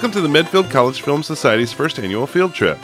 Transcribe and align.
Welcome 0.00 0.12
to 0.12 0.22
the 0.22 0.32
Medfield 0.32 0.70
College 0.70 1.02
Film 1.02 1.22
Society's 1.22 1.74
first 1.74 1.98
annual 1.98 2.26
field 2.26 2.54
trip. 2.54 2.78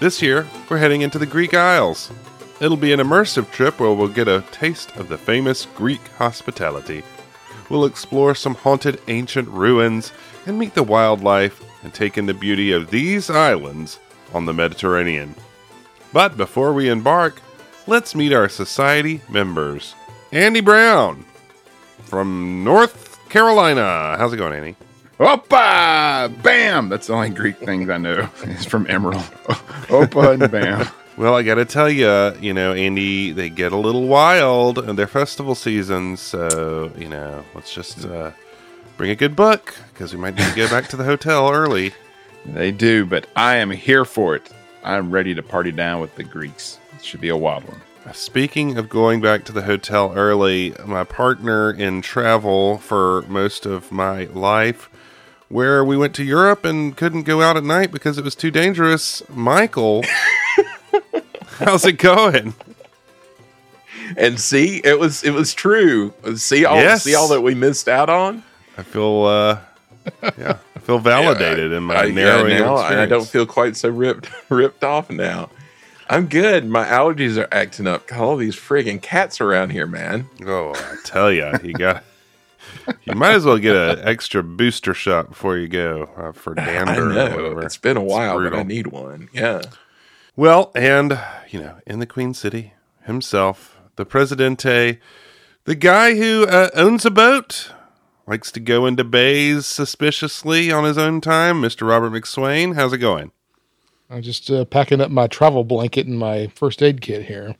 This 0.00 0.22
year, 0.22 0.46
we're 0.70 0.78
heading 0.78 1.02
into 1.02 1.18
the 1.18 1.26
Greek 1.26 1.52
Isles. 1.52 2.10
It'll 2.58 2.78
be 2.78 2.94
an 2.94 3.00
immersive 3.00 3.50
trip 3.50 3.78
where 3.78 3.92
we'll 3.92 4.08
get 4.08 4.28
a 4.28 4.42
taste 4.50 4.96
of 4.96 5.10
the 5.10 5.18
famous 5.18 5.66
Greek 5.74 6.00
hospitality. 6.16 7.02
We'll 7.68 7.84
explore 7.84 8.34
some 8.34 8.54
haunted 8.54 8.98
ancient 9.08 9.46
ruins 9.48 10.10
and 10.46 10.58
meet 10.58 10.72
the 10.72 10.82
wildlife 10.82 11.62
and 11.82 11.92
take 11.92 12.16
in 12.16 12.24
the 12.24 12.32
beauty 12.32 12.72
of 12.72 12.88
these 12.88 13.28
islands 13.28 13.98
on 14.32 14.46
the 14.46 14.54
Mediterranean. 14.54 15.34
But 16.14 16.38
before 16.38 16.72
we 16.72 16.88
embark, 16.88 17.42
let's 17.86 18.14
meet 18.14 18.32
our 18.32 18.48
society 18.48 19.20
members. 19.28 19.94
Andy 20.32 20.62
Brown 20.62 21.26
from 22.04 22.64
North 22.64 23.18
Carolina. 23.28 24.16
How's 24.16 24.32
it 24.32 24.38
going, 24.38 24.54
Andy? 24.54 24.76
Opa! 25.18 26.42
Bam! 26.42 26.88
That's 26.88 27.06
the 27.06 27.14
only 27.14 27.30
Greek 27.30 27.56
thing 27.58 27.88
I 27.90 27.98
know 27.98 28.28
is 28.44 28.64
from 28.64 28.86
Emeril. 28.86 29.22
Opa 29.88 30.34
and 30.40 30.50
bam. 30.50 30.86
Well, 31.16 31.36
I 31.36 31.44
got 31.44 31.54
to 31.54 31.64
tell 31.64 31.88
you, 31.88 32.34
you 32.40 32.52
know, 32.52 32.72
Andy, 32.72 33.30
they 33.30 33.48
get 33.48 33.70
a 33.70 33.76
little 33.76 34.08
wild 34.08 34.80
in 34.80 34.96
their 34.96 35.06
festival 35.06 35.54
season, 35.54 36.16
So, 36.16 36.90
you 36.98 37.08
know, 37.08 37.44
let's 37.54 37.72
just 37.72 38.04
uh, 38.04 38.32
bring 38.96 39.10
a 39.10 39.14
good 39.14 39.36
book 39.36 39.76
because 39.92 40.12
we 40.12 40.18
might 40.18 40.34
need 40.34 40.48
to 40.48 40.56
go 40.56 40.68
back 40.68 40.88
to 40.88 40.96
the 40.96 41.04
hotel 41.04 41.52
early. 41.52 41.94
They 42.44 42.72
do, 42.72 43.06
but 43.06 43.28
I 43.36 43.58
am 43.58 43.70
here 43.70 44.04
for 44.04 44.34
it. 44.34 44.50
I'm 44.82 45.12
ready 45.12 45.36
to 45.36 45.42
party 45.44 45.70
down 45.70 46.00
with 46.00 46.16
the 46.16 46.24
Greeks. 46.24 46.80
It 46.96 47.04
should 47.04 47.20
be 47.20 47.28
a 47.28 47.36
wild 47.36 47.62
one. 47.62 47.80
Speaking 48.12 48.76
of 48.76 48.88
going 48.88 49.20
back 49.20 49.44
to 49.44 49.52
the 49.52 49.62
hotel 49.62 50.12
early, 50.16 50.74
my 50.84 51.04
partner 51.04 51.70
in 51.70 52.02
travel 52.02 52.78
for 52.78 53.22
most 53.28 53.66
of 53.66 53.92
my 53.92 54.24
life, 54.24 54.90
where 55.48 55.84
we 55.84 55.96
went 55.96 56.14
to 56.16 56.24
Europe 56.24 56.64
and 56.64 56.96
couldn't 56.96 57.22
go 57.22 57.42
out 57.42 57.56
at 57.56 57.64
night 57.64 57.92
because 57.92 58.18
it 58.18 58.24
was 58.24 58.34
too 58.34 58.50
dangerous, 58.50 59.22
Michael. 59.28 60.02
how's 61.58 61.84
it 61.84 61.92
going? 61.98 62.54
And 64.16 64.38
see, 64.38 64.80
it 64.84 64.98
was 64.98 65.22
it 65.24 65.30
was 65.30 65.54
true. 65.54 66.12
See 66.36 66.64
all 66.64 66.76
Yes. 66.76 67.02
see 67.04 67.14
all 67.14 67.28
that 67.28 67.40
we 67.40 67.54
missed 67.54 67.88
out 67.88 68.10
on. 68.10 68.42
I 68.76 68.82
feel, 68.82 69.24
uh, 69.24 69.58
yeah, 70.36 70.58
I 70.76 70.78
feel 70.80 70.98
validated 71.00 71.72
in 71.72 71.84
my 71.84 71.94
I, 71.94 72.04
yeah, 72.06 72.14
narrowing 72.14 72.58
now 72.58 72.74
experience. 72.78 73.02
I 73.02 73.06
don't 73.06 73.26
feel 73.28 73.46
quite 73.46 73.76
so 73.76 73.88
ripped 73.88 74.28
ripped 74.50 74.84
off 74.84 75.10
now. 75.10 75.48
I'm 76.10 76.26
good. 76.26 76.66
My 76.66 76.84
allergies 76.84 77.42
are 77.42 77.48
acting 77.50 77.86
up. 77.86 78.12
All 78.12 78.36
these 78.36 78.54
frigging 78.56 79.00
cats 79.00 79.40
around 79.40 79.70
here, 79.70 79.86
man. 79.86 80.28
Oh, 80.44 80.72
I 80.74 80.96
tell 81.04 81.32
you, 81.32 81.50
you 81.62 81.72
got. 81.72 82.04
You 83.04 83.14
might 83.14 83.34
as 83.34 83.44
well 83.44 83.58
get 83.58 83.76
an 83.76 84.00
extra 84.06 84.42
booster 84.42 84.94
shot 84.94 85.28
before 85.28 85.56
you 85.58 85.68
go 85.68 86.10
uh, 86.16 86.32
for 86.32 86.54
I 86.58 86.64
dander. 86.64 87.10
or 87.10 87.12
know 87.12 87.36
whatever. 87.36 87.62
it's 87.62 87.76
been 87.76 87.96
a 87.96 88.02
while, 88.02 88.38
but. 88.42 88.54
I 88.54 88.62
need 88.62 88.88
one. 88.88 89.28
Yeah. 89.32 89.62
Well, 90.36 90.72
and 90.74 91.18
you 91.50 91.60
know, 91.60 91.76
in 91.86 91.98
the 92.00 92.06
Queen 92.06 92.34
City 92.34 92.72
himself, 93.04 93.78
the 93.96 94.04
Presidente, 94.04 94.98
the 95.64 95.74
guy 95.74 96.16
who 96.16 96.44
uh, 96.46 96.70
owns 96.74 97.04
a 97.04 97.10
boat, 97.10 97.70
likes 98.26 98.50
to 98.52 98.60
go 98.60 98.86
into 98.86 99.04
bays 99.04 99.66
suspiciously 99.66 100.72
on 100.72 100.84
his 100.84 100.98
own 100.98 101.20
time, 101.20 101.60
Mr. 101.62 101.86
Robert 101.86 102.10
McSwain. 102.12 102.74
How's 102.74 102.92
it 102.92 102.98
going? 102.98 103.30
I'm 104.10 104.22
just 104.22 104.50
uh, 104.50 104.64
packing 104.64 105.00
up 105.00 105.10
my 105.10 105.26
travel 105.26 105.64
blanket 105.64 106.06
and 106.06 106.18
my 106.18 106.48
first 106.54 106.82
aid 106.82 107.00
kit 107.00 107.24
here. 107.26 107.54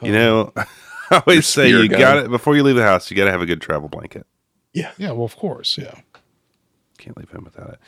You 0.00 0.12
know, 0.12 0.52
I 1.10 1.22
always 1.26 1.46
say 1.46 1.68
you 1.68 1.88
gun. 1.88 2.00
got 2.00 2.18
it 2.18 2.30
before 2.30 2.56
you 2.56 2.62
leave 2.62 2.76
the 2.76 2.82
house. 2.82 3.10
You 3.10 3.16
got 3.16 3.26
to 3.26 3.30
have 3.30 3.42
a 3.42 3.46
good 3.46 3.60
travel 3.60 3.88
blanket. 3.88 4.26
Yeah, 4.72 4.92
Yeah. 4.96 5.12
well, 5.12 5.24
of 5.24 5.36
course, 5.36 5.76
yeah. 5.78 6.00
Can't 6.98 7.16
leave 7.16 7.30
him 7.30 7.44
without 7.44 7.74
it. 7.74 7.78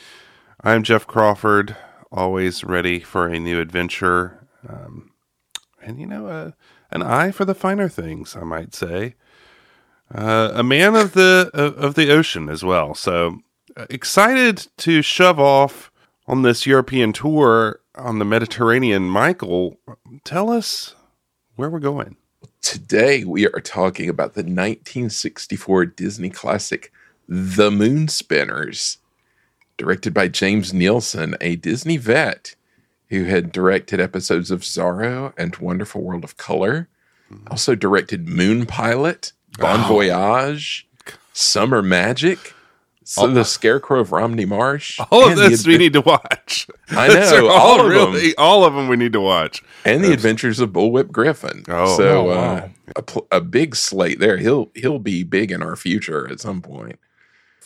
I'm 0.63 0.83
Jeff 0.83 1.07
Crawford, 1.07 1.77
always 2.11 2.65
ready 2.65 3.01
for 3.01 3.27
a 3.27 3.39
new 3.39 3.61
adventure. 3.61 4.47
Um, 4.69 5.11
and, 5.83 5.99
you 6.01 6.07
know, 6.07 6.27
uh, 6.27 6.51
an 6.91 7.03
eye 7.03 7.31
for 7.31 7.45
the 7.45 7.55
finer 7.55 7.89
things, 7.89 8.35
I 8.37 8.45
might 8.45 8.75
say. 8.75 9.15
Uh, 10.15 10.51
a 10.55 10.63
man 10.63 10.95
of 10.95 11.13
the 11.13 11.51
of, 11.55 11.77
of 11.79 11.95
the 11.95 12.11
ocean 12.11 12.49
as 12.49 12.63
well. 12.63 12.95
So 12.95 13.39
uh, 13.77 13.87
excited 13.91 14.67
to 14.79 15.01
shove 15.03 15.41
off 15.41 15.91
on 16.27 16.43
this 16.43 16.67
European 16.67 17.13
tour 17.13 17.81
on 17.95 18.19
the 18.19 18.25
Mediterranean. 18.25 19.05
Michael, 19.09 19.79
tell 20.25 20.51
us 20.51 20.95
where 21.57 21.71
we're 21.71 21.79
going. 21.81 22.17
Today 22.61 23.25
we 23.25 23.47
are 23.47 23.61
talking 23.61 24.09
about 24.09 24.35
the 24.35 24.41
1964 24.41 25.87
Disney 25.87 26.31
classic 26.31 26.93
The 27.29 27.71
Moon 27.71 28.09
Spinners, 28.09 28.99
directed 29.77 30.15
by 30.15 30.29
James 30.29 30.73
Neilson, 30.73 31.37
a 31.41 31.57
Disney 31.57 31.97
vet 31.97 32.55
who 33.09 33.25
had 33.25 33.53
directed 33.53 34.01
episodes 34.01 34.51
of 34.51 34.63
Zorro 34.63 35.33
and 35.37 35.57
Wonderful 35.57 36.03
World 36.03 36.25
of 36.25 36.37
Color. 36.37 36.89
Mm-hmm. 37.31 37.49
Also 37.51 37.75
directed 37.75 38.29
Moon 38.29 38.67
Pilot, 38.67 39.33
Bon 39.59 39.87
Voyage, 39.89 40.89
Summer 41.33 41.83
Magic, 41.83 42.55
so 43.05 43.27
The 43.29 43.45
Scarecrow 43.45 44.01
of 44.01 44.13
Romney 44.13 44.45
Marsh. 44.45 44.99
All 45.11 45.25
of 45.25 45.31
and 45.33 45.39
the 45.41 45.49
this 45.51 45.67
we 45.67 45.77
need 45.79 45.93
to 45.93 46.01
watch. 46.01 46.67
I 46.91 47.09
know, 47.09 47.47
are 47.49 47.51
all 47.51 47.81
of 47.81 47.87
really, 47.87 48.21
them. 48.29 48.35
all 48.39 48.65
of 48.65 48.75
them 48.75 48.89
we 48.89 48.97
need 48.97 49.13
to 49.13 49.21
watch. 49.21 49.63
and 49.85 50.03
the 50.03 50.13
Adventures 50.13 50.59
of 50.61 50.71
Bullwhip 50.71 51.11
Griffin. 51.13 51.65
Oh. 51.69 51.97
so 51.97 52.29
Oh, 52.29 52.31
uh, 52.31 52.35
wow. 52.35 52.71
a, 52.97 53.03
pl- 53.03 53.27
a 53.31 53.41
big 53.41 53.77
slate 53.77 54.19
there. 54.19 54.39
He'll 54.39 54.71
he'll 54.75 54.99
be 54.99 55.23
big 55.23 55.53
in 55.53 55.63
our 55.63 55.77
future 55.77 56.29
at 56.31 56.41
some 56.41 56.61
point. 56.63 56.99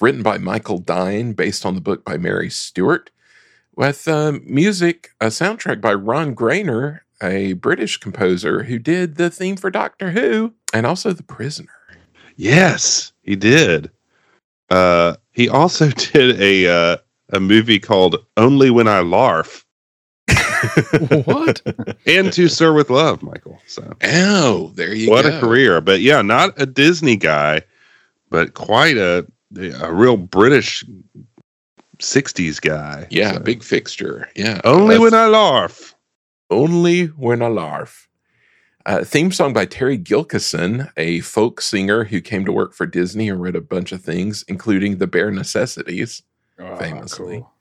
Written 0.00 0.22
by 0.22 0.38
Michael 0.38 0.78
Dyne, 0.78 1.32
based 1.32 1.66
on 1.66 1.74
the 1.74 1.80
book 1.80 2.04
by 2.04 2.16
Mary 2.18 2.50
Stewart, 2.50 3.10
with 3.74 4.06
um, 4.06 4.42
music, 4.44 5.10
a 5.20 5.26
soundtrack 5.26 5.80
by 5.80 5.92
Ron 5.92 6.34
Grainer, 6.36 7.00
a 7.20 7.54
British 7.54 7.96
composer 7.96 8.64
who 8.64 8.78
did 8.78 9.16
the 9.16 9.28
theme 9.28 9.56
for 9.56 9.70
Doctor 9.70 10.12
Who 10.12 10.54
and 10.72 10.86
also 10.86 11.12
The 11.12 11.24
Prisoner. 11.24 11.68
Yes, 12.36 13.12
he 13.22 13.34
did. 13.34 13.90
Uh, 14.70 15.16
he 15.32 15.48
also 15.48 15.88
did 16.12 16.40
a 16.40 16.66
uh, 16.66 16.96
a 17.30 17.40
movie 17.40 17.78
called 17.78 18.16
Only 18.36 18.70
When 18.70 18.88
I 18.88 19.00
Larf 19.00 19.64
what? 21.24 21.62
and 22.06 22.32
To 22.32 22.48
Sir 22.48 22.72
with 22.72 22.90
Love, 22.90 23.22
Michael. 23.22 23.60
So 23.66 23.96
Oh, 24.02 24.72
there 24.74 24.94
you 24.94 25.10
what 25.10 25.22
go. 25.24 25.30
What 25.30 25.36
a 25.38 25.40
career! 25.40 25.80
But 25.80 26.00
yeah, 26.00 26.22
not 26.22 26.60
a 26.60 26.66
Disney 26.66 27.16
guy, 27.16 27.62
but 28.30 28.54
quite 28.54 28.96
a 28.96 29.26
a 29.56 29.92
real 29.92 30.16
British 30.16 30.84
'60s 31.98 32.60
guy. 32.60 33.06
Yeah, 33.10 33.34
So, 33.34 33.40
big 33.40 33.62
fixture. 33.62 34.28
Yeah, 34.36 34.60
Only 34.64 34.96
Uh, 34.96 35.00
when 35.02 35.14
I 35.14 35.26
larf. 35.26 35.94
Only 36.50 37.06
When 37.06 37.42
I 37.42 37.48
Larf. 37.48 38.07
Uh, 38.88 39.04
theme 39.04 39.30
song 39.30 39.52
by 39.52 39.66
Terry 39.66 39.98
Gilkyson, 39.98 40.90
a 40.96 41.20
folk 41.20 41.60
singer 41.60 42.04
who 42.04 42.22
came 42.22 42.46
to 42.46 42.52
work 42.52 42.72
for 42.72 42.86
Disney 42.86 43.28
and 43.28 43.38
wrote 43.38 43.54
a 43.54 43.60
bunch 43.60 43.92
of 43.92 44.00
things, 44.00 44.46
including 44.48 44.96
The 44.96 45.06
Bare 45.06 45.30
Necessities, 45.30 46.22
Oh, 46.58 46.74
famously. 46.76 47.40
cool. 47.40 47.52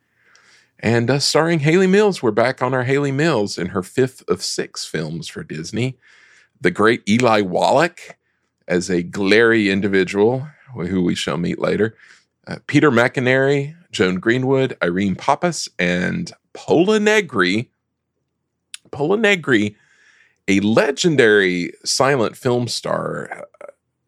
And 0.80 1.10
uh, 1.12 1.20
starring 1.20 1.60
Hayley 1.60 1.86
Mills. 1.86 2.24
We're 2.24 2.32
back 2.32 2.62
on 2.62 2.74
our 2.74 2.86
Hayley 2.86 3.12
Mills 3.12 3.58
in 3.58 3.68
her 3.68 3.84
fifth 3.84 4.24
of 4.30 4.42
six 4.42 4.86
films 4.86 5.28
for 5.28 5.44
Disney. 5.44 5.98
The 6.62 6.72
great 6.72 7.04
Eli 7.10 7.42
Wallach 7.42 8.18
as 8.66 8.90
a 8.90 9.04
glary 9.04 9.70
individual, 9.70 10.48
who 10.76 11.04
we 11.04 11.14
shall 11.14 11.38
meet 11.38 11.60
later. 11.60 11.98
Uh, 12.48 12.60
Peter 12.68 12.90
McEnery, 12.90 13.76
Joan 13.92 14.16
Greenwood, 14.22 14.78
Irene 14.82 15.16
Papas, 15.18 15.68
and 15.78 16.32
Pola 16.54 17.02
Negri. 17.02 17.70
Pola 18.92 19.18
Negri, 19.18 19.76
a 20.48 20.60
legendary 20.62 21.72
silent 21.84 22.38
film 22.38 22.68
star, 22.68 23.46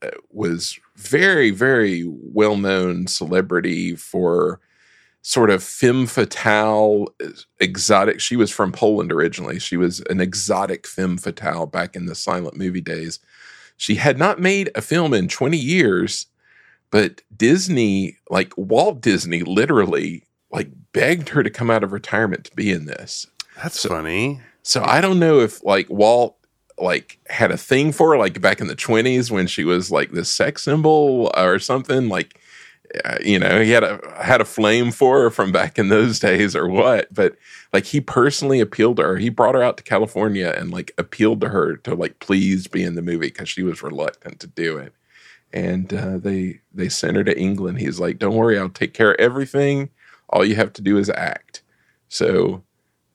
uh, 0.01 0.09
was 0.31 0.80
very, 0.95 1.51
very 1.51 2.03
well 2.07 2.56
known 2.57 3.07
celebrity 3.07 3.95
for 3.95 4.59
sort 5.21 5.50
of 5.50 5.62
femme 5.62 6.07
fatale, 6.07 7.07
exotic. 7.59 8.21
She 8.21 8.38
was 8.38 8.50
from 8.51 8.71
Poland 8.71 9.12
originally. 9.12 9.59
She 9.59 9.75
was 9.75 10.00
an 10.09 10.21
exotic 10.21 10.88
femme 10.88 11.18
fatale 11.18 11.65
back 11.65 11.95
in 11.95 12.06
the 12.06 12.15
silent 12.15 12.56
movie 12.56 12.80
days. 12.81 13.19
She 13.75 13.95
had 13.95 14.18
not 14.18 14.39
made 14.39 14.71
a 14.75 14.81
film 14.81 15.13
in 15.13 15.27
20 15.27 15.57
years, 15.57 16.27
but 16.89 17.21
Disney, 17.36 18.18
like 18.30 18.53
Walt 18.57 19.01
Disney, 19.01 19.41
literally 19.44 20.24
like 20.51 20.69
begged 20.94 21.30
her 21.30 21.44
to 21.44 21.50
come 21.50 21.69
out 21.69 21.83
of 21.83 21.91
retirement 21.91 22.45
to 22.45 22.56
be 22.56 22.71
in 22.71 22.86
this. 22.86 23.27
That's 23.62 23.80
So- 23.81 23.89
funny. 23.89 24.41
So 24.69 24.83
I 24.86 25.01
don't 25.01 25.18
know 25.18 25.39
if 25.39 25.63
like 25.63 25.89
Walt 25.89 26.38
like 26.77 27.18
had 27.27 27.50
a 27.50 27.57
thing 27.57 27.92
for 27.92 28.12
her, 28.12 28.19
like 28.19 28.39
back 28.39 28.62
in 28.62 28.68
the 28.68 28.75
20s 28.75 29.31
when 29.31 29.48
she 29.48 29.63
was 29.63 29.89
like 29.89 30.12
this 30.12 30.30
sex 30.30 30.62
symbol 30.62 31.31
or 31.36 31.57
something 31.57 32.07
like 32.07 32.39
uh, 33.04 33.18
you 33.25 33.39
know 33.39 33.62
he 33.63 33.71
had 33.71 33.83
a 33.83 34.00
had 34.24 34.42
a 34.42 34.45
flame 34.45 34.92
for 34.92 35.24
her 35.24 35.31
from 35.31 35.51
back 35.51 35.80
in 35.80 35.89
those 35.89 36.19
days 36.30 36.56
or 36.56 36.68
what 36.68 37.12
but 37.12 37.36
like 37.74 37.86
he 37.86 38.00
personally 38.00 38.60
appealed 38.60 38.98
to 38.98 39.04
her. 39.04 39.18
He 39.18 39.30
brought 39.30 39.56
her 39.56 39.63
out 39.63 39.75
to 39.77 39.83
california 39.83 40.54
and 40.56 40.69
like 40.69 40.92
appealed 41.00 41.42
to 41.42 41.50
her 41.50 41.75
to 41.77 41.95
like 41.95 42.19
please 42.19 42.68
be 42.68 42.83
in 42.83 42.94
the 42.94 43.01
movie 43.01 43.30
because 43.30 43.50
she 43.50 43.63
was 43.63 43.81
reluctant 43.81 44.39
to 44.42 44.45
do 44.48 44.77
it. 44.77 44.94
And 45.51 45.92
uh, 45.92 46.19
they 46.19 46.60
they 46.72 46.89
sent 46.89 47.18
her 47.18 47.24
to 47.24 47.39
england. 47.39 47.80
He's 47.80 48.00
like 48.00 48.19
don't 48.19 48.36
worry 48.36 48.60
i'll 48.60 48.69
take 48.69 48.94
care 48.94 49.13
of 49.13 49.19
everything. 49.19 49.89
All 50.30 50.45
you 50.45 50.54
have 50.57 50.74
to 50.74 50.83
do 50.83 51.00
is 51.00 51.10
act. 51.10 51.63
So 52.07 52.63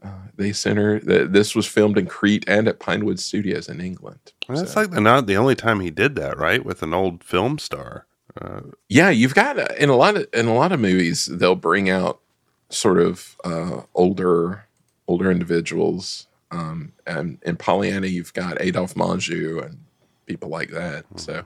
uh, 0.04 0.08
they 0.36 0.52
center 0.52 1.00
that 1.00 1.32
this 1.32 1.54
was 1.54 1.66
filmed 1.66 1.96
in 1.98 2.06
Crete 2.06 2.44
and 2.46 2.68
at 2.68 2.78
Pinewood 2.78 3.18
Studios 3.18 3.68
in 3.68 3.80
England. 3.80 4.32
And 4.48 4.58
that's 4.58 4.72
So- 4.74 4.80
like 4.82 4.90
the, 4.90 5.00
not 5.00 5.26
the 5.26 5.36
only 5.36 5.54
time 5.54 5.80
he 5.80 5.90
did 5.90 6.14
that, 6.16 6.38
right? 6.38 6.64
With 6.64 6.82
an 6.82 6.92
old 6.94 7.24
film 7.24 7.58
star. 7.58 8.06
Uh, 8.40 8.60
yeah, 8.88 9.10
you've 9.10 9.34
got 9.34 9.58
uh, 9.58 9.66
in 9.78 9.88
a 9.88 9.96
lot 9.96 10.16
of 10.16 10.26
in 10.34 10.46
a 10.46 10.54
lot 10.54 10.72
of 10.72 10.80
movies 10.80 11.26
they'll 11.26 11.54
bring 11.54 11.88
out 11.88 12.20
sort 12.68 12.98
of 12.98 13.36
uh, 13.44 13.82
older 13.94 14.64
older 15.08 15.30
individuals. 15.30 16.26
Um, 16.50 16.92
and 17.06 17.38
in 17.44 17.56
Pollyanna, 17.56 18.06
you've 18.08 18.32
got 18.34 18.60
Adolphe 18.60 18.94
Menjou 18.94 19.64
and 19.64 19.78
people 20.26 20.48
like 20.48 20.70
that. 20.70 21.04
So, 21.16 21.44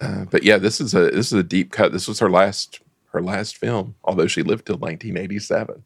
uh, 0.00 0.24
but 0.30 0.42
yeah, 0.44 0.58
this 0.58 0.80
is 0.80 0.94
a 0.94 1.10
this 1.10 1.26
is 1.28 1.32
a 1.32 1.42
deep 1.42 1.72
cut. 1.72 1.92
This 1.92 2.06
was 2.08 2.18
her 2.20 2.30
last 2.30 2.80
her 3.12 3.20
last 3.22 3.56
film, 3.56 3.94
although 4.04 4.26
she 4.28 4.42
lived 4.42 4.66
till 4.66 4.76
1987. 4.78 5.82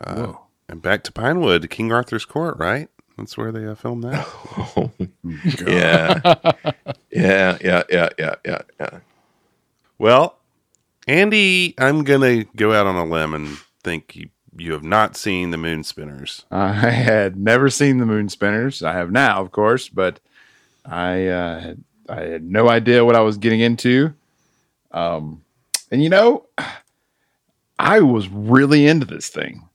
uh, 0.00 0.32
and 0.68 0.82
back 0.82 1.02
to 1.04 1.12
Pinewood, 1.12 1.68
King 1.70 1.92
Arthur's 1.92 2.24
Court, 2.24 2.56
right? 2.58 2.88
That's 3.16 3.36
where 3.36 3.50
they 3.50 3.66
uh, 3.66 3.74
filmed 3.74 4.04
that. 4.04 4.26
Oh, 4.76 4.90
yeah, 5.66 6.20
yeah, 7.10 7.58
yeah, 7.60 7.82
yeah, 7.90 8.08
yeah, 8.18 8.34
yeah, 8.44 8.62
yeah. 8.78 8.98
Well, 9.98 10.38
Andy, 11.06 11.74
I'm 11.78 12.04
gonna 12.04 12.44
go 12.44 12.72
out 12.72 12.86
on 12.86 12.96
a 12.96 13.04
limb 13.04 13.34
and 13.34 13.58
think 13.82 14.14
you, 14.14 14.28
you 14.56 14.72
have 14.72 14.84
not 14.84 15.16
seen 15.16 15.50
the 15.50 15.56
Moon 15.56 15.82
Spinners. 15.82 16.44
I 16.50 16.90
had 16.90 17.36
never 17.36 17.70
seen 17.70 17.98
the 17.98 18.06
Moon 18.06 18.28
Spinners. 18.28 18.82
I 18.82 18.92
have 18.92 19.10
now, 19.10 19.40
of 19.40 19.50
course, 19.50 19.88
but 19.88 20.20
I 20.84 21.26
uh, 21.26 21.60
had, 21.60 21.84
I 22.08 22.20
had 22.20 22.44
no 22.44 22.68
idea 22.68 23.04
what 23.04 23.16
I 23.16 23.20
was 23.20 23.38
getting 23.38 23.60
into. 23.60 24.14
Um, 24.92 25.42
and 25.90 26.02
you 26.02 26.10
know, 26.10 26.46
I 27.78 28.00
was 28.00 28.28
really 28.28 28.86
into 28.86 29.06
this 29.06 29.28
thing 29.28 29.67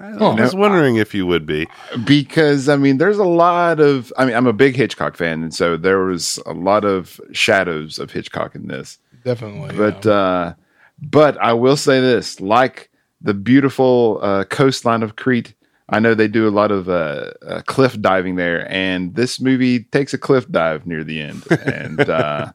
I 0.00 0.12
Oh, 0.18 0.34
was 0.34 0.54
wondering 0.54 0.96
if 0.96 1.14
you 1.14 1.26
would 1.26 1.46
be. 1.46 1.66
because 2.04 2.68
I 2.68 2.76
mean, 2.76 2.98
there's 2.98 3.18
a 3.18 3.24
lot 3.24 3.80
of. 3.80 4.12
I 4.18 4.24
mean, 4.24 4.34
I'm 4.34 4.46
a 4.46 4.52
big 4.52 4.76
Hitchcock 4.76 5.16
fan, 5.16 5.42
and 5.42 5.54
so 5.54 5.76
there 5.76 6.00
was 6.04 6.38
a 6.46 6.52
lot 6.52 6.84
of 6.84 7.20
shadows 7.32 7.98
of 7.98 8.10
Hitchcock 8.10 8.54
in 8.54 8.66
this. 8.68 8.98
Definitely. 9.24 9.76
But 9.76 10.04
yeah. 10.04 10.12
uh, 10.12 10.54
but 11.00 11.36
I 11.38 11.52
will 11.52 11.76
say 11.76 12.00
this: 12.00 12.40
like 12.40 12.90
the 13.20 13.34
beautiful 13.34 14.18
uh, 14.22 14.44
coastline 14.44 15.02
of 15.02 15.16
Crete, 15.16 15.54
I 15.88 15.98
know 16.00 16.14
they 16.14 16.28
do 16.28 16.48
a 16.48 16.50
lot 16.50 16.70
of 16.70 16.88
uh, 16.88 17.32
uh, 17.46 17.60
cliff 17.66 18.00
diving 18.00 18.36
there, 18.36 18.66
and 18.72 19.14
this 19.14 19.38
movie 19.38 19.80
takes 19.84 20.14
a 20.14 20.18
cliff 20.18 20.48
dive 20.50 20.86
near 20.86 21.04
the 21.04 21.20
end, 21.20 21.44
and 21.66 22.00
uh, 22.08 22.52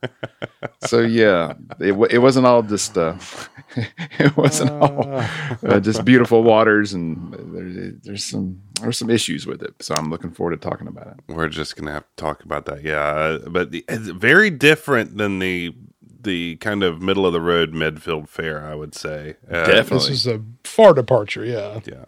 so 0.87 1.01
yeah, 1.01 1.53
it, 1.79 1.91
wa- 1.91 2.07
it 2.09 2.17
wasn't 2.19 2.47
all 2.47 2.63
just 2.63 2.97
uh, 2.97 3.15
it 4.19 4.35
wasn't 4.35 4.71
all 4.71 5.03
uh, 5.63 5.79
just 5.79 6.05
beautiful 6.05 6.41
waters, 6.41 6.93
and 6.93 7.31
there's, 7.53 8.01
there's 8.01 8.25
some 8.25 8.61
there's 8.81 8.97
some 8.97 9.11
issues 9.11 9.45
with 9.45 9.61
it. 9.61 9.75
So 9.79 9.93
I'm 9.93 10.09
looking 10.09 10.31
forward 10.31 10.59
to 10.59 10.69
talking 10.69 10.87
about 10.87 11.07
it. 11.07 11.19
We're 11.27 11.49
just 11.49 11.75
gonna 11.75 11.91
have 11.93 12.03
to 12.15 12.15
talk 12.15 12.43
about 12.43 12.65
that. 12.65 12.81
Yeah, 12.83 12.99
uh, 12.99 13.49
but 13.49 13.69
the, 13.69 13.85
it's 13.87 14.07
very 14.07 14.49
different 14.49 15.17
than 15.17 15.37
the 15.37 15.75
the 16.21 16.55
kind 16.57 16.81
of 16.83 16.99
middle 17.01 17.25
of 17.27 17.33
the 17.33 17.41
road 17.41 17.73
Medfield 17.73 18.27
fare, 18.27 18.65
I 18.65 18.73
would 18.75 18.95
say. 18.95 19.35
Uh, 19.47 19.65
Definitely. 19.65 20.09
this 20.09 20.09
is 20.09 20.27
a 20.27 20.41
far 20.63 20.93
departure. 20.93 21.45
Yeah. 21.45 21.79
Yeah. 21.85 22.05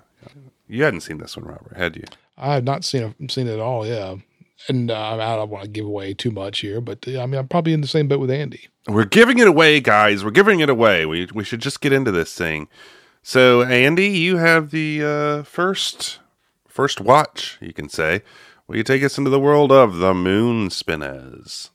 You 0.71 0.85
hadn't 0.85 1.01
seen 1.01 1.17
this 1.17 1.35
one, 1.35 1.45
Robert, 1.45 1.75
had 1.75 1.97
you? 1.97 2.05
I 2.37 2.53
have 2.53 2.63
not 2.63 2.85
seen 2.85 3.13
it, 3.19 3.31
seen 3.31 3.47
it 3.47 3.53
at 3.53 3.59
all. 3.59 3.85
Yeah. 3.85 4.15
And 4.69 4.89
uh, 4.89 5.17
I 5.17 5.35
don't 5.35 5.49
want 5.49 5.65
to 5.65 5.69
give 5.69 5.85
away 5.85 6.13
too 6.13 6.31
much 6.31 6.59
here, 6.59 6.79
but 6.79 7.05
uh, 7.07 7.19
I 7.21 7.25
mean, 7.25 7.39
I'm 7.39 7.47
probably 7.49 7.73
in 7.73 7.81
the 7.81 7.87
same 7.87 8.07
boat 8.07 8.21
with 8.21 8.31
Andy. 8.31 8.69
We're 8.87 9.03
giving 9.03 9.39
it 9.39 9.47
away, 9.47 9.81
guys. 9.81 10.23
We're 10.23 10.31
giving 10.31 10.61
it 10.61 10.69
away. 10.69 11.05
We 11.05 11.27
we 11.33 11.43
should 11.43 11.61
just 11.61 11.81
get 11.81 11.91
into 11.91 12.11
this 12.11 12.33
thing. 12.33 12.69
So, 13.21 13.63
Andy, 13.63 14.07
you 14.07 14.37
have 14.37 14.71
the 14.71 15.03
uh, 15.03 15.43
first 15.43 16.19
first 16.67 17.01
watch. 17.01 17.57
You 17.59 17.73
can 17.73 17.89
say. 17.89 18.21
Will 18.67 18.77
you 18.77 18.83
take 18.83 19.03
us 19.03 19.17
into 19.17 19.29
the 19.29 19.39
world 19.39 19.71
of 19.71 19.95
the 19.95 20.13
Moon 20.13 20.69
Spinners? 20.69 21.71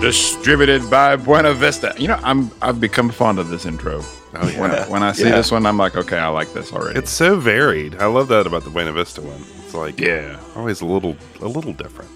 Distributed 0.00 0.88
by 0.90 1.14
Buena 1.16 1.52
Vista. 1.52 1.94
You 1.98 2.08
know, 2.08 2.18
I'm 2.22 2.50
I've 2.62 2.80
become 2.80 3.10
fond 3.10 3.38
of 3.38 3.50
this 3.50 3.66
intro. 3.66 4.00
Oh, 4.34 4.48
yeah. 4.48 4.60
When, 4.60 4.70
I- 4.70 4.88
when 4.88 5.02
I 5.02 5.12
see 5.12 5.24
Yeah. 5.24 5.36
this 5.36 5.52
one, 5.52 5.66
I'm 5.66 5.76
like, 5.76 5.94
okay, 5.94 6.16
I 6.16 6.28
like 6.28 6.52
this 6.54 6.72
already. 6.72 6.98
It's 6.98 7.10
so 7.10 7.36
varied. 7.36 7.96
I 7.96 8.06
love 8.06 8.28
that 8.28 8.46
about 8.46 8.64
the 8.64 8.70
Buena 8.70 8.92
Vista 8.92 9.20
one. 9.20 9.42
It's 9.64 9.74
like 9.74 10.00
Yeah. 10.00 10.38
always 10.56 10.80
a 10.80 10.86
little 10.86 11.16
a 11.42 11.46
little 11.48 11.74
different. 11.74 12.10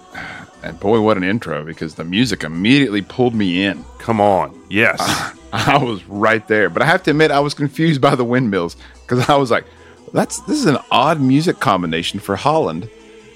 and 0.62 0.78
boy, 0.78 1.00
what 1.00 1.16
an 1.16 1.24
intro! 1.24 1.64
Because 1.64 1.96
the 1.96 2.04
music 2.04 2.44
immediately 2.44 3.02
pulled 3.02 3.34
me 3.34 3.64
in. 3.64 3.84
Come 3.98 4.20
on, 4.20 4.56
yes. 4.70 5.00
I 5.52 5.76
was 5.78 6.04
right 6.04 6.46
there. 6.46 6.70
But 6.70 6.82
I 6.82 6.86
have 6.86 7.02
to 7.04 7.10
admit, 7.10 7.32
I 7.32 7.40
was 7.40 7.52
confused 7.52 8.00
by 8.00 8.14
the 8.14 8.24
windmills 8.24 8.76
because 9.06 9.28
I 9.28 9.34
was 9.36 9.50
like, 9.50 9.64
"That's 10.12 10.38
this 10.42 10.58
is 10.58 10.66
an 10.66 10.78
odd 10.92 11.20
music 11.20 11.58
combination 11.58 12.20
for 12.20 12.36
Holland." 12.36 12.88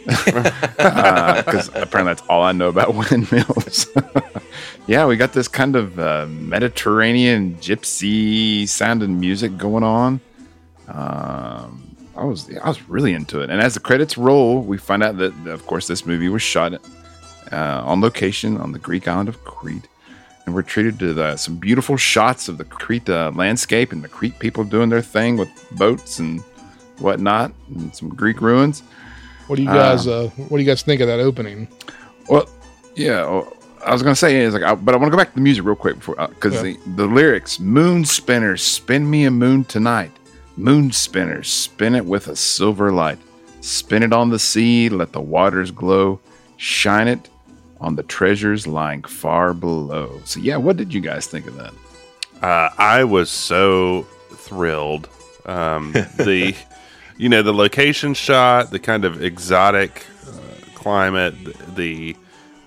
Because 0.08 1.68
apparently 1.68 2.04
that's 2.14 2.22
all 2.28 2.42
I 2.42 2.52
know 2.52 2.68
about 2.68 2.94
windmills. 3.10 3.86
yeah, 4.86 5.06
we 5.06 5.16
got 5.16 5.32
this 5.32 5.48
kind 5.48 5.76
of 5.76 5.98
uh, 5.98 6.26
Mediterranean 6.28 7.56
gypsy 7.56 8.66
sounding 8.68 9.20
music 9.20 9.56
going 9.56 9.84
on. 9.84 10.20
Um, 10.88 11.96
I 12.16 12.24
was 12.24 12.50
I 12.56 12.68
was 12.68 12.88
really 12.88 13.12
into 13.12 13.40
it. 13.40 13.50
And 13.50 13.60
as 13.60 13.74
the 13.74 13.80
credits 13.80 14.18
roll, 14.18 14.62
we 14.62 14.78
find 14.78 15.02
out 15.02 15.18
that, 15.18 15.32
of 15.46 15.66
course, 15.66 15.86
this 15.86 16.04
movie 16.06 16.28
was 16.28 16.42
shot 16.42 16.74
uh, 17.52 17.82
on 17.84 18.00
location 18.00 18.56
on 18.56 18.72
the 18.72 18.78
Greek 18.78 19.06
island 19.06 19.28
of 19.28 19.44
Crete 19.44 19.88
and 20.48 20.54
we're 20.54 20.62
treated 20.62 20.98
to 20.98 21.12
the, 21.12 21.36
some 21.36 21.56
beautiful 21.56 21.98
shots 21.98 22.48
of 22.48 22.56
the 22.56 22.64
Crete 22.64 23.10
uh, 23.10 23.30
landscape 23.34 23.92
and 23.92 24.02
the 24.02 24.08
Crete 24.08 24.38
people 24.38 24.64
doing 24.64 24.88
their 24.88 25.02
thing 25.02 25.36
with 25.36 25.50
boats 25.72 26.18
and 26.18 26.40
whatnot, 27.00 27.52
and 27.68 27.94
some 27.94 28.08
Greek 28.08 28.40
ruins. 28.40 28.82
What 29.48 29.56
do 29.56 29.62
you 29.62 29.68
guys? 29.68 30.06
Uh, 30.06 30.28
what 30.36 30.58
do 30.58 30.62
you 30.62 30.68
guys 30.68 30.82
think 30.82 31.00
of 31.00 31.08
that 31.08 31.18
opening? 31.20 31.66
Well, 32.28 32.48
yeah, 32.94 33.22
well, 33.22 33.52
I 33.84 33.92
was 33.92 34.02
gonna 34.02 34.14
say 34.14 34.36
is 34.36 34.54
like, 34.54 34.62
I, 34.62 34.74
but 34.74 34.94
I 34.94 34.98
want 34.98 35.08
to 35.10 35.10
go 35.10 35.16
back 35.16 35.30
to 35.30 35.34
the 35.34 35.40
music 35.40 35.64
real 35.64 35.74
quick 35.76 35.96
before 35.96 36.14
because 36.28 36.54
Yeah. 36.54 36.62
the, 36.62 36.78
the 36.96 37.06
lyrics: 37.06 37.58
"Moon 37.58 38.04
spinners, 38.04 38.62
spin 38.62 39.08
me 39.10 39.24
a 39.24 39.30
moon 39.30 39.64
tonight. 39.64 40.12
Moon 40.56 40.92
spinners, 40.92 41.48
spin 41.48 41.94
it 41.94 42.04
with 42.04 42.28
a 42.28 42.36
silver 42.36 42.92
light. 42.92 43.18
Spin 43.60 44.02
it 44.02 44.12
on 44.12 44.30
the 44.30 44.38
sea, 44.38 44.88
let 44.88 45.12
the 45.12 45.20
waters 45.20 45.70
glow. 45.70 46.20
Shine 46.56 47.08
it 47.08 47.28
on 47.80 47.94
the 47.96 48.02
treasures 48.02 48.66
lying 48.66 49.02
far 49.02 49.54
below." 49.54 50.20
So 50.24 50.40
yeah, 50.40 50.56
what 50.58 50.76
did 50.76 50.92
you 50.92 51.00
guys 51.00 51.26
think 51.26 51.46
of 51.46 51.56
that? 51.56 51.72
Uh, 52.42 52.70
I 52.78 53.04
was 53.04 53.30
so 53.30 54.02
thrilled. 54.32 55.08
Um, 55.46 55.92
the, 55.92 56.54
you 57.18 57.28
know, 57.28 57.42
the 57.42 57.52
location 57.52 58.14
shot, 58.14 58.70
the 58.70 58.78
kind 58.78 59.04
of 59.04 59.22
exotic 59.22 60.06
uh, 60.26 60.30
climate, 60.74 61.34
the, 61.44 61.52
the 61.74 62.16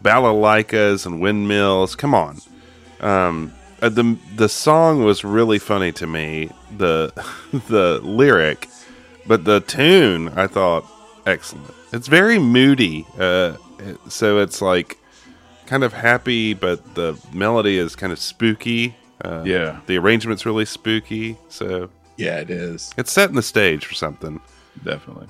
balalaikas 0.04 1.06
and 1.06 1.22
windmills. 1.22 1.96
Come 1.96 2.14
on, 2.14 2.38
um, 3.00 3.54
uh, 3.82 3.90
the 3.90 4.18
the 4.36 4.50
song 4.50 5.04
was 5.04 5.24
really 5.24 5.60
funny 5.60 5.92
to 5.94 6.06
me. 6.08 6.50
The 6.78 7.12
the 7.70 8.00
lyric, 8.04 8.68
but 9.28 9.46
the 9.46 9.62
tune 9.62 10.30
I 10.30 10.48
thought 10.48 10.86
excellent. 11.26 11.74
It's 11.94 12.08
very 12.08 12.40
moody, 12.40 13.06
uh, 13.20 13.58
so 14.08 14.38
it's 14.40 14.62
like 14.62 14.98
kind 15.66 15.84
of 15.84 15.94
happy, 15.94 16.54
but 16.54 16.96
the 16.96 17.18
melody 17.34 17.78
is 17.78 17.96
kind 17.96 18.12
of 18.14 18.20
spooky. 18.20 18.96
Uh, 19.24 19.44
Yeah. 19.46 19.80
the 19.86 19.98
arrangement's 19.98 20.46
really 20.48 20.66
spooky, 20.66 21.38
so 21.48 21.90
Yeah, 22.18 22.38
it 22.38 22.50
is. 22.50 22.94
it's 22.98 23.12
setting 23.12 23.36
the 23.36 23.42
stage 23.42 23.86
for 23.86 23.94
something. 23.94 24.40
Definitely. 24.84 25.28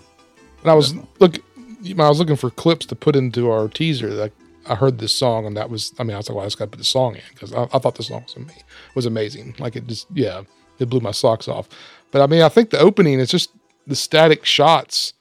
And 0.62 0.72
I 0.72 0.74
was 0.74 0.94
look, 1.20 1.38
I 1.38 2.10
was 2.10 2.20
looking 2.20 2.36
for 2.36 2.50
clips 2.50 2.86
to 2.88 2.96
put 2.96 3.16
into 3.16 3.50
our 3.50 3.68
teaser. 3.68 4.10
Like 4.10 4.34
I 4.68 4.76
heard 4.76 5.00
this 5.00 5.14
song, 5.14 5.46
and 5.46 5.58
that 5.58 5.70
was. 5.70 5.94
I 6.00 6.04
mean, 6.04 6.14
I 6.14 6.18
was 6.18 6.30
like, 6.30 6.36
well, 6.36 6.44
I 6.44 6.48
just 6.48 6.60
got 6.60 6.66
to 6.66 6.72
put 6.72 6.78
the 6.78 6.84
song 6.84 7.16
in 7.16 7.22
because 7.34 7.54
I, 7.54 7.64
I 7.64 7.80
thought 7.80 7.96
the 7.96 8.04
song 8.04 8.24
was, 8.24 8.36
ama- 8.36 8.52
was 8.96 9.06
amazing. 9.06 9.56
Like 9.60 9.76
it 9.76 9.88
just, 9.88 10.08
yeah, 10.14 10.44
it 10.80 10.90
blew 10.90 11.00
my 11.00 11.12
socks 11.12 11.48
off. 11.48 11.68
But 12.12 12.22
I 12.22 12.28
mean, 12.28 12.42
I 12.42 12.50
think 12.50 12.70
the 12.70 12.80
opening 12.80 13.20
is 13.20 13.30
just 13.30 13.52
the 13.88 13.96
static 13.96 14.46
shots 14.46 15.14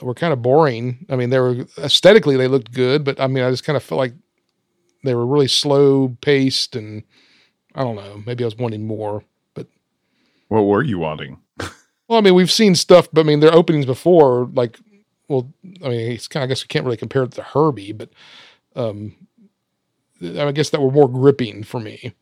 were 0.00 0.14
kind 0.14 0.32
of 0.32 0.42
boring. 0.42 1.06
I 1.08 1.16
mean, 1.16 1.30
they 1.30 1.38
were 1.38 1.66
aesthetically 1.78 2.36
they 2.36 2.48
looked 2.48 2.72
good, 2.72 3.04
but 3.04 3.20
I 3.20 3.26
mean, 3.26 3.44
I 3.44 3.50
just 3.50 3.64
kind 3.64 3.76
of 3.76 3.82
felt 3.82 3.98
like 3.98 4.14
they 5.02 5.14
were 5.14 5.26
really 5.26 5.48
slow 5.48 6.16
paced, 6.20 6.76
and 6.76 7.02
I 7.74 7.82
don't 7.82 7.96
know. 7.96 8.22
Maybe 8.24 8.44
I 8.44 8.46
was 8.46 8.56
wanting 8.56 8.86
more. 8.86 9.24
But 10.48 10.56
What 10.56 10.66
were 10.66 10.82
you 10.82 10.98
wanting? 10.98 11.38
well, 11.58 12.18
I 12.18 12.20
mean, 12.20 12.34
we've 12.34 12.50
seen 12.52 12.74
stuff, 12.74 13.08
but 13.12 13.22
I 13.22 13.24
mean, 13.24 13.40
their 13.40 13.54
openings 13.54 13.86
before, 13.86 14.50
like, 14.52 14.78
well, 15.28 15.50
I 15.84 15.88
mean, 15.88 16.12
it's 16.12 16.28
kind 16.28 16.42
of, 16.42 16.48
I 16.48 16.50
guess 16.50 16.62
we 16.62 16.68
can't 16.68 16.84
really 16.84 16.96
compare 16.96 17.22
it 17.22 17.32
to 17.32 17.42
Herbie, 17.42 17.92
but 17.92 18.10
um, 18.76 19.14
I 20.22 20.52
guess 20.52 20.70
that 20.70 20.80
were 20.80 20.90
more 20.90 21.08
gripping 21.08 21.62
for 21.64 21.80
me 21.80 22.14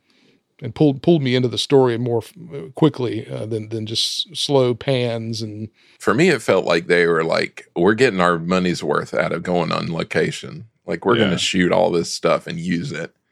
and 0.61 0.75
pulled 0.75 1.02
pulled 1.02 1.23
me 1.23 1.35
into 1.35 1.49
the 1.49 1.59
story 1.59 1.99
more 1.99 2.19
f- 2.23 2.75
quickly 2.76 3.29
uh, 3.29 3.47
than 3.47 3.69
than 3.71 3.85
just 3.87 4.35
slow 4.37 4.75
pans 4.75 5.43
and 5.43 5.69
For 5.99 6.14
me, 6.14 6.29
it 6.29 6.43
felt 6.43 6.64
like 6.64 6.87
they 6.87 7.07
were 7.07 7.25
like, 7.25 7.69
we're 7.75 7.95
getting 7.95 8.21
our 8.21 8.38
money's 8.38 8.83
worth 8.83 9.12
out 9.12 9.33
of 9.33 9.43
going 9.43 9.73
on 9.73 9.93
location. 9.93 10.67
Like 10.87 11.05
we're 11.05 11.17
going 11.17 11.31
to 11.31 11.38
shoot 11.38 11.73
all 11.73 11.91
this 11.91 12.12
stuff 12.12 12.47
and 12.47 12.59
use 12.59 12.93
it. 12.93 13.14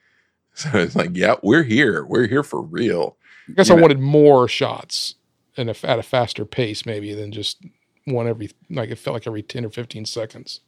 So 0.52 0.68
it's 0.74 0.96
like, 0.96 1.10
yeah, 1.14 1.36
we're 1.44 1.62
here. 1.62 2.04
We're 2.04 2.26
here 2.26 2.42
for 2.42 2.60
real. 2.60 3.16
I 3.48 3.52
guess 3.52 3.68
You 3.68 3.74
I 3.74 3.76
know- 3.76 3.82
wanted 3.82 4.00
more 4.00 4.48
shots 4.48 5.14
and 5.56 5.68
at 5.70 5.98
a 5.98 6.02
faster 6.02 6.44
pace 6.44 6.86
maybe 6.86 7.12
than 7.14 7.32
just 7.32 7.58
one 8.04 8.26
every 8.28 8.50
like 8.70 8.90
it 8.90 8.96
felt 8.98 9.14
like 9.14 9.26
every 9.26 9.42
10 9.42 9.64
or 9.64 9.70
15 9.70 10.04
seconds. 10.06 10.60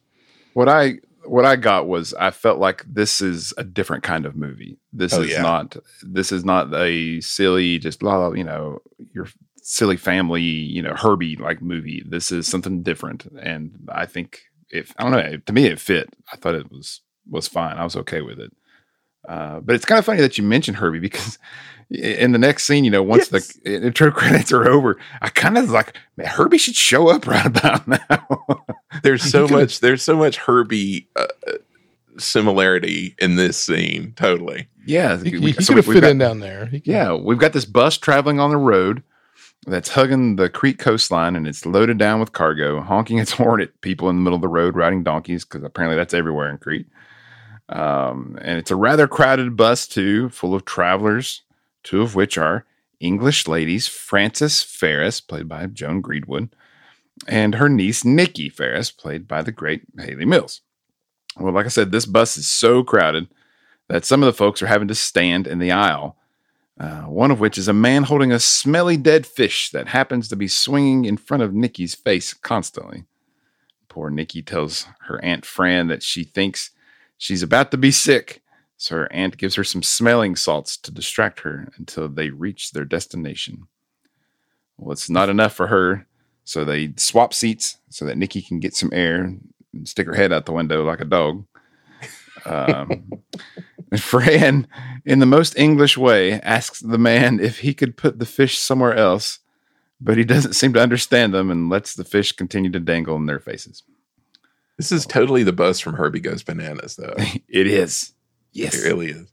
What 0.53 0.69
I 0.69 0.99
what 1.25 1.45
I 1.45 1.55
got 1.55 1.87
was 1.87 2.13
I 2.15 2.31
felt 2.31 2.59
like 2.59 2.83
this 2.85 3.21
is 3.21 3.53
a 3.57 3.63
different 3.63 4.03
kind 4.03 4.25
of 4.25 4.35
movie. 4.35 4.77
This 4.91 5.13
Oh, 5.13 5.21
is 5.21 5.31
yeah. 5.31 5.41
not 5.41 5.77
this 6.03 6.31
is 6.31 6.43
not 6.45 6.73
a 6.73 7.21
silly 7.21 7.79
just 7.79 7.99
blah, 7.99 8.17
blah 8.17 8.33
you 8.35 8.43
know 8.43 8.81
your 9.13 9.27
silly 9.61 9.95
family 9.97 10.41
you 10.41 10.81
know 10.81 10.93
Herbie 10.93 11.37
like 11.37 11.61
movie. 11.61 12.03
This 12.05 12.31
is 12.31 12.45
something 12.47 12.83
different, 12.83 13.25
and 13.41 13.87
I 13.89 14.05
think 14.05 14.41
if 14.69 14.93
I 14.97 15.03
don't 15.03 15.11
know 15.13 15.37
to 15.37 15.53
me 15.53 15.65
it 15.65 15.79
fit. 15.79 16.13
I 16.31 16.35
thought 16.35 16.55
it 16.55 16.69
was 16.71 17.01
was 17.29 17.47
fine. 17.47 17.77
I 17.77 17.83
was 17.85 17.95
okay 17.95 18.21
with 18.21 18.39
it. 18.39 18.51
Uh, 19.27 19.61
but 19.61 19.73
it's 19.75 19.85
kind 19.85 19.97
of 19.99 20.03
funny 20.05 20.19
that 20.19 20.37
you 20.37 20.43
mentioned 20.43 20.75
Herbie 20.77 20.99
because 21.09 21.39
in 21.89 22.31
the 22.31 22.37
next 22.39 22.65
scene, 22.65 22.83
you 22.83 22.91
know, 22.91 23.03
once 23.03 23.31
Yes. 23.31 23.47
the 23.63 23.83
intro 23.85 24.11
credits 24.11 24.51
are 24.51 24.67
over, 24.67 24.97
I 25.21 25.29
kind 25.29 25.57
of 25.57 25.69
like, 25.69 25.97
man, 26.17 26.27
Herbie 26.27 26.57
should 26.57 26.75
show 26.75 27.09
up 27.09 27.27
right 27.27 27.45
about 27.45 27.87
now. 28.09 28.27
There's 29.03 29.23
so 29.23 29.47
could've- 29.47 29.51
much. 29.59 29.79
There's 29.79 30.01
so 30.03 30.15
much 30.17 30.37
Herbie 30.37 31.07
uh, 31.15 31.27
similarity 32.17 33.15
in 33.19 33.35
this 33.35 33.57
scene. 33.57 34.13
Totally. 34.15 34.67
yeah, 34.85 35.17
He, 35.21 35.37
we- 35.37 35.51
he 35.51 35.63
so 35.63 35.73
could 35.73 35.85
have 35.85 35.93
fit 35.93 36.01
got- 36.01 36.11
in 36.11 36.17
down 36.17 36.39
there. 36.39 36.69
Yeah, 36.83 37.13
we've 37.15 37.37
got 37.39 37.53
this 37.53 37.65
bus 37.65 37.97
traveling 37.97 38.39
on 38.39 38.49
the 38.51 38.57
road 38.57 39.03
that's 39.65 39.89
hugging 39.89 40.35
the 40.35 40.49
Crete 40.49 40.77
coastline 40.77 41.35
and 41.37 41.47
it's 41.47 41.65
loaded 41.65 41.97
down 41.97 42.19
with 42.19 42.33
cargo, 42.33 42.81
honking 42.81 43.17
its 43.19 43.31
horn 43.31 43.61
at 43.61 43.79
people 43.81 44.09
in 44.09 44.17
the 44.17 44.21
middle 44.21 44.35
of 44.35 44.41
the 44.41 44.47
road 44.49 44.75
riding 44.75 45.03
donkeys 45.03 45.45
because 45.45 45.63
apparently 45.63 45.95
that's 45.95 46.13
everywhere 46.13 46.49
in 46.49 46.57
Crete. 46.57 46.87
Um, 47.69 48.37
and 48.41 48.57
it's 48.59 48.71
a 48.71 48.75
rather 48.75 49.07
crowded 49.07 49.55
bus 49.55 49.87
too, 49.87 50.29
full 50.29 50.53
of 50.53 50.65
travelers, 50.65 51.43
two 51.83 52.01
of 52.01 52.15
which 52.15 52.37
are 52.37 52.65
English 52.99 53.47
ladies, 53.47 53.87
Frances 53.87 54.63
Ferris, 54.63 55.19
played 55.21 55.47
by 55.47 55.65
Joan 55.67 56.01
Greenwood, 56.01 56.55
and 57.27 57.55
her 57.55 57.69
niece 57.69 58.05
Nikki 58.05 58.49
Ferris, 58.49 58.91
played 58.91 59.27
by 59.27 59.41
the 59.41 59.51
great 59.51 59.83
Haley 59.99 60.25
Mills. 60.25 60.61
Well, 61.37 61.53
like 61.53 61.65
I 61.65 61.69
said, 61.69 61.91
this 61.91 62.05
bus 62.05 62.37
is 62.37 62.47
so 62.47 62.83
crowded 62.83 63.27
that 63.89 64.05
some 64.05 64.23
of 64.23 64.27
the 64.27 64.33
folks 64.33 64.61
are 64.61 64.67
having 64.67 64.87
to 64.87 64.95
stand 64.95 65.47
in 65.47 65.59
the 65.59 65.71
aisle 65.71 66.17
uh, 66.79 67.03
one 67.03 67.31
of 67.31 67.39
which 67.39 67.57
is 67.57 67.67
a 67.67 67.73
man 67.73 68.03
holding 68.03 68.31
a 68.31 68.39
smelly 68.39 68.97
dead 68.97 69.27
fish 69.27 69.69
that 69.71 69.89
happens 69.89 70.27
to 70.27 70.35
be 70.35 70.47
swinging 70.47 71.05
in 71.05 71.17
front 71.17 71.43
of 71.43 71.53
Nikki's 71.53 71.93
face 71.93 72.33
constantly. 72.33 73.05
Poor 73.89 74.09
Nikki 74.09 74.41
tells 74.41 74.87
her 75.01 75.23
Aunt 75.23 75.45
Fran 75.45 75.87
that 75.87 76.01
she 76.01 76.23
thinks 76.23 76.71
she's 77.17 77.43
about 77.43 77.69
to 77.71 77.77
be 77.77 77.91
sick, 77.91 78.41
so 78.83 78.97
her 78.97 79.13
aunt 79.13 79.37
gives 79.37 79.55
her 79.55 79.63
some 79.63 79.81
smelling 79.81 80.35
salts 80.35 80.75
to 80.75 80.91
distract 80.91 81.39
her 81.39 81.69
until 81.77 82.09
they 82.09 82.31
reach 82.31 82.71
their 82.71 82.83
destination. 82.83 83.69
Well, 84.77 84.91
it's 84.91 85.09
not 85.09 85.29
enough 85.29 85.53
for 85.53 85.67
her, 85.67 86.05
so 86.43 86.65
they 86.65 86.91
swap 86.97 87.33
seats 87.33 87.77
so 87.87 88.03
that 88.03 88.17
Nikki 88.17 88.41
can 88.41 88.59
get 88.59 88.75
some 88.75 88.89
air 88.91 89.23
and 89.23 89.87
stick 89.87 90.05
her 90.05 90.15
head 90.15 90.33
out 90.33 90.45
the 90.45 90.51
window 90.51 90.83
like 90.83 90.99
a 90.99 91.05
dog. 91.05 91.45
Um, 92.45 93.09
and 93.89 94.01
Fran, 94.03 94.67
in 95.05 95.19
the 95.19 95.25
most 95.25 95.57
English 95.57 95.97
way, 95.97 96.41
asks 96.41 96.81
the 96.81 96.97
man 96.97 97.39
if 97.39 97.59
he 97.59 97.73
could 97.73 97.95
put 97.95 98.19
the 98.19 98.25
fish 98.25 98.59
somewhere 98.59 98.95
else, 98.95 99.39
but 100.01 100.17
he 100.17 100.25
doesn't 100.25 100.55
seem 100.55 100.73
to 100.73 100.81
understand 100.81 101.33
them 101.33 101.49
and 101.49 101.69
lets 101.69 101.93
the 101.93 102.03
fish 102.03 102.33
continue 102.33 102.69
to 102.71 102.81
dangle 102.81 103.15
in 103.15 103.27
their 103.27 103.39
faces. 103.39 103.83
This 104.75 104.91
is 104.91 105.05
totally 105.05 105.43
the 105.43 105.53
bus 105.53 105.79
from 105.79 105.93
Herbie 105.93 106.19
Goes 106.19 106.43
Bananas, 106.43 106.97
though. 106.97 107.15
It 107.47 107.67
is. 107.67 108.12
Yes. 108.53 108.75
It 108.75 108.87
really 108.87 109.09
is. 109.09 109.31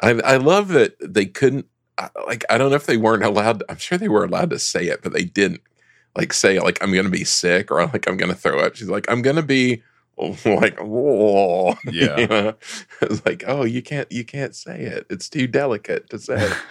I 0.00 0.10
I 0.10 0.36
love 0.36 0.68
that 0.68 0.96
they 1.00 1.26
couldn't 1.26 1.66
like 2.26 2.44
I 2.48 2.58
don't 2.58 2.70
know 2.70 2.76
if 2.76 2.86
they 2.86 2.96
weren't 2.96 3.24
allowed. 3.24 3.62
I'm 3.68 3.76
sure 3.76 3.98
they 3.98 4.08
were 4.08 4.24
allowed 4.24 4.50
to 4.50 4.58
say 4.58 4.86
it, 4.86 5.02
but 5.02 5.12
they 5.12 5.24
didn't 5.24 5.60
like 6.16 6.32
say 6.32 6.58
like 6.58 6.82
I'm 6.82 6.92
gonna 6.94 7.10
be 7.10 7.24
sick 7.24 7.70
or 7.70 7.84
like 7.86 8.08
I'm 8.08 8.16
gonna 8.16 8.34
throw 8.34 8.60
up. 8.60 8.76
She's 8.76 8.88
like 8.88 9.10
I'm 9.10 9.22
gonna 9.22 9.42
be 9.42 9.82
like 10.44 10.78
whoa. 10.78 11.74
Yeah. 11.90 12.18
You 12.18 12.26
know? 12.26 12.54
it's 13.02 13.24
like 13.26 13.44
oh 13.46 13.64
you 13.64 13.82
can't 13.82 14.10
you 14.10 14.24
can't 14.24 14.54
say 14.54 14.80
it. 14.82 15.06
It's 15.10 15.28
too 15.28 15.46
delicate 15.46 16.08
to 16.10 16.18
say. 16.18 16.50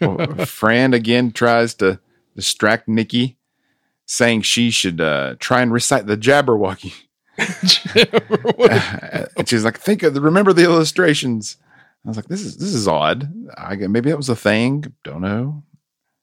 Well, 0.00 0.46
Fran 0.46 0.94
again 0.94 1.30
tries 1.30 1.74
to 1.74 2.00
distract 2.34 2.88
Nikki, 2.88 3.36
saying 4.06 4.42
she 4.42 4.70
should 4.70 4.98
uh, 4.98 5.34
try 5.40 5.60
and 5.60 5.70
recite 5.70 6.06
the 6.06 6.16
Jabberwocky. 6.16 6.94
And 7.38 7.68
she's 9.48 9.64
like, 9.64 9.78
"Think 9.78 10.02
of 10.02 10.14
the, 10.14 10.20
remember 10.20 10.52
the 10.52 10.64
illustrations." 10.64 11.56
I 12.04 12.08
was 12.08 12.16
like, 12.16 12.26
"This 12.28 12.42
is 12.42 12.56
this 12.56 12.74
is 12.74 12.88
odd. 12.88 13.32
I 13.56 13.76
maybe 13.76 14.10
that 14.10 14.16
was 14.16 14.28
a 14.28 14.36
thing. 14.36 14.92
Don't 15.04 15.22
know." 15.22 15.62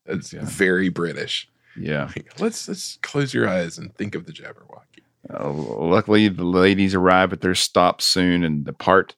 It's 0.06 0.34
Yeah. 0.34 0.42
very 0.44 0.90
British. 0.90 1.48
Yeah. 1.78 2.12
Let's 2.40 2.68
let's 2.68 2.98
close 3.02 3.34
your 3.34 3.48
eyes 3.48 3.78
and 3.78 3.94
think 3.96 4.16
of 4.16 4.26
the 4.26 4.34
Jabberwocky. 4.34 5.04
Uh, 5.34 5.52
luckily, 5.52 6.28
the 6.28 6.44
ladies 6.46 6.96
arrive 6.96 7.32
at 7.34 7.42
their 7.42 7.56
stop 7.56 8.02
soon 8.02 8.44
and 8.44 8.66
depart 8.66 9.16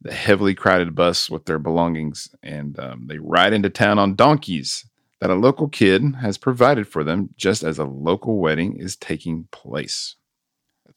the 0.00 0.12
heavily 0.12 0.54
crowded 0.54 0.94
bus 0.94 1.28
with 1.28 1.46
their 1.46 1.58
belongings, 1.58 2.32
and 2.42 2.78
um, 2.78 3.06
they 3.08 3.18
ride 3.18 3.52
into 3.52 3.68
town 3.70 3.98
on 3.98 4.14
donkeys 4.14 4.86
that 5.20 5.30
a 5.30 5.34
local 5.34 5.68
kid 5.68 6.14
has 6.20 6.38
provided 6.38 6.86
for 6.86 7.02
them, 7.02 7.30
just 7.36 7.64
as 7.64 7.78
a 7.80 7.84
local 7.84 8.38
wedding 8.38 8.76
is 8.76 8.94
taking 8.94 9.48
place. 9.50 10.14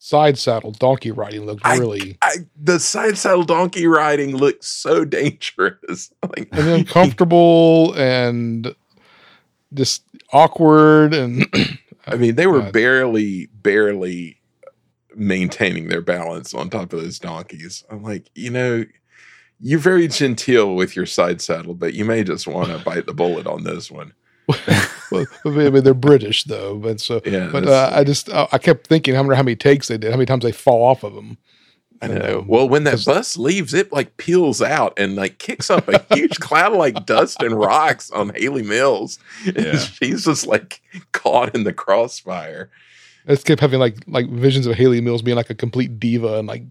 Side 0.04 0.36
saddle 0.36 0.72
donkey 0.72 1.12
riding 1.12 1.46
looked 1.46 1.64
really 1.64 2.18
I, 2.22 2.38
the 2.60 2.80
side 2.80 3.16
saddle 3.16 3.44
donkey 3.44 3.86
riding 3.86 4.36
looks 4.36 4.66
so 4.66 5.04
dangerous. 5.20 6.12
Like 6.24 6.48
and 6.50 6.68
uncomfortable 6.68 7.92
and 7.96 8.74
just 9.72 10.02
awkward 10.32 11.14
and 11.14 11.46
I 12.08 12.16
mean, 12.16 12.34
they 12.34 12.48
were 12.48 12.68
barely, 12.72 13.46
barely 13.62 14.40
maintaining 15.14 15.86
their 15.86 16.02
balance 16.02 16.52
on 16.52 16.68
top 16.68 16.92
of 16.92 17.00
those 17.00 17.20
donkeys. 17.20 17.84
I'm 17.88 18.02
like, 18.02 18.28
you 18.34 18.50
know, 18.50 18.84
you're 19.60 19.78
very 19.78 20.08
genteel 20.08 20.74
with 20.74 20.96
your 20.96 21.06
side 21.06 21.40
saddle, 21.40 21.74
but 21.74 21.94
you 21.94 22.04
may 22.04 22.24
just 22.24 22.48
want 22.48 22.70
to 22.70 22.78
bite 22.78 23.06
the 23.06 23.14
bullet 23.14 23.46
on 23.46 23.62
this 23.62 23.88
one. 23.88 24.14
well, 25.12 25.26
I 25.44 25.70
mean, 25.70 25.84
they're 25.84 25.94
British 25.94 26.44
though, 26.44 26.76
but 26.76 27.00
so 27.00 27.20
Yeah, 27.24 27.48
but 27.52 27.66
uh, 27.66 27.90
I 27.92 28.04
just 28.04 28.30
I 28.30 28.48
I 28.52 28.58
kept 28.58 28.86
thinking 28.86 29.14
how 29.14 29.22
many 29.22 29.36
how 29.36 29.42
many 29.42 29.56
takes 29.56 29.88
they 29.88 29.98
did, 29.98 30.10
how 30.10 30.16
many 30.16 30.26
times 30.26 30.44
they 30.44 30.52
fall 30.52 30.82
off 30.82 31.04
of 31.04 31.14
them. 31.14 31.38
I 32.02 32.08
know. 32.08 32.44
Well, 32.48 32.68
when 32.68 32.82
that 32.84 33.04
bus 33.04 33.36
leaves, 33.36 33.72
it 33.72 33.92
like 33.92 34.16
peels 34.16 34.60
out 34.60 34.92
and 34.98 35.14
like 35.14 35.38
kicks 35.38 35.70
up 35.70 35.88
a 35.88 36.04
huge 36.12 36.36
cloud 36.40 36.72
of 36.72 36.78
like 36.78 37.06
dust 37.06 37.40
and 37.42 37.56
rocks 37.56 38.10
on 38.10 38.32
Hayley 38.34 38.62
Mills. 38.62 39.18
Yeah. 39.44 39.78
She's 39.78 40.24
just 40.24 40.46
like 40.46 40.80
caught 41.12 41.54
in 41.54 41.64
the 41.64 41.72
crossfire. 41.72 42.70
I 43.26 43.32
just 43.32 43.46
kept 43.46 43.60
having 43.60 43.78
like 43.78 44.02
like 44.08 44.28
visions 44.28 44.66
of 44.66 44.74
Hayley 44.74 45.00
Mills 45.00 45.22
being 45.22 45.36
like 45.36 45.50
a 45.50 45.54
complete 45.54 46.00
diva 46.00 46.38
and 46.38 46.48
like 46.48 46.64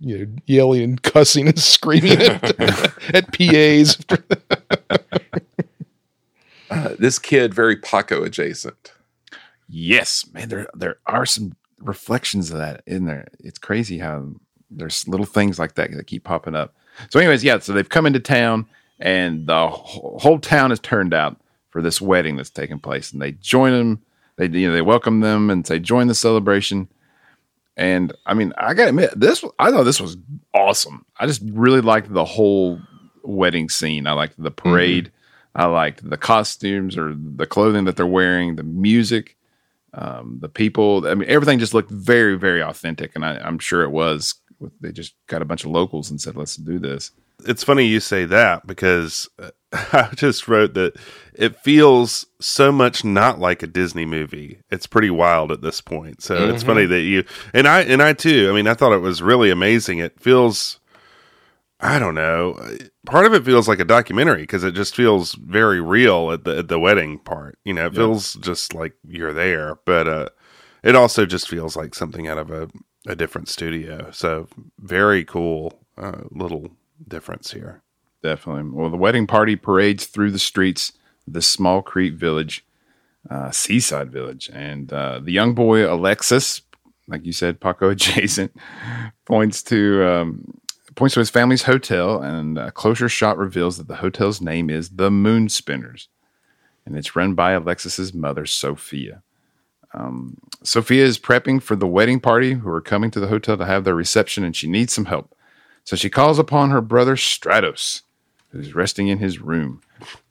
you 0.00 0.18
know 0.18 0.26
yelling 0.46 0.82
and 0.82 1.02
cussing 1.02 1.46
and 1.46 1.58
screaming 1.58 2.12
at, 2.20 3.14
at 3.14 3.32
PAs. 3.32 3.98
Uh, 6.70 6.94
this 6.98 7.18
kid, 7.18 7.52
very 7.52 7.76
Paco 7.76 8.22
adjacent. 8.22 8.92
Yes, 9.68 10.24
man, 10.32 10.48
there 10.48 10.68
there 10.74 10.96
are 11.06 11.26
some 11.26 11.56
reflections 11.78 12.50
of 12.50 12.58
that 12.58 12.82
in 12.86 13.06
there. 13.06 13.28
It's 13.38 13.58
crazy 13.58 13.98
how 13.98 14.32
there's 14.70 15.06
little 15.06 15.26
things 15.26 15.58
like 15.58 15.74
that 15.74 15.90
that 15.92 16.06
keep 16.06 16.24
popping 16.24 16.54
up. 16.54 16.74
So, 17.08 17.18
anyways, 17.18 17.44
yeah, 17.44 17.58
so 17.58 17.72
they've 17.72 17.88
come 17.88 18.06
into 18.06 18.20
town, 18.20 18.66
and 18.98 19.46
the 19.46 19.68
whole, 19.68 20.18
whole 20.20 20.38
town 20.38 20.72
is 20.72 20.80
turned 20.80 21.14
out 21.14 21.40
for 21.70 21.82
this 21.82 22.00
wedding 22.00 22.36
that's 22.36 22.50
taking 22.50 22.78
place, 22.78 23.12
and 23.12 23.22
they 23.22 23.32
join 23.32 23.72
them. 23.72 24.02
They 24.36 24.46
you 24.46 24.68
know 24.68 24.74
they 24.74 24.82
welcome 24.82 25.20
them 25.20 25.50
and 25.50 25.66
say 25.66 25.78
join 25.78 26.08
the 26.08 26.14
celebration. 26.14 26.88
And 27.76 28.12
I 28.26 28.34
mean, 28.34 28.52
I 28.58 28.74
gotta 28.74 28.90
admit, 28.90 29.12
this 29.16 29.44
I 29.58 29.70
thought 29.70 29.84
this 29.84 30.00
was 30.00 30.16
awesome. 30.52 31.06
I 31.18 31.26
just 31.26 31.42
really 31.44 31.80
liked 31.80 32.12
the 32.12 32.24
whole 32.24 32.80
wedding 33.22 33.68
scene. 33.68 34.06
I 34.06 34.12
liked 34.12 34.34
the 34.42 34.50
parade. 34.50 35.12
I 35.54 35.66
liked 35.66 36.08
the 36.08 36.16
costumes 36.16 36.96
or 36.96 37.14
the 37.14 37.46
clothing 37.46 37.84
that 37.84 37.96
they're 37.96 38.06
wearing, 38.06 38.56
the 38.56 38.62
music, 38.62 39.36
um, 39.92 40.38
the 40.40 40.48
people. 40.48 41.06
I 41.06 41.14
mean, 41.14 41.28
everything 41.28 41.58
just 41.58 41.74
looked 41.74 41.90
very, 41.90 42.38
very 42.38 42.62
authentic, 42.62 43.12
and 43.14 43.24
I, 43.24 43.38
I'm 43.38 43.58
sure 43.58 43.82
it 43.82 43.90
was. 43.90 44.34
They 44.80 44.92
just 44.92 45.14
got 45.26 45.42
a 45.42 45.46
bunch 45.46 45.64
of 45.64 45.70
locals 45.70 46.10
and 46.10 46.20
said, 46.20 46.36
"Let's 46.36 46.56
do 46.56 46.78
this." 46.78 47.12
It's 47.46 47.64
funny 47.64 47.86
you 47.86 48.00
say 48.00 48.26
that 48.26 48.66
because 48.66 49.28
uh, 49.38 49.50
I 49.72 50.10
just 50.14 50.48
wrote 50.48 50.74
that 50.74 50.96
it 51.34 51.56
feels 51.56 52.26
so 52.40 52.70
much 52.70 53.04
not 53.04 53.38
like 53.38 53.62
a 53.62 53.66
Disney 53.66 54.04
movie. 54.04 54.60
It's 54.70 54.86
pretty 54.86 55.10
wild 55.10 55.52
at 55.52 55.62
this 55.62 55.80
point. 55.80 56.22
So 56.22 56.50
it's 56.50 56.62
funny 56.62 56.86
that 56.86 57.02
you 57.02 57.24
and 57.54 57.66
I 57.66 57.82
and 57.82 58.02
I 58.02 58.12
too. 58.12 58.48
I 58.50 58.54
mean, 58.54 58.66
I 58.66 58.74
thought 58.74 58.92
it 58.92 58.98
was 58.98 59.22
really 59.22 59.50
amazing. 59.50 59.98
It 59.98 60.20
feels 60.20 60.79
I 61.80 61.98
don't 61.98 62.14
know. 62.14 62.60
Part 63.06 63.24
of 63.24 63.32
it 63.32 63.44
feels 63.44 63.66
like 63.66 63.80
a 63.80 63.84
documentary 63.84 64.42
because 64.42 64.64
it 64.64 64.74
just 64.74 64.94
feels 64.94 65.32
very 65.34 65.80
real 65.80 66.30
at 66.30 66.44
the 66.44 66.58
at 66.58 66.68
the 66.68 66.78
wedding 66.78 67.18
part. 67.18 67.58
You 67.64 67.72
know, 67.74 67.86
it 67.86 67.94
feels 67.94 68.34
just 68.34 68.74
like 68.74 68.94
you're 69.06 69.32
there, 69.32 69.78
but 69.86 70.06
uh, 70.06 70.28
it 70.82 70.94
also 70.94 71.24
just 71.24 71.48
feels 71.48 71.76
like 71.76 71.94
something 71.94 72.28
out 72.28 72.38
of 72.38 72.50
a, 72.50 72.68
a 73.06 73.16
different 73.16 73.48
studio. 73.48 74.10
So 74.10 74.46
very 74.78 75.24
cool 75.24 75.80
uh, 75.96 76.22
little 76.30 76.70
difference 77.08 77.52
here. 77.52 77.82
Definitely. 78.22 78.70
Well, 78.70 78.90
the 78.90 78.96
wedding 78.98 79.26
party 79.26 79.56
parades 79.56 80.04
through 80.06 80.32
the 80.32 80.38
streets 80.38 80.92
of 81.26 81.32
this 81.32 81.46
small 81.46 81.80
Crete 81.80 82.14
village, 82.14 82.64
uh, 83.30 83.50
seaside 83.50 84.12
village, 84.12 84.50
and 84.52 84.92
uh, 84.92 85.20
the 85.20 85.32
young 85.32 85.54
boy 85.54 85.90
Alexis, 85.90 86.60
like 87.08 87.24
you 87.24 87.32
said, 87.32 87.60
Paco 87.60 87.88
adjacent, 87.90 88.54
points 89.24 89.62
to 89.64 90.04
um, 90.06 90.59
points 90.94 91.14
to 91.14 91.20
his 91.20 91.30
family's 91.30 91.62
hotel, 91.62 92.20
and 92.22 92.58
a 92.58 92.70
closer 92.70 93.08
shot 93.08 93.38
reveals 93.38 93.78
that 93.78 93.88
the 93.88 93.96
hotel's 93.96 94.40
name 94.40 94.70
is 94.70 94.90
the 94.90 95.10
Moon 95.10 95.48
Spinners, 95.48 96.08
and 96.84 96.96
it's 96.96 97.16
run 97.16 97.34
by 97.34 97.52
Alexis's 97.52 98.12
mother, 98.12 98.46
Sophia. 98.46 99.22
Um, 99.92 100.36
Sophia 100.62 101.04
is 101.04 101.18
prepping 101.18 101.62
for 101.62 101.74
the 101.76 101.86
wedding 101.86 102.20
party, 102.20 102.54
who 102.54 102.68
are 102.70 102.80
coming 102.80 103.10
to 103.12 103.20
the 103.20 103.26
hotel 103.28 103.56
to 103.56 103.66
have 103.66 103.84
their 103.84 103.94
reception, 103.94 104.44
and 104.44 104.54
she 104.54 104.68
needs 104.68 104.92
some 104.92 105.06
help. 105.06 105.34
So 105.84 105.96
she 105.96 106.10
calls 106.10 106.38
upon 106.38 106.70
her 106.70 106.80
brother 106.80 107.16
Stratos, 107.16 108.02
who's 108.50 108.74
resting 108.74 109.08
in 109.08 109.18
his 109.18 109.40
room. 109.40 109.82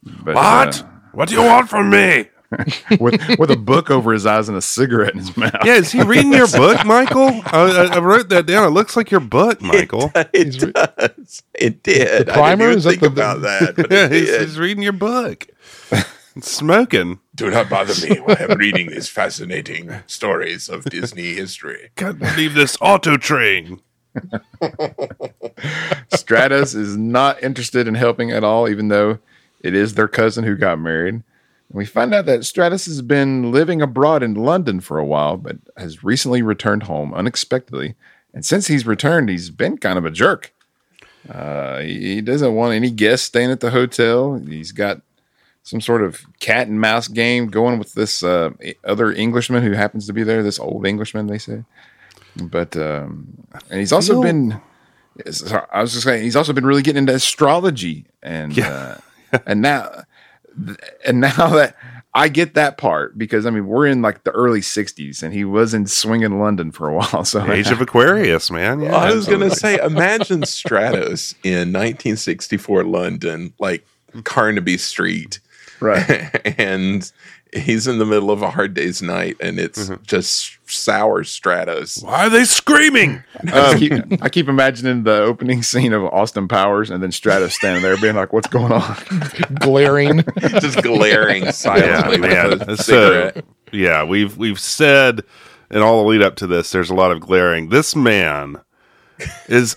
But, 0.03 0.35
What? 0.35 0.81
uh, 0.81 0.87
what 1.11 1.29
do 1.29 1.35
you 1.35 1.43
want 1.43 1.69
from 1.69 1.89
me? 1.89 2.29
with 2.99 3.37
with 3.37 3.51
a 3.51 3.55
book 3.57 3.91
over 3.91 4.11
his 4.11 4.25
eyes 4.25 4.49
and 4.49 4.57
a 4.57 4.61
cigarette 4.61 5.13
in 5.13 5.19
his 5.19 5.37
mouth. 5.37 5.53
Yeah, 5.63 5.75
is 5.75 5.91
he 5.91 6.01
reading 6.01 6.33
your 6.33 6.47
book, 6.47 6.83
Michael? 6.85 7.27
I, 7.45 7.89
I, 7.91 7.95
I 7.95 7.99
wrote 7.99 8.29
that 8.29 8.45
down. 8.47 8.65
It 8.67 8.71
looks 8.71 8.95
like 8.97 9.11
your 9.11 9.19
book, 9.19 9.61
Michael. 9.61 10.11
It 10.33 10.73
does. 10.73 11.43
It 11.53 11.83
did. 11.83 12.25
The 12.27 12.31
I 12.31 12.35
primer? 12.35 12.69
didn't 12.69 12.77
Is 12.79 12.85
even 12.87 12.99
that 12.99 12.99
think 13.01 13.01
the- 13.01 13.07
about 13.07 13.41
that. 13.41 13.75
But 13.75 13.91
Yeah, 13.91 14.07
he's, 14.09 14.35
he's 14.39 14.59
reading 14.59 14.81
your 14.83 14.93
book. 14.93 15.47
Smoking. 16.41 17.19
Do 17.35 17.49
not 17.51 17.69
bother 17.69 17.93
me 18.07 18.15
while 18.19 18.37
I'm 18.39 18.57
reading 18.57 18.89
these 18.89 19.09
fascinating 19.09 19.91
stories 20.07 20.69
of 20.69 20.85
Disney 20.85 21.33
history. 21.33 21.89
Can't 21.97 22.17
believe 22.17 22.53
this 22.53 22.77
auto 22.81 23.17
train. 23.17 23.81
Stratos 26.11 26.75
is 26.75 26.95
not 26.97 27.41
interested 27.43 27.87
in 27.87 27.95
helping 27.95 28.31
at 28.31 28.43
all, 28.43 28.69
even 28.69 28.87
though 28.87 29.19
it 29.61 29.73
is 29.75 29.93
their 29.95 30.07
cousin 30.07 30.43
who 30.43 30.55
got 30.55 30.79
married. 30.79 31.23
We 31.71 31.85
find 31.85 32.13
out 32.15 32.25
that 32.25 32.41
Stratos 32.41 32.87
has 32.87 33.01
been 33.01 33.51
living 33.51 33.81
abroad 33.81 34.23
in 34.23 34.33
London 34.33 34.79
for 34.79 34.97
a 34.97 35.05
while, 35.05 35.37
but 35.37 35.57
has 35.77 36.03
recently 36.03 36.41
returned 36.41 36.83
home 36.83 37.13
unexpectedly. 37.13 37.95
And 38.33 38.43
since 38.43 38.67
he's 38.67 38.87
returned, 38.87 39.29
he's 39.29 39.51
been 39.51 39.77
kind 39.77 39.97
of 39.97 40.05
a 40.05 40.11
jerk. 40.11 40.53
Uh, 41.27 41.79
he 41.79 42.15
he 42.15 42.21
doesn't 42.21 42.55
want 42.55 42.73
any 42.73 42.89
guests 42.89 43.27
staying 43.27 43.51
at 43.51 43.59
the 43.59 43.71
hotel. 43.71 44.39
He's 44.39 44.71
got 44.71 45.01
some 45.63 45.81
sort 45.81 46.01
of 46.01 46.21
cat 46.39 46.67
and 46.67 46.79
mouse 46.79 47.07
game 47.07 47.47
going 47.47 47.77
with 47.77 47.93
this 47.93 48.23
uh, 48.23 48.51
other 48.83 49.11
Englishman 49.11 49.61
who 49.61 49.73
happens 49.73 50.07
to 50.07 50.13
be 50.13 50.23
there. 50.23 50.41
This 50.41 50.59
old 50.59 50.87
Englishman, 50.87 51.27
they 51.27 51.37
say. 51.37 51.65
But 52.35 52.75
um, 52.77 53.27
and 53.69 53.79
he's 53.79 53.91
also 53.91 54.21
been. 54.21 54.59
sorry, 55.29 55.67
I 55.71 55.81
was 55.81 55.91
just 55.91 56.05
saying 56.05 56.23
he's 56.23 56.35
also 56.35 56.53
been 56.53 56.65
really 56.65 56.81
getting 56.81 56.99
into 56.99 57.13
astrology 57.13 58.05
and 58.23 58.57
uh, 58.57 58.95
and 59.45 59.61
now 59.61 60.03
and 61.05 61.19
now 61.21 61.49
that 61.49 61.75
I 62.13 62.27
get 62.27 62.55
that 62.55 62.77
part 62.77 63.17
because 63.17 63.45
I 63.45 63.49
mean 63.51 63.67
we're 63.67 63.85
in 63.85 64.01
like 64.01 64.23
the 64.23 64.31
early 64.31 64.61
'60s 64.61 65.21
and 65.23 65.33
he 65.33 65.45
was 65.45 65.73
in 65.73 65.85
swinging 65.85 66.39
London 66.39 66.71
for 66.71 66.89
a 66.89 66.93
while. 66.97 67.23
So 67.25 67.49
Age 67.51 67.71
of 67.71 67.81
Aquarius, 67.85 68.49
man. 68.51 68.81
Yeah. 68.81 68.95
I 68.95 69.13
was 69.13 69.27
going 69.27 69.47
to 69.47 69.55
say, 69.55 69.77
imagine 69.83 70.41
Stratos 70.41 71.33
in 71.43 71.71
1964 71.73 72.83
London, 72.83 73.53
like 73.59 73.85
Carnaby 74.23 74.77
Street. 74.77 75.39
right. 75.79 76.41
and 76.59 77.11
he's 77.53 77.87
in 77.87 77.97
the 77.97 78.05
middle 78.05 78.29
of 78.31 78.41
a 78.41 78.49
hard 78.51 78.73
day's 78.73 79.01
night 79.01 79.35
and 79.39 79.59
it's 79.59 79.89
Mm-hmm. 79.89 80.03
just 80.03 80.57
sour 80.69 81.23
Stratos. 81.23 82.03
Why 82.03 82.27
are 82.27 82.29
they 82.29 82.43
screaming? 82.45 83.23
I, 83.51 83.75
keep, 83.79 83.93
I 84.21 84.29
keep 84.29 84.47
imagining 84.47 85.03
the 85.03 85.21
opening 85.21 85.63
scene 85.63 85.93
of 85.93 86.03
Austin 86.05 86.47
Powers 86.47 86.89
and 86.91 87.01
then 87.01 87.09
Stratos 87.09 87.51
standing 87.51 87.81
there 87.81 87.97
being 87.97 88.15
like, 88.15 88.33
"What's 88.33 88.47
going 88.47 88.71
on?" 88.71 88.95
glaring. 89.59 90.23
just 90.39 90.81
glaring 90.83 91.45
Yeah, 91.45 91.51
silently 91.51 92.19
man. 92.19 92.49
with 92.49 92.69
a 92.69 92.77
So, 92.77 93.31
yeah, 93.71 94.03
we've 94.03 94.37
we've 94.37 94.59
said, 94.59 95.21
in 95.71 95.81
all 95.81 96.03
the 96.03 96.09
lead 96.09 96.21
up 96.21 96.35
to 96.37 96.47
this, 96.47 96.71
there's 96.71 96.89
a 96.91 96.95
lot 96.95 97.11
of 97.11 97.19
glaring. 97.19 97.69
This 97.69 97.95
man 97.95 98.57
is 99.47 99.75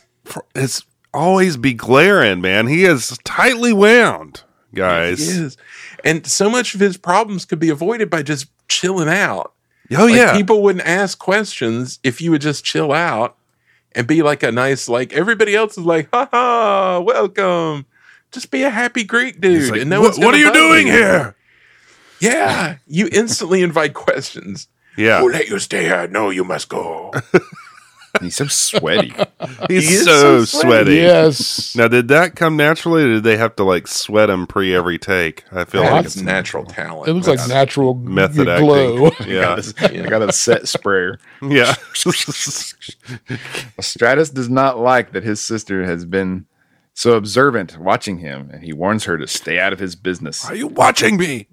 is 0.54 0.84
always 1.14 1.56
be 1.56 1.72
glaring, 1.74 2.40
man. 2.42 2.66
He 2.66 2.84
is 2.84 3.16
tightly 3.24 3.72
wound, 3.72 4.42
guys. 4.74 5.56
And 6.04 6.26
so 6.26 6.50
much 6.50 6.74
of 6.74 6.80
his 6.80 6.96
problems 6.96 7.44
could 7.44 7.58
be 7.58 7.68
avoided 7.70 8.10
by 8.10 8.22
just 8.22 8.46
chilling 8.68 9.08
out. 9.08 9.52
Oh 9.94 10.06
Like, 10.06 10.14
yeah, 10.16 10.36
People 10.36 10.62
wouldn't 10.62 10.86
ask 10.86 11.18
questions 11.18 11.98
if 12.02 12.20
you 12.20 12.30
would 12.30 12.40
just 12.40 12.64
chill 12.64 12.92
out 12.92 13.36
and 13.94 14.06
be 14.06 14.22
like 14.22 14.42
a 14.42 14.50
nice, 14.50 14.88
like 14.88 15.12
everybody 15.12 15.54
else 15.54 15.76
is 15.76 15.84
like, 15.84 16.08
ha 16.12 16.28
ha, 16.30 17.00
welcome. 17.00 17.84
Just 18.30 18.50
be 18.50 18.62
a 18.62 18.70
happy 18.70 19.04
Greek 19.04 19.40
dude. 19.40 19.70
Like, 19.70 19.80
and 19.82 19.90
no 19.90 20.00
"What- 20.00 20.16
what 20.18 20.34
are 20.34 20.38
you 20.38 20.52
doing 20.52 20.86
here? 20.86 21.34
Yeah. 22.20 22.76
You 22.86 23.08
instantly 23.12 23.62
invite 23.62 23.94
questions. 23.94 24.68
Yeah, 24.94 25.20
Who 25.20 25.30
let 25.32 25.48
you 25.48 25.58
stay 25.58 25.84
here? 25.84 26.06
No, 26.06 26.28
you 26.28 26.44
must 26.44 26.68
go. 26.68 27.12
He's 28.20 28.36
so 28.36 28.46
sweaty. 28.46 29.12
he's 29.68 29.88
He 29.88 29.96
so, 29.96 30.44
so 30.44 30.60
sweaty. 30.60 30.96
yes. 30.96 31.74
Now, 31.74 31.88
did 31.88 32.08
that 32.08 32.36
come 32.36 32.56
naturally, 32.56 33.04
or 33.04 33.08
did 33.14 33.24
they 33.24 33.36
have 33.38 33.56
to 33.56 33.64
like 33.64 33.86
sweat 33.88 34.28
him 34.28 34.46
pre 34.46 34.74
every 34.74 34.98
take? 34.98 35.44
I 35.50 35.64
feel 35.64 35.82
Yeah, 35.82 35.92
like 35.92 36.04
it's 36.04 36.16
it's 36.16 36.22
natural 36.24 36.64
talent. 36.66 37.08
It 37.08 37.14
looks 37.14 37.26
like 37.26 37.48
natural 37.48 37.94
method 37.96 38.44
glow. 38.46 39.06
acting. 39.08 39.26
Yeah, 39.32 39.58
I 39.80 40.08
got 40.08 40.22
a 40.22 40.32
set 40.32 40.68
sprayer. 40.68 41.18
yeah. 41.42 41.74
Stratos 43.80 44.32
does 44.32 44.48
not 44.48 44.78
like 44.78 45.12
that 45.12 45.22
his 45.24 45.40
sister 45.40 45.84
has 45.84 46.04
been 46.04 46.46
so 46.94 47.12
observant 47.12 47.78
watching 47.78 48.18
him, 48.18 48.50
and 48.52 48.62
he 48.62 48.72
warns 48.72 49.04
her 49.04 49.16
to 49.16 49.26
stay 49.26 49.58
out 49.58 49.72
of 49.72 49.78
his 49.78 49.96
business. 49.96 50.44
are 50.44 50.54
you 50.54 50.66
watching 50.66 51.16
me? 51.16 51.46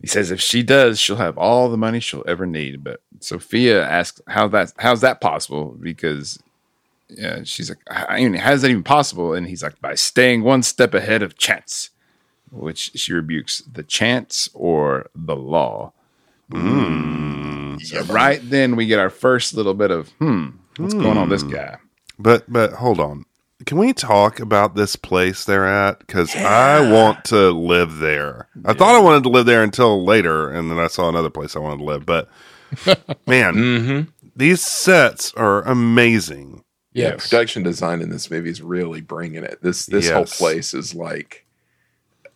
He 0.00 0.06
says 0.06 0.30
if 0.30 0.40
she 0.40 0.62
does, 0.62 1.00
she'll 1.00 1.16
have 1.16 1.36
all 1.36 1.68
the 1.68 1.76
money 1.76 1.98
she'll 2.00 2.24
ever 2.26 2.46
need. 2.46 2.84
But 2.84 3.00
Sophia 3.20 3.84
asks 3.86 4.20
how 4.28 4.46
that 4.48 4.72
how's 4.78 5.00
that 5.00 5.20
possible? 5.20 5.76
Because 5.80 6.38
yeah, 7.08 7.42
she's 7.42 7.68
like, 7.70 7.78
I 7.90 8.18
mean, 8.20 8.34
how 8.34 8.52
is 8.52 8.62
that 8.62 8.70
even 8.70 8.84
possible? 8.84 9.32
And 9.32 9.48
he's 9.48 9.62
like, 9.62 9.80
by 9.80 9.94
staying 9.94 10.42
one 10.42 10.62
step 10.62 10.94
ahead 10.94 11.22
of 11.22 11.36
chance, 11.38 11.90
which 12.50 12.92
she 12.94 13.12
rebukes 13.12 13.62
the 13.72 13.82
chance 13.82 14.48
or 14.54 15.08
the 15.14 15.34
law. 15.36 15.92
So 17.82 18.02
right 18.04 18.40
then 18.42 18.76
we 18.76 18.86
get 18.86 18.98
our 18.98 19.10
first 19.10 19.54
little 19.54 19.74
bit 19.74 19.90
of 19.90 20.10
hmm, 20.18 20.48
what's 20.76 20.94
going 20.94 21.16
on 21.18 21.28
with 21.28 21.40
this 21.40 21.50
guy? 21.50 21.78
But 22.18 22.50
but 22.50 22.72
hold 22.72 23.00
on. 23.00 23.24
Can 23.66 23.76
we 23.78 23.92
talk 23.92 24.38
about 24.38 24.76
this 24.76 24.94
place 24.96 25.44
they're 25.44 25.66
at? 25.66 25.98
Because 25.98 26.34
I 26.36 26.90
want 26.92 27.24
to 27.26 27.50
live 27.50 27.98
there. 27.98 28.48
I 28.64 28.72
thought 28.72 28.94
I 28.94 29.00
wanted 29.00 29.24
to 29.24 29.28
live 29.30 29.46
there 29.46 29.62
until 29.64 30.04
later, 30.04 30.48
and 30.48 30.70
then 30.70 30.78
I 30.78 30.86
saw 30.86 31.08
another 31.08 31.30
place 31.30 31.56
I 31.56 31.58
wanted 31.58 31.78
to 31.78 31.84
live. 31.84 32.06
But 32.06 32.28
man, 33.26 33.54
Mhm. 33.54 34.08
these 34.36 34.62
sets 34.62 35.32
are 35.34 35.62
amazing. 35.62 36.62
Yeah, 36.92 37.16
production 37.16 37.62
design 37.62 38.00
in 38.00 38.10
this 38.10 38.30
movie 38.30 38.50
is 38.50 38.62
really 38.62 39.00
bringing 39.00 39.42
it. 39.44 39.58
This 39.62 39.86
this 39.86 40.08
whole 40.10 40.24
place 40.24 40.72
is 40.72 40.94
like 40.94 41.44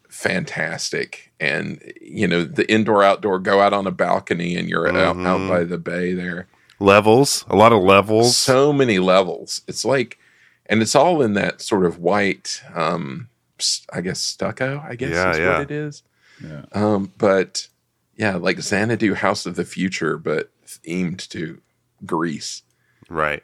fantastic, 0.09 1.33
and 1.41 1.81
you 2.01 2.27
know 2.27 2.45
the 2.45 2.71
indoor 2.71 3.03
outdoor 3.03 3.39
go 3.39 3.61
out 3.61 3.73
on 3.73 3.87
a 3.87 3.91
balcony 3.93 4.57
and 4.57 4.69
you're 4.69 4.89
out, 4.89 5.17
Mhm. 5.17 5.27
out 5.27 5.49
by 5.49 5.65
the 5.65 5.79
bay 5.79 6.13
there. 6.15 6.49
Levels, 6.81 7.45
a 7.49 7.57
lot 7.57 7.73
of 7.73 7.83
levels. 7.83 8.37
So 8.37 8.73
many 8.73 8.99
levels. 8.99 9.63
It's 9.69 9.85
like, 9.85 10.19
and 10.67 10.81
it's 10.83 10.95
all 10.95 11.23
in 11.23 11.35
that 11.35 11.61
sort 11.61 11.85
of 11.85 11.99
white, 11.99 12.63
um, 12.75 13.29
s- 13.59 13.87
I 13.93 14.01
guess 14.01 14.21
stucco. 14.21 14.83
I 14.87 14.95
guess 14.97 15.11
Yeah, 15.13 15.31
is 15.33 15.39
yeah. 15.39 15.53
what 15.59 15.63
it 15.63 15.71
is. 15.71 16.03
Yeah. 16.43 16.65
Um, 16.73 17.13
but 17.19 17.69
yeah, 18.17 18.37
like 18.37 18.61
Xanadu 18.61 19.15
House 19.15 19.47
of 19.47 19.57
the 19.57 19.65
Future, 19.65 20.17
but 20.19 20.51
themed 20.67 21.29
to 21.31 21.61
Greece. 22.07 22.63
right. 23.09 23.43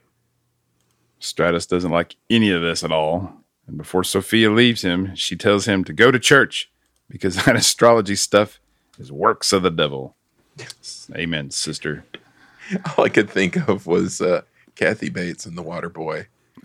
Stratos 1.21 1.69
doesn't 1.69 1.91
like 1.91 2.15
any 2.31 2.51
of 2.53 2.63
this 2.63 2.85
at 2.85 2.93
all. 2.93 3.33
And 3.67 3.77
before 3.77 4.05
Sophia 4.05 4.51
leaves 4.51 4.83
him, 4.83 5.15
she 5.17 5.35
tells 5.37 5.67
him 5.67 5.83
to 5.85 5.93
go 5.93 6.11
to 6.13 6.19
church 6.19 6.71
because 7.11 7.37
that 7.45 7.57
astrology 7.57 8.15
stuff 8.15 8.61
is 8.99 9.11
works 9.11 9.53
of 9.53 9.63
the 9.63 9.71
devil. 9.71 10.15
Yes. 10.57 11.11
Amen, 11.17 11.51
sister. 11.51 12.05
All 12.97 13.05
I 13.05 13.09
could 13.09 13.29
think 13.31 13.57
of 13.69 13.87
was 13.87 14.21
uh, 14.21 14.43
Kathy 14.77 15.09
Bates 15.09 15.45
and 15.47 15.59
the 15.59 15.63
Water 15.63 15.89
Boy. 15.89 16.27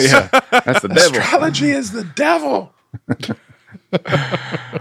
yeah, 0.00 0.28
that's 0.50 0.82
the 0.82 0.92
devil. 0.94 1.18
Astrology 1.20 1.70
is 1.70 1.92
the 1.92 2.04
devil. 2.04 2.72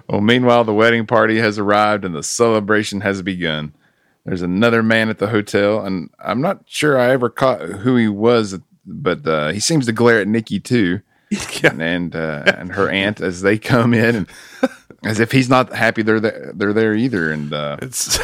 Well, 0.08 0.22
meanwhile, 0.22 0.64
the 0.64 0.74
wedding 0.74 1.06
party 1.06 1.40
has 1.40 1.60
arrived 1.60 2.06
and 2.06 2.16
the 2.16 2.24
celebration 2.24 3.02
has 3.02 3.22
begun. 3.22 3.74
There's 4.26 4.42
another 4.42 4.82
man 4.82 5.10
at 5.10 5.20
the 5.20 5.28
hotel, 5.28 5.86
and 5.86 6.10
I'm 6.20 6.42
not 6.42 6.64
sure 6.66 6.98
I 6.98 7.12
ever 7.12 7.30
caught 7.30 7.62
who 7.62 7.96
he 7.96 8.08
was, 8.08 8.58
but 8.86 9.26
uh, 9.28 9.50
he 9.50 9.60
seems 9.60 9.86
to 9.88 9.92
glare 9.92 10.22
at 10.22 10.28
Nikki 10.28 10.60
too, 10.60 11.02
and 11.64 12.16
uh, 12.16 12.44
and 12.46 12.72
her 12.74 12.90
aunt 12.90 13.22
as 13.22 13.42
they 13.42 13.58
come 13.58 13.94
in, 13.94 14.16
and 14.16 14.28
as 15.04 15.20
if 15.20 15.32
he's 15.32 15.50
not 15.50 15.74
happy 15.74 16.02
they're 16.02 16.20
there, 16.20 16.52
they're 16.56 16.74
there 16.74 16.96
either. 16.96 17.32
And 17.32 17.54
uh, 17.54 17.78
It's 17.82 18.18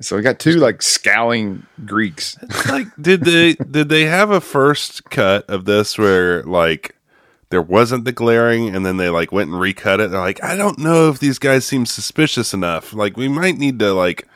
so 0.00 0.16
we 0.16 0.22
got 0.22 0.38
two 0.38 0.54
like 0.54 0.82
scowling 0.82 1.66
Greeks. 1.84 2.36
like 2.68 2.86
did 3.00 3.22
they 3.22 3.54
did 3.70 3.88
they 3.88 4.04
have 4.04 4.30
a 4.30 4.40
first 4.40 5.04
cut 5.10 5.48
of 5.48 5.64
this 5.64 5.98
where 5.98 6.42
like 6.44 6.96
there 7.50 7.62
wasn't 7.62 8.04
the 8.04 8.12
glaring 8.12 8.74
and 8.74 8.84
then 8.84 8.96
they 8.96 9.08
like 9.08 9.32
went 9.32 9.50
and 9.50 9.60
recut 9.60 10.00
it 10.00 10.10
they're 10.10 10.20
like 10.20 10.42
i 10.42 10.56
don't 10.56 10.78
know 10.78 11.08
if 11.08 11.18
these 11.18 11.38
guys 11.38 11.64
seem 11.64 11.86
suspicious 11.86 12.52
enough 12.52 12.92
like 12.92 13.16
we 13.16 13.28
might 13.28 13.58
need 13.58 13.78
to 13.78 13.92
like 13.92 14.26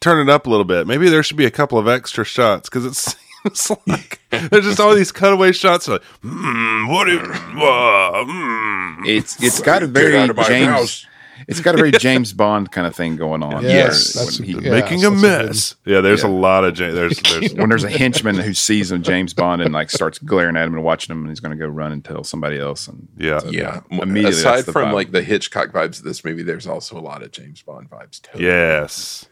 turn 0.00 0.26
it 0.26 0.30
up 0.32 0.46
a 0.46 0.50
little 0.50 0.64
bit 0.64 0.86
maybe 0.86 1.08
there 1.08 1.22
should 1.22 1.36
be 1.36 1.46
a 1.46 1.50
couple 1.50 1.78
of 1.78 1.88
extra 1.88 2.24
shots 2.24 2.68
because 2.68 2.84
it 2.84 2.94
seems 3.54 3.78
like 3.86 4.20
there's 4.50 4.64
just 4.64 4.80
all 4.80 4.94
these 4.94 5.12
cutaway 5.12 5.52
shots 5.52 5.88
like 5.88 6.02
hmm 6.22 6.88
what 6.88 7.04
do 7.04 7.18
uh, 7.18 8.24
hmm. 8.24 8.82
It's 9.04 9.42
it's 9.42 9.60
got 9.60 9.82
a 9.82 9.86
very 9.86 10.32
James. 10.44 11.06
House. 11.42 11.58
It's 11.58 11.60
got 11.60 11.74
a 11.74 11.78
very 11.78 11.92
James 12.06 12.32
Bond 12.32 12.70
kind 12.72 12.86
of 12.86 12.94
thing 12.96 13.16
going 13.16 13.42
on. 13.42 13.62
Yes, 13.64 14.14
where 14.16 14.24
that's 14.24 14.40
a- 14.40 14.42
he- 14.44 14.52
yeah. 14.52 14.70
making 14.70 15.04
a 15.04 15.10
that's 15.10 15.22
a 15.22 15.26
good- 15.26 15.46
mess 15.48 15.74
yeah 15.84 16.00
there's 16.00 16.22
Yeah. 16.22 16.30
a 16.30 16.32
lot 16.32 16.64
of 16.64 16.74
James. 16.74 16.94
there's 16.94 17.20
there's 17.22 17.54
when 17.54 17.68
there's 17.68 17.84
a 17.84 17.90
henchman 17.90 18.36
who 18.36 18.54
sees 18.54 18.90
him 18.92 19.02
James 19.02 19.34
Bond 19.34 19.62
and 19.62 19.72
like 19.72 19.90
starts 19.90 20.18
glaring 20.18 20.56
at 20.56 20.66
him 20.66 20.74
and 20.74 20.82
watching 20.84 21.14
him, 21.14 21.20
and 21.22 21.28
he's 21.30 21.40
going 21.40 21.56
to 21.56 21.62
go 21.62 21.68
run 21.70 21.92
and 21.92 22.04
tell 22.04 22.24
somebody 22.24 22.58
else. 22.58 22.88
And 22.88 23.08
yeah 23.16 23.40
Yeah. 23.48 23.80
Immediately, 23.90 24.30
Aside 24.38 24.64
from 24.66 24.88
vibe. 24.90 24.94
like 24.94 25.10
the 25.12 25.22
Hitchcock 25.22 25.68
vibes 25.72 25.98
of 25.98 26.04
this 26.04 26.24
movie, 26.24 26.42
there's 26.42 26.66
also 26.66 26.98
a 26.98 27.00
lot 27.00 27.22
of 27.22 27.30
James 27.32 27.62
Bond 27.62 27.90
vibes 27.90 28.20
too. 28.22 28.42
yes 28.42 29.26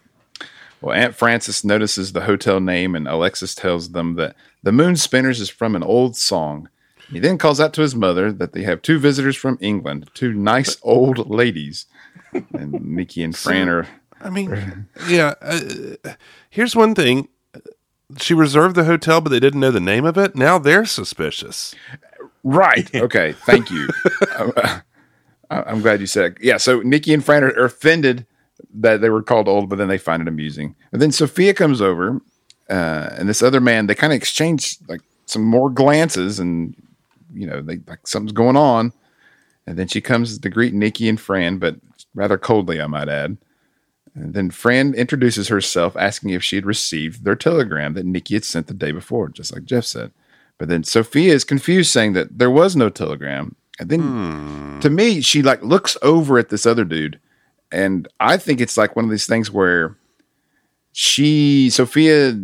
Well, 0.80 0.96
Aunt 0.96 1.14
Frances 1.14 1.64
notices 1.64 2.12
the 2.12 2.22
hotel 2.22 2.58
name, 2.60 2.94
and 2.94 3.06
Alexis 3.06 3.54
tells 3.54 3.92
them 3.92 4.14
that 4.16 4.34
the 4.62 4.72
Moon 4.72 4.96
Spinners 4.96 5.40
is 5.40 5.50
from 5.50 5.76
an 5.76 5.82
old 5.82 6.16
song. 6.16 6.68
He 7.10 7.18
then 7.18 7.38
calls 7.38 7.60
out 7.60 7.72
to 7.74 7.82
his 7.82 7.94
mother 7.94 8.30
that 8.32 8.52
they 8.52 8.62
have 8.62 8.82
two 8.82 8.98
visitors 8.98 9.36
from 9.36 9.58
England, 9.60 10.08
two 10.14 10.32
nice 10.32 10.76
old 10.82 11.28
ladies. 11.28 11.86
And 12.54 12.72
Nikki 12.84 13.22
and 13.22 13.36
Fran 13.36 13.68
are. 13.68 13.86
I 14.20 14.30
mean, 14.30 14.86
yeah. 15.08 15.34
Uh, 15.40 15.60
here's 16.50 16.76
one 16.76 16.94
thing: 16.94 17.28
she 18.18 18.34
reserved 18.34 18.76
the 18.76 18.84
hotel, 18.84 19.20
but 19.20 19.30
they 19.30 19.40
didn't 19.40 19.60
know 19.60 19.70
the 19.70 19.80
name 19.80 20.04
of 20.04 20.16
it. 20.18 20.34
Now 20.36 20.58
they're 20.58 20.84
suspicious. 20.86 21.74
Right. 22.42 22.88
Okay. 22.94 23.32
Thank 23.44 23.70
you. 23.70 23.88
I- 24.30 24.80
I'm 25.50 25.80
glad 25.82 26.00
you 26.00 26.06
said. 26.06 26.32
It. 26.32 26.38
Yeah. 26.42 26.56
So 26.58 26.80
Nikki 26.80 27.12
and 27.12 27.24
Fran 27.24 27.42
are, 27.44 27.48
are 27.58 27.64
offended 27.64 28.24
that 28.74 29.00
they 29.00 29.10
were 29.10 29.22
called 29.22 29.48
old, 29.48 29.68
but 29.68 29.76
then 29.76 29.88
they 29.88 29.98
find 29.98 30.22
it 30.22 30.28
amusing. 30.28 30.76
And 30.92 31.02
then 31.02 31.10
Sophia 31.10 31.54
comes 31.54 31.80
over, 31.80 32.20
uh, 32.68 33.08
and 33.18 33.28
this 33.28 33.42
other 33.42 33.60
man. 33.60 33.86
They 33.88 33.94
kind 33.96 34.12
of 34.12 34.16
exchange 34.16 34.76
like 34.88 35.00
some 35.26 35.42
more 35.42 35.68
glances, 35.70 36.38
and 36.38 36.74
you 37.34 37.46
know, 37.46 37.60
they 37.62 37.78
like 37.88 38.06
something's 38.06 38.32
going 38.32 38.56
on. 38.56 38.92
And 39.66 39.76
then 39.78 39.88
she 39.88 40.00
comes 40.00 40.38
to 40.38 40.48
greet 40.48 40.72
Nikki 40.72 41.08
and 41.08 41.20
Fran, 41.20 41.58
but 41.58 41.76
rather 42.14 42.38
coldly, 42.38 42.80
I 42.80 42.86
might 42.86 43.08
add. 43.08 43.36
And 44.14 44.34
then 44.34 44.50
Fran 44.50 44.94
introduces 44.94 45.48
herself, 45.48 45.96
asking 45.96 46.30
if 46.30 46.42
she 46.42 46.56
had 46.56 46.66
received 46.66 47.24
their 47.24 47.36
telegram 47.36 47.94
that 47.94 48.06
Nikki 48.06 48.34
had 48.34 48.44
sent 48.44 48.66
the 48.66 48.74
day 48.74 48.92
before, 48.92 49.28
just 49.28 49.52
like 49.54 49.64
Jeff 49.64 49.84
said. 49.84 50.10
But 50.58 50.68
then 50.68 50.84
Sophia 50.84 51.32
is 51.32 51.44
confused, 51.44 51.90
saying 51.90 52.14
that 52.14 52.38
there 52.38 52.50
was 52.50 52.76
no 52.76 52.88
telegram. 52.88 53.54
And 53.78 53.88
then 53.88 54.00
hmm. 54.00 54.78
to 54.80 54.90
me, 54.90 55.20
she 55.20 55.42
like 55.42 55.62
looks 55.62 55.96
over 56.02 56.38
at 56.38 56.48
this 56.48 56.66
other 56.66 56.84
dude. 56.84 57.18
And 57.72 58.08
I 58.18 58.36
think 58.36 58.60
it's 58.60 58.76
like 58.76 58.96
one 58.96 59.04
of 59.04 59.10
these 59.10 59.26
things 59.26 59.50
where 59.50 59.96
she, 60.92 61.70
Sophia, 61.70 62.36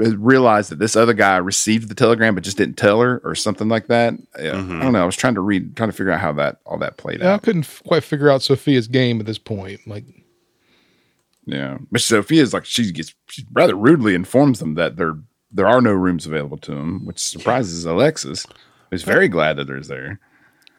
Uh, 0.00 0.16
realized 0.16 0.70
that 0.70 0.78
this 0.78 0.96
other 0.96 1.12
guy 1.12 1.36
received 1.36 1.88
the 1.88 1.94
telegram 1.94 2.34
but 2.34 2.44
just 2.44 2.56
didn't 2.56 2.76
tell 2.76 3.00
her 3.00 3.20
or 3.24 3.34
something 3.34 3.68
like 3.68 3.86
that. 3.88 4.14
Yeah, 4.38 4.52
I 4.52 4.54
mm-hmm. 4.56 4.80
don't 4.80 4.92
know. 4.92 5.02
I 5.02 5.06
was 5.06 5.16
trying 5.16 5.34
to 5.34 5.40
read, 5.40 5.76
trying 5.76 5.90
to 5.90 5.96
figure 5.96 6.12
out 6.12 6.20
how 6.20 6.32
that 6.32 6.60
all 6.66 6.78
that 6.78 6.96
played 6.96 7.20
Yeah, 7.20 7.34
I 7.34 7.38
couldn't 7.38 7.64
f- 7.64 7.82
quite 7.86 8.02
figure 8.02 8.30
out 8.30 8.42
Sophia's 8.42 8.88
game 8.88 9.20
at 9.20 9.26
this 9.26 9.38
point. 9.38 9.86
Like, 9.86 10.04
Yeah, 11.46 11.78
but 11.92 12.00
Sophia's 12.00 12.52
like 12.52 12.64
she 12.64 12.90
gets 12.90 13.14
she 13.28 13.44
rather 13.52 13.74
rudely 13.74 14.14
informs 14.14 14.58
them 14.58 14.74
that 14.74 14.96
there 14.96 15.16
there 15.52 15.66
are 15.66 15.80
no 15.80 15.92
rooms 15.92 16.26
available 16.26 16.58
to 16.58 16.74
them, 16.74 17.04
which 17.04 17.18
surprises 17.18 17.84
Alexis, 17.84 18.46
who's 18.90 19.02
very 19.02 19.28
glad 19.28 19.56
that 19.56 19.66
there's 19.66 19.88
there. 19.88 20.20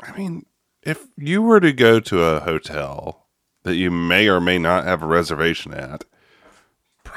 I 0.02 0.16
mean, 0.18 0.46
if 0.84 1.06
you 1.18 1.42
were 1.42 1.60
to 1.60 1.74
go 1.74 2.00
to 2.00 2.24
a 2.24 2.40
hotel 2.42 3.28
that 3.64 3.76
you 3.76 3.92
may 3.92 4.28
or 4.28 4.40
may 4.40 4.58
not 4.58 4.86
have 4.86 5.04
a 5.04 5.08
reservation 5.08 5.74
at, 5.74 6.06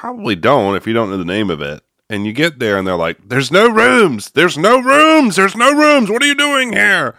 probably 0.02 0.34
don't 0.34 0.74
if 0.76 0.84
you 0.86 0.92
don't 0.92 1.10
know 1.10 1.16
the 1.16 1.24
name 1.24 1.48
of 1.48 1.60
it. 1.62 1.80
And 2.10 2.26
you 2.26 2.32
get 2.32 2.58
there 2.58 2.76
and 2.76 2.86
they're 2.86 2.96
like, 2.96 3.16
"There's 3.26 3.50
no 3.52 3.70
rooms. 3.70 4.30
There's 4.32 4.58
no 4.58 4.80
rooms. 4.82 5.36
There's 5.36 5.56
no 5.56 5.72
rooms. 5.72 6.10
What 6.10 6.22
are 6.22 6.26
you 6.26 6.34
doing 6.34 6.72
here?" 6.72 7.14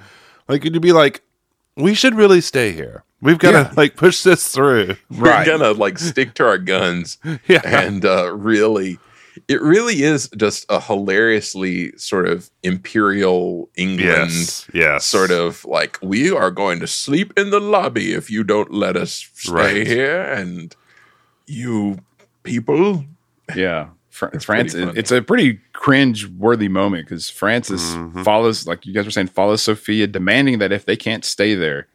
Like 0.47 0.63
you'd 0.65 0.81
be 0.81 0.91
like, 0.91 1.21
"We 1.77 1.93
should 1.95 2.13
really 2.15 2.41
stay 2.41 2.73
here. 2.73 3.03
We've 3.21 3.39
got 3.39 3.51
to 3.53 3.57
Yeah. 3.69 3.73
like 3.77 3.95
push 3.95 4.21
this 4.21 4.49
through." 4.49 4.97
We're 5.09 5.45
gonna 5.45 5.71
like 5.71 5.97
stick 5.97 6.33
to 6.35 6.45
our 6.45 6.57
guns 6.59 7.17
Yeah. 7.47 7.61
and 7.63 8.03
uh, 8.05 8.35
really 8.35 8.99
it 9.47 9.59
really 9.63 10.03
is 10.03 10.29
just 10.37 10.63
a 10.69 10.79
hilariously 10.79 11.97
sort 11.97 12.27
of 12.27 12.51
imperial 12.61 13.69
England 13.75 14.31
Yes. 14.31 14.69
Yes. 14.73 15.05
sort 15.05 15.31
of 15.31 15.65
like 15.65 15.97
we 16.03 16.29
are 16.31 16.51
going 16.51 16.79
to 16.81 16.87
sleep 16.87 17.33
in 17.35 17.49
the 17.49 17.59
lobby 17.59 18.13
if 18.13 18.29
you 18.29 18.43
don't 18.43 18.71
let 18.71 18.95
us 18.95 19.27
stay 19.33 19.51
Right. 19.51 19.87
here 19.87 20.21
and 20.21 20.75
you 21.47 21.97
people 22.43 23.05
Yeah. 23.55 23.87
Fr- 24.09 24.27
It's 24.33 24.45
Frances, 24.45 24.95
it's 24.95 25.11
a 25.11 25.23
pretty 25.23 25.59
cringe 25.73 26.27
worthy 26.27 26.67
moment 26.67 27.07
because 27.07 27.31
Frances 27.31 27.95
follows, 28.23 28.67
like 28.67 28.85
you 28.85 28.93
guys 28.93 29.05
were 29.05 29.11
saying, 29.11 29.27
follows 29.27 29.63
Sophia, 29.63 30.05
demanding 30.05 30.59
that 30.59 30.71
if 30.71 30.85
they 30.85 30.95
can't 30.95 31.25
stay 31.25 31.55
there, 31.55 31.87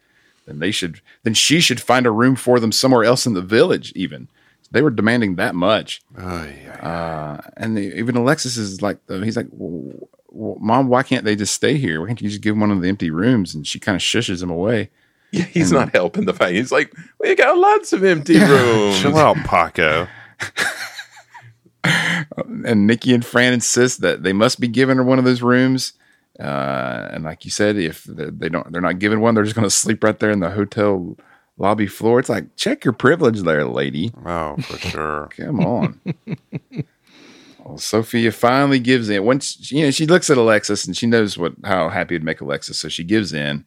then 0.45 0.59
they 0.59 0.69
should, 0.71 0.99
then 1.23 1.33
she 1.33 1.61
should 1.61 1.79
find 1.79 2.05
a 2.05 2.11
room 2.11 2.35
for 2.35 2.59
them 2.59 2.73
somewhere 2.73 3.05
else 3.05 3.25
in 3.25 3.35
the 3.35 3.41
village. 3.41 3.93
Even 3.95 4.27
they 4.71 4.81
were 4.81 4.89
demanding 4.89 5.35
that 5.35 5.55
much, 5.55 6.01
Oh, 6.17 6.43
yeah. 6.43 6.75
uh, 6.85 7.49
and 7.55 7.77
the, 7.77 7.97
even 7.97 8.17
Alexis 8.17 8.57
is 8.57 8.81
like, 8.81 8.97
uh, 9.09 9.19
he's 9.21 9.37
like, 9.37 9.49
"W- 9.51 10.05
w- 10.31 10.57
"Mom, 10.59 10.89
why 10.89 11.03
can't 11.03 11.23
they 11.23 11.35
just 11.37 11.53
stay 11.53 11.77
here? 11.77 12.01
Why 12.01 12.07
can't 12.07 12.21
you 12.21 12.29
just 12.29 12.41
give 12.41 12.53
them 12.53 12.59
one 12.59 12.71
of 12.71 12.81
the 12.81 12.89
empty 12.89 13.09
rooms?" 13.11 13.55
And 13.55 13.65
she 13.65 13.79
kind 13.79 13.95
of 13.95 14.01
shushes 14.01 14.43
him 14.43 14.49
away. 14.49 14.89
yeah, 15.31 15.43
he's 15.45 15.71
not 15.71 15.93
helping 15.95 16.25
the 16.25 16.33
fight 16.33 16.55
he's 16.55 16.71
like 16.71 16.91
we 17.19 17.33
got 17.35 17.55
lots 17.57 17.93
of 17.93 18.03
empty 18.03 18.37
rooms 18.39 18.99
Chill 18.99 19.15
out, 19.17 19.37
Paco. 19.37 20.07
and 21.83 22.87
Nikki 22.87 23.13
and 23.13 23.25
Fran 23.25 23.53
insist 23.53 24.01
that 24.01 24.23
they 24.23 24.33
must 24.33 24.59
be 24.59 24.67
given 24.67 24.97
her 24.97 25.03
one 25.03 25.19
of 25.19 25.25
those 25.25 25.41
rooms. 25.41 25.93
Uh, 26.39 27.09
and 27.11 27.23
like 27.23 27.43
you 27.43 27.51
said, 27.51 27.75
if 27.77 28.03
they 28.05 28.49
don't, 28.49 28.71
they're 28.71 28.81
not 28.81 28.99
given 28.99 29.19
one, 29.19 29.35
they're 29.35 29.43
just 29.43 29.55
going 29.55 29.67
to 29.67 29.69
sleep 29.69 30.03
right 30.03 30.19
there 30.19 30.31
in 30.31 30.39
the 30.39 30.51
hotel 30.51 31.17
lobby 31.57 31.87
floor. 31.87 32.19
It's 32.19 32.29
like 32.29 32.55
check 32.55 32.85
your 32.85 32.93
privilege, 32.93 33.41
there, 33.41 33.65
lady. 33.65 34.11
Oh, 34.25 34.55
for 34.57 34.77
sure. 34.87 35.29
Come 35.35 35.59
on. 35.59 35.99
well, 37.59 37.77
Sophia 37.77 38.31
finally 38.31 38.79
gives 38.79 39.09
in. 39.09 39.25
Once 39.25 39.71
you 39.71 39.83
know, 39.83 39.91
she 39.91 40.07
looks 40.07 40.29
at 40.29 40.37
Alexis 40.37 40.85
and 40.85 40.95
she 40.95 41.05
knows 41.05 41.37
what 41.37 41.53
how 41.65 41.89
happy 41.89 42.15
it'd 42.15 42.23
make 42.23 42.41
Alexis, 42.41 42.79
so 42.79 42.89
she 42.89 43.03
gives 43.03 43.33
in. 43.33 43.65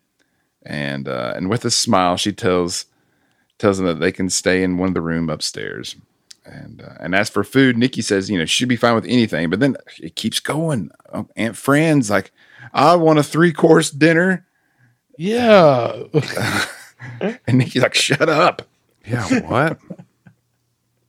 And 0.64 1.08
uh, 1.08 1.34
and 1.36 1.50
with 1.50 1.64
a 1.64 1.70
smile, 1.70 2.16
she 2.16 2.32
tells 2.32 2.86
tells 3.58 3.78
them 3.78 3.86
that 3.86 4.00
they 4.00 4.12
can 4.12 4.30
stay 4.30 4.62
in 4.62 4.78
one 4.78 4.88
of 4.88 4.94
the 4.94 5.00
room 5.02 5.28
upstairs. 5.28 5.94
And 6.44 6.82
uh, 6.82 6.94
and 7.00 7.14
as 7.14 7.28
for 7.28 7.44
food, 7.44 7.76
Nikki 7.78 8.02
says, 8.02 8.28
you 8.28 8.38
know, 8.38 8.44
she'd 8.44 8.68
be 8.68 8.76
fine 8.76 8.94
with 8.94 9.04
anything. 9.04 9.48
But 9.48 9.60
then 9.60 9.76
it 10.00 10.16
keeps 10.16 10.40
going. 10.40 10.90
Oh, 11.12 11.28
Aunt 11.36 11.56
Fran's 11.56 12.10
like, 12.10 12.32
I 12.72 12.96
want 12.96 13.20
a 13.20 13.22
three 13.22 13.52
course 13.52 13.90
dinner, 13.90 14.46
yeah, 15.16 16.02
and 17.46 17.58
Nikki's 17.58 17.82
like, 17.82 17.94
shut 17.94 18.28
up. 18.28 18.62
Yeah. 19.06 19.40
What? 19.40 19.78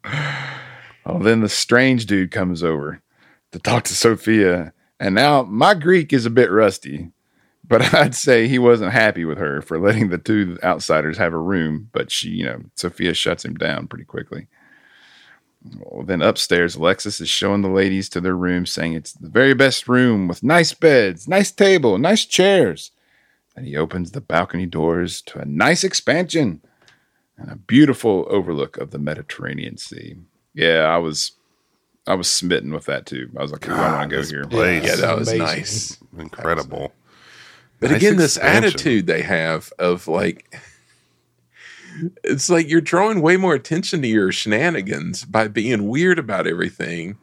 Oh, 1.05 1.19
then 1.19 1.41
the 1.41 1.49
strange 1.49 2.05
dude 2.05 2.31
comes 2.31 2.63
over 2.63 3.01
to 3.51 3.59
talk 3.59 3.83
to 3.83 3.93
Sophia. 3.93 4.71
And 5.01 5.13
now 5.13 5.43
my 5.43 5.73
Greek 5.73 6.13
is 6.13 6.25
a 6.25 6.29
bit 6.29 6.49
rusty, 6.49 7.11
but 7.67 7.93
I'd 7.93 8.15
say 8.15 8.47
he 8.47 8.57
wasn't 8.57 8.93
happy 8.93 9.25
with 9.25 9.37
her 9.37 9.61
for 9.61 9.77
letting 9.77 10.07
the 10.07 10.17
two 10.17 10.57
outsiders 10.63 11.17
have 11.17 11.33
a 11.33 11.37
room. 11.37 11.89
But 11.91 12.09
she, 12.09 12.29
you 12.29 12.45
know, 12.45 12.61
Sophia 12.75 13.13
shuts 13.13 13.43
him 13.43 13.55
down 13.55 13.87
pretty 13.87 14.05
quickly. 14.05 14.47
Well, 15.79 16.03
then 16.05 16.21
upstairs, 16.21 16.75
Alexis 16.75 17.21
is 17.21 17.29
showing 17.29 17.61
the 17.61 17.69
ladies 17.69 18.09
to 18.09 18.21
their 18.21 18.35
room, 18.35 18.65
saying 18.65 18.93
it's 18.93 19.13
the 19.13 19.29
very 19.29 19.53
best 19.53 19.87
room 19.87 20.27
with 20.27 20.43
nice 20.43 20.73
beds, 20.73 21.27
nice 21.27 21.51
table, 21.51 21.97
nice 21.97 22.25
chairs. 22.25 22.91
and 23.55 23.65
he 23.67 23.77
opens 23.77 24.11
the 24.11 24.19
balcony 24.21 24.65
doors 24.65 25.21
to 25.21 25.39
a 25.39 25.45
nice 25.45 25.83
expansion 25.83 26.59
and 27.37 27.49
a 27.51 27.55
beautiful 27.55 28.25
overlook 28.29 28.77
of 28.77 28.91
the 28.91 28.97
Mediterranean 28.99 29.77
Sea. 29.77 30.15
Yeah, 30.53 30.83
I 30.85 30.97
was 30.97 31.33
I 32.07 32.15
was 32.15 32.27
smitten 32.29 32.73
with 32.73 32.85
that 32.85 33.05
too. 33.05 33.29
I 33.37 33.41
was 33.41 33.51
like, 33.53 33.67
"Ooh, 33.69 33.73
I 33.73 33.91
want 33.97 34.09
to 34.09 34.15
go 34.15 34.21
this 34.21 34.31
here. 34.31 34.45
place. 34.45 34.83
Yeah, 34.83 34.95
that 34.97 35.17
was 35.17 35.29
Amazing. 35.31 35.45
nice. 35.45 35.97
Incredible. 36.17 36.91
But 37.79 37.91
Nice 37.91 37.97
again, 38.01 38.17
this 38.17 38.37
attitude 38.37 39.07
they 39.07 39.21
have 39.21 39.71
of 39.79 40.07
like, 40.07 40.53
it's 42.23 42.49
like 42.49 42.69
you're 42.69 42.81
drawing 42.81 43.21
way 43.21 43.37
more 43.37 43.53
attention 43.55 44.01
to 44.01 44.07
your 44.07 44.31
shenanigans 44.31 45.25
by 45.25 45.47
being 45.47 45.87
weird 45.87 46.19
about 46.19 46.47
everything 46.47 47.17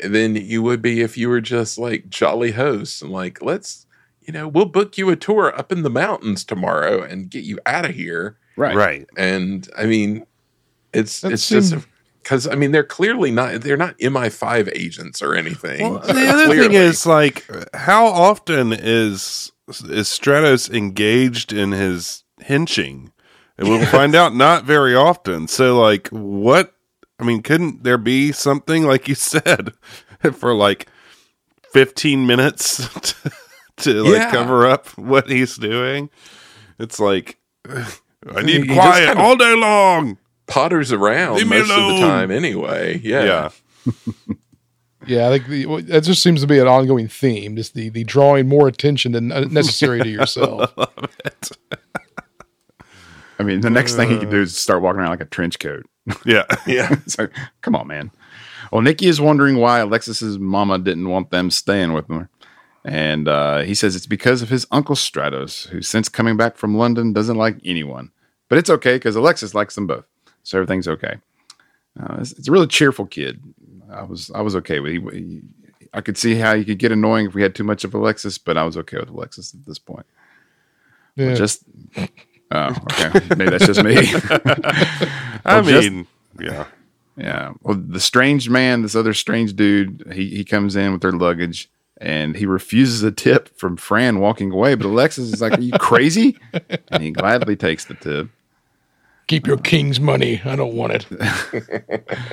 than 0.00 0.36
you 0.36 0.62
would 0.62 0.82
be 0.82 1.00
if 1.00 1.16
you 1.16 1.28
were 1.28 1.40
just 1.40 1.78
like 1.78 2.08
jolly 2.08 2.52
hosts 2.52 3.00
and 3.02 3.10
like, 3.10 3.40
let's, 3.42 3.86
you 4.20 4.32
know, 4.32 4.46
we'll 4.48 4.66
book 4.66 4.98
you 4.98 5.08
a 5.10 5.16
tour 5.16 5.56
up 5.58 5.72
in 5.72 5.82
the 5.82 5.90
mountains 5.90 6.44
tomorrow 6.44 7.02
and 7.02 7.30
get 7.30 7.44
you 7.44 7.58
out 7.64 7.84
of 7.84 7.94
here. 7.94 8.36
Right. 8.56 8.74
Right. 8.76 9.06
And 9.16 9.68
I 9.76 9.86
mean, 9.86 10.26
it's 10.92 11.20
That 11.20 11.32
it's 11.32 11.42
seems- 11.42 11.70
just 11.70 11.86
because 12.22 12.48
I 12.48 12.56
mean 12.56 12.72
they're 12.72 12.82
clearly 12.82 13.30
not 13.30 13.60
they're 13.60 13.76
not 13.76 13.96
MI5 13.98 14.70
agents 14.74 15.22
or 15.22 15.34
anything. 15.36 15.80
Well, 15.94 16.00
the 16.00 16.26
other 16.26 16.48
thing 16.56 16.72
is 16.72 17.06
like, 17.06 17.46
how 17.72 18.06
often 18.06 18.72
is 18.72 19.52
is 19.68 20.08
Stratos 20.08 20.68
engaged 20.72 21.52
in 21.52 21.70
his 21.72 22.24
hinching? 22.40 23.12
And 23.58 23.68
we'll 23.68 23.86
find 23.86 24.14
out 24.14 24.34
not 24.34 24.64
very 24.64 24.94
often. 24.94 25.48
So, 25.48 25.80
like, 25.80 26.08
what? 26.08 26.74
I 27.18 27.24
mean, 27.24 27.42
couldn't 27.42 27.82
there 27.84 27.96
be 27.98 28.32
something 28.32 28.84
like 28.84 29.08
you 29.08 29.14
said 29.14 29.72
for 30.34 30.52
like 30.54 30.88
fifteen 31.72 32.26
minutes 32.26 32.86
to, 33.00 33.32
to 33.78 34.02
like 34.02 34.12
Yeah. 34.22 34.30
cover 34.30 34.66
up 34.66 34.88
what 34.98 35.30
he's 35.30 35.56
doing? 35.56 36.10
It's 36.78 37.00
like 37.00 37.38
I 37.68 38.42
need 38.42 38.64
he 38.66 38.74
quiet 38.74 39.06
kind 39.06 39.18
of- 39.18 39.24
all 39.24 39.36
day 39.36 39.54
long. 39.54 40.18
potters 40.46 40.92
around 40.92 41.36
Leave 41.36 41.48
most 41.48 41.70
of 41.70 41.76
the 41.76 41.98
time 42.00 42.30
anyway. 42.30 43.00
Yeah. 43.02 43.50
Yeah. 43.86 43.92
Yeah, 45.06 45.28
I 45.28 45.30
think 45.38 45.46
the, 45.46 45.66
well, 45.66 45.82
that 45.82 46.02
just 46.02 46.20
seems 46.20 46.40
to 46.40 46.48
be 46.48 46.58
an 46.58 46.66
ongoing 46.66 47.06
theme. 47.06 47.54
Just 47.54 47.74
the 47.74 47.90
the 47.90 48.02
drawing 48.02 48.48
more 48.48 48.66
attention 48.66 49.12
than 49.12 49.28
necessary 49.28 50.00
to 50.00 50.08
yourself. 50.08 50.72
I 50.76 50.88
mean, 53.42 53.60
the 53.60 53.70
next 53.70 53.94
thing 53.94 54.10
he 54.10 54.18
can 54.18 54.30
do 54.30 54.42
is 54.42 54.56
start 54.56 54.82
walking 54.82 55.00
around 55.00 55.10
like 55.10 55.20
a 55.20 55.26
trench 55.26 55.58
coat. 55.58 55.86
Yeah. 56.24 56.44
Yeah. 56.66 56.96
like, 57.18 57.32
come 57.62 57.74
on, 57.74 57.86
man. 57.88 58.10
Well, 58.72 58.82
Nikki 58.82 59.06
is 59.06 59.20
wondering 59.20 59.56
why 59.58 59.80
Alexis's 59.80 60.38
mama 60.38 60.78
didn't 60.78 61.08
want 61.08 61.30
them 61.30 61.50
staying 61.50 61.92
with 61.92 62.08
her. 62.08 62.28
And 62.84 63.26
uh, 63.26 63.62
he 63.62 63.74
says 63.74 63.96
it's 63.96 64.06
because 64.06 64.42
of 64.42 64.48
his 64.48 64.66
uncle 64.70 64.94
Stratos, 64.94 65.66
who 65.68 65.82
since 65.82 66.08
coming 66.08 66.36
back 66.36 66.56
from 66.56 66.76
London 66.76 67.12
doesn't 67.12 67.36
like 67.36 67.56
anyone. 67.64 68.12
But 68.48 68.58
it's 68.58 68.70
okay 68.70 68.94
because 68.94 69.16
Alexis 69.16 69.54
likes 69.54 69.74
them 69.74 69.88
both, 69.88 70.04
so 70.44 70.58
everything's 70.58 70.86
okay. 70.86 71.16
Uh, 71.98 72.18
it's, 72.20 72.30
it's 72.32 72.46
a 72.46 72.52
really 72.52 72.68
cheerful 72.68 73.04
kid. 73.06 73.42
I 73.90 74.04
was 74.04 74.30
I 74.32 74.40
was 74.40 74.54
okay 74.56 74.78
with. 74.78 74.92
He, 74.92 75.00
he, 75.18 75.42
I 75.92 76.00
could 76.00 76.16
see 76.16 76.36
how 76.36 76.54
he 76.54 76.64
could 76.64 76.78
get 76.78 76.92
annoying 76.92 77.26
if 77.26 77.34
we 77.34 77.42
had 77.42 77.56
too 77.56 77.64
much 77.64 77.82
of 77.82 77.92
Alexis, 77.92 78.38
but 78.38 78.56
I 78.56 78.62
was 78.62 78.76
okay 78.76 78.98
with 78.98 79.08
Alexis 79.08 79.52
at 79.52 79.66
this 79.66 79.80
point. 79.80 80.06
Yeah. 81.16 81.34
Just 81.34 81.64
oh, 82.50 82.68
okay, 82.92 83.20
maybe 83.36 83.50
that's 83.50 83.66
just 83.66 83.82
me. 83.82 83.96
I 85.44 85.60
Well, 85.60 85.62
just- 85.64 85.90
mean, 85.90 86.06
yeah. 86.40 86.66
Yeah. 87.18 87.54
Well, 87.62 87.76
the 87.76 88.00
strange 88.00 88.50
man, 88.50 88.82
this 88.82 88.94
other 88.94 89.14
strange 89.14 89.56
dude, 89.56 90.10
he, 90.12 90.28
he 90.36 90.44
comes 90.44 90.76
in 90.76 90.92
with 90.92 91.00
their 91.00 91.12
luggage 91.12 91.70
and 91.98 92.36
he 92.36 92.44
refuses 92.44 93.02
a 93.02 93.10
tip 93.10 93.48
from 93.58 93.78
Fran 93.78 94.18
walking 94.18 94.52
away. 94.52 94.74
But 94.74 94.84
Alexis 94.86 95.32
is 95.32 95.40
like, 95.40 95.54
Are 95.56 95.60
you 95.62 95.72
crazy? 95.78 96.36
And 96.90 97.02
he 97.02 97.10
gladly 97.12 97.56
takes 97.56 97.86
the 97.86 97.94
tip. 97.94 98.28
Keep 99.28 99.46
your 99.46 99.56
king's 99.56 99.98
money. 99.98 100.42
I 100.44 100.56
don't 100.56 100.74
want 100.74 100.92
it. 100.92 101.06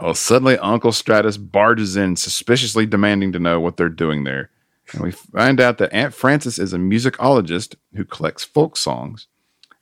Well, 0.00 0.14
suddenly 0.14 0.56
Uncle 0.58 0.92
Stratos 0.92 1.38
barges 1.50 1.96
in, 1.96 2.16
suspiciously 2.16 2.86
demanding 2.86 3.32
to 3.32 3.38
know 3.38 3.58
what 3.60 3.76
they're 3.76 3.88
doing 3.88 4.24
there. 4.24 4.50
And 4.92 5.02
we 5.02 5.10
find 5.12 5.60
out 5.60 5.78
that 5.78 5.92
Aunt 5.92 6.14
Frances 6.14 6.58
is 6.58 6.72
a 6.72 6.78
musicologist 6.78 7.74
who 7.94 8.04
collects 8.04 8.44
folk 8.44 8.76
songs, 8.76 9.26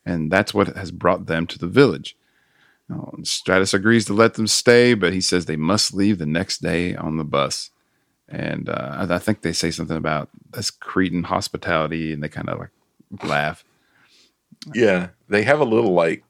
and 0.05 0.31
that's 0.31 0.53
what 0.53 0.75
has 0.75 0.91
brought 0.91 1.25
them 1.25 1.45
to 1.47 1.59
the 1.59 1.67
village. 1.67 2.15
Now, 2.89 3.13
Stratos 3.21 3.73
agrees 3.73 4.05
to 4.05 4.13
let 4.13 4.35
them 4.35 4.47
stay, 4.47 4.93
but 4.93 5.13
he 5.13 5.21
says 5.21 5.45
they 5.45 5.55
must 5.55 5.93
leave 5.93 6.17
the 6.17 6.25
next 6.25 6.61
day 6.61 6.95
on 6.95 7.17
the 7.17 7.23
bus. 7.23 7.69
And 8.27 8.69
uh, 8.69 9.05
I 9.09 9.19
think 9.19 9.41
they 9.41 9.53
say 9.53 9.71
something 9.71 9.97
about 9.97 10.29
this 10.51 10.71
Cretan 10.71 11.23
hospitality, 11.23 12.13
and 12.13 12.23
they 12.23 12.29
kind 12.29 12.49
of 12.49 12.59
like 12.59 12.69
laugh. 13.23 13.63
Yeah. 14.73 15.09
They 15.29 15.43
have 15.43 15.59
a 15.59 15.65
little 15.65 15.93
like 15.93 16.23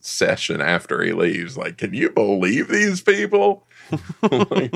session 0.00 0.60
after 0.60 1.02
he 1.02 1.12
leaves. 1.12 1.56
Like, 1.56 1.78
can 1.78 1.94
you 1.94 2.10
believe 2.10 2.68
these 2.68 3.00
people? 3.00 3.66
Like, 4.22 4.70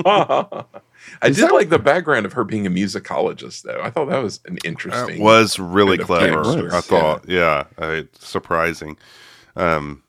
I 1.21 1.27
Is 1.27 1.35
did 1.37 1.45
that- 1.49 1.53
like 1.53 1.69
the 1.69 1.79
background 1.79 2.25
of 2.25 2.33
her 2.33 2.43
being 2.43 2.65
a 2.65 2.69
musicologist, 2.69 3.61
though. 3.63 3.79
I 3.81 3.89
thought 3.89 4.09
that 4.09 4.23
was 4.23 4.39
an 4.45 4.55
That 4.55 4.65
interesting. 4.65 5.21
was 5.21 5.59
really 5.59 5.97
kind 5.97 6.33
of 6.35 6.43
clever. 6.43 6.73
I 6.73 6.81
thought, 6.81 7.25
yeah, 7.27 7.65
uh, 7.77 8.03
surprising. 8.19 8.97
Um, 9.55 10.03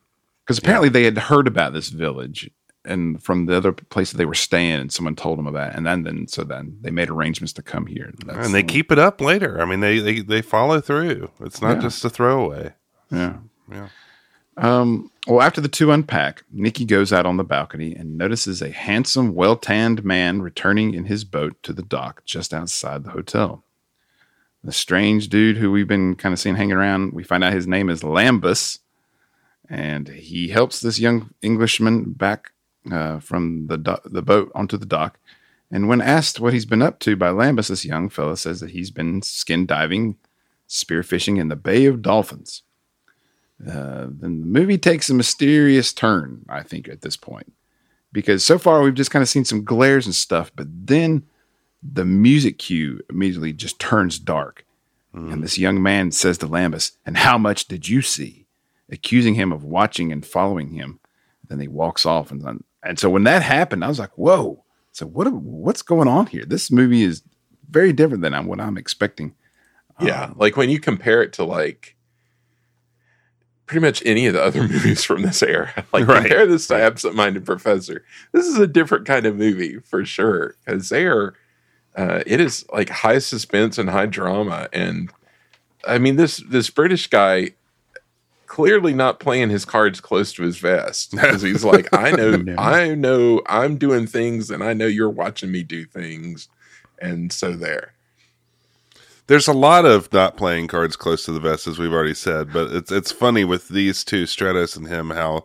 Because 0.45 0.59
apparently 0.59 0.89
they 0.89 1.05
had 1.05 1.19
heard 1.19 1.47
about 1.47 1.73
this 1.73 1.89
village 1.91 2.51
and 2.85 3.21
from 3.23 3.47
the 3.47 3.57
other 3.57 3.73
place 3.73 4.13
that 4.13 4.17
they 4.17 4.25
were 4.25 4.35
staying, 4.35 4.79
and 4.81 4.93
someone 4.93 5.17
told 5.17 5.39
them 5.39 5.47
about 5.49 5.71
it. 5.71 5.77
And 5.77 5.85
then, 5.87 6.05
then 6.05 6.29
so 6.29 6.45
then 6.45 6.79
they 6.83 6.91
made 6.93 7.11
arrangements 7.11 7.53
to 7.55 7.63
come 7.63 7.87
here. 7.87 8.13
That's- 8.25 8.47
and 8.47 8.55
they 8.55 8.63
keep 8.63 8.93
it 8.93 8.99
up 8.99 9.21
later. 9.21 9.61
I 9.61 9.65
mean, 9.65 9.81
they 9.81 9.99
they, 9.99 10.21
they 10.21 10.41
follow 10.43 10.81
through. 10.81 11.31
It's 11.41 11.61
not 11.61 11.77
Yeah. 11.77 11.83
just 11.83 12.05
a 12.05 12.11
throwaway. 12.11 12.75
Yeah. 13.11 13.39
Yeah. 13.71 13.89
Um, 14.57 15.11
well, 15.27 15.43
after 15.43 15.61
the 15.61 15.69
two 15.69 15.91
unpack, 15.91 16.45
Nikki 16.51 16.85
goes 16.85 17.13
out 17.13 17.27
on 17.27 17.37
the 17.37 17.45
balcony 17.45 17.95
and 17.95 18.17
notices 18.17 18.63
a 18.63 18.71
handsome, 18.71 19.35
well 19.35 19.57
tanned 19.57 20.05
man 20.05 20.41
returning 20.41 20.95
in 20.95 21.05
his 21.05 21.25
boat 21.25 21.63
to 21.65 21.73
the 21.73 21.83
dock 21.83 22.25
just 22.25 22.55
outside 22.55 23.05
the 23.05 23.11
hotel. 23.11 23.65
The 24.65 24.73
strange 24.73 25.29
dude 25.29 25.59
who 25.59 25.71
we've 25.71 25.87
been 25.87 26.15
kind 26.15 26.33
of 26.33 26.39
seeing 26.39 26.57
hanging 26.57 26.77
around, 26.77 27.13
we 27.13 27.23
find 27.23 27.45
out 27.45 27.53
his 27.53 27.67
name 27.67 27.91
is 27.91 28.03
Lambis, 28.03 28.79
and 29.69 30.09
he 30.09 30.49
helps 30.49 30.81
this 30.81 30.99
young 30.99 31.31
Englishman 31.43 32.13
back 32.13 32.53
uh, 32.91 33.19
from 33.19 33.67
the 33.67 33.77
do- 33.77 33.97
the 34.05 34.23
boat 34.23 34.51
onto 34.55 34.77
the 34.77 34.87
dock. 34.87 35.19
And 35.71 35.89
when 35.89 36.01
asked 36.01 36.41
what 36.41 36.53
he's 36.53 36.65
been 36.65 36.83
up 36.83 37.01
to 37.01 37.17
by 37.17 37.31
Lambis, 37.31 37.69
this 37.69 37.85
young 37.85 38.09
fella 38.09 38.37
says 38.37 38.61
that 38.61 38.71
he's 38.71 38.91
been 38.91 39.23
skin 39.23 39.67
diving, 39.67 40.17
spearfishing 40.69 41.39
in 41.39 41.49
the 41.49 41.57
Bay 41.57 41.87
of 41.87 42.03
Dolphins. 42.03 42.63
Uh, 43.61 44.07
then 44.11 44.41
the 44.41 44.47
movie 44.47 44.79
takes 44.79 45.09
a 45.09 45.15
mysterious 45.15 45.93
turn, 45.93 46.45
I 46.49 46.63
think, 46.63 46.89
at 46.89 47.01
this 47.03 47.17
point. 47.17 47.53
Because 48.13 48.45
so 48.45 48.59
far 48.59 48.83
we've 48.83 48.95
just 48.95 49.11
kind 49.11 49.23
of 49.23 49.29
seen 49.29 49.45
some 49.45 49.65
glares 49.65 50.07
and 50.07 50.15
stuff, 50.15 50.51
but 50.55 50.67
then 50.71 51.25
the 51.83 52.05
music 52.05 52.59
cue 52.59 53.01
immediately 53.11 53.53
just 53.53 53.79
turns 53.79 54.19
dark. 54.19 54.65
And 55.13 55.43
this 55.43 55.57
young 55.57 55.83
man 55.83 56.11
says 56.13 56.37
to 56.39 56.47
Lambis, 56.47 56.93
And 57.07 57.17
how 57.17 57.39
much 57.39 57.69
did 57.69 57.89
you 57.89 58.03
see? 58.03 58.47
accusing 58.91 59.35
him 59.35 59.51
of 59.51 59.65
watching 59.65 60.13
and 60.13 60.25
following 60.25 60.71
him. 60.71 61.01
Then 61.49 61.59
he 61.59 61.69
walks 61.69 62.07
off. 62.07 62.31
And, 62.31 62.63
and 62.83 62.99
so 62.99 63.11
when 63.11 63.25
that 63.25 63.43
happened, 63.43 63.85
I 63.85 63.89
was 63.89 63.99
like, 63.99 64.17
Whoa. 64.17 64.63
So 64.93 65.07
what? 65.07 65.33
what's 65.33 65.83
going 65.83 66.09
on 66.09 66.27
here? 66.27 66.45
This 66.45 66.71
movie 66.71 67.03
is 67.03 67.23
very 67.69 67.93
different 67.93 68.23
than 68.23 68.47
what 68.47 68.61
I'm 68.61 68.79
expecting. 68.79 69.35
Yeah, 70.01 70.33
like 70.37 70.57
when 70.57 70.69
you 70.69 70.79
compare 70.79 71.23
it 71.23 71.33
to 71.35 71.45
like 71.45 71.96
pretty 73.67 73.81
much 73.85 74.03
any 74.07 74.27
of 74.27 74.35
the 74.35 74.43
other 74.43 74.63
movies 74.69 75.05
from 75.05 75.23
this 75.23 75.43
era, 75.43 75.73
like 75.93 76.07
Right. 76.07 76.23
compare 76.23 76.47
this 76.47 76.67
to 76.69 76.77
Absent 76.81 77.15
Minded 77.15 77.45
Professor. 77.45 78.05
This 78.33 78.47
is 78.47 78.59
a 78.59 78.67
different 78.67 79.07
kind 79.07 79.27
of 79.27 79.37
movie 79.37 79.79
for 79.81 80.05
sure 80.05 80.55
because 80.65 80.89
they 80.89 81.05
are. 81.07 81.35
Uh, 81.97 82.23
it 82.27 82.41
is 82.41 82.65
like 82.73 82.91
high 82.91 83.19
suspense 83.19 83.79
and 83.79 83.89
high 83.89 84.05
drama, 84.07 84.69
and 84.73 85.11
I 85.87 85.99
mean 85.99 86.17
this 86.17 86.37
this 86.49 86.69
British 86.71 87.07
guy 87.09 87.51
clearly 88.47 88.93
not 88.95 89.19
playing 89.19 89.51
his 89.51 89.65
cards 89.65 90.01
close 90.01 90.33
to 90.35 90.43
his 90.43 90.59
vest 90.59 91.11
because 91.11 91.43
he's 91.43 91.65
like, 91.73 91.89
I 91.93 92.13
know, 92.13 92.37
No. 92.37 92.55
I 92.57 92.95
know, 92.95 93.43
I'm 93.47 93.77
doing 93.77 94.07
things, 94.07 94.51
and 94.51 94.63
I 94.63 94.73
know 94.73 94.87
you're 94.87 95.11
watching 95.11 95.51
me 95.51 95.63
do 95.63 95.85
things, 95.85 96.49
and 97.01 97.33
so 97.33 97.53
there. 97.53 97.93
There's 99.29 99.49
a 99.49 99.53
lot 99.53 99.85
of 99.85 100.13
not 100.13 100.37
playing 100.37 100.69
cards 100.69 100.95
close 100.97 101.25
to 101.25 101.33
the 101.33 101.41
vest, 101.41 101.67
as 101.67 101.79
we've 101.79 101.93
already 101.93 102.15
said, 102.15 102.53
but 102.53 102.71
it's 102.73 102.93
it's 102.93 103.11
funny 103.13 103.45
with 103.45 103.69
these 103.69 104.05
two, 104.05 104.25
Stratos 104.25 104.77
and 104.77 104.87
him, 104.87 105.11
how 105.11 105.45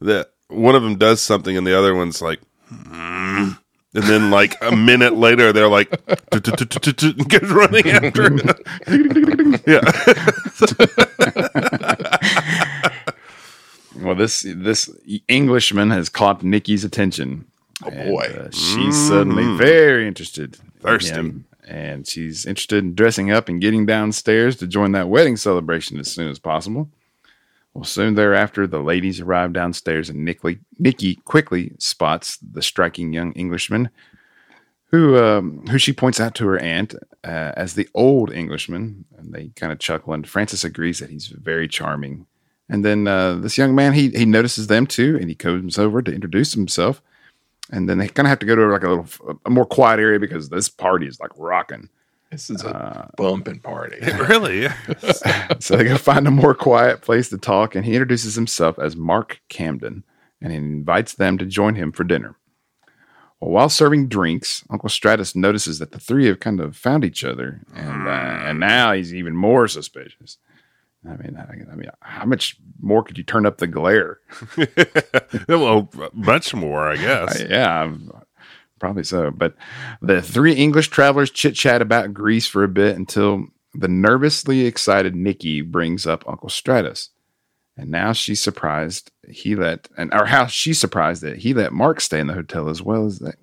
that 0.00 0.30
one 0.48 0.74
of 0.74 0.82
them 0.82 0.96
does 0.96 1.20
something 1.20 1.56
and 1.56 1.66
the 1.66 1.78
other 1.78 1.94
one's 1.94 2.20
like, 2.20 2.40
"Hmm." 2.68 3.50
and 3.94 4.04
then 4.04 4.30
like 4.30 4.56
a 4.62 4.74
minute 4.74 5.14
later 5.16 5.52
they're 5.52 5.68
like, 5.68 5.90
goes 6.30 7.50
running 7.50 7.88
after 7.88 8.30
yeah, 9.66 9.80
Well, 13.96 14.14
this 14.14 14.44
this 14.46 14.90
Englishman 15.28 15.90
has 15.90 16.08
caught 16.08 16.42
Nikki's 16.42 16.84
attention. 16.84 17.46
Oh, 17.84 17.90
boy. 17.90 18.24
uh, 18.38 18.50
she's 18.50 18.96
suddenly 19.08 19.56
very 19.56 20.06
interested. 20.06 20.56
in 20.56 20.80
Thirsty. 20.80 21.12
him, 21.14 21.44
and 21.70 22.06
she's 22.06 22.44
interested 22.44 22.82
in 22.82 22.94
dressing 22.94 23.30
up 23.30 23.48
and 23.48 23.60
getting 23.60 23.86
downstairs 23.86 24.56
to 24.56 24.66
join 24.66 24.92
that 24.92 25.08
wedding 25.08 25.36
celebration 25.36 25.98
as 26.00 26.10
soon 26.10 26.28
as 26.28 26.38
possible. 26.38 26.90
Well, 27.72 27.84
soon 27.84 28.16
thereafter, 28.16 28.66
the 28.66 28.80
ladies 28.80 29.20
arrive 29.20 29.52
downstairs, 29.52 30.10
and 30.10 30.24
Nicky, 30.24 30.58
Nikki 30.80 31.14
quickly 31.14 31.72
spots 31.78 32.36
the 32.38 32.62
striking 32.62 33.12
young 33.12 33.32
Englishman, 33.32 33.90
who 34.86 35.16
um, 35.16 35.64
who 35.68 35.78
she 35.78 35.92
points 35.92 36.18
out 36.18 36.34
to 36.34 36.46
her 36.48 36.58
aunt 36.58 36.94
uh, 37.22 37.52
as 37.56 37.74
the 37.74 37.88
old 37.94 38.32
Englishman. 38.32 39.04
And 39.16 39.32
they 39.32 39.52
kind 39.54 39.72
of 39.72 39.78
chuckle, 39.78 40.12
and 40.12 40.28
Frances 40.28 40.64
agrees 40.64 40.98
that 40.98 41.10
he's 41.10 41.28
very 41.28 41.68
charming. 41.68 42.26
And 42.68 42.84
then 42.84 43.06
uh, 43.06 43.36
this 43.36 43.56
young 43.56 43.76
man, 43.76 43.92
he 43.92 44.10
he 44.10 44.24
notices 44.24 44.66
them 44.66 44.88
too, 44.88 45.16
and 45.20 45.28
he 45.28 45.36
comes 45.36 45.78
over 45.78 46.02
to 46.02 46.12
introduce 46.12 46.54
himself. 46.54 47.00
And 47.72 47.88
then 47.88 47.98
they 47.98 48.08
kind 48.08 48.26
of 48.26 48.30
have 48.30 48.40
to 48.40 48.46
go 48.46 48.56
to 48.56 48.66
like 48.66 48.82
a 48.82 48.88
little 48.88 49.38
a 49.46 49.50
more 49.50 49.64
quiet 49.66 50.00
area 50.00 50.18
because 50.18 50.48
this 50.48 50.68
party 50.68 51.06
is 51.06 51.20
like 51.20 51.30
rocking. 51.36 51.88
This 52.30 52.50
is 52.50 52.62
a 52.64 52.68
Uh, 52.76 53.08
bumping 53.16 53.60
party. 53.60 53.98
really? 54.28 54.68
so 55.60 55.76
they 55.76 55.84
go 55.84 55.96
find 55.96 56.26
a 56.26 56.30
more 56.30 56.54
quiet 56.54 57.00
place 57.02 57.28
to 57.30 57.38
talk, 57.38 57.74
and 57.74 57.84
he 57.84 57.94
introduces 57.94 58.34
himself 58.34 58.78
as 58.78 58.96
Mark 58.96 59.40
Camden 59.48 60.04
and 60.42 60.52
he 60.52 60.58
invites 60.58 61.12
them 61.14 61.36
to 61.38 61.44
join 61.44 61.74
him 61.74 61.92
for 61.92 62.02
dinner. 62.04 62.36
Well, 63.40 63.50
while 63.50 63.68
serving 63.68 64.08
drinks, 64.08 64.64
Uncle 64.70 64.88
Stratos 64.88 65.34
notices 65.36 65.78
that 65.78 65.92
the 65.92 65.98
three 66.00 66.26
have 66.26 66.40
kind 66.40 66.60
of 66.60 66.76
found 66.76 67.04
each 67.04 67.24
other, 67.24 67.60
and 67.74 68.06
uh, 68.06 68.10
and 68.48 68.60
now 68.60 68.92
he's 68.92 69.14
even 69.14 69.34
more 69.36 69.66
suspicious. 69.68 70.38
I 71.04 71.16
mean, 71.16 71.36
I, 71.36 71.72
I 71.72 71.74
mean, 71.74 71.90
how 72.00 72.26
much 72.26 72.56
more 72.80 73.02
could 73.02 73.16
you 73.16 73.24
turn 73.24 73.46
up 73.46 73.58
the 73.58 73.66
glare? 73.66 74.18
well, 75.48 75.64
oh, 75.64 76.10
much 76.12 76.54
more, 76.54 76.88
I 76.88 76.96
guess. 76.96 77.40
Yeah, 77.48 77.94
probably 78.78 79.04
so. 79.04 79.30
But 79.30 79.54
the 80.02 80.20
three 80.20 80.52
English 80.54 80.88
travelers 80.88 81.30
chit 81.30 81.54
chat 81.54 81.80
about 81.80 82.12
Greece 82.12 82.46
for 82.46 82.64
a 82.64 82.68
bit 82.68 82.96
until 82.96 83.46
the 83.74 83.88
nervously 83.88 84.66
excited 84.66 85.14
Nikki 85.14 85.62
brings 85.62 86.06
up 86.06 86.24
Uncle 86.28 86.48
Stratos. 86.48 87.08
And 87.76 87.90
now 87.90 88.12
she's 88.12 88.42
surprised 88.42 89.10
he 89.28 89.56
let, 89.56 89.88
and 89.96 90.12
or 90.12 90.26
how 90.26 90.46
she's 90.46 90.78
surprised 90.78 91.22
that 91.22 91.38
he 91.38 91.54
let 91.54 91.72
Mark 91.72 92.00
stay 92.00 92.20
in 92.20 92.26
the 92.26 92.34
hotel 92.34 92.68
as 92.68 92.82
well 92.82 93.06
as 93.06 93.20
that, 93.20 93.36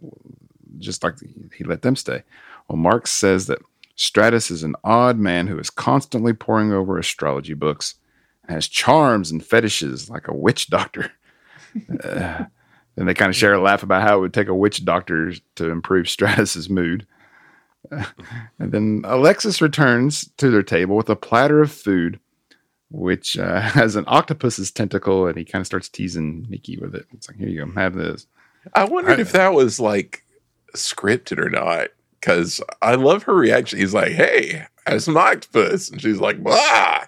just 0.77 1.03
like 1.03 1.15
he 1.55 1.63
let 1.63 1.81
them 1.81 1.95
stay. 1.95 2.23
Well, 2.67 2.77
Mark 2.77 3.07
says 3.07 3.47
that 3.47 3.59
Stratos 3.97 4.51
is 4.51 4.63
an 4.63 4.75
odd 4.83 5.17
man 5.17 5.47
who 5.47 5.57
is 5.57 5.69
constantly 5.69 6.33
poring 6.33 6.71
over 6.71 6.97
astrology 6.97 7.53
books 7.53 7.95
and 8.43 8.55
has 8.55 8.67
charms 8.67 9.31
and 9.31 9.43
fetishes 9.43 10.09
like 10.09 10.27
a 10.27 10.35
witch 10.35 10.69
doctor. 10.69 11.11
Uh, 12.03 12.45
and 12.95 13.07
they 13.07 13.13
kind 13.13 13.29
of 13.29 13.35
share 13.35 13.53
a 13.53 13.61
laugh 13.61 13.83
about 13.83 14.01
how 14.01 14.17
it 14.17 14.21
would 14.21 14.33
take 14.33 14.47
a 14.47 14.55
witch 14.55 14.83
doctor 14.83 15.31
to 15.53 15.69
improve 15.69 16.07
Stratos's 16.07 16.69
mood. 16.69 17.05
and 17.91 18.71
then 18.71 19.01
Alexis 19.05 19.61
returns 19.61 20.27
to 20.37 20.49
their 20.49 20.63
table 20.63 20.95
with 20.95 21.09
a 21.09 21.15
platter 21.15 21.61
of 21.61 21.71
food, 21.71 22.19
which 22.89 23.37
uh, 23.37 23.61
has 23.61 23.95
an 23.95 24.05
octopus's 24.07 24.71
tentacle, 24.71 25.27
and 25.27 25.37
he 25.37 25.45
kind 25.45 25.61
of 25.61 25.67
starts 25.67 25.87
teasing 25.87 26.47
Nikki 26.49 26.77
with 26.77 26.95
it. 26.95 27.05
It's 27.13 27.29
like, 27.29 27.37
here 27.37 27.47
you 27.47 27.63
go, 27.63 27.71
have 27.79 27.93
this. 27.93 28.25
I 28.73 28.85
wondered 28.85 29.19
if 29.19 29.31
that 29.33 29.53
was 29.53 29.79
like 29.79 30.25
scripted 30.75 31.37
or 31.37 31.49
not. 31.49 31.89
Cause 32.27 32.61
I 32.81 32.95
love 32.95 33.23
her 33.23 33.33
reaction. 33.33 33.79
He's 33.79 33.93
like, 33.93 34.11
Hey, 34.11 34.65
have 34.85 35.01
some 35.01 35.15
octopus. 35.15 35.89
And 35.89 36.01
she's 36.01 36.19
like, 36.19 36.43
Blah. 36.43 37.05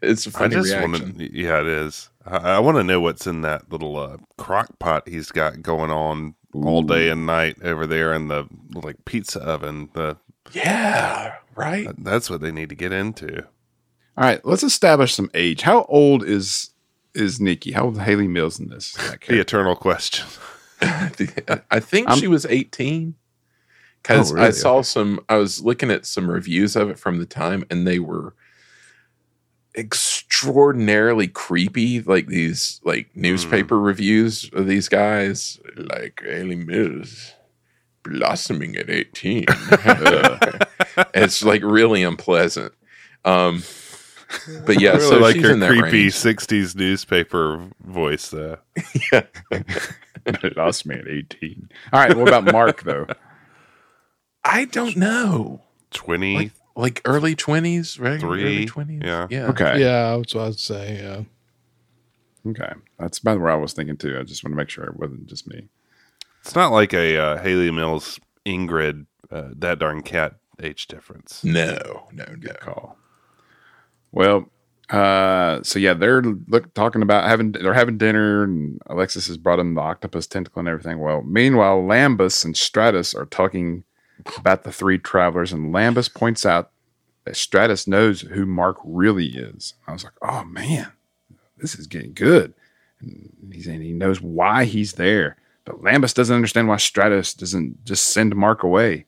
It's 0.00 0.24
a 0.26 0.30
funny 0.30 0.54
just 0.54 0.68
reaction. 0.68 0.92
want 0.92 1.18
to, 1.18 1.36
yeah, 1.36 1.60
it 1.60 1.66
is. 1.66 2.10
I, 2.24 2.36
I 2.36 2.58
want 2.60 2.76
to 2.76 2.84
know 2.84 3.00
what's 3.00 3.26
in 3.26 3.40
that 3.42 3.72
little 3.72 3.98
uh, 3.98 4.18
crock 4.38 4.78
pot 4.78 5.08
he's 5.08 5.32
got 5.32 5.62
going 5.62 5.90
on 5.90 6.36
all 6.54 6.82
day 6.82 7.08
and 7.08 7.26
night 7.26 7.56
over 7.62 7.86
there 7.88 8.12
in 8.14 8.28
the 8.28 8.46
like 8.72 9.04
pizza 9.04 9.40
oven. 9.40 9.88
The 9.94 10.16
yeah, 10.52 11.34
right. 11.56 11.88
that's 11.98 12.30
what 12.30 12.40
they 12.40 12.52
need 12.52 12.68
to 12.68 12.74
get 12.76 12.92
into. 12.92 13.42
All 14.16 14.24
right, 14.24 14.44
let's 14.44 14.62
establish 14.62 15.14
some 15.14 15.30
age. 15.34 15.62
How 15.62 15.84
old 15.88 16.24
is 16.24 16.70
is 17.14 17.40
Nikki? 17.40 17.72
How 17.72 17.86
old 17.86 17.94
is 17.96 18.02
Hayley 18.02 18.28
Mills 18.28 18.60
in 18.60 18.68
this? 18.68 18.96
The 19.28 19.40
eternal 19.40 19.74
question. 19.76 20.26
I 20.80 21.80
think 21.80 22.08
I'm- 22.08 22.18
she 22.18 22.28
was 22.28 22.46
18 22.46 23.14
because 24.02 24.32
Oh, 24.32 24.34
really? 24.36 24.46
I 24.48 24.50
saw 24.50 24.82
some, 24.82 25.20
I 25.28 25.36
was 25.36 25.62
looking 25.62 25.90
at 25.90 26.06
some 26.06 26.30
reviews 26.30 26.76
of 26.76 26.90
it 26.90 26.98
from 26.98 27.18
the 27.18 27.26
time 27.26 27.64
and 27.70 27.86
they 27.86 27.98
were 27.98 28.34
extraordinarily 29.76 31.28
creepy. 31.28 32.00
Like 32.00 32.26
these, 32.26 32.80
like 32.84 33.14
newspaper 33.14 33.78
reviews 33.78 34.50
of 34.52 34.66
these 34.66 34.88
guys, 34.88 35.60
like 35.76 36.22
Hayley 36.24 36.56
Mills 36.56 37.34
blossoming 38.02 38.76
at 38.76 38.90
18. 38.90 39.44
it's 41.14 41.42
like 41.44 41.62
really 41.62 42.02
unpleasant. 42.02 42.72
Um, 43.24 43.62
but 44.64 44.80
yeah, 44.80 44.92
really 44.92 45.06
so 45.06 45.18
like 45.18 45.34
she's 45.36 45.44
her 45.44 45.52
in 45.52 45.60
that 45.60 45.68
creepy 45.68 46.04
range. 46.04 46.14
'60s 46.14 46.74
newspaper 46.76 47.68
voice. 47.84 48.28
Though 48.30 48.58
it 50.26 50.56
lost 50.56 50.86
me 50.86 50.96
at 50.96 51.08
18. 51.08 51.68
All 51.92 52.00
right, 52.00 52.16
what 52.16 52.28
about 52.28 52.44
Mark, 52.52 52.82
though? 52.82 53.06
I 54.44 54.64
don't 54.66 54.96
know. 54.96 55.62
twenty 55.90 56.36
like, 56.36 56.52
like 56.76 57.02
early 57.04 57.34
twenties, 57.34 57.98
right? 57.98 58.20
Three, 58.20 58.42
early 58.42 58.66
twenties. 58.66 59.02
yeah. 59.04 59.26
yeah. 59.30 59.46
Okay. 59.48 59.80
Yeah, 59.80 60.16
that's 60.16 60.34
what 60.34 60.46
I'd 60.46 60.58
say. 60.58 61.00
Yeah. 61.02 62.50
Okay. 62.50 62.72
That's 62.98 63.18
about 63.18 63.40
where 63.40 63.50
I 63.50 63.56
was 63.56 63.72
thinking, 63.72 63.96
too. 63.96 64.18
I 64.18 64.22
just 64.22 64.42
want 64.42 64.52
to 64.52 64.56
make 64.56 64.70
sure 64.70 64.84
it 64.84 64.96
wasn't 64.96 65.26
just 65.26 65.46
me. 65.46 65.68
It's 66.40 66.54
not 66.54 66.72
like 66.72 66.94
a 66.94 67.18
uh, 67.18 67.42
Hayley 67.42 67.70
Mills 67.70 68.18
Ingrid 68.46 69.06
uh, 69.30 69.50
that 69.56 69.78
darn 69.78 70.02
cat 70.02 70.36
age 70.62 70.86
difference. 70.86 71.44
No, 71.44 72.08
no, 72.12 72.24
no. 72.38 72.52
call. 72.54 72.96
Well, 74.12 74.50
uh, 74.88 75.62
so 75.62 75.78
yeah, 75.78 75.94
they're 75.94 76.22
look 76.22 76.72
talking 76.74 77.02
about 77.02 77.28
having 77.28 77.52
they're 77.52 77.74
having 77.74 77.98
dinner, 77.98 78.42
and 78.42 78.80
Alexis 78.86 79.26
has 79.28 79.36
brought 79.36 79.58
in 79.58 79.74
the 79.74 79.80
octopus 79.80 80.26
tentacle 80.26 80.60
and 80.60 80.68
everything. 80.68 80.98
Well, 80.98 81.22
meanwhile, 81.22 81.82
Lambis 81.82 82.44
and 82.44 82.54
Stratos 82.54 83.14
are 83.14 83.26
talking 83.26 83.84
about 84.36 84.64
the 84.64 84.72
three 84.72 84.98
travelers, 84.98 85.52
and 85.52 85.74
Lambis 85.74 86.12
points 86.12 86.46
out 86.46 86.70
that 87.24 87.34
Stratos 87.34 87.86
knows 87.86 88.22
who 88.22 88.46
Mark 88.46 88.78
really 88.84 89.28
is. 89.28 89.74
I 89.86 89.92
was 89.92 90.04
like, 90.04 90.14
oh 90.22 90.44
man, 90.44 90.92
this 91.58 91.74
is 91.74 91.86
getting 91.86 92.12
good. 92.12 92.54
And 93.00 93.32
he's 93.52 93.66
saying 93.66 93.82
he 93.82 93.92
knows 93.92 94.20
why 94.20 94.64
he's 94.64 94.94
there, 94.94 95.36
but 95.64 95.82
Lambis 95.82 96.14
doesn't 96.14 96.34
understand 96.34 96.68
why 96.68 96.76
Stratos 96.76 97.36
doesn't 97.36 97.84
just 97.84 98.08
send 98.08 98.34
Mark 98.36 98.62
away. 98.62 99.06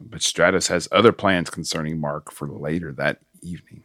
But 0.00 0.20
Stratos 0.20 0.68
has 0.68 0.88
other 0.90 1.12
plans 1.12 1.50
concerning 1.50 2.00
Mark 2.00 2.32
for 2.32 2.48
later 2.48 2.92
that 2.92 3.18
evening. 3.40 3.82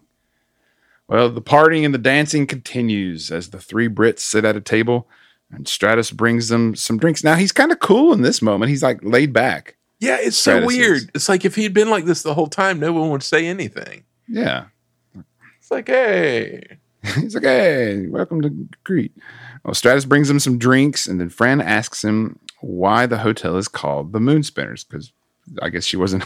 Well, 1.08 1.30
the 1.30 1.42
partying 1.42 1.86
and 1.86 1.94
the 1.94 2.00
dancing 2.00 2.48
continues 2.48 3.32
as 3.32 3.50
the 3.50 3.60
three 3.60 3.88
Brits 3.88 4.20
sit 4.20 4.44
at 4.44 4.58
a 4.58 4.62
table 4.62 5.08
and 5.52 5.66
Stratos 5.66 6.14
brings 6.14 6.50
them 6.50 6.76
some 6.76 6.98
drinks. 6.98 7.24
Now 7.24 7.36
he's 7.36 7.52
kind 7.52 7.72
of 7.72 7.80
cool 7.80 8.14
in 8.14 8.22
this 8.22 8.42
moment. 8.42 8.70
He's 8.70 8.84
like 8.84 9.00
laid 9.04 9.32
back. 9.32 9.77
Yeah, 10.00 10.18
it's 10.20 10.38
so 10.38 10.66
weird. 10.66 11.10
It's 11.16 11.28
like 11.28 11.46
if 11.46 11.56
he'd 11.56 11.74
been 11.74 11.90
like 11.90 12.06
this 12.06 12.24
the 12.24 12.34
whole 12.34 12.48
time, 12.48 12.80
no 12.80 12.94
one 12.94 13.10
would 13.10 13.24
say 13.24 13.48
anything. 13.48 14.04
Yeah. 14.28 14.66
It's 15.60 15.72
like, 15.72 15.88
hey, 15.88 16.78
He's 17.16 17.36
like, 17.36 17.44
hey, 17.44 18.08
welcome 18.08 18.42
to 18.42 18.68
Crete. 18.84 19.16
Well, 19.64 19.74
Stratos 19.74 20.08
brings 20.08 20.30
him 20.30 20.40
some 20.40 20.58
drinks, 20.58 21.08
and 21.08 21.20
then 21.20 21.30
Fran 21.30 21.62
asks 21.62 22.04
him 22.04 22.40
why 22.62 23.06
the 23.06 23.20
hotel 23.20 23.56
is 23.58 23.68
called 23.68 24.14
the 24.14 24.20
Moon 24.20 24.44
Spinners, 24.44 24.84
because 24.84 25.14
I 25.62 25.70
guess 25.70 25.86
she 25.86 25.98
wasn't 25.98 26.24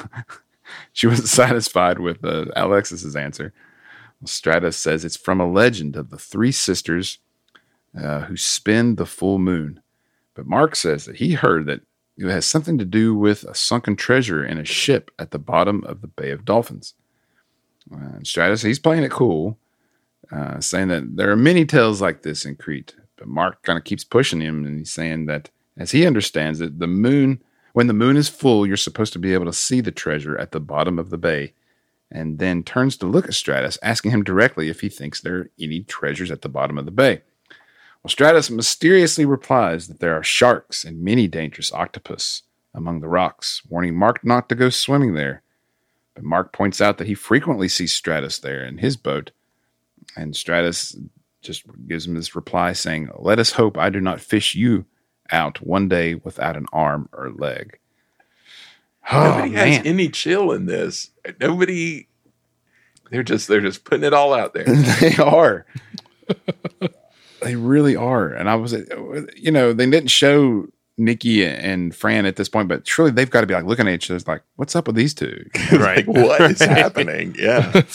she 0.94 1.08
wasn't 1.08 1.28
satisfied 1.28 2.00
with 2.00 2.24
uh, 2.24 2.46
Alexis's 2.56 3.16
answer. 3.16 3.54
Well, 4.22 4.28
Stratos 4.28 4.76
says 4.76 5.04
it's 5.04 5.18
from 5.18 5.40
a 5.40 5.52
legend 5.52 5.96
of 5.96 6.10
the 6.10 6.18
three 6.18 6.52
sisters 6.52 7.20
uh, 8.00 8.22
who 8.22 8.38
spin 8.38 8.96
the 8.96 9.06
full 9.06 9.40
moon. 9.40 9.82
But 10.34 10.48
Mark 10.48 10.76
says 10.76 11.06
that 11.06 11.18
he 11.18 11.34
heard 11.34 11.66
that 11.66 11.82
it 12.22 12.30
has 12.30 12.46
something 12.46 12.78
to 12.78 12.86
do 12.86 13.16
with 13.16 13.44
a 13.44 13.56
sunken 13.56 13.96
treasure 13.96 14.46
in 14.46 14.58
a 14.58 14.66
ship 14.66 15.12
at 15.20 15.32
the 15.32 15.40
bottom 15.40 15.84
of 15.86 16.02
the 16.02 16.08
Bay 16.08 16.32
of 16.32 16.46
Dolphins. 16.46 16.94
Uh, 17.94 18.20
Stratos, 18.20 18.64
he's 18.64 18.80
playing 18.80 19.04
it 19.04 19.12
cool 19.12 19.58
uh, 20.32 20.60
saying 20.60 20.88
that 20.88 21.16
there 21.16 21.30
are 21.32 21.36
many 21.36 21.66
tales 21.66 22.02
like 22.02 22.22
this 22.22 22.46
in 22.46 22.56
Crete. 22.56 22.96
But 23.18 23.28
Mark 23.28 23.62
kind 23.64 23.78
of 23.78 23.84
keeps 23.84 24.04
pushing 24.04 24.42
him, 24.42 24.66
and 24.66 24.80
he's 24.80 24.92
saying 24.92 25.26
that 25.26 25.50
as 25.78 25.92
he 25.92 26.06
understands 26.06 26.62
it, 26.62 26.80
the 26.80 26.88
moon, 26.88 27.42
when 27.74 27.88
the 27.88 27.94
moon 27.94 28.18
is 28.18 28.30
full, 28.30 28.66
you're 28.66 28.78
supposed 28.78 29.14
to 29.14 29.20
be 29.20 29.34
able 29.34 29.46
to 29.46 29.54
see 29.54 29.82
the 29.82 29.92
treasure 29.92 30.38
at 30.38 30.52
the 30.52 30.60
bottom 30.60 30.98
of 30.98 31.10
the 31.10 31.18
bay. 31.18 31.54
And 32.10 32.40
then 32.40 32.64
turns 32.64 32.98
to 32.98 33.06
look 33.06 33.26
at 33.26 33.32
Stratos, 33.32 33.78
asking 33.82 34.12
him 34.12 34.24
directly 34.24 34.70
if 34.70 34.82
he 34.82 34.90
thinks 34.90 35.22
there 35.22 35.38
are 35.38 35.50
any 35.60 35.82
treasures 35.82 36.32
at 36.32 36.42
the 36.42 36.50
bottom 36.50 36.78
of 36.78 36.86
the 36.86 36.92
bay. 36.92 37.22
Well, 38.04 38.10
Stratos 38.10 38.50
mysteriously 38.50 39.26
replies 39.26 39.88
that 39.88 40.00
there 40.00 40.16
are 40.16 40.24
sharks 40.24 40.84
and 40.84 41.04
many 41.04 41.28
dangerous 41.28 41.72
octopus 41.72 42.44
among 42.74 43.00
the 43.00 43.08
rocks, 43.08 43.62
warning 43.70 43.96
Mark 43.96 44.26
not 44.26 44.50
to 44.50 44.56
go 44.56 44.70
swimming 44.70 45.14
there. 45.14 45.44
But 46.16 46.24
Mark 46.24 46.52
points 46.52 46.82
out 46.82 46.98
that 46.98 47.08
he 47.08 47.14
frequently 47.14 47.68
sees 47.68 47.94
Stratos 47.94 48.42
there 48.42 48.64
in 48.66 48.80
his 48.80 48.98
boat, 48.98 49.32
and 50.16 50.34
Stratos 50.34 50.98
just 51.42 51.64
gives 51.88 52.08
him 52.08 52.16
this 52.16 52.36
reply 52.36 52.74
saying, 52.74 53.10
Let 53.18 53.40
us 53.40 53.52
hope 53.52 53.78
I 53.78 53.90
do 53.90 54.02
not 54.02 54.20
fish 54.20 54.56
you 54.56 54.86
out 55.32 55.62
one 55.62 55.88
day 55.88 56.16
without 56.16 56.58
an 56.58 56.66
arm 56.74 57.10
or 57.14 57.30
leg. 57.32 57.78
Oh, 59.12 59.40
Nobody 59.40 59.54
has 59.54 59.86
any 59.86 60.10
chill 60.10 60.52
in 60.52 60.68
this. 60.68 61.10
Nobody. 61.40 62.08
They're 63.10 63.24
just 63.24 63.48
they're 63.48 63.60
just 63.60 63.84
putting 63.84 64.06
it 64.06 64.14
all 64.14 64.32
out 64.32 64.54
there. 64.54 64.64
they 65.00 65.16
are. 65.16 65.66
they 67.42 67.56
really 67.56 67.96
are. 67.96 68.28
And 68.28 68.50
I 68.50 68.56
was, 68.56 68.74
you 69.36 69.52
know, 69.52 69.74
they 69.74 69.90
didn't 69.90 70.10
show 70.10 70.68
Nikki 70.98 71.46
and 71.46 71.96
Fran 71.96 72.26
at 72.26 72.36
this 72.36 72.50
point, 72.50 72.70
but 72.70 72.88
surely 72.88 73.12
they've 73.12 73.30
got 73.30 73.42
to 73.42 73.48
be 73.48 73.54
like 73.54 73.66
looking 73.66 73.88
at 73.88 73.94
each 73.94 74.12
other 74.12 74.24
like, 74.28 74.44
what's 74.56 74.76
up 74.76 74.88
with 74.88 74.96
these 74.96 75.14
two? 75.14 75.46
Right. 75.72 76.08
Like, 76.08 76.08
what 76.08 76.42
is 76.42 76.62
happening? 76.62 77.36
Yeah. 77.38 77.84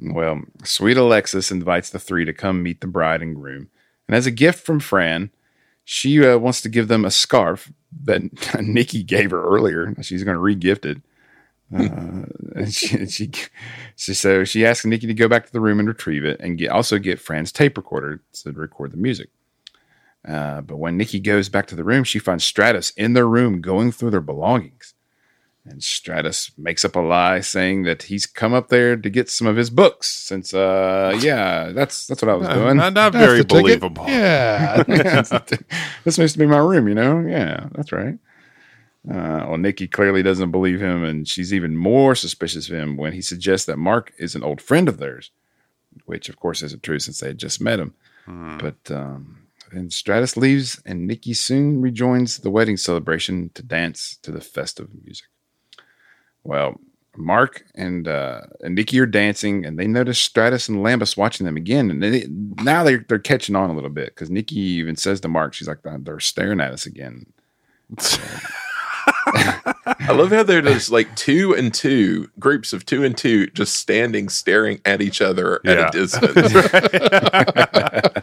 Well, 0.00 0.42
sweet 0.62 0.96
Alexis 0.96 1.50
invites 1.50 1.90
the 1.90 1.98
three 1.98 2.24
to 2.24 2.32
come 2.32 2.62
meet 2.62 2.80
the 2.80 2.86
bride 2.86 3.22
and 3.22 3.34
groom. 3.34 3.68
And 4.06 4.14
as 4.14 4.26
a 4.26 4.30
gift 4.30 4.64
from 4.64 4.80
Fran, 4.80 5.30
she 5.84 6.24
uh, 6.24 6.38
wants 6.38 6.60
to 6.62 6.68
give 6.68 6.88
them 6.88 7.04
a 7.04 7.10
scarf 7.10 7.72
that 8.04 8.22
Nikki 8.62 9.02
gave 9.02 9.32
her 9.32 9.42
earlier. 9.42 9.94
She's 10.02 10.22
going 10.22 10.36
to 10.36 10.40
re-gift 10.40 10.86
it. 10.86 10.98
Uh, 11.74 11.78
and 12.56 12.72
she, 12.72 13.06
she, 13.06 13.30
she, 13.96 14.14
so 14.14 14.44
she 14.44 14.64
asks 14.64 14.86
Nikki 14.86 15.06
to 15.06 15.14
go 15.14 15.28
back 15.28 15.46
to 15.46 15.52
the 15.52 15.60
room 15.60 15.78
and 15.78 15.88
retrieve 15.88 16.24
it, 16.24 16.40
and 16.40 16.58
get, 16.58 16.70
also 16.70 16.98
get 16.98 17.20
Fran's 17.20 17.52
tape 17.52 17.76
recorder 17.76 18.22
to 18.32 18.52
record 18.52 18.92
the 18.92 18.96
music. 18.96 19.30
Uh, 20.26 20.60
but 20.60 20.76
when 20.76 20.96
Nikki 20.96 21.20
goes 21.20 21.48
back 21.48 21.66
to 21.68 21.76
the 21.76 21.84
room, 21.84 22.04
she 22.04 22.18
finds 22.18 22.50
Stratos 22.50 22.92
in 22.96 23.12
their 23.12 23.26
room 23.26 23.60
going 23.60 23.92
through 23.92 24.10
their 24.10 24.20
belongings. 24.20 24.94
And 25.64 25.80
Stratos 25.80 26.50
makes 26.56 26.84
up 26.84 26.96
a 26.96 27.00
lie 27.00 27.40
saying 27.40 27.82
that 27.82 28.04
he's 28.04 28.24
come 28.24 28.54
up 28.54 28.68
there 28.68 28.96
to 28.96 29.10
get 29.10 29.28
some 29.28 29.46
of 29.46 29.56
his 29.56 29.68
books. 29.68 30.08
Since, 30.08 30.54
uh, 30.54 31.18
yeah, 31.20 31.72
that's 31.72 32.06
that's 32.06 32.22
what 32.22 32.30
I 32.30 32.34
was 32.34 32.48
doing. 32.48 32.76
Not, 32.76 32.94
not 32.94 33.12
very 33.12 33.38
the 33.38 33.44
ticket. 33.44 33.48
believable. 33.48 34.04
Yeah. 34.08 34.82
this 36.04 36.18
used 36.18 36.34
to 36.34 36.38
be 36.38 36.46
my 36.46 36.58
room, 36.58 36.88
you 36.88 36.94
know? 36.94 37.20
Yeah, 37.20 37.68
that's 37.72 37.92
right. 37.92 38.18
Uh, 39.06 39.46
well, 39.48 39.58
Nikki 39.58 39.86
clearly 39.86 40.22
doesn't 40.22 40.50
believe 40.50 40.80
him, 40.80 41.04
and 41.04 41.26
she's 41.26 41.54
even 41.54 41.76
more 41.76 42.14
suspicious 42.14 42.68
of 42.68 42.74
him 42.74 42.96
when 42.96 43.12
he 43.12 43.22
suggests 43.22 43.66
that 43.66 43.78
Mark 43.78 44.12
is 44.18 44.34
an 44.34 44.42
old 44.42 44.60
friend 44.60 44.88
of 44.88 44.98
theirs, 44.98 45.30
which, 46.04 46.28
of 46.28 46.36
course, 46.36 46.62
isn't 46.62 46.82
true 46.82 46.98
since 46.98 47.20
they 47.20 47.28
had 47.28 47.38
just 47.38 47.60
met 47.60 47.80
him. 47.80 47.94
But 48.58 48.90
um, 48.90 49.46
then 49.72 49.88
Stratos 49.88 50.36
leaves, 50.36 50.82
and 50.84 51.06
Nikki 51.06 51.32
soon 51.32 51.80
rejoins 51.80 52.38
the 52.38 52.50
wedding 52.50 52.76
celebration 52.76 53.50
to 53.54 53.62
dance 53.62 54.18
to 54.22 54.30
the 54.30 54.40
festive 54.40 54.88
music. 55.04 55.28
Well, 56.44 56.80
Mark 57.16 57.64
and 57.74 58.06
uh, 58.06 58.42
and 58.62 58.74
Nikki 58.74 59.00
are 59.00 59.06
dancing, 59.06 59.64
and 59.64 59.78
they 59.78 59.86
notice 59.86 60.26
Stratos 60.26 60.68
and 60.68 60.78
Lambis 60.78 61.16
watching 61.16 61.46
them 61.46 61.56
again. 61.56 61.90
And 61.90 62.02
they, 62.02 62.26
now 62.62 62.84
they're 62.84 63.04
they're 63.08 63.18
catching 63.18 63.56
on 63.56 63.70
a 63.70 63.74
little 63.74 63.90
bit 63.90 64.14
because 64.14 64.30
Nikki 64.30 64.60
even 64.60 64.96
says 64.96 65.20
to 65.20 65.28
Mark, 65.28 65.54
"She's 65.54 65.68
like 65.68 65.78
they're 65.82 66.20
staring 66.20 66.60
at 66.60 66.72
us 66.72 66.86
again." 66.86 67.26
I 69.34 70.12
love 70.12 70.30
how 70.30 70.42
they're 70.42 70.62
just 70.62 70.90
like 70.90 71.14
two 71.16 71.54
and 71.54 71.72
two 71.72 72.30
groups 72.38 72.72
of 72.72 72.86
two 72.86 73.04
and 73.04 73.16
two 73.16 73.48
just 73.48 73.74
standing 73.74 74.28
staring 74.28 74.80
at 74.84 75.00
each 75.02 75.20
other 75.20 75.60
Yeah. 75.64 75.72
at 75.72 75.94
a 75.94 75.98
distance. 75.98 76.54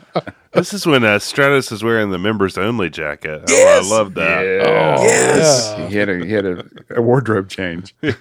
This 0.54 0.74
is 0.74 0.86
when 0.88 1.04
uh, 1.04 1.18
Stratos 1.20 1.70
is 1.74 1.84
wearing 1.84 2.12
the 2.12 2.18
members 2.18 2.58
only 2.58 2.90
jacket. 2.90 3.42
Oh, 3.42 3.44
Yes! 3.54 3.92
I 3.92 3.94
love 3.94 4.14
that. 4.14 4.42
Yeah. 4.46 5.02
Yes. 5.02 5.76
Yeah. 5.78 5.88
He 5.90 5.96
had 5.98 6.08
a 6.10 6.26
he 6.26 6.32
had 6.32 6.46
a, 6.46 6.66
a 6.92 7.02
wardrobe 7.02 7.50
change. 7.50 7.94
Yeah, 8.02 8.14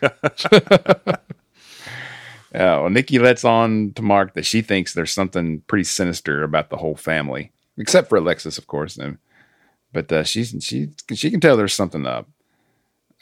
well, 2.81 2.91
Nikki 2.91 3.19
lets 3.21 3.45
on 3.45 3.93
to 3.95 4.03
Mark 4.03 4.35
that 4.35 4.45
she 4.47 4.63
thinks 4.63 4.95
there's 4.95 5.13
something 5.13 5.61
pretty 5.69 5.85
sinister 5.85 6.43
about 6.43 6.71
the 6.71 6.77
whole 6.77 6.97
family, 6.97 7.53
except 7.79 8.09
for 8.09 8.17
Alexis, 8.19 8.59
of 8.59 8.67
course. 8.67 8.97
And, 8.97 9.19
but 9.93 10.11
uh, 10.13 10.25
she's 10.25 10.55
she 10.61 10.91
she 11.15 11.31
can 11.31 11.41
tell 11.41 11.57
there's 11.57 11.73
something 11.73 12.05
up. 12.07 12.29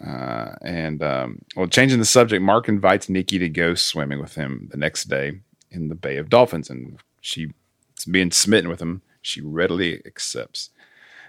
Uh, 0.04 0.56
and 0.62 1.02
um, 1.02 1.38
well, 1.56 1.66
changing 1.66 1.98
the 1.98 2.04
subject, 2.04 2.42
Mark 2.42 2.68
invites 2.68 3.08
Nikki 3.08 3.38
to 3.38 3.48
go 3.48 3.74
swimming 3.74 4.20
with 4.20 4.34
him 4.34 4.68
the 4.70 4.76
next 4.76 5.04
day 5.04 5.40
in 5.70 5.88
the 5.88 5.94
Bay 5.94 6.16
of 6.16 6.28
Dolphins, 6.28 6.68
and 6.68 6.98
she, 7.20 7.52
being 8.10 8.30
smitten 8.30 8.68
with 8.68 8.80
him, 8.80 9.02
she 9.22 9.40
readily 9.40 10.02
accepts. 10.04 10.70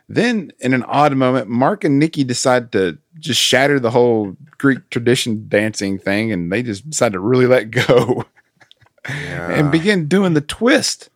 Then, 0.09 0.51
in 0.59 0.73
an 0.73 0.83
odd 0.83 1.15
moment, 1.15 1.47
Mark 1.47 1.83
and 1.83 1.97
Nikki 1.97 2.23
decide 2.23 2.71
to 2.73 2.97
just 3.19 3.39
shatter 3.39 3.79
the 3.79 3.91
whole 3.91 4.35
Greek 4.57 4.89
tradition 4.89 5.45
dancing 5.47 5.97
thing, 5.97 6.31
and 6.31 6.51
they 6.51 6.63
just 6.63 6.89
decide 6.89 7.13
to 7.13 7.19
really 7.19 7.45
let 7.45 7.71
go 7.71 8.25
and 9.05 9.71
begin 9.71 10.07
doing 10.07 10.33
the 10.33 10.41
twist, 10.41 11.09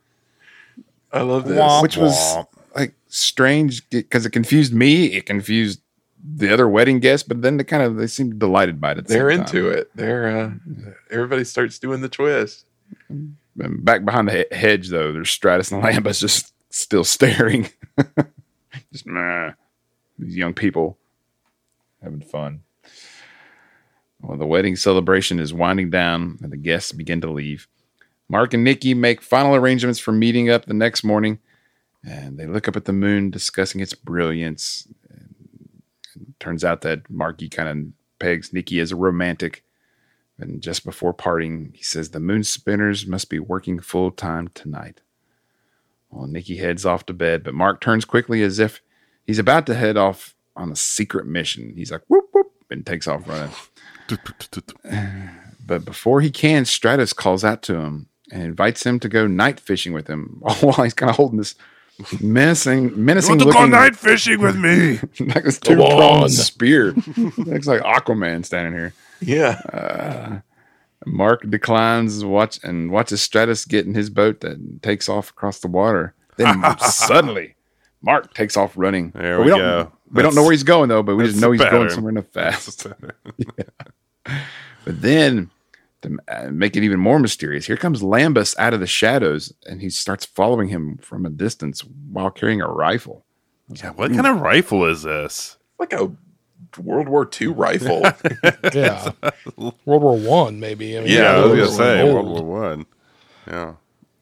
I 1.12 1.22
love 1.22 1.48
this. 1.48 1.58
Womp 1.58 1.82
which 1.82 1.98
was 1.98 2.38
like 2.76 2.94
strange 3.08 3.88
because 3.90 4.26
it 4.26 4.32
confused 4.32 4.74
me. 4.74 5.06
It 5.08 5.26
confused 5.26 5.82
the 6.36 6.52
other 6.52 6.68
wedding 6.68 7.00
guests, 7.00 7.28
but 7.28 7.42
then 7.42 7.58
they 7.58 7.64
kind 7.64 7.84
of 7.84 7.96
they 7.96 8.08
seem 8.08 8.38
delighted 8.38 8.82
by 8.82 8.92
it. 8.92 8.96
The 8.96 9.14
They're 9.14 9.30
into 9.30 9.70
it. 9.70 9.90
They're 9.96 10.28
uh, 10.28 10.52
everybody 11.10 11.44
starts 11.44 11.80
doing 11.80 12.02
the 12.02 12.10
twist. 12.10 12.66
it. 13.10 13.86
Back 13.86 14.06
behind 14.06 14.28
the 14.28 14.46
he- 14.50 14.56
hedge, 14.56 14.90
though, 14.90 15.12
there's 15.12 15.30
Stratos 15.30 15.72
and 15.72 15.84
Lambis 15.84 16.20
just 16.20 16.54
still 16.70 17.04
staring. 17.04 17.70
just 18.92 19.06
meh. 19.06 19.52
These 20.20 20.36
young 20.36 20.54
people 20.54 20.98
having 22.02 22.22
fun. 22.22 22.62
Well, 24.22 24.38
the 24.38 24.46
wedding 24.48 24.76
celebration 24.76 25.40
is 25.40 25.54
winding 25.54 25.90
down 25.90 26.40
and 26.42 26.52
the 26.52 26.58
guests 26.58 26.92
begin 26.92 27.22
to 27.22 27.32
leave. 27.32 27.68
Mark 28.30 28.54
and 28.54 28.64
Nikki 28.64 28.94
make 28.94 29.22
final 29.22 29.56
arrangements 29.56 30.00
for 30.00 30.12
meeting 30.12 30.50
up 30.50 30.66
the 30.66 30.74
next 30.74 31.04
morning 31.04 31.40
and 32.04 32.38
they 32.38 32.46
look 32.46 32.68
up 32.68 32.76
at 32.76 32.86
the 32.86 32.94
moon 32.94 33.30
discussing 33.30 33.82
its 33.82 33.94
brilliance. 33.94 34.88
Turns 36.40 36.64
out 36.64 36.82
that 36.82 37.10
Marky 37.10 37.50
kind 37.50 37.70
of 37.70 38.20
pegs 38.20 38.54
Nikki 38.54 38.80
as 38.80 38.92
a 38.92 38.96
romantic. 38.96 39.64
And 40.40 40.62
just 40.62 40.86
before 40.86 41.14
parting, 41.14 41.72
he 41.76 41.84
says 41.84 42.10
the 42.10 42.20
moon 42.20 42.44
spinners 42.44 43.08
must 43.08 43.30
be 43.30 43.40
working 43.40 43.80
full 43.80 44.12
time 44.12 44.50
tonight. 44.54 45.02
Well, 46.10 46.28
Nikki 46.28 46.58
heads 46.58 46.86
off 46.86 47.06
to 47.08 47.14
bed, 47.14 47.44
but 47.44 47.54
Mark 47.54 47.82
turns 47.82 48.06
quickly 48.06 48.44
as 48.44 48.60
if 48.60 48.82
he's 49.26 49.40
about 49.40 49.66
to 49.68 49.76
head 49.76 49.98
off 49.98 50.36
on 50.56 50.72
a 50.72 50.76
secret 50.76 51.26
mission. 51.26 51.74
He's 51.76 51.92
like, 51.92 52.04
whoop, 52.08 52.26
whoop, 52.34 52.52
and 52.70 52.86
takes 52.86 53.08
off 53.08 53.28
running. 53.28 53.52
But 55.68 55.84
before 55.84 56.22
he 56.22 56.32
can, 56.32 56.64
Stratos 56.64 57.14
calls 57.14 57.44
out 57.44 57.62
to 57.64 57.76
him 57.76 58.08
and 58.32 58.42
invites 58.42 58.86
him 58.86 59.02
to 59.02 59.10
go 59.10 59.28
night 59.28 59.60
fishing 59.60 59.92
with 59.92 60.08
him 60.08 60.38
while 60.40 60.84
he's 60.84 60.94
kind 60.94 61.10
of 61.10 61.18
holding 61.18 61.40
this 61.40 61.56
menacing, 62.22 63.04
menacing 63.04 63.40
looking, 63.40 63.94
fishing 63.94 64.40
with 64.40 64.56
me? 64.56 65.00
like 65.26 65.44
this 65.44 65.60
two 65.60 65.76
pronged 65.76 66.32
spear. 66.32 66.94
Looks 67.38 67.68
like 67.68 67.82
Aquaman 67.82 68.46
standing 68.46 68.74
here. 68.74 68.94
Yeah. 69.22 69.60
Uh, 69.74 70.40
Mark 71.06 71.50
declines 71.50 72.24
watch 72.26 72.60
and 72.64 72.92
watches 72.92 73.22
Stratos 73.22 73.68
get 73.68 73.86
in 73.86 73.94
his 73.94 74.10
boat 74.10 74.42
that 74.42 74.82
takes 74.82 75.08
off 75.10 75.30
across 75.30 75.60
the 75.60 75.68
water. 75.68 76.14
Then 76.38 76.64
suddenly, 76.80 77.56
Mark 78.02 78.34
takes 78.34 78.58
off 78.58 78.74
running. 78.76 79.12
There 79.12 79.38
But 79.38 79.44
we 79.46 79.50
don't, 79.50 79.60
go. 79.60 79.92
We 80.12 80.22
don't 80.22 80.36
know 80.36 80.44
where 80.44 80.52
he's 80.52 80.64
going 80.64 80.90
though, 80.90 81.04
but 81.04 81.16
we 81.16 81.26
just 81.26 81.40
know 81.40 81.56
the 81.56 81.64
he's 81.64 81.72
going 81.72 81.90
somewhere 81.90 82.12
in 82.12 82.18
a 82.18 82.22
fast. 82.24 82.88
But 84.26 85.02
then, 85.02 85.50
to 86.02 86.18
uh, 86.28 86.50
make 86.52 86.76
it 86.76 86.84
even 86.84 87.00
more 87.00 87.20
mysterious, 87.20 87.66
here 87.66 87.78
comes 87.78 88.02
Lambis 88.02 88.56
out 88.60 88.74
of 88.74 88.80
the 88.80 88.88
shadows, 88.88 89.54
and 89.66 89.82
he 89.82 89.90
starts 89.90 90.26
following 90.26 90.68
him 90.70 90.98
from 90.98 91.26
a 91.26 91.30
distance 91.30 91.82
while 91.82 92.30
carrying 92.30 92.62
a 92.62 92.68
rifle. 92.68 93.26
yeah, 93.70 93.92
what 93.92 94.12
kind 94.14 94.28
of 94.28 94.42
rifle 94.42 94.86
is 94.86 95.04
this? 95.04 95.58
Like 95.80 95.94
a 95.94 96.12
World 96.82 97.10
War 97.10 97.28
II 97.42 97.48
rifle. 97.48 98.04
Yeah. 98.74 99.12
World 99.58 99.76
War 100.04 100.18
One, 100.18 100.60
maybe. 100.60 100.98
I 100.98 101.02
mean, 101.02 101.10
Yeah, 101.12 101.36
I 101.38 101.46
was 101.46 101.60
gonna 101.60 101.72
say 101.72 102.02
old. 102.02 102.14
World 102.28 102.46
War 102.48 102.62
One. 102.70 102.86
Yeah, 103.48 103.74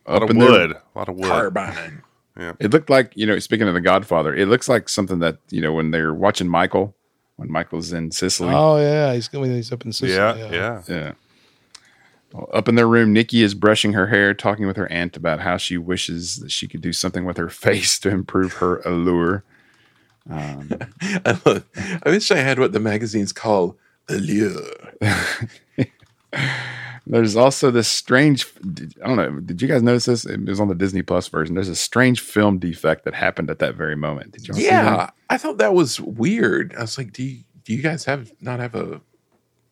a 0.06 0.12
lot 0.14 0.24
Up 0.24 0.24
of 0.24 0.30
in 0.32 0.38
there- 0.40 0.50
wood. 0.52 0.72
A 0.72 0.98
lot 0.98 1.10
of 1.10 1.16
wood. 1.16 1.26
Carbine. 1.28 2.04
Yeah. 2.38 2.54
It 2.60 2.72
looked 2.72 2.90
like 2.90 3.12
you 3.16 3.26
know, 3.26 3.40
speaking 3.40 3.68
of 3.68 3.74
the 3.74 3.82
Godfather, 3.82 4.36
it 4.36 4.48
looks 4.48 4.68
like 4.70 4.88
something 4.90 5.20
that 5.20 5.38
you 5.50 5.62
know 5.62 5.74
when 5.74 5.92
they're 5.92 6.14
watching 6.14 6.48
Michael, 6.48 6.96
when 7.38 7.52
Michael's 7.52 7.92
in 7.94 8.12
Sicily. 8.12 8.54
Oh 8.54 8.78
yeah, 8.78 9.14
he's 9.14 9.28
going. 9.28 9.52
He's 9.54 9.72
up 9.72 9.84
in 9.86 9.92
Sicily. 9.94 10.14
Yeah, 10.16 10.36
yeah. 10.52 10.82
Yeah. 10.88 11.12
Well, 12.36 12.50
up 12.54 12.68
in 12.68 12.76
their 12.76 12.88
room, 12.88 13.14
Nikki 13.14 13.44
is 13.44 13.54
brushing 13.54 13.94
her 13.94 14.08
hair, 14.08 14.34
talking 14.34 14.68
with 14.68 14.76
her 14.76 14.92
aunt 14.92 15.16
about 15.16 15.40
how 15.40 15.56
she 15.56 15.78
wishes 15.78 16.38
that 16.38 16.52
she 16.52 16.68
could 16.68 16.82
do 16.82 16.92
something 16.92 17.24
with 17.24 17.38
her 17.38 17.50
face 17.66 17.98
to 18.00 18.10
improve 18.10 18.54
her 18.54 18.82
allure. 18.82 19.44
Um, 20.30 20.70
I, 21.02 21.64
I 22.04 22.10
wish 22.10 22.32
I 22.32 22.38
had 22.38 22.60
what 22.60 22.74
the 22.74 22.80
magazines 22.80 23.32
call 23.32 23.78
allure. 24.10 24.62
There's 27.08 27.36
also 27.36 27.70
this 27.72 27.88
strange. 27.88 28.48
I 29.04 29.08
don't 29.08 29.16
know. 29.16 29.40
Did 29.40 29.62
you 29.62 29.68
guys 29.68 29.84
notice 29.84 30.06
this? 30.06 30.26
It 30.26 30.44
was 30.44 30.60
on 30.60 30.70
the 30.70 30.76
Disney 30.76 31.04
Plus 31.04 31.28
version. 31.28 31.54
There's 31.54 31.70
a 31.70 31.76
strange 31.76 32.20
film 32.20 32.58
defect 32.58 33.06
that 33.06 33.14
happened 33.14 33.52
at 33.52 33.60
that 33.60 33.76
very 33.76 33.96
moment. 33.96 34.32
Did 34.32 34.48
you? 34.48 34.54
all 34.56 34.60
see 34.60 34.68
that? 34.70 34.84
Yeah, 34.84 35.10
I 35.30 35.38
thought 35.38 35.60
that 35.60 35.76
was 35.76 36.02
weird. 36.02 36.74
I 36.76 36.82
was 36.82 36.98
like, 36.98 37.14
do 37.14 37.24
you, 37.24 37.44
do 37.64 37.74
you 37.74 37.84
guys 37.84 38.06
have 38.06 38.34
not 38.42 38.60
have 38.60 38.74
a 38.74 39.02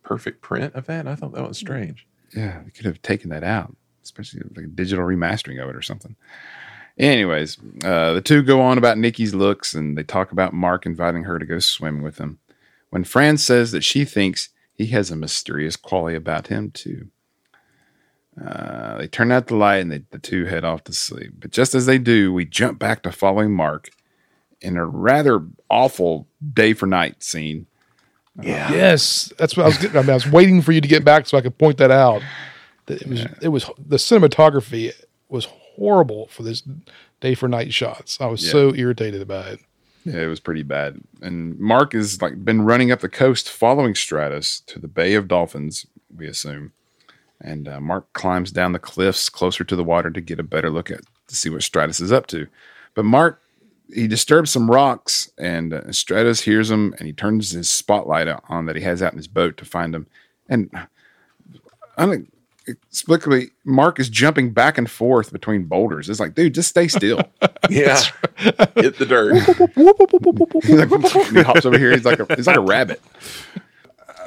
perfect 0.03 0.41
print 0.41 0.76
of 0.76 0.86
that? 0.86 1.07
I 1.07 1.16
thought 1.16 1.34
that 1.34 1.47
was 1.47 1.57
strange. 1.57 2.05
Yeah, 2.36 2.61
they 2.63 2.71
could 2.71 2.86
have 2.86 3.01
taken 3.01 3.29
that 3.29 3.43
out, 3.43 3.75
especially 4.03 4.41
like 4.55 4.65
a 4.65 4.69
digital 4.69 5.05
remastering 5.05 5.61
of 5.61 5.69
it 5.69 5.75
or 5.75 5.81
something. 5.81 6.15
Anyways, 6.97 7.57
uh, 7.84 8.13
the 8.13 8.21
two 8.21 8.43
go 8.43 8.61
on 8.61 8.77
about 8.77 8.97
Nikki's 8.97 9.34
looks 9.34 9.73
and 9.73 9.97
they 9.97 10.03
talk 10.03 10.31
about 10.31 10.53
Mark 10.53 10.86
inviting 10.86 11.23
her 11.23 11.39
to 11.39 11.45
go 11.45 11.59
swim 11.59 12.01
with 12.01 12.17
him. 12.17 12.39
When 12.91 13.03
Fran 13.03 13.38
says 13.38 13.71
that 13.71 13.84
she 13.84 14.05
thinks 14.05 14.49
he 14.73 14.88
has 14.88 15.09
a 15.09 15.15
mysterious 15.15 15.75
quality 15.75 16.15
about 16.15 16.47
him, 16.47 16.71
too. 16.71 17.09
Uh, 18.39 18.97
they 18.97 19.07
turn 19.07 19.31
out 19.31 19.47
the 19.47 19.55
light 19.55 19.77
and 19.77 19.91
they, 19.91 20.03
the 20.11 20.19
two 20.19 20.45
head 20.45 20.63
off 20.63 20.84
to 20.84 20.93
sleep. 20.93 21.34
But 21.39 21.51
just 21.51 21.75
as 21.75 21.86
they 21.86 21.97
do, 21.97 22.34
we 22.34 22.45
jump 22.45 22.79
back 22.79 23.03
to 23.03 23.11
following 23.11 23.51
Mark 23.51 23.89
in 24.61 24.77
a 24.77 24.86
rather 24.86 25.45
awful 25.69 26.27
day 26.53 26.73
for 26.73 26.88
night 26.88 27.21
scene. 27.21 27.67
Yeah. 28.41 28.71
Yes, 28.71 29.31
that's 29.38 29.55
what 29.55 29.63
I 29.63 29.67
was. 29.67 29.77
Getting, 29.77 29.97
I, 29.97 30.01
mean, 30.01 30.09
I 30.09 30.15
was 30.15 30.27
waiting 30.29 30.61
for 30.61 30.71
you 30.71 30.81
to 30.81 30.88
get 30.88 31.05
back 31.05 31.27
so 31.27 31.38
I 31.38 31.41
could 31.41 31.57
point 31.57 31.77
that 31.77 31.91
out. 31.91 32.21
That 32.88 33.01
it 33.01 33.07
was. 33.07 33.25
It 33.41 33.47
was 33.49 33.69
the 33.77 33.97
cinematography 33.97 34.91
was 35.29 35.45
horrible 35.45 36.27
for 36.27 36.43
this 36.43 36.63
day 37.21 37.36
for 37.36 37.47
night 37.47 37.73
shots. 37.73 38.19
I 38.19 38.25
was 38.27 38.43
Yeah. 38.45 38.51
so 38.51 38.75
irritated 38.75 39.27
by 39.27 39.49
it. 39.49 39.59
Yeah, 40.03 40.21
it 40.21 40.27
was 40.27 40.39
pretty 40.39 40.63
bad. 40.63 40.99
And 41.21 41.57
Mark 41.59 41.93
has 41.93 42.21
like 42.21 42.43
been 42.43 42.63
running 42.63 42.91
up 42.91 42.99
the 42.99 43.07
coast 43.09 43.49
following 43.49 43.93
Stratos 43.93 44.65
to 44.65 44.79
the 44.79 44.88
Bay 44.88 45.13
of 45.13 45.27
Dolphins, 45.27 45.86
we 46.15 46.27
assume. 46.27 46.73
And 47.39 47.67
uh, 47.67 47.79
Mark 47.79 48.11
climbs 48.13 48.51
down 48.51 48.71
the 48.73 48.79
cliffs 48.79 49.29
closer 49.29 49.63
to 49.63 49.75
the 49.75 49.84
water 49.84 50.09
to 50.09 50.21
get 50.21 50.39
a 50.39 50.43
better 50.43 50.69
look 50.69 50.89
at 50.91 51.01
to 51.27 51.36
see 51.36 51.49
what 51.49 51.61
Stratos 51.61 52.01
is 52.01 52.11
up 52.11 52.27
to. 52.27 52.47
But 52.95 53.05
Mark 53.05 53.41
he 53.93 54.07
disturbs 54.07 54.51
some 54.51 54.69
rocks, 54.69 55.29
and 55.38 55.73
uh, 55.73 55.81
Stratos 55.88 56.43
hears 56.43 56.69
him, 56.71 56.93
and 56.97 57.07
he 57.07 57.13
turns 57.13 57.51
his 57.51 57.69
spotlight 57.69 58.27
on 58.49 58.65
that 58.65 58.75
he 58.75 58.81
has 58.84 59.01
out 59.01 59.13
in 59.13 59.17
his 59.17 59.27
boat 59.27 59.57
to 59.57 59.65
find 59.65 59.93
him. 59.93 60.07
And 60.49 60.69
inexplicably, 62.67 63.51
Mark 63.63 63.99
is 63.99 64.09
jumping 64.09 64.51
back 64.51 64.77
and 64.77 64.89
forth 64.89 65.31
between 65.31 65.63
boulders. 65.65 66.09
It's 66.09 66.19
like, 66.19 66.36
dude, 66.36 66.53
just 66.53 66.69
stay 66.69 66.88
still. 66.88 67.21
Yeah. 67.69 67.97
Hit 68.75 68.97
the 68.97 69.05
dirt. 69.07 69.36
He's 70.63 70.75
like, 70.75 71.27
he 71.29 71.41
hops 71.41 71.65
over 71.65 71.79
here. 71.79 71.91
He's 71.91 72.03
like 72.03 72.19
a, 72.19 72.36
he's 72.36 72.45
like 72.45 72.57
a 72.57 72.61
rabbit. 72.61 73.01
Uh, 73.55 73.59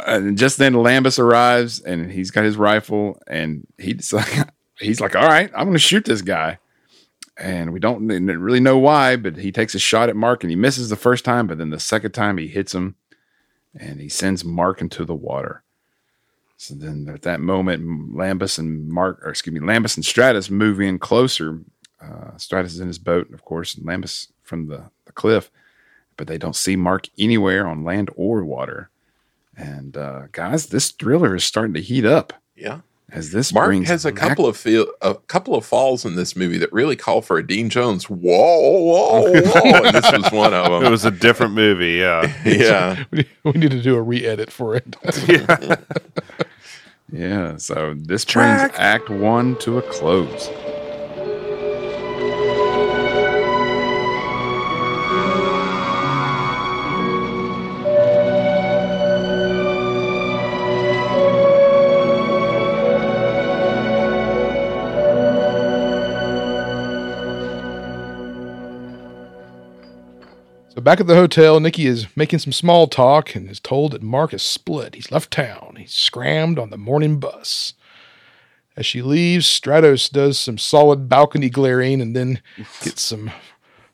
and 0.06 0.38
just 0.38 0.56
then, 0.56 0.72
Lambis 0.72 1.18
arrives, 1.18 1.80
and 1.80 2.10
he's 2.10 2.30
got 2.30 2.44
his 2.44 2.56
rifle, 2.56 3.20
and 3.26 3.66
he's 3.76 4.10
like, 4.14 4.48
he's 4.80 5.02
like, 5.02 5.14
all 5.14 5.26
right, 5.28 5.50
I'm 5.54 5.64
going 5.64 5.74
to 5.74 5.78
shoot 5.78 6.06
this 6.06 6.22
guy. 6.22 6.58
And 7.38 7.72
we 7.72 7.80
don't 7.80 8.06
really 8.06 8.60
know 8.60 8.78
why, 8.78 9.16
but 9.16 9.36
he 9.36 9.52
takes 9.52 9.74
a 9.74 9.78
shot 9.78 10.08
at 10.08 10.16
Mark, 10.16 10.42
and 10.42 10.50
he 10.50 10.56
misses 10.56 10.88
the 10.88 10.96
first 10.96 11.24
time, 11.24 11.46
but 11.46 11.58
then 11.58 11.70
the 11.70 11.78
second 11.78 12.12
time 12.12 12.38
he 12.38 12.48
hits 12.48 12.74
him, 12.74 12.96
and 13.78 14.00
he 14.00 14.08
sends 14.08 14.44
Mark 14.44 14.80
into 14.80 15.04
the 15.04 15.14
water. 15.14 15.62
So 16.56 16.74
then, 16.74 17.06
at 17.12 17.22
that 17.22 17.40
moment, 17.40 18.14
Lambis 18.14 18.58
and 18.58 18.88
Mark, 18.88 19.20
or 19.22 19.28
excuse 19.28 19.52
me, 19.52 19.60
Lambis 19.60 19.96
and 19.96 20.04
Stratos 20.04 20.50
move 20.50 20.80
in 20.80 20.98
closer. 20.98 21.60
Uh, 22.00 22.32
Stratos 22.36 22.66
is 22.66 22.80
in 22.80 22.86
his 22.86 22.98
boat, 22.98 23.30
of 23.34 23.44
course, 23.44 23.74
and 23.74 23.86
Lambis 23.86 24.28
from 24.42 24.68
the, 24.68 24.90
the 25.04 25.12
cliff 25.12 25.50
but 26.16 26.26
they 26.26 26.38
don't 26.38 26.56
see 26.56 26.76
Mark 26.76 27.08
anywhere 27.18 27.66
on 27.66 27.84
land 27.84 28.10
or 28.16 28.44
water. 28.44 28.90
And 29.56 29.96
uh, 29.96 30.24
guys, 30.32 30.66
this 30.66 30.90
thriller 30.90 31.34
is 31.34 31.44
starting 31.44 31.74
to 31.74 31.80
heat 31.80 32.04
up 32.04 32.32
Yeah. 32.54 32.80
As 33.10 33.30
this 33.30 33.52
Mark 33.52 33.66
brings 33.68 33.88
has 33.88 34.04
a 34.04 34.10
back- 34.12 34.28
couple 34.28 34.46
of 34.46 34.56
feel, 34.56 34.86
a 35.00 35.14
couple 35.14 35.54
of 35.54 35.64
falls 35.64 36.04
in 36.04 36.16
this 36.16 36.34
movie 36.34 36.58
that 36.58 36.72
really 36.72 36.96
call 36.96 37.22
for 37.22 37.38
a 37.38 37.46
Dean 37.46 37.70
Jones. 37.70 38.10
Whoa, 38.10 38.18
whoa, 38.18 39.22
whoa! 39.42 39.84
and 39.84 39.94
this 39.94 40.10
was 40.12 40.30
one 40.32 40.52
of 40.52 40.70
them. 40.70 40.84
It 40.84 40.90
was 40.90 41.04
a 41.04 41.10
different 41.12 41.54
movie, 41.54 41.94
yeah. 41.94 42.34
yeah. 42.44 43.04
We, 43.12 43.28
we 43.44 43.52
need 43.52 43.70
to 43.70 43.80
do 43.82 43.94
a 43.94 44.02
re-edit 44.02 44.50
for 44.50 44.74
it. 44.76 44.96
yeah. 47.12 47.56
So 47.56 47.94
this 47.96 48.24
Track. 48.24 48.70
brings 48.72 48.78
Act 48.80 49.08
One 49.10 49.56
to 49.58 49.78
a 49.78 49.82
close. 49.82 50.48
Back 70.86 71.00
at 71.00 71.08
the 71.08 71.16
hotel, 71.16 71.58
Nikki 71.58 71.84
is 71.86 72.06
making 72.16 72.38
some 72.38 72.52
small 72.52 72.86
talk 72.86 73.34
and 73.34 73.50
is 73.50 73.58
told 73.58 73.90
that 73.92 74.02
Mark 74.02 74.32
is 74.32 74.42
split. 74.42 74.94
He's 74.94 75.10
left 75.10 75.32
town. 75.32 75.74
He's 75.78 75.92
scrammed 75.92 76.58
on 76.60 76.70
the 76.70 76.78
morning 76.78 77.18
bus. 77.18 77.74
As 78.76 78.86
she 78.86 79.02
leaves, 79.02 79.46
Stratos 79.46 80.08
does 80.08 80.38
some 80.38 80.58
solid 80.58 81.08
balcony 81.08 81.50
glaring 81.50 82.00
and 82.00 82.14
then 82.14 82.40
gets 82.82 83.02
some 83.02 83.32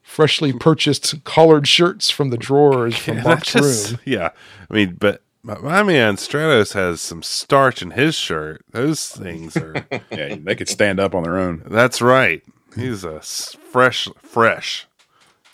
freshly 0.02 0.52
purchased 0.52 1.24
collared 1.24 1.66
shirts 1.66 2.10
from 2.10 2.28
the 2.28 2.36
drawers 2.36 2.96
from 2.98 3.16
Yeah, 3.16 3.22
Mark's 3.22 3.52
just- 3.54 3.90
room. 3.92 4.00
Yeah. 4.04 4.30
I 4.70 4.74
mean, 4.74 4.96
but 5.00 5.22
my, 5.42 5.56
my 5.60 5.82
man 5.82 6.16
Stratos 6.16 6.74
has 6.74 7.00
some 7.00 7.22
starch 7.22 7.80
in 7.80 7.92
his 7.92 8.14
shirt. 8.14 8.64
Those 8.70 9.08
things 9.08 9.56
are. 9.56 9.86
Yeah, 10.10 10.34
they 10.38 10.54
could 10.54 10.68
stand 10.68 11.00
up 11.00 11.14
on 11.14 11.22
their 11.22 11.38
own. 11.38 11.62
that's 11.66 12.02
right. 12.02 12.42
He's 12.76 13.02
a 13.02 13.20
fresh, 13.22 14.08
fresh, 14.22 14.86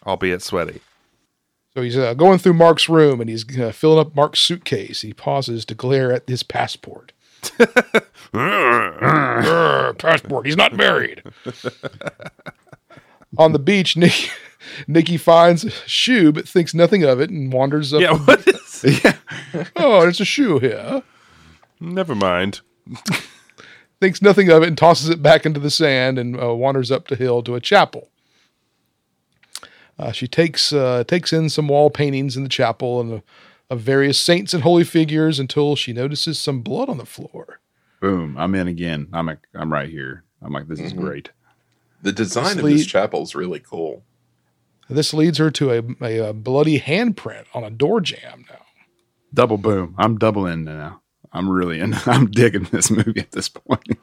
albeit 0.04 0.42
sweaty. 0.42 0.80
So 1.78 1.82
he's 1.82 1.96
uh, 1.96 2.14
going 2.14 2.40
through 2.40 2.54
Mark's 2.54 2.88
room 2.88 3.20
and 3.20 3.30
he's 3.30 3.56
uh, 3.56 3.70
filling 3.70 4.00
up 4.00 4.16
Mark's 4.16 4.40
suitcase. 4.40 5.02
He 5.02 5.12
pauses 5.12 5.64
to 5.66 5.76
glare 5.76 6.12
at 6.12 6.28
his 6.28 6.42
passport. 6.42 7.12
Passport. 9.96 10.44
He's 10.44 10.56
not 10.56 10.72
married. 10.74 11.22
On 13.38 13.52
the 13.52 13.60
beach, 13.60 13.96
Nick, 13.96 14.28
Nikki 14.88 15.16
finds 15.16 15.62
a 15.62 15.70
shoe 15.70 16.32
but 16.32 16.48
thinks 16.48 16.74
nothing 16.74 17.04
of 17.04 17.20
it 17.20 17.30
and 17.30 17.52
wanders 17.52 17.94
up. 17.94 18.00
Yeah. 18.00 18.18
What 18.18 18.44
is? 18.48 18.84
yeah. 19.04 19.14
Oh, 19.76 20.00
there's 20.00 20.20
a 20.20 20.24
shoe 20.24 20.58
here. 20.58 21.04
Never 21.78 22.16
mind. 22.16 22.60
Thinks 24.00 24.20
nothing 24.20 24.50
of 24.50 24.64
it 24.64 24.68
and 24.68 24.76
tosses 24.76 25.10
it 25.10 25.22
back 25.22 25.46
into 25.46 25.60
the 25.60 25.70
sand 25.70 26.18
and 26.18 26.42
uh, 26.42 26.52
wanders 26.56 26.90
up 26.90 27.06
the 27.06 27.14
hill 27.14 27.40
to 27.44 27.54
a 27.54 27.60
chapel. 27.60 28.08
Uh, 29.98 30.12
she 30.12 30.28
takes 30.28 30.72
uh, 30.72 31.04
takes 31.04 31.32
in 31.32 31.48
some 31.48 31.68
wall 31.68 31.90
paintings 31.90 32.36
in 32.36 32.42
the 32.42 32.48
chapel 32.48 33.00
and 33.00 33.12
uh, 33.14 33.20
of 33.70 33.80
various 33.80 34.18
saints 34.18 34.54
and 34.54 34.62
holy 34.62 34.84
figures 34.84 35.38
until 35.38 35.76
she 35.76 35.92
notices 35.92 36.38
some 36.38 36.62
blood 36.62 36.88
on 36.88 36.98
the 36.98 37.04
floor. 37.04 37.60
Boom. 38.00 38.36
I'm 38.38 38.54
in 38.54 38.68
again. 38.68 39.08
I'm 39.12 39.28
a, 39.28 39.38
I'm 39.54 39.72
right 39.72 39.88
here. 39.88 40.24
I'm 40.40 40.52
like, 40.52 40.68
this 40.68 40.80
is 40.80 40.92
great. 40.92 41.30
The 42.02 42.12
design 42.12 42.52
of 42.52 42.60
Sleep. 42.60 42.76
this 42.78 42.86
chapel 42.86 43.22
is 43.22 43.34
really 43.34 43.60
cool. 43.60 44.04
This 44.88 45.12
leads 45.12 45.38
her 45.38 45.50
to 45.50 45.72
a, 45.72 45.82
a, 46.00 46.28
a 46.30 46.32
bloody 46.32 46.80
handprint 46.80 47.44
on 47.52 47.64
a 47.64 47.70
door 47.70 48.00
jam 48.00 48.44
now. 48.48 48.64
Double 49.34 49.58
boom. 49.58 49.94
I'm 49.98 50.16
double 50.16 50.46
in 50.46 50.64
now. 50.64 51.02
I'm 51.32 51.50
really 51.50 51.80
in. 51.80 51.94
I'm 52.06 52.30
digging 52.30 52.64
this 52.70 52.90
movie 52.90 53.20
at 53.20 53.32
this 53.32 53.48
point. 53.48 53.98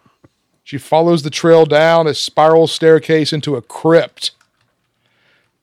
She 0.63 0.77
follows 0.77 1.23
the 1.23 1.29
trail 1.29 1.65
down 1.65 2.05
a 2.05 2.13
spiral 2.13 2.67
staircase 2.67 3.31
into 3.33 3.55
a 3.55 3.61
crypt. 3.61 4.31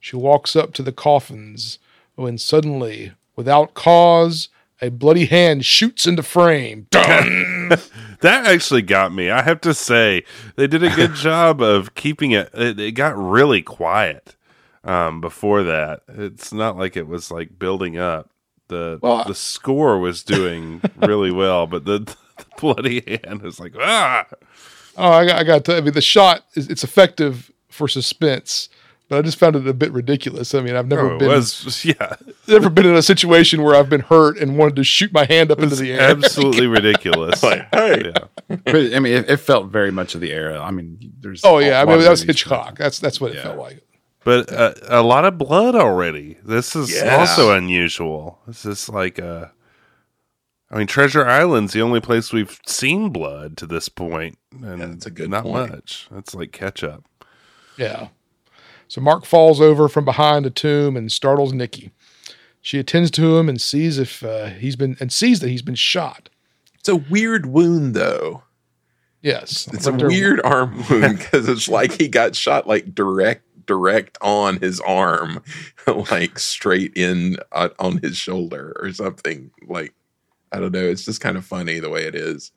She 0.02 0.16
walks 0.16 0.56
up 0.56 0.74
to 0.74 0.82
the 0.82 0.90
coffins 0.90 1.78
when 2.16 2.36
suddenly, 2.36 3.12
without 3.36 3.72
cause, 3.72 4.48
a 4.80 4.90
bloody 4.90 5.26
hand 5.26 5.64
shoots 5.64 6.06
into 6.06 6.24
frame. 6.24 6.88
That 8.22 8.46
actually 8.46 8.82
got 8.82 9.12
me. 9.12 9.30
I 9.30 9.42
have 9.42 9.60
to 9.62 9.74
say, 9.74 10.22
they 10.54 10.68
did 10.68 10.84
a 10.84 10.94
good 10.94 11.14
job 11.16 11.60
of 11.60 11.96
keeping 11.96 12.30
it. 12.30 12.50
It, 12.54 12.78
it 12.78 12.92
got 12.92 13.18
really 13.18 13.62
quiet 13.62 14.36
um, 14.84 15.20
before 15.20 15.64
that. 15.64 16.02
It's 16.06 16.52
not 16.52 16.78
like 16.78 16.96
it 16.96 17.08
was 17.08 17.32
like 17.32 17.58
building 17.58 17.98
up. 17.98 18.30
The 18.68 19.00
Well, 19.02 19.24
the 19.24 19.34
score 19.34 19.98
was 19.98 20.22
doing 20.22 20.80
really 20.98 21.32
well, 21.32 21.66
but 21.66 21.84
the, 21.84 21.98
the 21.98 22.16
bloody 22.60 23.20
hand 23.24 23.42
was 23.42 23.58
like 23.58 23.74
ah. 23.76 24.24
oh, 24.96 25.10
I 25.10 25.26
got, 25.26 25.40
I 25.40 25.44
got 25.44 25.64
to. 25.64 25.76
I 25.76 25.80
mean, 25.80 25.92
the 25.92 26.00
shot 26.00 26.44
is 26.54 26.68
it's 26.68 26.84
effective 26.84 27.50
for 27.70 27.88
suspense, 27.88 28.68
but 29.08 29.18
I 29.18 29.22
just 29.22 29.38
found 29.38 29.56
it 29.56 29.66
a 29.66 29.74
bit 29.74 29.92
ridiculous. 29.92 30.54
I 30.54 30.60
mean, 30.62 30.74
I've 30.76 30.86
never 30.88 31.10
Oh, 31.12 31.18
been 31.18 31.28
was 31.28 31.84
yeah, 31.84 32.14
never 32.48 32.70
been 32.70 32.86
in 32.86 32.94
a 32.94 33.02
situation 33.02 33.62
where 33.62 33.74
I've 33.74 33.90
been 33.90 34.00
hurt 34.00 34.38
and 34.38 34.56
wanted 34.56 34.76
to 34.76 34.84
shoot 34.84 35.12
my 35.12 35.24
hand 35.26 35.50
up 35.50 35.58
into 35.60 35.76
the 35.76 35.92
air. 35.92 36.00
absolutely 36.10 36.66
ridiculous. 36.78 37.42
Like, 37.42 37.66
hey. 37.74 38.12
yeah. 38.14 38.56
But, 38.64 38.94
I 38.94 38.98
mean, 39.00 39.12
it, 39.14 39.30
it 39.30 39.36
felt 39.38 39.68
very 39.68 39.90
much 39.90 40.14
of 40.14 40.20
the 40.20 40.32
era. 40.32 40.60
I 40.60 40.70
mean, 40.70 41.12
there's. 41.20 41.44
Oh 41.44 41.58
yeah, 41.58 41.78
I 41.78 41.82
a 41.82 41.86
lot 41.86 41.92
mean 41.94 42.00
that 42.04 42.10
was 42.10 42.22
movies- 42.22 42.40
Hitchcock. 42.42 42.78
That's 42.78 42.98
that's 42.98 43.20
what 43.20 43.32
it 43.32 43.42
felt 43.42 43.58
like. 43.58 43.82
But 44.24 44.52
uh, 44.52 44.74
a 44.86 45.02
lot 45.02 45.24
of 45.24 45.36
blood 45.36 45.74
already. 45.74 46.38
This 46.44 46.76
is 46.76 46.94
Yeah. 46.94 47.16
also 47.16 47.52
unusual. 47.52 48.38
This 48.46 48.64
is 48.64 48.88
like 48.88 49.18
a. 49.18 49.52
I 50.70 50.78
mean, 50.78 50.86
Treasure 50.86 51.26
Island's 51.26 51.72
the 51.74 51.82
only 51.82 52.00
place 52.00 52.32
we've 52.32 52.58
seen 52.64 53.10
blood 53.10 53.56
to 53.58 53.66
this 53.66 53.88
point, 53.90 54.38
and 54.52 54.78
Yeah, 54.80 54.86
that's 54.86 55.06
a 55.06 55.10
good 55.10 55.28
not 55.28 55.42
point. 55.42 55.70
much. 55.70 56.08
It's 56.16 56.34
like 56.34 56.52
ketchup. 56.52 57.04
Yeah. 57.76 58.08
So 58.92 59.00
Mark 59.00 59.24
falls 59.24 59.58
over 59.58 59.88
from 59.88 60.04
behind 60.04 60.44
a 60.44 60.50
tomb 60.50 60.98
and 60.98 61.10
startles 61.10 61.54
Nikki. 61.54 61.92
She 62.60 62.78
attends 62.78 63.10
to 63.12 63.38
him 63.38 63.48
and 63.48 63.58
sees 63.58 63.96
if 63.96 64.22
uh, 64.22 64.48
he's 64.48 64.76
been 64.76 64.98
and 65.00 65.10
sees 65.10 65.40
that 65.40 65.48
he's 65.48 65.62
been 65.62 65.76
shot. 65.76 66.28
It's 66.74 66.90
a 66.90 66.96
weird 66.96 67.46
wound, 67.46 67.94
though. 67.94 68.42
Yes, 69.22 69.66
It's 69.72 69.86
a 69.86 69.94
weird 69.94 70.42
arm 70.44 70.84
wound 70.90 71.16
because 71.16 71.48
it's 71.48 71.70
like 71.70 71.92
he 71.92 72.06
got 72.06 72.36
shot 72.36 72.66
like 72.66 72.94
direct 72.94 73.46
direct 73.64 74.18
on 74.20 74.58
his 74.58 74.78
arm, 74.80 75.42
like 76.10 76.38
straight 76.38 76.92
in 76.94 77.38
uh, 77.50 77.70
on 77.78 77.96
his 77.96 78.18
shoulder 78.18 78.76
or 78.78 78.92
something. 78.92 79.52
Like 79.66 79.94
I 80.52 80.60
don't 80.60 80.72
know. 80.72 80.84
It's 80.84 81.06
just 81.06 81.22
kind 81.22 81.38
of 81.38 81.46
funny 81.46 81.78
the 81.78 81.88
way 81.88 82.04
it 82.04 82.14
is. 82.14 82.52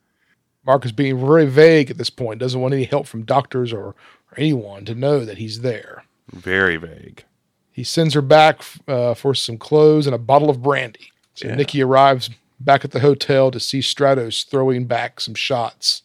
Mark 0.66 0.84
is 0.84 0.92
being 0.92 1.18
very 1.18 1.46
vague 1.46 1.88
at 1.90 1.96
this 1.96 2.10
point. 2.10 2.40
Doesn't 2.40 2.60
want 2.60 2.74
any 2.74 2.84
help 2.84 3.06
from 3.06 3.24
doctors 3.24 3.72
or, 3.72 3.86
or 3.86 3.96
anyone 4.36 4.84
to 4.84 4.94
know 4.94 5.24
that 5.24 5.38
he's 5.38 5.62
there. 5.62 6.04
Very 6.32 6.76
vague. 6.76 7.24
He 7.70 7.84
sends 7.84 8.14
her 8.14 8.22
back 8.22 8.62
uh, 8.88 9.14
for 9.14 9.34
some 9.34 9.58
clothes 9.58 10.06
and 10.06 10.14
a 10.14 10.18
bottle 10.18 10.48
of 10.50 10.62
brandy. 10.62 11.12
So 11.34 11.48
Yeah. 11.48 11.56
Nikki 11.56 11.82
arrives 11.82 12.30
back 12.58 12.84
at 12.84 12.92
the 12.92 13.00
hotel 13.00 13.50
to 13.50 13.60
see 13.60 13.80
Stratos 13.80 14.48
throwing 14.48 14.86
back 14.86 15.20
some 15.20 15.34
shots. 15.34 16.02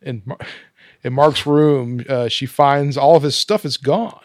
In, 0.00 0.22
in 1.02 1.12
Mark's 1.12 1.46
room, 1.46 2.04
uh, 2.08 2.28
she 2.28 2.46
finds 2.46 2.96
all 2.96 3.16
of 3.16 3.22
his 3.22 3.36
stuff 3.36 3.64
is 3.64 3.76
gone. 3.76 4.20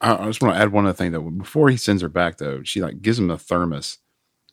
I, 0.00 0.14
I 0.16 0.26
just 0.26 0.42
want 0.42 0.54
to 0.54 0.60
add 0.60 0.72
one 0.72 0.86
other 0.86 0.94
thing 0.96 1.12
though. 1.12 1.30
Before 1.30 1.70
he 1.70 1.76
sends 1.76 2.02
her 2.02 2.08
back 2.08 2.36
though, 2.38 2.62
she 2.62 2.82
like 2.82 3.00
gives 3.02 3.18
him 3.18 3.30
a 3.30 3.38
thermos, 3.38 3.98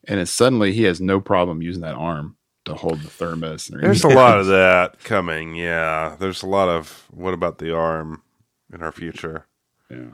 and 0.08 0.20
then 0.20 0.26
suddenly 0.26 0.72
he 0.74 0.84
has 0.84 1.02
no 1.02 1.20
problem 1.20 1.62
using 1.62 1.82
that 1.82 1.96
arm 1.96 2.38
to 2.66 2.74
hold 2.76 3.02
the 3.02 3.10
thermos. 3.10 3.68
There's 3.68 4.06
a 4.06 4.10
lot 4.10 4.40
of 4.40 4.48
that 4.48 5.04
coming. 5.04 5.56
Yeah. 5.56 6.16
There's 6.18 6.44
a 6.44 6.48
lot 6.48 6.70
of 6.70 7.06
what 7.12 7.34
about 7.34 7.58
the 7.58 7.76
arm 7.76 8.23
in 8.74 8.82
our 8.82 8.92
future? 8.92 9.46
Yeah. 9.90 10.12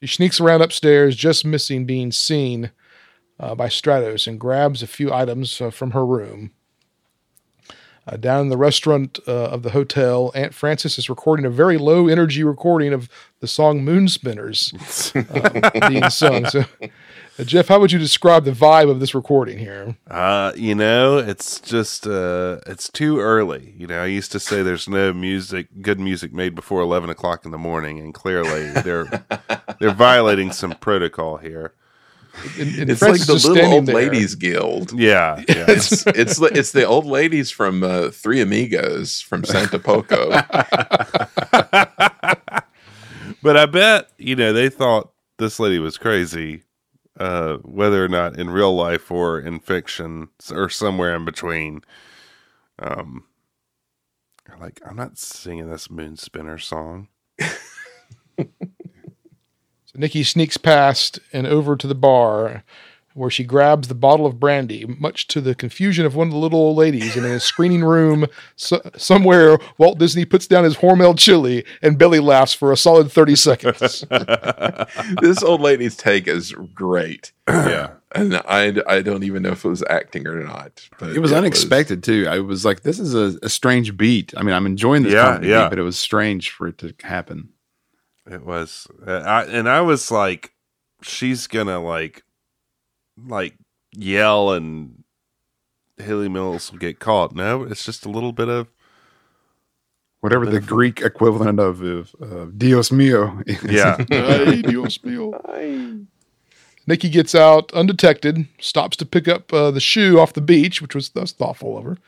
She 0.00 0.06
sneaks 0.06 0.40
around 0.40 0.62
upstairs, 0.62 1.16
just 1.16 1.44
missing 1.44 1.84
being 1.84 2.12
seen 2.12 2.70
uh, 3.40 3.54
by 3.54 3.68
Stratos, 3.68 4.26
and 4.26 4.38
grabs 4.38 4.82
a 4.82 4.86
few 4.86 5.12
items 5.12 5.60
uh, 5.60 5.70
from 5.70 5.90
her 5.92 6.06
room. 6.06 6.52
Uh, 8.06 8.16
down 8.16 8.42
in 8.42 8.48
the 8.48 8.56
restaurant 8.56 9.18
uh, 9.28 9.32
of 9.32 9.62
the 9.62 9.70
hotel, 9.70 10.32
Aunt 10.34 10.54
Frances 10.54 10.96
is 10.96 11.10
recording 11.10 11.44
a 11.44 11.50
very 11.50 11.76
low 11.76 12.08
energy 12.08 12.42
recording 12.42 12.94
of 12.94 13.08
the 13.40 13.46
song 13.46 13.84
Moon 13.84 14.08
Spinners 14.08 14.72
uh, 15.14 15.88
being 15.88 16.08
sung. 16.08 16.46
So, 16.46 16.64
Jeff, 17.44 17.68
how 17.68 17.78
would 17.78 17.92
you 17.92 17.98
describe 18.00 18.44
the 18.44 18.50
vibe 18.50 18.90
of 18.90 18.98
this 19.00 19.14
recording 19.14 19.58
here? 19.58 19.96
Uh, 20.10 20.52
you 20.56 20.74
know, 20.74 21.18
it's 21.18 21.60
just 21.60 22.06
uh 22.06 22.58
it's 22.66 22.88
too 22.90 23.20
early. 23.20 23.74
You 23.76 23.86
know, 23.86 24.02
I 24.02 24.06
used 24.06 24.32
to 24.32 24.40
say 24.40 24.62
there's 24.62 24.88
no 24.88 25.12
music 25.12 25.68
good 25.80 26.00
music 26.00 26.32
made 26.32 26.54
before 26.54 26.80
eleven 26.80 27.10
o'clock 27.10 27.44
in 27.44 27.50
the 27.52 27.58
morning, 27.58 27.98
and 28.00 28.12
clearly 28.12 28.70
they're 28.82 29.06
they're 29.78 29.92
violating 29.94 30.50
some 30.52 30.72
protocol 30.72 31.36
here. 31.36 31.74
And, 32.58 32.74
and 32.78 32.90
It's 32.90 33.00
Frances 33.00 33.28
like 33.28 33.42
the 33.42 33.48
little 33.48 33.72
old 33.72 33.86
there. 33.86 33.94
ladies 33.96 34.34
guild. 34.34 34.92
Yeah, 34.92 35.42
yeah. 35.48 35.64
It's 35.68 36.06
it's 36.08 36.36
the- 36.38 36.50
it's 36.54 36.72
the 36.72 36.84
old 36.84 37.06
ladies 37.06 37.50
from 37.50 37.82
uh, 37.82 38.10
Three 38.10 38.40
Amigos 38.40 39.20
from 39.20 39.44
Santo 39.44 39.78
Poco. 39.78 40.28
but 43.42 43.56
I 43.56 43.66
bet, 43.66 44.08
you 44.18 44.36
know, 44.36 44.52
they 44.52 44.68
thought 44.68 45.10
this 45.38 45.58
lady 45.58 45.78
was 45.80 45.98
crazy, 45.98 46.62
uh, 47.18 47.56
whether 47.58 48.04
or 48.04 48.08
not 48.08 48.38
in 48.38 48.50
real 48.50 48.74
life 48.74 49.10
or 49.10 49.38
in 49.38 49.60
fiction 49.60 50.28
or 50.50 50.68
somewhere 50.68 51.14
in 51.14 51.24
between. 51.24 51.82
Um, 52.78 53.24
like, 54.60 54.80
I'm 54.86 54.96
not 54.96 55.18
singing 55.18 55.68
this 55.70 55.90
moon 55.90 56.16
spinner 56.16 56.58
song. 56.58 57.08
So 59.90 59.98
Nikki 59.98 60.22
sneaks 60.22 60.58
past 60.58 61.18
and 61.32 61.46
over 61.46 61.74
to 61.74 61.86
the 61.86 61.94
bar 61.94 62.62
where 63.18 63.30
she 63.30 63.44
grabs 63.44 63.88
the 63.88 63.94
bottle 63.94 64.24
of 64.26 64.40
brandy, 64.40 64.86
much 64.98 65.26
to 65.28 65.40
the 65.40 65.54
confusion 65.54 66.06
of 66.06 66.14
one 66.14 66.28
of 66.28 66.32
the 66.32 66.38
little 66.38 66.58
old 66.60 66.76
ladies. 66.76 67.16
And 67.16 67.26
in 67.26 67.32
a 67.32 67.40
screening 67.40 67.84
room 67.84 68.26
so, 68.56 68.80
somewhere, 68.96 69.58
Walt 69.76 69.98
Disney 69.98 70.24
puts 70.24 70.46
down 70.46 70.64
his 70.64 70.76
Hormel 70.76 71.18
chili 71.18 71.64
and 71.82 71.98
Billy 71.98 72.20
laughs 72.20 72.52
for 72.54 72.72
a 72.72 72.76
solid 72.76 73.10
30 73.12 73.36
seconds. 73.36 74.04
this 75.20 75.42
old 75.42 75.60
lady's 75.60 75.96
take 75.96 76.26
is 76.26 76.52
great, 76.74 77.32
yeah. 77.48 77.90
and 78.12 78.36
I 78.46 78.74
I 78.86 79.02
don't 79.02 79.24
even 79.24 79.42
know 79.42 79.50
if 79.50 79.64
it 79.64 79.68
was 79.68 79.84
acting 79.90 80.26
or 80.26 80.42
not. 80.44 80.88
But 80.98 81.10
It 81.10 81.20
was 81.20 81.32
unexpected 81.32 82.02
too. 82.02 82.26
I 82.28 82.38
was 82.40 82.64
like, 82.64 82.82
"This 82.82 82.98
is 82.98 83.14
a, 83.14 83.38
a 83.42 83.48
strange 83.48 83.96
beat." 83.96 84.32
I 84.36 84.42
mean, 84.42 84.54
I'm 84.54 84.66
enjoying 84.66 85.02
this 85.02 85.12
Yeah, 85.12 85.40
yeah. 85.42 85.64
beat, 85.64 85.70
but 85.70 85.78
it 85.78 85.82
was 85.82 85.98
strange 85.98 86.50
for 86.50 86.68
it 86.68 86.78
to 86.78 86.94
happen. 87.02 87.50
It 88.30 88.44
was, 88.44 88.86
uh, 89.06 89.10
I, 89.12 89.44
and 89.44 89.68
I 89.68 89.80
was 89.80 90.10
like, 90.10 90.52
she's 91.02 91.46
gonna 91.46 91.80
like, 91.80 92.22
like 93.26 93.54
yell, 93.92 94.52
and 94.52 95.02
Hayley 95.98 96.28
Mills 96.28 96.70
will 96.70 96.78
get 96.78 96.98
caught. 96.98 97.34
No, 97.34 97.62
it's 97.62 97.84
just 97.84 98.06
a 98.06 98.10
little 98.10 98.32
bit 98.32 98.48
of 98.48 98.68
Whatever 100.20 100.46
the 100.46 100.60
Greek 100.60 101.00
equivalent 101.00 101.60
of 101.60 101.80
uh, 101.80 102.46
"Dios 102.56 102.90
mío." 102.90 103.40
is. 103.46 103.62
yeah. 103.62 103.96
Ay, 104.10 104.62
Dios 104.62 104.98
mío. 104.98 106.06
Nikki 106.88 107.08
gets 107.08 107.34
out 107.36 107.72
undetected, 107.72 108.48
stops 108.58 108.96
to 108.96 109.06
pick 109.06 109.28
up 109.28 109.52
uh, 109.52 109.70
the 109.70 109.80
shoe 109.80 110.18
off 110.18 110.32
the 110.32 110.40
beach, 110.40 110.82
which 110.82 110.94
was 110.94 111.10
that's 111.10 111.30
thoughtful 111.30 111.78
of 111.78 111.84
her. 111.84 111.98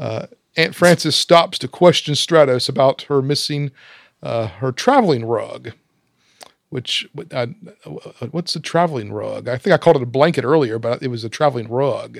Uh, 0.00 0.26
Aunt 0.56 0.74
Frances 0.74 1.14
stops 1.14 1.58
to 1.60 1.68
question 1.68 2.14
Stratos 2.14 2.68
about 2.68 3.02
her 3.02 3.22
missing 3.22 3.70
uh, 4.20 4.48
her 4.48 4.72
traveling 4.72 5.24
rug. 5.24 5.72
Which 6.74 7.06
uh, 7.32 7.46
what's 8.32 8.56
a 8.56 8.60
traveling 8.60 9.12
rug? 9.12 9.48
I 9.48 9.58
think 9.58 9.72
I 9.72 9.76
called 9.78 9.94
it 9.94 10.02
a 10.02 10.06
blanket 10.06 10.42
earlier, 10.42 10.80
but 10.80 11.04
it 11.04 11.06
was 11.06 11.22
a 11.22 11.28
traveling 11.28 11.68
rug. 11.68 12.18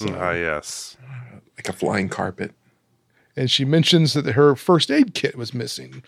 Ah, 0.00 0.32
yes. 0.32 0.96
like 1.56 1.68
a 1.68 1.72
flying 1.72 2.08
carpet. 2.08 2.50
and 3.36 3.48
she 3.48 3.64
mentions 3.64 4.14
that 4.14 4.26
her 4.26 4.56
first 4.56 4.90
aid 4.90 5.14
kit 5.14 5.36
was 5.36 5.54
missing. 5.54 6.02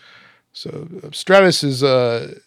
So 0.51 0.89
uh, 0.97 1.07
Stratos 1.11 1.63
is 1.63 1.81
uh 1.81 2.39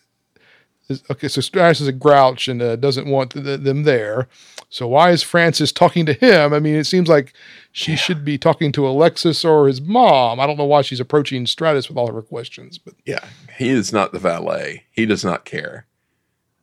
is, 0.92 1.02
okay. 1.10 1.28
So 1.28 1.40
Stratos 1.40 1.80
is 1.80 1.88
a 1.88 1.92
grouch 1.92 2.48
and 2.48 2.62
uh, 2.62 2.76
doesn't 2.76 3.06
want 3.06 3.32
th- 3.32 3.60
them 3.60 3.82
there. 3.82 4.28
So 4.68 4.88
why 4.88 5.10
is 5.10 5.22
Frances 5.22 5.72
talking 5.72 6.06
to 6.06 6.14
him? 6.14 6.54
I 6.54 6.58
mean, 6.58 6.76
it 6.76 6.84
seems 6.84 7.08
like 7.08 7.34
she 7.72 7.96
should 7.96 8.24
be 8.24 8.38
talking 8.38 8.72
to 8.72 8.86
Alexis 8.86 9.44
or 9.44 9.66
his 9.66 9.80
mom. 9.82 10.40
I 10.40 10.46
don't 10.46 10.56
know 10.56 10.64
why 10.64 10.82
she's 10.82 11.00
approaching 11.00 11.44
Stratos 11.44 11.88
with 11.88 11.98
all 11.98 12.08
of 12.08 12.14
her 12.14 12.22
questions, 12.22 12.78
but 12.78 12.94
Yeah, 13.04 13.24
he 13.58 13.68
is 13.68 13.92
not 13.92 14.12
the 14.12 14.18
valet. 14.18 14.84
He 14.90 15.04
does 15.04 15.24
not 15.24 15.44
care, 15.44 15.86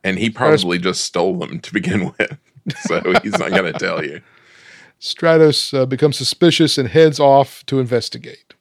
and 0.03 0.17
he 0.17 0.29
probably 0.29 0.79
just 0.79 1.03
stole 1.03 1.37
them 1.37 1.59
to 1.59 1.73
begin 1.73 2.05
with. 2.19 2.37
So 2.81 3.01
he's 3.23 3.37
not 3.37 3.51
going 3.51 3.71
to 3.71 3.77
tell 3.77 4.03
you. 4.03 4.21
Stratos 4.99 5.77
uh, 5.77 5.85
becomes 5.85 6.17
suspicious 6.17 6.77
and 6.77 6.89
heads 6.89 7.19
off 7.19 7.65
to 7.67 7.79
investigate. 7.79 8.53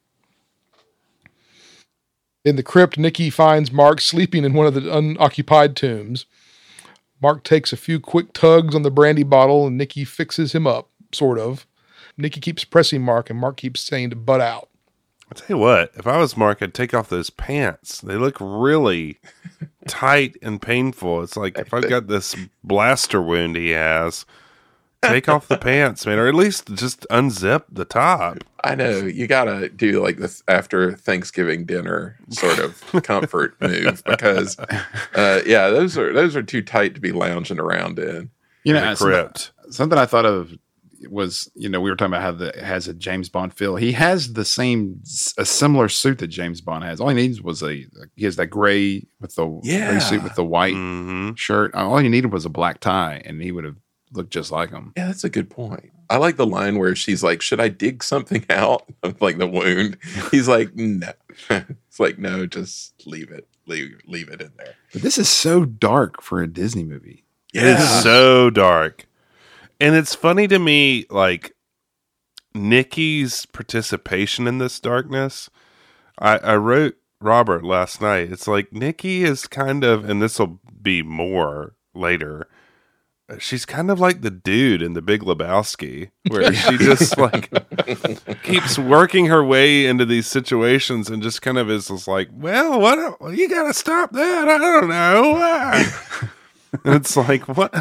In 2.44 2.56
the 2.56 2.62
crypt, 2.62 2.98
Nikki 2.98 3.30
finds 3.30 3.72
Mark 3.72 4.00
sleeping 4.00 4.44
in 4.44 4.52
one 4.52 4.66
of 4.66 4.74
the 4.74 4.96
unoccupied 4.96 5.76
tombs. 5.76 6.26
Mark 7.20 7.42
takes 7.42 7.72
a 7.72 7.76
few 7.76 7.98
quick 7.98 8.32
tugs 8.32 8.74
on 8.74 8.82
the 8.82 8.90
brandy 8.90 9.24
bottle 9.24 9.66
and 9.66 9.76
Nikki 9.76 10.04
fixes 10.04 10.54
him 10.54 10.66
up, 10.66 10.88
sort 11.12 11.38
of. 11.38 11.66
Nikki 12.16 12.40
keeps 12.40 12.64
pressing 12.64 13.02
Mark 13.02 13.28
and 13.30 13.38
Mark 13.38 13.56
keeps 13.56 13.80
saying 13.80 14.10
to 14.10 14.16
butt 14.16 14.40
out. 14.40 14.68
I'll 15.30 15.36
tell 15.36 15.56
you 15.56 15.62
what, 15.62 15.92
if 15.94 16.06
I 16.06 16.16
was 16.16 16.36
Mark, 16.36 16.62
I'd 16.62 16.72
take 16.72 16.94
off 16.94 17.10
those 17.10 17.28
pants. 17.28 18.00
They 18.00 18.16
look 18.16 18.36
really 18.40 19.18
tight 19.88 20.36
and 20.40 20.60
painful. 20.60 21.22
It's 21.22 21.36
like 21.36 21.58
if 21.58 21.74
I've 21.74 21.88
got 21.88 22.06
this 22.06 22.34
blaster 22.64 23.20
wound 23.20 23.56
he 23.56 23.70
has, 23.70 24.24
take 25.02 25.28
off 25.28 25.48
the 25.48 25.58
pants, 25.58 26.06
man, 26.06 26.18
or 26.18 26.28
at 26.28 26.34
least 26.34 26.74
just 26.74 27.06
unzip 27.10 27.64
the 27.70 27.84
top. 27.84 28.38
I 28.70 28.74
know 28.74 28.98
you 29.00 29.26
got 29.26 29.44
to 29.44 29.68
do 29.68 30.02
like 30.02 30.18
this 30.18 30.42
after 30.48 30.92
Thanksgiving 30.92 31.64
dinner 31.64 32.18
sort 32.30 32.58
of 32.58 32.80
comfort 33.02 33.56
move 33.60 34.02
because, 34.04 34.58
uh, 35.14 35.40
yeah, 35.46 35.68
those 35.70 35.96
are 35.98 36.12
those 36.12 36.36
are 36.36 36.42
too 36.42 36.62
tight 36.62 36.94
to 36.94 37.00
be 37.00 37.12
lounging 37.12 37.58
around 37.58 37.98
in. 37.98 38.30
You 38.64 38.74
know, 38.74 38.94
something, 38.94 39.16
crypt. 39.16 39.52
something 39.70 39.98
I 39.98 40.04
thought 40.06 40.26
of 40.26 40.52
was, 41.08 41.48
you 41.54 41.68
know, 41.68 41.80
we 41.80 41.90
were 41.90 41.96
talking 41.96 42.12
about 42.12 42.22
how 42.22 42.32
the 42.32 42.52
has 42.62 42.88
a 42.88 42.92
James 42.94 43.28
Bond 43.28 43.54
feel. 43.54 43.76
He 43.76 43.92
has 43.92 44.32
the 44.32 44.44
same, 44.44 45.00
a 45.38 45.44
similar 45.44 45.88
suit 45.88 46.18
that 46.18 46.26
James 46.26 46.60
Bond 46.60 46.82
has. 46.84 47.00
All 47.00 47.08
he 47.08 47.14
needs 47.14 47.40
was 47.40 47.62
a, 47.62 47.86
he 48.16 48.24
has 48.24 48.34
that 48.36 48.48
gray 48.48 49.06
with 49.20 49.34
the 49.36 49.60
Yeah. 49.62 49.86
gray 49.90 50.00
suit 50.00 50.22
with 50.24 50.34
the 50.34 50.44
white 50.44 50.74
hmm 50.74 51.32
shirt. 51.34 51.72
All 51.74 51.98
he 51.98 52.08
needed 52.08 52.32
was 52.32 52.44
a 52.44 52.48
black 52.50 52.80
tie, 52.80 53.22
and 53.24 53.40
he 53.40 53.52
would 53.52 53.64
have 53.64 53.76
looked 54.12 54.32
just 54.32 54.50
like 54.50 54.70
him. 54.70 54.92
Yeah, 54.96 55.06
that's 55.06 55.22
a 55.24 55.30
good 55.30 55.48
point. 55.50 55.90
I 56.10 56.16
like 56.16 56.36
the 56.36 56.46
line 56.46 56.78
where 56.78 56.94
she's 56.94 57.22
like, 57.22 57.42
"Should 57.42 57.60
I 57.60 57.68
dig 57.68 58.02
something 58.02 58.44
out 58.50 58.84
of 59.02 59.20
like 59.20 59.38
the 59.38 59.46
wound?" 59.46 59.98
He's 60.30 60.48
like, 60.48 60.74
"No." 60.74 61.12
it's 61.50 62.00
like, 62.00 62.18
"No, 62.18 62.46
just 62.46 63.06
leave 63.06 63.30
it. 63.30 63.48
Leave 63.66 64.00
leave 64.06 64.28
it 64.28 64.40
in 64.40 64.52
there." 64.56 64.74
But 64.92 65.02
this 65.02 65.18
is 65.18 65.28
so 65.28 65.64
dark 65.64 66.22
for 66.22 66.42
a 66.42 66.48
Disney 66.48 66.84
movie. 66.84 67.24
It 67.54 67.64
is 67.64 68.02
so 68.02 68.50
dark. 68.50 69.06
And 69.80 69.94
it's 69.94 70.14
funny 70.14 70.48
to 70.48 70.58
me, 70.58 71.06
like 71.08 71.54
Nikki's 72.54 73.46
participation 73.46 74.46
in 74.46 74.58
this 74.58 74.80
darkness. 74.80 75.48
I, 76.18 76.38
I 76.38 76.56
wrote 76.56 76.96
Robert 77.20 77.64
last 77.64 78.00
night. 78.00 78.32
It's 78.32 78.48
like 78.48 78.72
Nikki 78.72 79.24
is 79.24 79.46
kind 79.46 79.84
of, 79.84 80.08
and 80.08 80.20
this 80.20 80.38
will 80.38 80.60
be 80.82 81.02
more 81.02 81.74
later, 81.94 82.48
she's 83.38 83.66
kind 83.66 83.90
of 83.90 84.00
like 84.00 84.22
the 84.22 84.30
dude 84.30 84.80
in 84.82 84.94
the 84.94 85.02
Big 85.02 85.22
Lebowski, 85.22 86.10
where 86.28 86.52
she 86.52 86.78
just 86.78 87.18
like 87.18 87.50
keeps 88.42 88.78
working 88.78 89.26
her 89.26 89.44
way 89.44 89.86
into 89.86 90.04
these 90.06 90.26
situations 90.26 91.10
and 91.10 91.22
just 91.22 91.42
kind 91.42 91.58
of 91.58 91.70
is 91.70 91.88
just 91.88 92.08
like, 92.08 92.28
well, 92.32 92.80
what? 92.80 93.20
well, 93.20 93.32
You 93.34 93.48
gotta 93.48 93.74
stop 93.74 94.12
that. 94.12 94.48
I 94.48 94.58
don't 94.58 94.88
know. 94.88 96.28
and 96.84 96.94
it's 96.96 97.16
like, 97.16 97.46
what? 97.48 97.74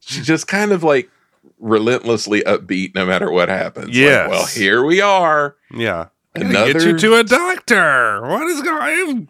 She 0.00 0.22
just 0.22 0.46
kind 0.46 0.72
of 0.72 0.82
like 0.82 1.10
relentlessly 1.58 2.42
upbeat 2.42 2.94
no 2.94 3.06
matter 3.06 3.30
what 3.30 3.48
happens. 3.48 3.86
Like, 3.88 4.30
well, 4.30 4.46
here 4.46 4.84
we 4.84 5.00
are. 5.00 5.56
Yeah. 5.74 6.08
Another- 6.34 6.74
get 6.74 6.82
you 6.82 6.98
to 6.98 7.16
a 7.16 7.24
doctor. 7.24 8.20
What 8.22 8.46
is 8.48 8.62
going? 8.62 9.28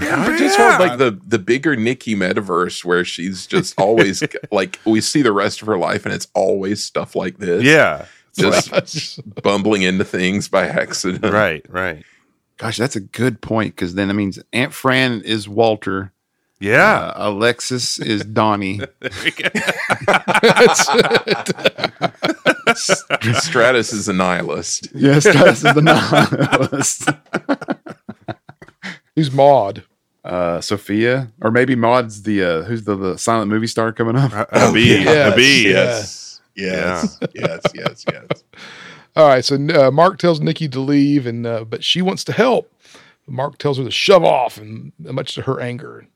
Yeah, 0.00 0.22
I 0.26 0.38
just 0.38 0.58
want 0.58 0.80
like 0.80 0.98
the 0.98 1.18
the 1.26 1.38
bigger 1.38 1.74
Nikki 1.76 2.14
metaverse 2.14 2.84
where 2.84 3.04
she's 3.04 3.46
just 3.46 3.78
always 3.78 4.22
like 4.52 4.78
we 4.84 5.00
see 5.00 5.22
the 5.22 5.32
rest 5.32 5.60
of 5.62 5.66
her 5.68 5.76
life 5.78 6.04
and 6.06 6.14
it's 6.14 6.28
always 6.34 6.84
stuff 6.84 7.16
like 7.16 7.38
this. 7.38 7.62
yeah. 7.64 8.06
Just 8.36 9.20
bumbling 9.42 9.82
into 9.82 10.04
things 10.04 10.48
by 10.48 10.68
accident. 10.68 11.32
Right. 11.32 11.66
Right. 11.68 12.04
Gosh, 12.56 12.76
that's 12.76 12.94
a 12.94 13.00
good 13.00 13.40
point 13.40 13.74
because 13.74 13.94
then 13.94 14.06
that 14.08 14.14
means 14.14 14.38
Aunt 14.52 14.72
Fran 14.72 15.20
is 15.22 15.48
Walter, 15.48 16.12
Yeah. 16.60 17.12
uh, 17.16 17.30
Alexis 17.30 17.98
is 17.98 18.24
Donnie, 18.24 18.80
Stratos 22.68 23.92
is 23.92 24.08
a 24.08 24.12
nihilist. 24.12 24.88
yes, 24.94 25.26
Stratos 25.26 25.64
is 25.66 25.74
the 25.74 25.82
nihilist. 25.82 27.08
Who's 29.18 29.32
Maud? 29.32 29.82
uh, 30.24 30.60
Sophia, 30.60 31.32
or 31.40 31.50
maybe 31.50 31.74
Maud's 31.74 32.22
the 32.22 32.40
uh, 32.44 32.62
who's 32.62 32.84
the, 32.84 32.94
the 32.94 33.18
silent 33.18 33.50
movie 33.50 33.66
star 33.66 33.92
coming 33.92 34.14
up. 34.14 34.32
A, 34.32 34.46
a 34.52 34.72
bee. 34.72 35.02
yes, 35.02 35.32
A 35.32 35.36
bee. 35.36 35.68
Yes. 35.70 36.40
Yes. 36.54 37.18
Yes. 37.34 37.62
Yes. 37.74 38.04
Yes. 38.12 38.44
All 39.16 39.26
right, 39.26 39.44
so 39.44 39.56
uh, 39.56 39.90
Mark 39.90 40.18
tells 40.18 40.38
Nikki 40.40 40.68
to 40.68 40.78
leave, 40.78 41.26
and 41.26 41.44
uh, 41.44 41.64
but 41.64 41.82
she 41.82 42.00
wants 42.00 42.22
to 42.24 42.32
help. 42.32 42.72
Mark 43.26 43.58
tells 43.58 43.78
her 43.78 43.84
to 43.84 43.90
shove 43.90 44.22
off, 44.22 44.56
and 44.56 44.92
much 45.00 45.34
to 45.34 45.42
her 45.42 45.60
anger, 45.60 46.06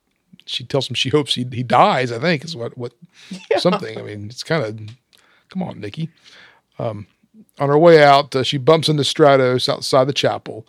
she 0.46 0.62
tells 0.62 0.88
him 0.88 0.94
she 0.94 1.08
hopes 1.08 1.34
he, 1.34 1.44
he 1.50 1.64
dies. 1.64 2.12
I 2.12 2.20
think 2.20 2.44
is 2.44 2.54
what 2.54 2.78
what 2.78 2.92
something. 3.58 3.98
I 3.98 4.02
mean, 4.02 4.26
it's 4.26 4.44
kind 4.44 4.64
of 4.64 4.78
come 5.48 5.62
on, 5.64 5.80
Nikki. 5.80 6.08
Um, 6.78 7.08
on 7.58 7.68
her 7.68 7.78
way 7.78 8.02
out, 8.04 8.36
uh, 8.36 8.44
she 8.44 8.58
bumps 8.58 8.88
into 8.88 9.02
Stratos 9.02 9.68
outside 9.68 10.04
the 10.04 10.12
chapel. 10.12 10.66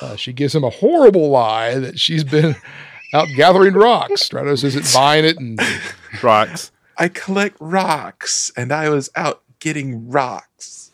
Uh, 0.00 0.16
she 0.16 0.32
gives 0.32 0.54
him 0.54 0.64
a 0.64 0.70
horrible 0.70 1.28
lie 1.30 1.78
that 1.78 1.98
she's 1.98 2.24
been 2.24 2.56
out 3.14 3.28
gathering 3.36 3.74
rocks. 3.74 4.28
Stratos 4.28 4.64
isn't 4.64 4.92
buying 4.92 5.24
it, 5.24 5.38
and 5.38 5.60
Rocks. 6.22 6.70
I 6.98 7.08
collect 7.08 7.56
rocks 7.60 8.52
and 8.56 8.72
I 8.72 8.88
was 8.88 9.10
out 9.16 9.42
getting 9.60 10.08
rocks. 10.08 10.90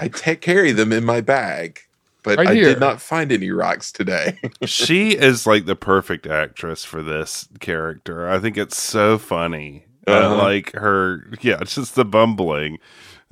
I 0.00 0.06
take 0.08 0.40
carry 0.40 0.70
them 0.72 0.92
in 0.92 1.04
my 1.04 1.20
bag, 1.20 1.80
but 2.22 2.38
Right 2.38 2.48
I 2.48 2.54
here. 2.54 2.64
did 2.66 2.78
not 2.80 3.00
find 3.00 3.32
any 3.32 3.50
rocks 3.50 3.90
today. 3.90 4.38
she 4.64 5.10
is 5.16 5.46
like 5.46 5.66
the 5.66 5.74
perfect 5.74 6.26
actress 6.26 6.84
for 6.84 7.02
this 7.02 7.48
character. 7.58 8.28
I 8.28 8.38
think 8.38 8.56
it's 8.56 8.80
so 8.80 9.18
funny. 9.18 9.84
Uh, 10.06 10.12
Uh-huh. 10.12 10.36
like 10.36 10.72
her, 10.74 11.28
yeah, 11.40 11.58
it's 11.60 11.74
just 11.74 11.94
the 11.96 12.04
bumbling. 12.04 12.78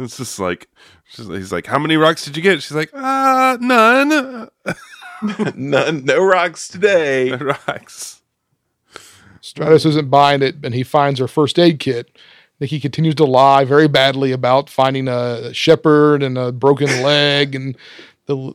It's 0.01 0.17
just 0.17 0.39
like 0.41 0.69
she's, 1.09 1.27
he's 1.27 1.53
like, 1.53 1.67
"How 1.67 1.79
many 1.79 1.97
rocks 1.97 2.25
did 2.25 2.37
you 2.37 2.43
get?" 2.43 2.63
She's 2.63 2.77
like, 2.77 2.91
"Uh, 2.95 3.59
none." 3.61 4.49
None, 5.57 6.05
no 6.05 6.25
rocks 6.25 6.69
today. 6.69 7.33
rocks. 7.33 8.23
Stratos 9.43 9.87
isn't 9.87 10.11
buying 10.11 10.43
it, 10.43 10.57
and 10.63 10.75
he 10.75 10.83
finds 10.85 11.19
her 11.19 11.29
first 11.29 11.59
aid 11.59 11.79
kit. 11.81 12.17
Nikki 12.61 12.81
continues 12.81 13.15
to 13.17 13.25
lie 13.25 13.65
very 13.65 13.89
badly 13.89 14.33
about 14.33 14.69
finding 14.69 15.09
a 15.09 15.53
shepherd 15.55 16.23
and 16.23 16.37
a 16.37 16.53
broken 16.53 16.87
leg, 17.03 17.55
and 17.55 17.77
the 18.27 18.55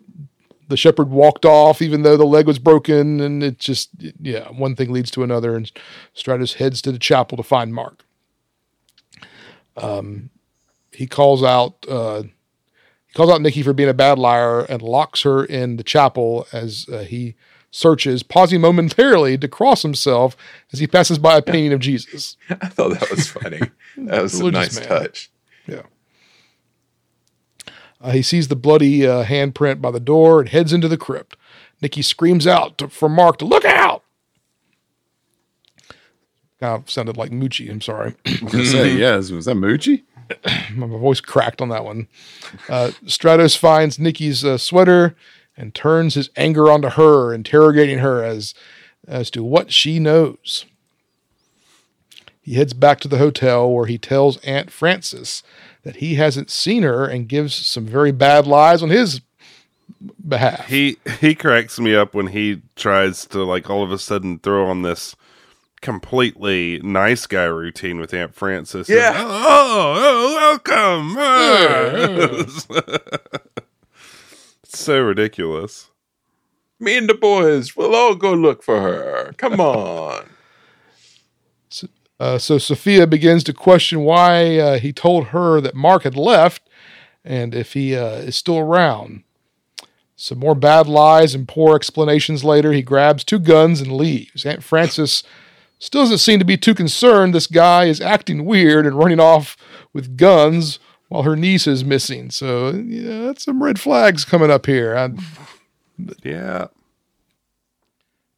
the 0.70 0.78
shepherd 0.78 1.10
walked 1.10 1.46
off 1.46 1.82
even 1.82 2.04
though 2.04 2.18
the 2.18 2.26
leg 2.26 2.48
was 2.48 2.60
broken, 2.60 3.20
and 3.20 3.44
it 3.44 3.60
just 3.60 3.90
yeah, 4.22 4.50
one 4.50 4.76
thing 4.76 4.92
leads 4.92 5.12
to 5.12 5.24
another, 5.24 5.56
and 5.56 5.72
Stratos 6.16 6.56
heads 6.56 6.82
to 6.84 6.92
the 6.92 7.00
chapel 7.00 7.38
to 7.38 7.44
find 7.44 7.74
Mark. 7.74 8.06
Um, 9.76 10.30
he 10.92 11.08
calls 11.08 11.44
out 11.44 11.86
uh, 11.90 12.24
he 12.24 12.34
calls 13.14 13.30
out 13.30 13.42
Nikki 13.42 13.64
for 13.64 13.74
being 13.74 13.90
a 13.90 13.94
bad 13.94 14.20
liar 14.20 14.62
and 14.62 14.82
locks 14.82 15.22
her 15.24 15.44
in 15.44 15.78
the 15.78 15.84
chapel 15.84 16.48
as 16.52 16.88
uh, 16.92 17.00
he 17.00 17.36
searches, 17.72 18.22
pausing 18.24 18.62
momentarily 18.62 19.38
to 19.38 19.48
cross 19.48 19.82
himself 19.82 20.38
as 20.72 20.80
he 20.80 20.88
passes 20.88 21.18
by 21.18 21.38
a 21.38 21.42
painting 21.42 21.74
of 21.74 21.80
Jesus. 21.80 22.38
I 22.50 22.68
thought 22.68 23.00
that 23.00 23.10
was 23.10 23.28
funny. 23.28 23.60
That 23.98 24.22
was 24.22 24.40
a 24.40 24.52
nice 24.52 24.80
man. 24.80 24.88
touch. 24.88 25.32
Yeah. 25.68 25.82
Uh, 28.00 28.12
he 28.12 28.22
sees 28.22 28.50
the 28.50 28.56
bloody 28.56 29.08
uh, 29.08 29.24
handprint 29.24 29.82
by 29.82 29.90
the 29.90 30.00
door 30.00 30.40
and 30.42 30.50
heads 30.50 30.74
into 30.74 30.88
the 30.88 30.98
crypt. 30.98 31.38
Nikki 31.82 32.02
screams 32.02 32.46
out 32.46 32.78
to, 32.78 32.90
for 32.90 33.10
Mark 33.10 33.38
to 33.38 33.46
look 33.46 33.66
out. 33.66 34.04
Kind 36.60 36.84
of 36.84 36.90
sounded 36.90 37.18
like 37.18 37.32
Moochie. 37.32 37.70
I'm 37.70 37.82
sorry. 37.82 38.16
I 38.26 38.40
was 38.44 38.72
say, 38.72 38.94
yeah, 38.98 39.16
was 39.16 39.30
that 39.30 39.56
Moochie? 39.56 40.04
My 40.76 40.88
voice 40.88 41.22
cracked 41.22 41.62
on 41.62 41.70
that 41.70 41.86
one. 41.86 42.08
Uh, 42.70 42.92
Stratos 43.06 43.58
finds 43.58 44.00
Nikki's 44.00 44.44
uh, 44.44 44.58
sweater 44.58 45.16
and 45.56 45.74
turns 45.74 46.16
his 46.16 46.30
anger 46.36 46.72
onto 46.72 46.90
her, 46.90 47.34
interrogating 47.34 48.00
her 48.00 48.24
as 48.24 48.54
as 49.08 49.30
to 49.32 49.44
what 49.44 49.74
she 49.74 50.00
knows. 50.00 50.66
He 52.42 52.56
heads 52.56 52.74
back 52.74 53.00
to 53.02 53.08
the 53.08 53.18
hotel 53.18 53.72
where 53.72 53.86
he 53.86 53.98
tells 53.98 54.38
Aunt 54.38 54.72
Frances 54.72 55.44
that 55.84 55.98
he 55.98 56.16
hasn't 56.16 56.50
seen 56.50 56.84
her 56.84 57.06
and 57.06 57.28
gives 57.28 57.54
some 57.54 57.86
very 57.86 58.12
bad 58.12 58.48
lies 58.48 58.84
on 58.84 58.90
his 58.90 59.22
behalf. 60.28 60.68
He 60.68 60.98
he 61.20 61.36
cracks 61.36 61.80
me 61.80 61.96
up 61.96 62.14
when 62.14 62.28
he 62.28 62.62
tries 62.76 63.26
to 63.28 63.44
like 63.44 63.70
all 63.70 63.84
of 63.84 63.92
a 63.92 63.98
sudden 63.98 64.40
throw 64.40 64.68
on 64.68 64.82
this 64.82 65.16
completely 65.84 66.80
nice 66.82 67.28
guy 67.28 67.44
routine 67.44 68.00
with 68.00 68.14
Aunt 68.14 68.34
Frances. 68.34 68.90
and, 68.90 68.98
Yeah. 68.98 69.14
oh, 69.16 69.96
oh, 70.00 70.62
welcome. 70.66 71.16
It's 74.64 74.80
so 74.80 75.02
ridiculous. 75.02 75.92
Me 76.80 76.98
and 76.98 77.08
the 77.08 77.14
boys, 77.14 77.76
we'll 77.76 77.94
all 77.96 78.16
go 78.16 78.34
look 78.34 78.64
for 78.64 78.82
her. 78.82 79.34
Come 79.38 79.60
on. 79.60 80.26
Uh, 82.20 82.38
so 82.38 82.58
Sophia 82.58 83.06
begins 83.06 83.44
to 83.44 83.54
question 83.54 84.02
why 84.02 84.58
uh, 84.58 84.80
he 84.80 84.94
told 84.94 85.28
her 85.28 85.60
that 85.60 85.76
Mark 85.76 86.04
had 86.04 86.16
left 86.16 86.62
and 87.26 87.54
if 87.54 87.74
he 87.74 87.96
uh, 87.96 88.16
is 88.16 88.36
still 88.36 88.58
around. 88.60 89.24
Some 90.16 90.40
more 90.40 90.56
bad 90.56 90.88
lies 90.88 91.36
and 91.36 91.48
poor 91.48 91.76
explanations 91.76 92.44
later, 92.44 92.72
he 92.72 92.82
grabs 92.82 93.24
two 93.26 93.40
guns 93.40 93.82
and 93.82 93.92
leaves. 93.92 94.46
Aunt 94.46 94.64
Frances 94.64 95.24
still 95.84 96.04
doesn't 96.04 96.20
seem 96.20 96.40
to 96.40 96.46
be 96.46 96.58
too 96.58 96.74
concerned. 96.74 97.36
This 97.36 97.48
guy 97.48 97.86
is 97.86 98.00
acting 98.00 98.46
weird 98.46 98.86
and 98.86 98.98
running 98.98 99.20
off 99.20 99.58
with 99.92 100.16
guns 100.16 100.80
while 101.10 101.24
her 101.24 101.36
niece 101.36 101.68
is 101.68 101.84
missing. 101.84 102.32
So, 102.32 102.70
yeah, 102.70 103.26
that's 103.26 103.44
some 103.44 103.62
red 103.62 103.80
flags 103.80 104.24
coming 104.24 104.50
up 104.50 104.66
here. 104.66 104.96
I, 104.96 105.10
Yeah. 106.24 106.68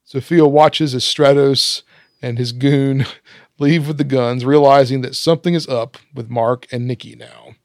Sophia 0.03 0.45
watches 0.47 0.95
as 0.95 1.03
Stratos 1.03 1.83
and 2.21 2.37
his 2.37 2.51
goon 2.51 3.05
leave 3.59 3.87
with 3.87 3.97
the 3.97 4.03
guns, 4.03 4.43
realizing 4.43 5.01
that 5.01 5.15
something 5.15 5.53
is 5.53 5.67
up 5.67 5.97
with 6.13 6.29
Mark 6.29 6.67
and 6.71 6.87
Nikki 6.87 7.15
now. 7.15 7.55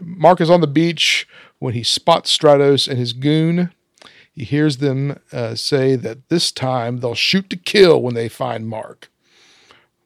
Mark 0.00 0.40
is 0.40 0.50
on 0.50 0.60
the 0.62 0.66
beach 0.66 1.28
when 1.58 1.74
he 1.74 1.82
spots 1.82 2.36
Stratos 2.36 2.88
and 2.88 2.98
his 2.98 3.12
goon. 3.12 3.70
He 4.32 4.44
hears 4.44 4.78
them 4.78 5.18
uh, 5.32 5.54
say 5.54 5.96
that 5.96 6.28
this 6.30 6.50
time 6.50 7.00
they'll 7.00 7.14
shoot 7.14 7.50
to 7.50 7.56
kill 7.56 8.00
when 8.00 8.14
they 8.14 8.28
find 8.28 8.68
Mark. 8.68 9.09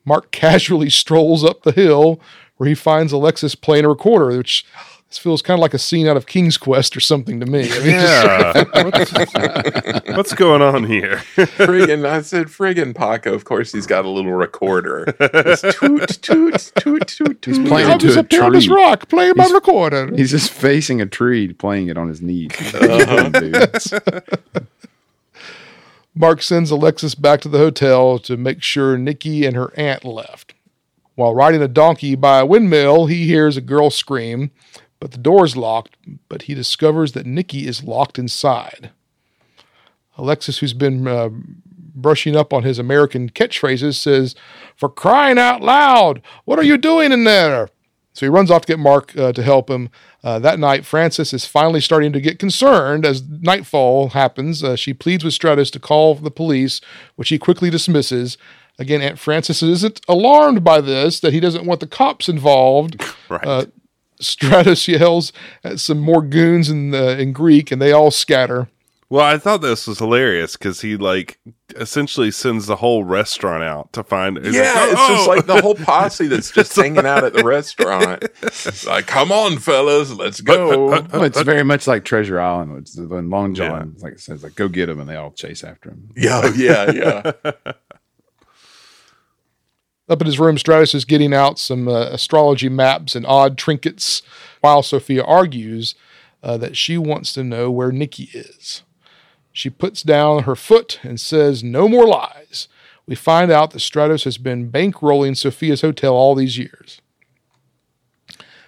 Mark 0.05 0.31
casually 0.31 0.91
strolls 0.91 1.45
up 1.45 1.63
the 1.63 1.73
hill 1.73 2.21
where 2.57 2.69
he 2.69 2.75
finds 2.75 3.13
Alexis 3.13 3.55
playing 3.55 3.85
a 3.85 3.89
recorder, 3.89 4.37
which 4.37 4.65
this 5.09 5.19
feels 5.19 5.43
kind 5.43 5.59
of 5.59 5.63
like 5.63 5.75
a 5.75 5.79
scene 5.79 6.07
out 6.09 6.17
of 6.17 6.27
King's 6.27 6.57
Quest 6.57 6.97
or 6.97 7.01
something 7.01 7.39
to 7.41 7.47
me. 7.47 7.61
I 7.71 7.79
mean, 7.79 8.01
just- 8.01 8.55
Yeah. 8.57 8.65
what's, 10.05 10.17
what's 10.17 10.35
going 10.35 10.61
on 10.63 10.85
here? 10.85 11.17
friggin' 11.37 12.05
I 12.07 12.21
said 12.23 12.47
friggin' 12.49 12.95
Paco. 12.97 13.33
Of 13.35 13.45
course 13.45 13.73
he's 13.73 13.87
got 13.87 14.05
a 14.05 14.09
little 14.09 14.33
recorder. 14.33 15.07
Just 15.21 15.79
toot, 15.79 16.09
toot, 16.21 16.73
toot, 16.77 17.07
toot, 17.07 17.09
toot. 17.09 17.45
He's 17.45 17.59
playing 17.69 17.91
I'm 17.91 17.99
just 17.99 18.17
a 18.17 18.21
up 18.21 18.31
here 18.31 18.43
on 18.45 18.53
this 18.53 18.69
rock 18.69 19.09
playing 19.09 19.35
my 19.37 19.47
recorder. 19.49 20.15
He's 20.15 20.31
just 20.31 20.51
facing 20.51 21.01
a 21.01 21.07
tree, 21.07 21.53
playing 21.53 21.89
it 21.89 21.97
on 21.99 22.09
his 22.09 22.21
knees. 22.21 22.51
Uh-huh. 22.75 23.31
Mark 26.15 26.43
sends 26.43 26.71
Alexis 26.71 27.15
back 27.15 27.41
to 27.41 27.49
the 27.49 27.59
hotel 27.59 28.19
to 28.21 28.37
make 28.37 28.63
sure 28.63 28.97
Nikki 28.97 29.45
and 29.45 29.57
her 29.57 29.73
aunt 29.77 30.05
left. 30.05 30.55
While 31.17 31.35
riding 31.35 31.63
a 31.63 31.69
donkey 31.69 32.15
by 32.15 32.41
a 32.41 32.47
windmill, 32.47 33.07
he 33.07 33.27
hears 33.27 33.57
a 33.57 33.61
girl 33.61 33.91
scream, 33.91 34.53
but 35.01 35.11
the 35.11 35.19
door 35.19 35.45
is 35.45 35.57
locked. 35.57 35.97
But 36.29 36.43
he 36.43 36.55
discovers 36.55 37.13
that 37.13 37.27
Nikki 37.27 37.67
is 37.67 37.85
locked 37.85 38.19
inside. 38.19 38.91
Alexis, 40.17 40.59
who's 40.59 40.73
been 40.73 41.09
uh, 41.09 41.31
brushing 41.95 42.37
up 42.37 42.53
on 42.53 42.63
his 42.63 42.79
American 42.79 43.29
catchphrases, 43.29 43.95
says, 43.95 44.37
For 44.77 44.89
crying 44.89 45.39
out 45.39 45.63
loud, 45.63 46.23
what 46.45 46.59
are 46.59 46.65
you 46.65 46.79
doing 46.79 47.11
in 47.11 47.25
there? 47.25 47.69
So 48.15 48.25
he 48.25 48.31
runs 48.31 48.51
off 48.51 48.63
to 48.63 48.69
get 48.69 48.79
Mark 48.79 49.17
uh, 49.17 49.33
to 49.33 49.43
help 49.43 49.69
him. 49.69 49.91
Uh, 50.23 50.39
that 50.39 50.59
night, 50.59 50.87
Frances 50.87 51.33
is 51.33 51.47
finally 51.47 51.81
starting 51.81 52.13
to 52.13 52.21
get 52.21 52.39
concerned 52.39 53.05
as 53.05 53.23
nightfall 53.29 54.11
happens. 54.11 54.63
Uh, 54.63 54.77
she 54.77 54.95
pleads 54.95 55.25
with 55.25 55.35
Stratos 55.35 55.71
to 55.73 55.81
call 55.81 56.15
the 56.15 56.31
police, 56.31 56.81
which 57.17 57.29
he 57.29 57.39
quickly 57.39 57.71
dismisses. 57.71 58.39
Again, 58.79 59.03
Aunt 59.03 59.19
Frances 59.19 59.63
isn't 59.63 60.01
alarmed 60.09 60.63
by 60.63 60.81
this, 60.81 61.21
that 61.21 61.33
he 61.33 61.41
doesn't 61.41 61.67
want 61.67 61.81
the 61.81 61.87
cops 61.87 62.29
involved. 62.29 63.03
Right. 63.31 63.47
Uh, 63.47 63.65
Stratos 64.21 64.87
yells 64.99 65.33
at 65.65 65.81
some 65.81 65.99
more 65.99 66.21
goons 66.21 66.69
in, 66.69 66.95
uh, 66.95 67.17
in 67.19 67.33
Greek, 67.33 67.73
and 67.73 67.81
they 67.81 67.91
all 67.91 68.11
scatter. 68.11 68.69
Well, 69.15 69.25
I 69.25 69.39
thought 69.39 69.61
this 69.61 69.87
was 69.87 70.01
hilarious 70.01 70.57
because 70.57 70.81
he 70.81 70.97
like 70.97 71.39
essentially 71.77 72.33
sends 72.33 72.67
the 72.67 72.75
whole 72.75 73.05
restaurant 73.05 73.63
out 73.63 73.93
to 73.93 74.03
find. 74.03 74.45
he's 74.45 74.57
Yeah, 74.57 74.63
like, 74.75 74.91
it's 74.91 75.01
"Oh, 75.01 75.09
just 75.15 75.29
oh." 75.29 75.31
like 75.31 75.47
the 75.47 75.63
whole 75.63 75.77
posse 75.77 76.27
that's 76.27 76.51
just 76.51 76.75
hanging 76.81 77.07
out 77.07 77.23
at 77.23 77.33
the 77.33 77.45
restaurant. 77.45 78.25
like, 78.89 79.07
come 79.07 79.31
on, 79.31 79.59
fellas, 79.59 80.11
let's 80.11 80.41
go. 80.41 80.89
Well, 80.89 81.23
it's 81.23 81.41
very 81.43 81.63
much 81.63 81.87
like 81.87 82.05
Treasure 82.05 82.41
Island. 82.41 82.77
It's 82.77 82.97
when 82.99 83.31
Long 83.31 83.55
Yeah. 83.55 83.69
John, 83.69 83.95
like 84.01 84.19
says, 84.19 84.43
like 84.43 84.57
go 84.57 84.67
get 84.67 84.89
him, 84.89 84.99
and 84.99 85.09
they 85.09 85.15
all 85.15 85.31
chase 85.31 85.63
after 85.63 85.91
him. 85.91 86.11
yeah, 86.17 86.51
yeah, 86.57 86.91
yeah. 86.91 87.33
Up 90.09 90.21
in 90.23 90.27
his 90.27 90.41
room, 90.41 90.57
Stratos 90.57 90.93
is 90.93 91.05
getting 91.05 91.33
out 91.33 91.61
some 91.61 91.87
uh, 91.87 92.07
astrology 92.07 92.69
maps 92.69 93.15
and 93.15 93.25
odd 93.27 93.57
trinkets 93.59 94.23
while 94.61 94.83
Sophia 94.83 95.23
argues 95.23 95.95
uh, 96.43 96.57
that 96.57 96.77
she 96.77 96.99
wants 96.99 97.33
to 97.35 97.45
know 97.45 97.71
where 97.71 97.93
Nikki 97.93 98.25
is. 98.35 98.83
She 99.55 99.71
puts 99.71 100.03
down 100.03 100.43
her 100.43 100.57
foot 100.57 100.99
and 101.05 101.19
says, 101.21 101.63
No 101.63 101.89
more 101.89 102.09
lies. 102.09 102.67
We 103.07 103.15
find 103.15 103.53
out 103.53 103.71
that 103.71 103.79
Stratos 103.79 104.25
has 104.25 104.37
been 104.37 104.69
bankrolling 104.71 105.37
Sophia's 105.37 105.81
hotel 105.81 106.13
all 106.13 106.35
these 106.35 106.59
years. 106.59 107.01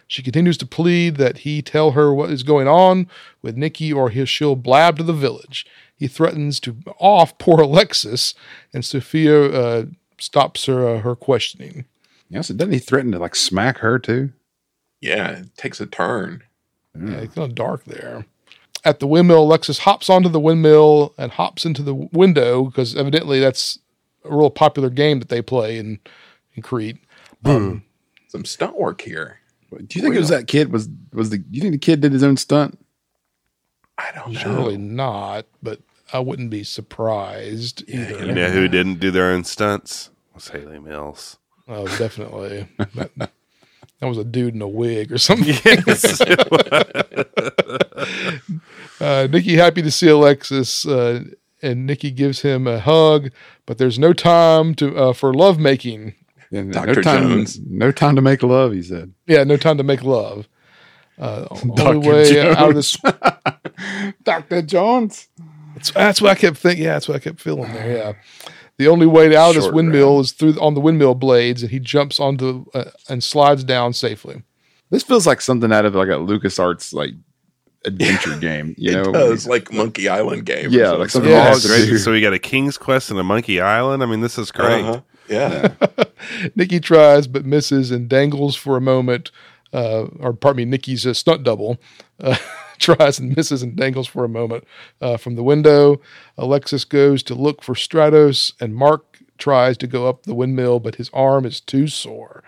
She 0.06 0.22
continues 0.22 0.56
to 0.58 0.66
plead 0.66 1.16
that 1.16 1.38
he 1.38 1.60
tell 1.60 1.90
her 1.90 2.14
what 2.14 2.30
is 2.30 2.44
going 2.44 2.68
on 2.68 3.08
with 3.42 3.56
Nikki 3.56 3.92
or 3.92 4.10
he'll, 4.10 4.26
she'll 4.26 4.54
blab 4.54 4.98
to 4.98 5.02
the 5.02 5.12
village. 5.12 5.66
He 5.96 6.06
threatens 6.06 6.60
to 6.60 6.76
off 7.00 7.36
poor 7.38 7.62
Alexis, 7.62 8.34
and 8.72 8.84
Sophia 8.84 9.46
uh, 9.46 9.86
stops 10.18 10.66
her 10.66 10.86
uh, 10.86 11.00
her 11.00 11.16
questioning. 11.16 11.86
Yeah, 12.28 12.42
so 12.42 12.54
doesn't 12.54 12.74
he 12.74 12.78
threaten 12.78 13.10
to 13.10 13.18
like 13.18 13.34
smack 13.34 13.78
her 13.78 13.98
too? 13.98 14.32
Yeah, 15.00 15.30
it 15.30 15.56
takes 15.56 15.80
a 15.80 15.86
turn. 15.86 16.44
Yeah, 16.94 17.16
it's 17.16 17.34
kind 17.34 17.50
of 17.50 17.56
dark 17.56 17.84
there. 17.86 18.26
At 18.86 19.00
the 19.00 19.06
windmill, 19.08 19.42
Alexis 19.42 19.80
hops 19.80 20.08
onto 20.08 20.28
the 20.28 20.38
windmill 20.38 21.12
and 21.18 21.32
hops 21.32 21.64
into 21.66 21.82
the 21.82 21.92
window 21.92 22.66
because 22.66 22.94
evidently 22.94 23.40
that's 23.40 23.80
a 24.24 24.34
real 24.34 24.48
popular 24.48 24.90
game 24.90 25.18
that 25.18 25.28
they 25.28 25.42
play 25.42 25.76
in 25.76 25.98
in 26.54 26.62
Crete. 26.62 26.98
Um, 27.44 27.82
Some 28.28 28.44
stunt 28.44 28.78
work 28.78 29.00
here. 29.00 29.40
Do 29.70 29.98
you 29.98 30.02
think 30.02 30.14
it 30.14 30.20
was 30.20 30.28
that 30.28 30.46
kid? 30.46 30.70
Was 30.72 30.88
was 31.12 31.30
the? 31.30 31.42
You 31.50 31.60
think 31.60 31.72
the 31.72 31.78
kid 31.78 32.00
did 32.00 32.12
his 32.12 32.22
own 32.22 32.36
stunt? 32.36 32.78
I 33.98 34.12
don't 34.14 34.32
know. 34.32 34.38
surely 34.38 34.76
not, 34.76 35.46
but 35.60 35.80
I 36.12 36.20
wouldn't 36.20 36.50
be 36.50 36.62
surprised 36.62 37.82
either. 37.88 38.24
You 38.24 38.32
know 38.32 38.50
who 38.50 38.68
didn't 38.68 39.00
do 39.00 39.10
their 39.10 39.32
own 39.32 39.42
stunts? 39.42 40.10
Was 40.32 40.48
Hayley 40.48 40.78
Mills. 40.78 41.38
Oh, 41.66 41.86
definitely. 41.98 42.68
that, 42.94 43.32
that 44.00 44.06
was 44.06 44.18
a 44.18 44.24
dude 44.24 44.54
in 44.54 44.62
a 44.62 44.68
wig 44.68 45.12
or 45.12 45.18
something. 45.18 45.54
Yes. 45.64 46.22
Uh, 48.98 49.28
Nikki 49.30 49.56
happy 49.56 49.82
to 49.82 49.90
see 49.90 50.08
Alexis, 50.08 50.86
uh, 50.86 51.22
and 51.60 51.84
Nikki 51.86 52.10
gives 52.10 52.40
him 52.40 52.66
a 52.66 52.78
hug, 52.78 53.30
but 53.66 53.76
there's 53.76 53.98
no 53.98 54.14
time 54.14 54.74
to 54.76 54.96
uh, 54.96 55.12
for 55.12 55.34
lovemaking. 55.34 56.14
And 56.50 56.72
Dr. 56.72 56.94
No 56.94 57.02
time, 57.02 57.22
Jones. 57.28 57.60
no 57.60 57.92
time 57.92 58.16
to 58.16 58.22
make 58.22 58.42
love. 58.42 58.72
He 58.72 58.82
said. 58.82 59.12
Yeah, 59.26 59.44
no 59.44 59.58
time 59.58 59.76
to 59.76 59.82
make 59.82 60.02
love. 60.02 60.48
Uh, 61.18 61.46
only 61.50 61.74
Dr. 61.74 61.98
way 62.00 62.40
out 62.40 62.70
of 62.70 62.74
this. 62.74 62.96
Doctor 64.22 64.62
Jones. 64.62 65.28
That's, 65.74 65.90
that's 65.90 66.22
what 66.22 66.30
I 66.30 66.34
kept 66.36 66.56
thinking. 66.56 66.84
Yeah, 66.84 66.94
that's 66.94 67.08
what 67.08 67.16
I 67.16 67.20
kept 67.20 67.40
feeling 67.40 67.72
there. 67.74 67.96
Yeah, 67.96 68.12
the 68.78 68.88
only 68.88 69.06
way 69.06 69.34
out 69.36 69.50
of 69.50 69.54
this 69.56 69.64
Short 69.64 69.74
windmill 69.74 70.20
is 70.20 70.32
through 70.32 70.60
on 70.60 70.74
the 70.74 70.80
windmill 70.80 71.14
blades, 71.14 71.62
and 71.62 71.70
he 71.70 71.78
jumps 71.78 72.20
onto 72.20 72.66
uh, 72.74 72.90
and 73.08 73.22
slides 73.24 73.64
down 73.64 73.92
safely. 73.92 74.42
This 74.90 75.02
feels 75.02 75.26
like 75.26 75.40
something 75.40 75.72
out 75.72 75.84
of 75.84 75.94
like 75.94 76.08
a 76.08 76.12
LucasArts 76.12 76.92
like 76.94 77.10
adventure 77.84 78.36
game. 78.40 78.74
You 78.78 78.92
know, 78.92 79.02
it 79.02 79.12
does, 79.12 79.46
like 79.46 79.72
Monkey 79.72 80.08
Island 80.08 80.44
game. 80.46 80.70
Yeah, 80.70 80.90
like 80.90 81.10
something 81.10 81.30
Yeah. 81.30 81.48
logs 81.48 81.62
to 81.62 81.68
Great. 81.68 81.86
do. 81.86 81.98
So 81.98 82.12
we 82.12 82.20
got 82.20 82.32
a 82.34 82.38
King's 82.38 82.76
Quest 82.78 83.10
and 83.10 83.18
a 83.18 83.24
Monkey 83.24 83.60
Island. 83.60 84.02
I 84.02 84.06
mean, 84.06 84.20
this 84.20 84.38
is 84.38 84.52
great. 84.52 84.84
Uh-huh. 84.84 85.00
Yeah. 85.28 85.72
Nikki 86.54 86.78
tries 86.80 87.26
but 87.26 87.44
misses 87.44 87.90
and 87.90 88.08
dangles 88.08 88.54
for 88.56 88.76
a 88.76 88.80
moment. 88.80 89.30
Uh, 89.72 90.04
or 90.20 90.32
pardon 90.32 90.58
me, 90.58 90.64
Nikki's 90.64 91.04
a 91.04 91.14
stunt 91.14 91.42
double. 91.42 91.78
Uh, 92.20 92.36
tries 92.78 93.18
and 93.18 93.36
misses 93.36 93.62
and 93.62 93.76
dangles 93.76 94.06
for 94.06 94.24
a 94.24 94.28
moment 94.28 94.64
uh, 95.00 95.16
from 95.16 95.34
the 95.36 95.42
window. 95.42 96.00
Alexis 96.38 96.84
goes 96.84 97.22
to 97.24 97.34
look 97.34 97.62
for 97.62 97.74
Stratos, 97.74 98.52
and 98.60 98.74
Mark 98.74 99.18
tries 99.38 99.76
to 99.78 99.86
go 99.86 100.08
up 100.08 100.22
the 100.24 100.34
windmill, 100.34 100.80
but 100.80 100.94
his 100.96 101.10
arm 101.12 101.44
is 101.44 101.60
too 101.60 101.86
sore. 101.88 102.42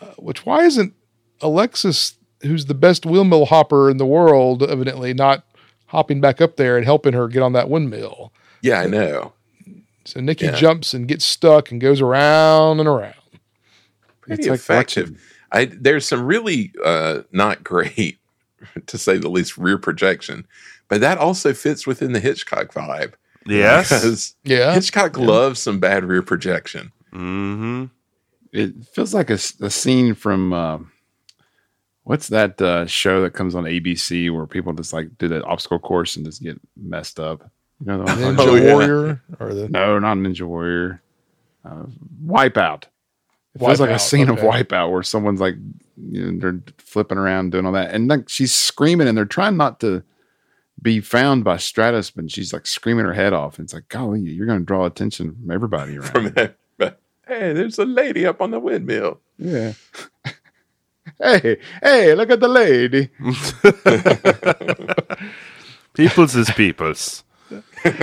Uh, 0.00 0.06
which 0.18 0.44
why 0.46 0.62
isn't 0.64 0.94
Alexis, 1.40 2.14
who's 2.42 2.66
the 2.66 2.74
best 2.74 3.04
windmill 3.06 3.46
hopper 3.46 3.90
in 3.90 3.96
the 3.96 4.06
world, 4.06 4.62
evidently 4.62 5.14
not 5.14 5.44
hopping 5.86 6.20
back 6.20 6.40
up 6.40 6.56
there 6.56 6.76
and 6.76 6.84
helping 6.84 7.12
her 7.14 7.26
get 7.28 7.42
on 7.42 7.52
that 7.54 7.68
windmill? 7.70 8.32
yeah, 8.62 8.80
I 8.80 8.86
know. 8.86 9.32
So 10.04 10.20
Nikki 10.20 10.46
Yeah. 10.46 10.52
jumps 10.56 10.92
and 10.94 11.06
gets 11.08 11.24
stuck 11.24 11.70
and 11.70 11.80
goes 11.80 12.00
around 12.00 12.78
and 12.80 12.88
around. 12.88 13.14
Pretty 14.20 14.42
It's 14.42 14.46
effective. 14.62 15.10
watching- 15.10 15.18
I 15.52 15.64
there's 15.64 16.06
some 16.06 16.24
really 16.26 16.72
uh 16.84 17.22
not 17.32 17.64
great, 17.64 18.18
to 18.86 18.98
say 18.98 19.18
the 19.18 19.28
least, 19.28 19.56
rear 19.56 19.78
projection, 19.78 20.46
but 20.88 21.00
that 21.00 21.18
also 21.18 21.52
fits 21.52 21.86
within 21.86 22.12
the 22.12 22.20
Hitchcock 22.20 22.72
vibe. 22.72 23.14
Yes. 23.46 23.88
Because 23.88 24.34
Yeah. 24.44 24.72
Hitchcock 24.74 25.16
loves 25.18 25.60
some 25.60 25.80
bad 25.80 26.04
rear 26.04 26.22
projection. 26.22 26.92
mm-hmm. 27.12 27.86
It 28.52 28.84
feels 28.84 29.14
like 29.14 29.30
a 29.30 29.38
scene 29.38 30.14
from 30.14 30.52
uh, 30.52 30.78
what's 32.02 32.28
that 32.28 32.60
uh, 32.60 32.86
show 32.86 33.22
that 33.22 33.30
comes 33.30 33.54
on 33.54 33.62
ABC 33.64 34.34
where 34.34 34.46
people 34.46 34.72
just 34.72 34.92
like 34.92 35.16
do 35.18 35.28
the 35.28 35.44
obstacle 35.44 35.78
course 35.78 36.16
and 36.16 36.26
just 36.26 36.42
get 36.42 36.60
messed 36.76 37.20
up. 37.20 37.48
You 37.80 37.86
know, 37.86 37.98
the 38.04 38.10
Ninja 38.10 38.36
talking 38.36 38.50
Oh, 38.50 38.56
yeah. 38.56 38.74
Warrior 38.74 39.22
or 39.38 39.54
the 39.54 39.68
No, 39.68 39.98
not 40.00 40.16
Ninja 40.16 40.42
Warrior. 40.42 41.00
Uh, 41.64 41.84
Wipeout. 42.26 42.84
It 43.54 43.58
feels 43.60 43.80
like 43.80 43.90
a 43.90 43.98
scene 43.98 44.28
okay. 44.28 44.40
of 44.40 44.46
Wipeout 44.46 44.90
where 44.90 45.02
someone's 45.02 45.40
like, 45.40 45.54
you 46.08 46.32
know, 46.32 46.38
they're 46.38 46.60
flipping 46.78 47.18
around 47.18 47.52
doing 47.52 47.66
all 47.66 47.72
that, 47.72 47.94
and 47.94 48.08
like 48.08 48.28
she's 48.28 48.54
screaming, 48.54 49.08
and 49.08 49.16
they're 49.16 49.24
trying 49.24 49.56
not 49.56 49.80
to 49.80 50.02
be 50.82 51.00
found 51.00 51.44
by 51.44 51.56
Stratos, 51.56 52.12
but 52.14 52.30
she's 52.30 52.52
like 52.52 52.66
screaming 52.66 53.04
her 53.04 53.12
head 53.12 53.32
off. 53.32 53.58
And 53.58 53.66
it's 53.66 53.74
like, 53.74 53.88
golly, 53.88 54.20
you're 54.20 54.46
going 54.46 54.60
to 54.60 54.64
draw 54.64 54.86
attention 54.86 55.34
from 55.34 55.50
everybody 55.50 55.98
around. 55.98 56.10
From 56.10 56.30
that, 56.30 56.56
but, 56.78 57.00
hey, 57.26 57.52
there's 57.52 57.78
a 57.78 57.84
lady 57.84 58.26
up 58.26 58.40
on 58.40 58.50
the 58.50 58.60
windmill. 58.60 59.20
yeah. 59.38 59.72
hey, 61.18 61.58
hey, 61.82 62.14
look 62.14 62.30
at 62.30 62.40
the 62.40 62.48
lady. 62.48 63.10
People's 65.94 66.36
is 66.36 66.50
people's. 66.52 67.24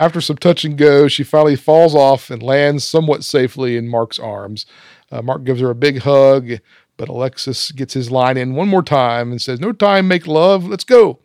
After 0.00 0.20
some 0.20 0.36
touch 0.36 0.64
and 0.64 0.76
go, 0.76 1.08
she 1.08 1.22
finally 1.22 1.56
falls 1.56 1.94
off 1.94 2.30
and 2.30 2.42
lands 2.42 2.84
somewhat 2.84 3.24
safely 3.24 3.76
in 3.76 3.88
Mark's 3.88 4.18
arms. 4.18 4.66
Uh, 5.10 5.22
Mark 5.22 5.44
gives 5.44 5.60
her 5.60 5.70
a 5.70 5.74
big 5.74 6.00
hug, 6.00 6.52
but 6.96 7.08
Alexis 7.08 7.72
gets 7.72 7.94
his 7.94 8.10
line 8.10 8.36
in 8.36 8.54
one 8.54 8.68
more 8.68 8.82
time 8.82 9.30
and 9.30 9.40
says, 9.42 9.60
"No 9.60 9.72
time, 9.72 10.06
make 10.08 10.26
love. 10.26 10.66
Let's 10.66 10.84
go." 10.84 11.18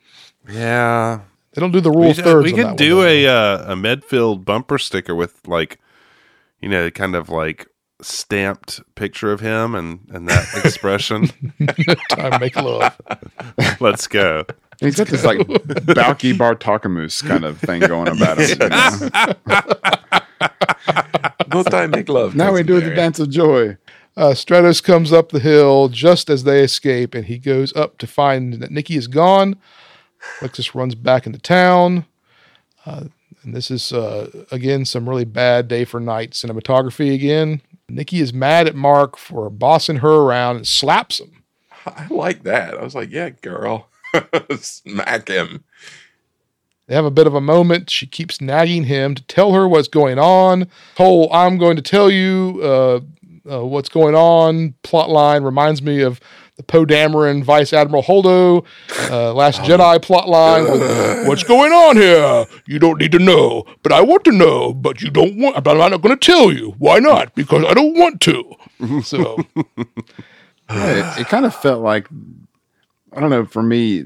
Yeah. 0.50 1.22
They 1.54 1.62
don't 1.62 1.72
do 1.72 1.80
the 1.82 1.90
rule 1.92 2.02
We, 2.06 2.10
of 2.12 2.18
thirds. 2.18 2.52
we 2.52 2.62
on 2.62 2.70
could 2.70 2.78
do 2.78 2.98
one, 2.98 3.08
a 3.08 3.28
uh, 3.28 3.72
a 3.74 3.76
Medfield 3.76 4.44
bumper 4.44 4.78
sticker 4.78 5.16
with 5.16 5.48
like, 5.48 5.80
you 6.62 6.68
know, 6.68 6.90
kind 6.92 7.16
of 7.16 7.30
like 7.30 7.68
stamped 8.02 8.82
picture 8.96 9.32
of 9.32 9.40
him 9.40 9.74
and 9.74 10.00
and 10.12 10.28
that 10.28 10.46
expression. 10.66 11.28
time, 12.10 12.42
make 12.42 12.56
love. 12.58 13.00
Let's 13.80 14.06
go. 14.08 14.44
And 14.50 14.82
he's 14.82 14.98
got 14.98 15.08
this 15.08 15.24
like 15.24 15.38
Balki 15.40 16.34
Bartokomous 16.34 17.26
kind 17.26 17.46
of 17.46 17.58
thing 17.60 17.80
going 17.80 18.10
about 18.10 18.38
him. 18.38 18.50
you 18.60 18.70
know? 18.70 20.20
No 21.52 21.64
time, 21.64 21.92
make 21.92 22.10
love. 22.10 22.36
now 22.36 22.52
we 22.54 22.64
do 22.64 22.82
the 22.82 22.94
dance 22.94 23.20
of 23.20 23.30
joy. 23.30 23.78
Uh, 24.18 24.32
Stratos 24.32 24.82
comes 24.84 25.12
up 25.12 25.30
the 25.30 25.40
hill 25.40 25.90
just 25.90 26.30
as 26.30 26.44
they 26.44 26.62
escape, 26.64 27.14
and 27.14 27.26
he 27.26 27.38
goes 27.38 27.76
up 27.76 27.98
to 28.00 28.08
find 28.08 28.54
that 28.56 28.72
Nikki 28.72 28.96
is 28.96 29.08
gone. 29.08 29.56
Alexis 30.42 30.74
runs 30.74 30.96
back 30.96 31.26
into 31.26 31.40
town. 31.40 32.06
Uh, 32.86 33.06
and 33.44 33.54
this 33.56 33.70
is, 33.70 33.92
uh, 33.94 34.46
again, 34.52 34.86
some 34.86 35.08
really 35.08 35.26
bad 35.26 35.68
day 35.68 35.86
for 35.86 36.00
night 36.00 36.32
cinematography 36.32 37.14
again. 37.14 37.62
Nikki 37.88 38.20
is 38.20 38.34
mad 38.34 38.68
at 38.68 38.76
Mark 38.76 39.18
for 39.18 39.50
bossing 39.50 39.98
her 39.98 40.14
around 40.14 40.56
and 40.58 40.68
slaps 40.68 41.20
him. 41.20 41.44
I 41.86 42.08
like 42.10 42.44
that. 42.44 42.76
I 42.76 42.84
was 42.84 42.96
like, 42.96 43.12
yeah, 43.12 43.30
girl, 43.30 43.90
smack 44.60 45.28
him. 45.28 45.64
They 46.88 46.96
have 46.96 47.06
a 47.06 47.12
bit 47.12 47.28
of 47.28 47.34
a 47.34 47.42
moment. 47.42 47.90
She 47.90 48.06
keeps 48.06 48.40
nagging 48.40 48.84
him 48.84 49.16
to 49.16 49.24
tell 49.24 49.54
her 49.54 49.68
what's 49.68 49.88
going 49.88 50.20
on. 50.20 50.68
Whole 50.98 51.32
I'm 51.34 51.58
going 51.58 51.76
to 51.76 51.82
tell 51.82 52.12
you 52.12 52.60
uh, 52.64 53.00
uh, 53.52 53.66
what's 53.66 53.90
going 53.90 54.16
on 54.16 54.76
plot 54.84 55.10
line 55.10 55.44
reminds 55.44 55.82
me 55.82 56.02
of 56.02 56.20
the 56.58 56.64
Poe 56.64 56.86
Dameron 56.86 57.44
Vice 57.44 57.74
Admiral 57.74 58.04
Holdo 58.04 58.66
uh, 59.10 59.34
Last 59.34 59.62
Jedi 59.62 60.02
plot 60.02 60.30
line. 60.30 60.64
With, 60.64 61.28
what's 61.28 61.44
going 61.44 61.74
on 61.74 61.98
here? 61.98 62.46
You 62.66 62.80
don't 62.80 63.00
need 63.00 63.12
to 63.12 63.20
know, 63.20 63.66
but 63.84 63.92
I 63.92 64.02
want 64.02 64.24
to 64.26 64.32
know. 64.32 64.74
But 64.74 65.02
you 65.02 65.10
don't 65.10 65.38
want. 65.38 65.62
But 65.64 65.80
I'm 65.82 65.92
not 65.92 66.02
going 66.02 66.18
to 66.18 66.26
tell 66.26 66.52
you. 66.52 66.76
Why 66.78 67.00
not? 67.00 67.36
Because 67.36 67.66
I 67.66 67.74
don't 67.74 67.98
want 67.98 68.22
to. 68.22 68.56
So 69.04 69.44
Yeah, 70.70 71.16
it, 71.18 71.22
it 71.22 71.28
kind 71.28 71.46
of 71.46 71.56
felt 71.56 71.82
like 71.82 72.08
I 73.14 73.20
don't 73.20 73.30
know. 73.30 73.46
For 73.46 73.62
me, 73.64 74.04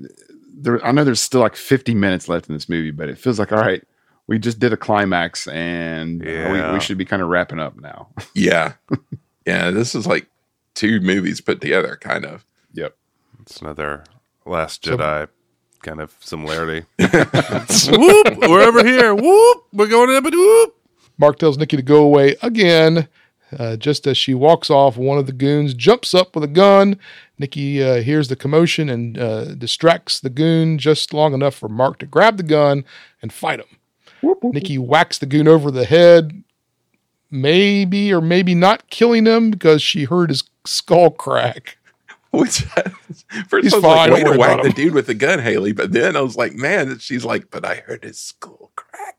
there 0.62 0.86
I 0.86 0.92
know 0.92 1.04
there's 1.04 1.20
still 1.22 1.42
like 1.42 1.56
50 1.56 1.94
minutes 1.96 2.28
left 2.30 2.48
in 2.50 2.54
this 2.56 2.70
movie, 2.70 2.92
but 2.92 3.10
it 3.10 3.18
feels 3.18 3.40
like 3.40 3.52
all 3.52 3.60
right. 3.60 3.84
We 4.28 4.38
just 4.38 4.60
did 4.60 4.72
a 4.74 4.78
climax, 4.78 5.48
and 5.48 6.22
we, 6.24 6.32
Yeah. 6.32 6.72
we 6.74 6.80
should 6.80 7.00
be 7.00 7.06
kind 7.06 7.24
of 7.24 7.30
wrapping 7.30 7.60
up 7.60 7.76
now. 7.80 8.10
Yeah. 8.36 8.74
yeah. 9.46 9.72
This 9.72 9.96
is 9.96 10.06
like 10.06 10.28
two 10.76 11.00
movies 11.02 11.42
put 11.42 11.62
together, 11.62 11.98
kind 12.00 12.26
of. 12.26 12.46
yep. 12.72 12.96
It's 13.42 13.60
another 13.62 14.04
Last 14.46 14.84
Jedi 14.84 15.28
kind 15.82 16.00
of 16.02 16.14
similarity. 16.20 16.86
whoop! 17.00 18.38
We're 18.48 18.62
over 18.62 18.86
here. 18.86 19.16
Whoop! 19.16 19.64
We're 19.74 19.88
going 19.88 20.16
up 20.16 20.26
and 20.26 20.36
whoop! 20.36 20.76
Mark 21.18 21.40
tells 21.40 21.58
Nikki 21.58 21.78
to 21.78 21.82
go 21.84 22.04
away 22.04 22.36
again. 22.44 23.08
Uh, 23.58 23.76
just 23.76 24.06
as 24.06 24.18
she 24.18 24.34
walks 24.34 24.70
off, 24.70 24.98
one 24.98 25.18
of 25.18 25.26
the 25.26 25.32
goons 25.34 25.74
jumps 25.74 26.14
up 26.14 26.36
with 26.36 26.44
a 26.44 26.48
gun. 26.48 27.00
Nikki 27.38 27.82
uh, 27.84 28.02
hears 28.02 28.28
the 28.28 28.36
commotion 28.36 28.90
and 28.90 29.18
uh, 29.18 29.56
distracts 29.56 30.20
the 30.20 30.30
goon 30.30 30.78
just 30.78 31.14
long 31.14 31.34
enough 31.34 31.56
for 31.56 31.70
Mark 31.70 31.98
to 32.00 32.06
grab 32.06 32.38
the 32.38 32.44
gun 32.44 32.86
and 33.22 33.34
fight 33.34 33.60
him. 33.60 33.66
Nikki 34.44 34.78
whacks 34.78 35.18
the 35.18 35.26
goon 35.26 35.48
over 35.48 35.72
the 35.72 35.86
head, 35.86 36.44
maybe 37.32 38.14
or 38.14 38.22
maybe 38.22 38.54
not 38.54 38.90
killing 38.90 39.26
him 39.26 39.50
because 39.52 39.82
she 39.82 40.04
heard 40.04 40.30
his 40.30 40.44
skull 40.66 41.12
crack. 41.12 41.78
Which 42.32 42.62
first 43.48 43.64
He's 43.64 43.74
I 43.74 43.78
was 43.78 43.84
fine, 43.84 44.12
like, 44.12 44.24
way 44.24 44.32
to 44.32 44.38
whack 44.38 44.62
the 44.62 44.70
dude 44.70 44.94
with 44.94 45.08
the 45.08 45.16
gun, 45.16 45.40
Hayley. 45.40 45.72
But 45.72 45.94
then 45.94 46.16
I 46.16 46.22
was 46.22 46.36
like, 46.36 46.54
man, 46.54 47.00
she's 47.00 47.26
like, 47.26 47.50
but 47.50 47.66
I 47.66 47.78
heard 47.88 48.04
his 48.04 48.20
skull 48.20 48.72
crack. 48.76 49.19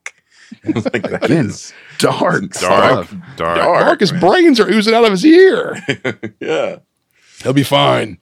I 0.65 0.71
was 0.71 0.85
like, 0.85 1.03
that 1.09 1.25
Again, 1.25 1.47
is 1.47 1.73
Dark, 1.97 2.41
Dark, 2.51 2.53
stuff. 2.53 3.15
dark. 3.35 3.57
dark. 3.57 3.85
Mark's 3.85 4.11
man. 4.11 4.21
brains 4.21 4.59
are 4.59 4.69
oozing 4.69 4.93
out 4.93 5.05
of 5.05 5.11
his 5.11 5.25
ear. 5.25 5.77
yeah. 6.39 6.77
He'll 7.43 7.53
be 7.53 7.63
fine. 7.63 8.17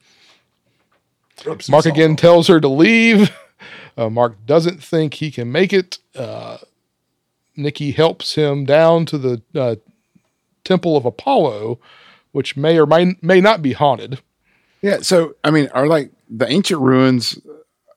Rub 1.45 1.47
Mark 1.47 1.61
salt 1.63 1.85
again 1.85 2.15
tells 2.15 2.47
her 2.47 2.59
to 2.59 2.67
leave. 2.67 3.31
Uh, 3.97 4.09
Mark 4.09 4.45
doesn't 4.45 4.81
think 4.83 5.15
he 5.15 5.31
can 5.31 5.51
make 5.51 5.73
it. 5.73 5.99
Uh, 6.15 6.57
Nikki 7.55 7.91
helps 7.91 8.35
him 8.35 8.63
down 8.65 9.05
to 9.07 9.17
the 9.17 9.41
uh, 9.55 9.75
Temple 10.63 10.95
of 10.95 11.05
Apollo, 11.05 11.79
which 12.31 12.55
may 12.55 12.77
or 12.79 12.85
may, 12.85 13.15
may 13.21 13.41
not 13.41 13.61
be 13.61 13.73
haunted. 13.73 14.21
Yeah. 14.81 14.99
So, 15.01 15.35
I 15.43 15.51
mean, 15.51 15.67
are 15.73 15.87
like 15.87 16.11
the 16.29 16.49
ancient 16.49 16.79
ruins, 16.79 17.39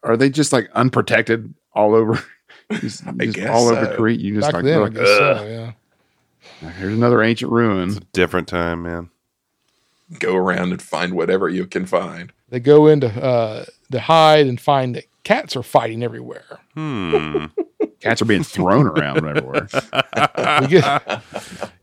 are 0.02 0.16
they 0.16 0.30
just 0.30 0.52
like 0.52 0.68
unprotected 0.74 1.54
all 1.72 1.94
over? 1.94 2.20
Just, 2.80 3.04
just 3.18 3.34
guess 3.34 3.50
all 3.50 3.68
over 3.68 3.86
so. 3.86 3.96
Crete. 3.96 4.20
You 4.20 4.34
just 4.36 4.48
Back 4.48 4.54
like, 4.54 4.64
then, 4.64 4.78
I 4.78 4.82
like 4.82 4.94
guess 4.94 5.06
so, 5.06 5.74
yeah. 6.60 6.70
here's 6.72 6.94
another 6.94 7.22
ancient 7.22 7.50
ruin. 7.52 7.98
Different 8.12 8.48
time, 8.48 8.82
man. 8.82 9.10
Go 10.18 10.36
around 10.36 10.72
and 10.72 10.82
find 10.82 11.14
whatever 11.14 11.48
you 11.48 11.66
can 11.66 11.86
find. 11.86 12.32
They 12.50 12.60
go 12.60 12.86
into 12.86 13.08
uh, 13.08 13.64
the 13.88 14.00
hide 14.00 14.46
and 14.46 14.60
find 14.60 14.94
that 14.96 15.04
cats 15.24 15.56
are 15.56 15.62
fighting 15.62 16.02
everywhere. 16.02 16.60
Hmm. 16.74 17.46
Cats 18.00 18.20
are 18.20 18.24
being 18.24 18.42
thrown 18.42 18.88
around 18.88 19.24
everywhere. 19.28 19.68
We 20.60 20.66
get, 20.66 21.22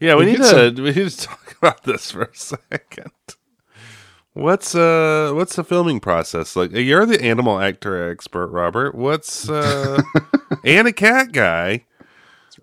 Yeah, 0.02 0.16
we, 0.16 0.26
We 0.26 0.26
need 0.26 0.38
get 0.40 0.76
to 0.76 0.82
we 0.82 0.92
need 0.92 1.10
to 1.10 1.18
talk 1.18 1.56
about 1.62 1.84
this 1.84 2.12
for 2.12 2.24
a 2.24 2.36
second. 2.36 3.12
What's 4.40 4.74
uh 4.74 5.34
what's 5.36 5.58
the 5.58 5.66
filming 5.66 6.00
process 6.00 6.56
like? 6.56 6.72
You're 6.72 7.06
the 7.06 7.22
animal 7.22 7.60
actor 7.60 8.10
expert, 8.10 8.48
Robert. 8.48 8.96
What's 8.96 9.50
uh 9.50 10.02
and 10.64 10.88
a 10.88 10.94
cat 10.94 11.34
guy? 11.34 11.84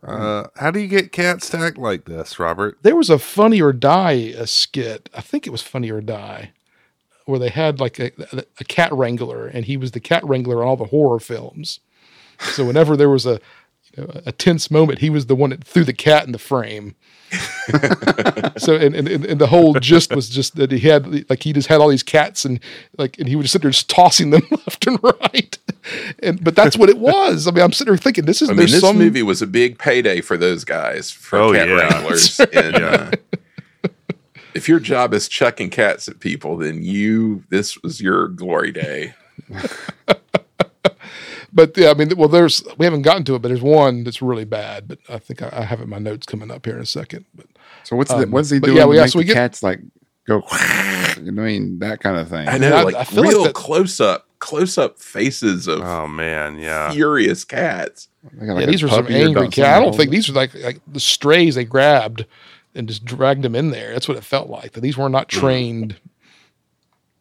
Uh, 0.03 0.47
how 0.57 0.70
do 0.70 0.79
you 0.81 0.87
get 0.87 1.12
cats 1.12 1.51
to 1.51 1.59
act 1.59 1.77
like 1.77 2.05
this, 2.05 2.39
Robert? 2.39 2.79
there 2.83 2.97
was 2.97 3.11
a 3.11 3.18
Funny 3.18 3.61
or 3.61 3.74
Die 3.74 4.33
uh 4.39 4.47
skit. 4.47 5.11
I 5.14 5.20
think 5.20 5.47
it 5.47 5.51
was 5.51 5.61
Funny 5.61 5.91
or 5.91 6.01
Die, 6.01 6.53
where 7.27 7.39
they 7.39 7.51
had 7.51 7.79
like 7.79 7.99
a, 7.99 8.11
a 8.59 8.64
cat 8.64 8.91
wrangler, 8.93 9.47
and 9.47 9.66
he 9.66 9.77
was 9.77 9.91
the 9.91 10.01
cat 10.01 10.24
wrangler 10.24 10.62
on 10.62 10.68
all 10.68 10.77
the 10.77 10.85
horror 10.87 11.20
films. 11.20 11.81
So 12.39 12.64
whenever 12.64 12.97
there 12.97 13.11
was 13.11 13.27
a 13.27 13.39
a 13.97 14.32
tense 14.32 14.70
moment, 14.70 14.99
he 15.01 15.11
was 15.11 15.26
the 15.26 15.34
one 15.36 15.51
that 15.51 15.64
threw 15.64 15.84
the 15.84 15.92
cat 15.92 16.24
in 16.26 16.32
the 16.32 16.38
frame. 16.38 16.94
so 18.57 18.76
and, 18.76 18.94
and 18.94 19.09
and 19.09 19.40
the 19.40 19.49
whole 19.49 19.74
gist 19.74 20.14
was 20.14 20.28
just 20.28 20.55
that 20.55 20.70
he 20.70 20.78
had 20.80 21.28
like 21.28 21.42
he 21.42 21.53
just 21.53 21.66
had 21.66 21.80
all 21.80 21.88
these 21.88 22.05
cats 22.05 22.44
and 22.44 22.61
like 22.99 23.18
and 23.18 23.28
he 23.28 23.34
would 23.34 23.42
just 23.42 23.53
sit 23.53 23.62
there 23.62 23.70
just 23.72 23.90
tossing 23.90 24.30
them 24.30 24.42
left 24.51 24.86
and 24.86 24.99
right. 25.03 25.59
And 26.22 26.42
but 26.44 26.55
that's 26.55 26.76
what 26.76 26.88
it 26.88 26.99
was. 26.99 27.49
I 27.49 27.51
mean, 27.51 27.64
I'm 27.64 27.72
sitting 27.72 27.92
there 27.92 27.99
thinking 27.99 28.26
this 28.26 28.42
is 28.42 28.49
I 28.51 28.53
mean, 28.53 28.66
this 28.68 28.80
some 28.80 28.97
movie 28.99 29.24
was 29.24 29.42
a 29.42 29.47
big 29.47 29.76
payday 29.78 30.20
for 30.20 30.36
those 30.36 30.62
guys, 30.64 31.11
for 31.11 31.38
Oh, 31.38 31.53
cat 31.53 31.68
yeah. 31.68 31.74
wranglers. 31.74 32.40
And 32.53 32.76
uh, 32.76 33.11
if 34.55 34.68
your 34.68 34.78
job 34.80 35.12
is 35.12 35.28
chucking 35.28 35.70
cats 35.70 36.09
at 36.09 36.20
people, 36.20 36.57
then 36.57 36.82
you 36.84 37.42
this 37.51 37.82
was 37.82 38.01
your 38.01 38.28
glory 38.28 38.70
day. 38.70 39.14
But 41.57 41.76
yeah, 41.76 41.90
I 41.90 41.94
mean, 41.94 42.11
well, 42.16 42.28
there's 42.28 42.62
we 42.76 42.84
haven't 42.84 43.02
gotten 43.02 43.24
to 43.24 43.34
it, 43.34 43.40
but 43.42 43.48
there's 43.48 43.62
one 43.62 44.04
that's 44.04 44.20
really 44.20 44.44
bad. 44.44 44.86
But 44.88 44.98
I 45.09 45.18
think 45.18 45.40
I, 45.42 45.48
I 45.52 45.62
have 45.62 45.80
it 45.80 45.84
in 45.84 45.88
my 45.88 45.98
notes 45.98 46.26
coming 46.26 46.50
up 46.50 46.66
here 46.66 46.74
in 46.76 46.82
a 46.82 46.86
second. 46.86 47.24
But 47.34 47.46
So 47.82 47.96
what's 47.96 48.11
the, 48.11 48.18
Um, 48.24 48.30
what's 48.30 48.50
he 48.50 48.61
doing 48.61 48.76
yeah, 48.76 48.82
to 48.82 48.88
we- 48.88 48.96
yeah, 48.96 49.07
so 49.07 49.18
we 49.18 49.24
the 49.24 49.28
get- 49.28 49.34
cats 49.34 49.62
like 49.62 49.80
go? 50.28 50.42
I 50.50 51.16
mean 51.22 51.78
that 51.78 52.00
kind 52.00 52.18
of 52.18 52.28
thing. 52.28 52.46
I 52.46 52.59
know, 52.59 52.76
I- 52.76 52.82
like 52.82 52.94
I 52.94 53.04
feel 53.04 53.22
like 53.24 53.44
that- 53.46 53.54
close 53.54 54.00
up, 54.00 54.26
close 54.38 54.76
up 54.76 54.98
faces 55.00 55.66
of 55.66 55.80
Oh 55.80 56.07
man, 56.07 56.59
yeah. 56.59 56.92
furious 56.92 57.42
cats. 57.42 58.09
They 58.34 58.44
got, 58.46 58.54
like, 58.57 58.66
yeah, 58.66 58.70
these 58.70 58.82
are 58.82 58.88
some 58.88 59.07
angry 59.09 59.48
cats. 59.48 59.76
I 59.76 59.80
don't 59.80 59.96
think 59.96 60.11
these 60.11 60.28
are 60.28 60.34
like 60.34 60.54
like 60.57 60.80
the 60.86 61.00
strays 61.00 61.54
they 61.54 61.64
grabbed 61.64 62.26
and 62.74 62.86
just 62.86 63.02
dragged 63.04 63.42
them 63.42 63.54
in 63.54 63.70
there. 63.70 63.94
That's 63.94 64.09
what 64.09 64.18
it 64.18 64.24
felt 64.24 64.50
like. 64.50 64.72
That 64.72 64.82
these 64.82 64.98
were 64.98 65.09
not 65.09 65.28
trained 65.30 65.96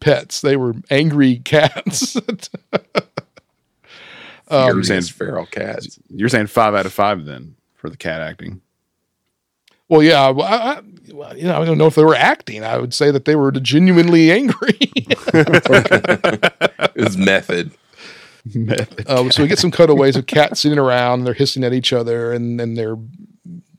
pets; 0.01 0.41
they 0.41 0.57
were 0.57 0.73
angry 0.89 1.38
cats. 1.45 2.17
Um, 4.47 4.65
furious 4.67 4.87
saying- 4.87 5.01
feral 5.03 5.45
cats. 5.45 5.99
You're 6.09 6.29
saying 6.29 6.47
five 6.47 6.73
out 6.75 6.85
of 6.85 6.93
five 6.93 7.25
then 7.25 7.55
for 7.75 7.89
the 7.89 7.97
cat 7.97 8.21
acting. 8.21 8.61
well, 9.89 10.01
yeah, 10.03 10.29
well, 10.29 10.45
I, 10.47 10.55
I, 10.55 10.81
well, 11.13 11.37
you 11.37 11.43
know, 11.45 11.61
I 11.61 11.65
don't 11.65 11.77
know 11.77 11.87
if 11.87 11.95
they 11.95 12.03
were 12.03 12.15
acting. 12.15 12.63
I 12.63 12.77
would 12.77 12.93
say 12.93 13.11
that 13.11 13.25
they 13.25 13.35
were 13.35 13.51
genuinely 13.51 14.31
angry. 14.31 14.79
It 16.95 17.03
was 17.03 17.17
method. 17.17 17.71
Uh, 19.07 19.29
so 19.31 19.41
we 19.41 19.47
get 19.49 19.59
some 19.59 19.71
cutaways 19.71 20.15
of 20.15 20.27
cats 20.27 20.61
sitting 20.61 20.77
around, 20.77 21.23
they're 21.23 21.33
hissing 21.33 21.63
at 21.63 21.73
each 21.73 21.91
other, 21.91 22.31
and 22.31 22.61
and 22.61 22.77
they're, 22.77 22.95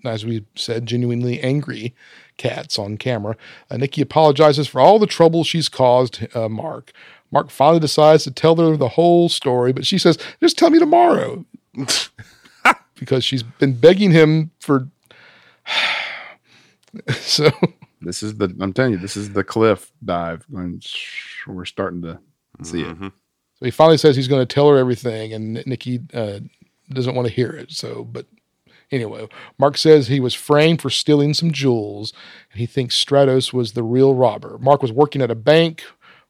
as 0.05 0.27
we 0.27 0.45
said, 0.57 0.87
genuinely 0.87 1.41
angry 1.41 1.95
cats 2.37 2.79
on 2.79 2.97
camera. 2.99 3.37
Uh, 3.71 3.77
Nikki 3.77 4.03
apologizes 4.03 4.67
for 4.69 4.81
all 4.81 4.99
the 4.99 5.07
trouble 5.07 5.45
she's 5.45 5.69
caused 5.69 6.27
uh, 6.37 6.49
Mark. 6.49 6.93
Mark 7.33 7.51
finally 7.51 7.81
decides 7.81 8.25
to 8.25 8.31
tell 8.31 8.57
her 8.57 8.77
the 8.77 8.89
whole 8.89 9.29
story, 9.29 9.73
but 9.73 9.87
she 9.87 9.99
says, 9.99 10.19
"Just 10.41 10.59
tell 10.59 10.71
me 10.71 10.79
tomorrow," 10.79 11.45
because 12.99 13.25
she's 13.25 13.43
been 13.43 13.75
begging 13.75 14.11
him 14.13 14.51
for. 14.61 14.89
so 17.11 17.51
This 18.01 18.23
is 18.23 18.37
the 18.37 18.55
I'm 18.61 18.73
telling 18.73 18.93
you, 18.93 18.99
this 18.99 19.17
is 19.17 19.33
the 19.33 19.45
cliff 19.45 19.93
dive. 20.05 20.47
Going, 20.53 20.81
we're 21.47 21.65
starting 21.65 22.03
to 22.03 22.19
see 22.63 22.83
it. 22.83 22.99
Mhm. 22.99 23.13
So 23.59 23.65
he 23.65 23.71
finally 23.71 23.99
says 23.99 24.17
he's 24.17 24.29
going 24.29 24.47
to 24.47 24.55
tell 24.55 24.69
her 24.69 24.77
everything, 24.77 25.33
and 25.33 25.63
Nikki 25.67 26.01
uh, 26.13 26.41
doesn't 26.91 27.15
want 27.15 27.27
to 27.27 27.33
hear 27.35 27.51
it. 27.51 27.73
So, 27.73 28.05
but 28.05 28.27
anyway, 28.93 29.29
Mark 29.59 29.79
says 29.79 30.09
he 30.09 30.21
was 30.21 30.35
framed 30.35 30.83
for 30.83 30.91
stealing 30.91 31.33
some 31.33 31.51
jewels, 31.53 32.13
and 32.53 32.61
he 32.61 32.67
thinks 32.67 33.03
Stratos 33.03 33.53
was 33.55 33.73
the 33.73 33.83
real 33.83 34.15
robber. 34.15 34.59
Mark 34.59 34.83
was 34.83 34.93
working 34.93 35.23
at 35.23 35.31
a 35.31 35.35
bank 35.35 35.83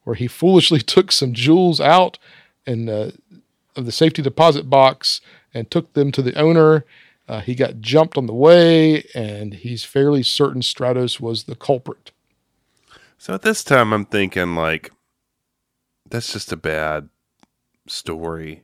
where 0.06 0.14
he 0.14 0.28
foolishly 0.28 0.80
took 0.94 1.10
some 1.10 1.32
jewels 1.34 1.80
out 1.80 2.16
and 2.64 2.88
uh, 2.88 3.10
of 3.74 3.84
the 3.86 3.92
safety 3.92 4.22
deposit 4.22 4.70
box 4.70 5.20
and 5.52 5.68
took 5.68 5.92
them 5.94 6.12
to 6.12 6.22
the 6.22 6.34
owner. 6.38 6.84
Uh, 7.28 7.40
he 7.40 7.56
got 7.56 7.80
jumped 7.80 8.16
on 8.16 8.26
the 8.26 8.32
way, 8.32 9.04
and 9.16 9.52
he's 9.52 9.82
fairly 9.82 10.22
certain 10.22 10.62
Stratos 10.62 11.18
was 11.18 11.44
the 11.44 11.56
culprit. 11.56 12.12
So 13.18 13.34
at 13.34 13.42
this 13.42 13.64
time, 13.64 13.92
I'm 13.92 14.04
thinking 14.06 14.54
like, 14.54 14.92
that's 16.08 16.32
just 16.32 16.52
a 16.52 16.56
bad 16.56 17.08
story. 17.88 18.62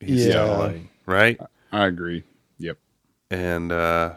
He's 0.00 0.26
Yeah. 0.26 0.34
telling, 0.34 0.88
right? 1.04 1.38
I 1.72 1.84
agree. 1.86 2.24
Yep. 2.58 2.78
And 3.30 3.70
uh 3.70 4.14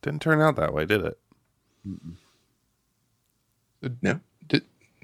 didn't 0.00 0.22
turn 0.22 0.40
out 0.40 0.56
that 0.56 0.72
way, 0.72 0.86
did 0.86 1.04
it? 1.04 1.18
No. 4.00 4.20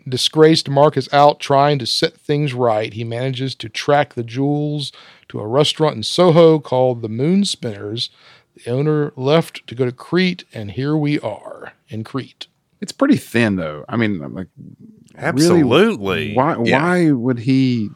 Did 0.07 0.11
disgraced 0.11 0.69
Mark 0.69 0.97
is 0.97 1.09
out 1.13 1.41
trying 1.41 1.79
to 1.81 1.87
set 1.87 2.17
things 2.17 2.55
right, 2.55 2.93
he 2.93 3.05
manages 3.05 3.55
to 3.57 3.69
track 3.69 4.15
the 4.15 4.23
jewels 4.23 4.93
to 5.29 5.41
a 5.41 5.47
restaurant 5.47 5.97
in 5.97 6.03
Soho 6.05 6.59
called 6.59 7.03
the 7.03 7.09
Moon 7.09 7.45
Spinners. 7.45 8.11
The 8.55 8.71
owner 8.71 9.13
left 9.17 9.67
to 9.67 9.75
go 9.75 9.85
to 9.85 9.93
Crete, 9.93 10.45
and 10.55 10.71
here 10.71 10.97
we 10.97 11.19
are 11.21 11.73
in 11.89 12.05
Crete. 12.05 12.47
It's 12.81 12.93
pretty 12.93 13.17
thin 13.17 13.57
though. 13.57 13.85
I 13.89 13.97
mean, 13.97 14.23
I'm 14.23 14.35
like 14.35 14.49
really, 14.57 15.17
Absolutely. 15.17 16.35
why 16.35 16.57
Yeah. 16.65 16.83
why 16.83 17.11
would 17.11 17.41
he 17.41 17.91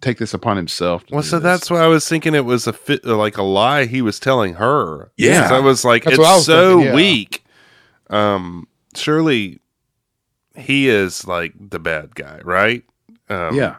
take 0.00 0.18
this 0.18 0.34
upon 0.34 0.56
himself? 0.56 1.06
to 1.06 1.14
Well, 1.14 1.22
so 1.22 1.36
this? 1.38 1.42
that's 1.44 1.70
why 1.70 1.78
I 1.80 1.86
was 1.86 2.06
thinking 2.08 2.34
it 2.34 2.44
was 2.44 2.66
a 2.66 2.72
fit, 2.72 3.04
like 3.04 3.36
a 3.36 3.42
lie 3.42 3.86
he 3.86 4.02
was 4.02 4.18
telling 4.20 4.54
her. 4.54 5.10
Yeah, 5.16 5.48
I 5.52 5.60
was 5.60 5.84
like, 5.84 6.04
That's 6.04 6.18
it's 6.18 6.20
was 6.20 6.44
so 6.46 6.70
thinking, 6.76 6.86
yeah. 6.88 6.94
weak. 6.94 7.44
Um, 8.10 8.68
surely 8.94 9.60
he 10.56 10.88
is 10.88 11.26
like 11.26 11.52
the 11.58 11.78
bad 11.78 12.14
guy, 12.14 12.40
right? 12.44 12.82
Um, 13.28 13.54
yeah. 13.56 13.76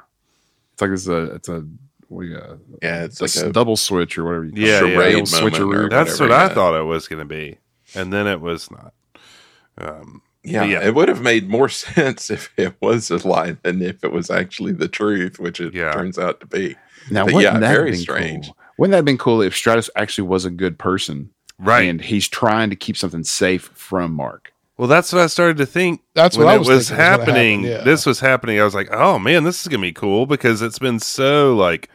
It's 0.73 0.81
like 0.81 0.91
it's 0.91 1.07
a 1.07 1.21
it's 1.35 1.49
a 1.49 1.65
we 2.09 2.35
uh, 2.35 2.55
Yeah, 2.81 3.03
it's 3.05 3.21
it's 3.21 3.35
like 3.37 3.45
a 3.45 3.49
a 3.49 3.53
double 3.53 3.75
switch 3.77 4.17
or 4.17 4.23
whatever. 4.25 4.45
You 4.45 4.51
call 4.51 4.61
Yeah, 4.61 4.83
yeah. 4.85 4.93
charade 4.95 5.23
switcheroo. 5.25 5.89
That's 5.89 6.19
whatever, 6.19 6.29
what 6.41 6.51
I 6.51 6.53
thought 6.53 6.79
it 6.79 6.83
was 6.83 7.07
going 7.07 7.19
to 7.19 7.25
be, 7.25 7.57
and 7.95 8.11
then 8.13 8.27
it 8.27 8.39
was 8.41 8.69
not. 8.71 8.93
Um, 9.77 10.21
Yeah, 10.43 10.63
Yeah. 10.63 10.85
it 10.87 10.95
would 10.95 11.09
have 11.09 11.21
made 11.21 11.49
more 11.49 11.67
sense 11.85 12.29
if 12.29 12.51
it 12.57 12.75
was 12.81 13.09
a 13.11 13.27
lie 13.27 13.57
than 13.63 13.81
if 13.81 14.03
it 14.03 14.11
was 14.11 14.29
actually 14.29 14.71
the 14.73 14.87
truth, 14.87 15.39
which 15.39 15.59
it 15.59 15.73
Yeah. 15.73 15.91
turns 15.91 16.17
out 16.17 16.39
to 16.41 16.45
be. 16.45 16.75
Now, 17.11 17.25
But 17.25 17.33
wouldn't 17.35 17.53
yeah, 17.53 17.59
that 17.59 17.67
have 17.67 17.75
very 17.77 17.91
been 17.91 17.99
strange. 17.99 18.45
Cool? 18.45 18.57
Wouldn't 18.77 18.91
that 18.91 18.97
have 18.97 19.05
been 19.05 19.17
cool 19.17 19.41
if 19.41 19.53
Stratos 19.53 19.89
actually 19.95 20.27
was 20.27 20.45
a 20.45 20.51
good 20.51 20.77
person, 20.77 21.31
right. 21.59 21.89
And 21.89 21.99
he's 22.01 22.27
trying 22.27 22.69
to 22.69 22.75
keep 22.75 22.95
something 22.97 23.23
safe 23.23 23.63
from 23.73 24.13
Mark. 24.13 24.53
Well, 24.77 24.87
that's 24.87 25.11
what 25.11 25.21
I 25.23 25.27
started 25.27 25.57
to 25.57 25.65
think. 25.65 26.01
That's 26.13 26.37
when 26.37 26.45
what 26.45 26.51
I 26.51 26.55
it 26.55 26.59
was 26.59 26.67
was 26.67 26.89
thinking 26.89 26.97
was 26.97 27.07
happen, 27.09 27.25
happening. 27.27 27.63
yeah. 27.63 27.83
This 27.83 28.05
was 28.05 28.19
happening. 28.19 28.59
I 28.59 28.63
was 28.63 28.75
like, 28.75 28.89
oh 28.91 29.17
man, 29.17 29.43
this 29.43 29.61
is 29.61 29.67
going 29.67 29.81
to 29.81 29.87
be 29.87 29.91
cool 29.93 30.25
because 30.27 30.61
it's 30.61 30.77
been 30.79 30.99
so 30.99 31.55
like 31.55 31.89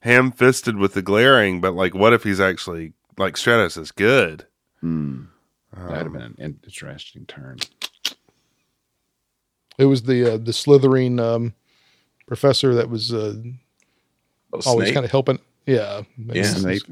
ham 0.00 0.32
fisted 0.32 0.76
with 0.76 0.94
the 0.94 1.02
glaring. 1.02 1.60
But 1.60 1.74
like, 1.74 1.94
what 1.94 2.12
if 2.12 2.24
he's 2.24 2.40
actually 2.40 2.92
like 3.16 3.34
Stratos 3.34 3.78
is 3.78 3.92
good? 3.92 4.46
Hmm. 4.80 5.24
That'd 5.72 5.92
have 5.98 6.06
Um, 6.06 6.12
been 6.14 6.22
an 6.22 6.58
interesting 6.64 7.26
turn. 7.26 7.58
It 9.78 9.84
was 9.84 10.02
the 10.04 10.34
uh, 10.34 10.36
the 10.38 10.52
slithering 10.52 11.20
um, 11.20 11.54
professor 12.26 12.74
that 12.74 12.88
was 12.88 13.12
uh, 13.12 13.34
Oh, 14.52 14.60
always 14.64 14.92
kind 14.92 15.04
of 15.04 15.10
helping. 15.10 15.38
Yeah, 15.66 16.02
Yeah. 16.16 16.44
Snape. 16.44 16.82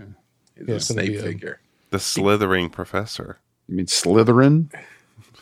He's 0.57 0.68
yeah, 0.68 0.74
a 0.74 0.80
Snape 0.80 1.07
be 1.12 1.16
a- 1.16 1.22
figure. 1.22 1.61
the 1.91 1.99
slithering 1.99 2.68
professor, 2.68 3.39
You 3.68 3.76
mean 3.76 3.87
Slytherin? 3.87 4.70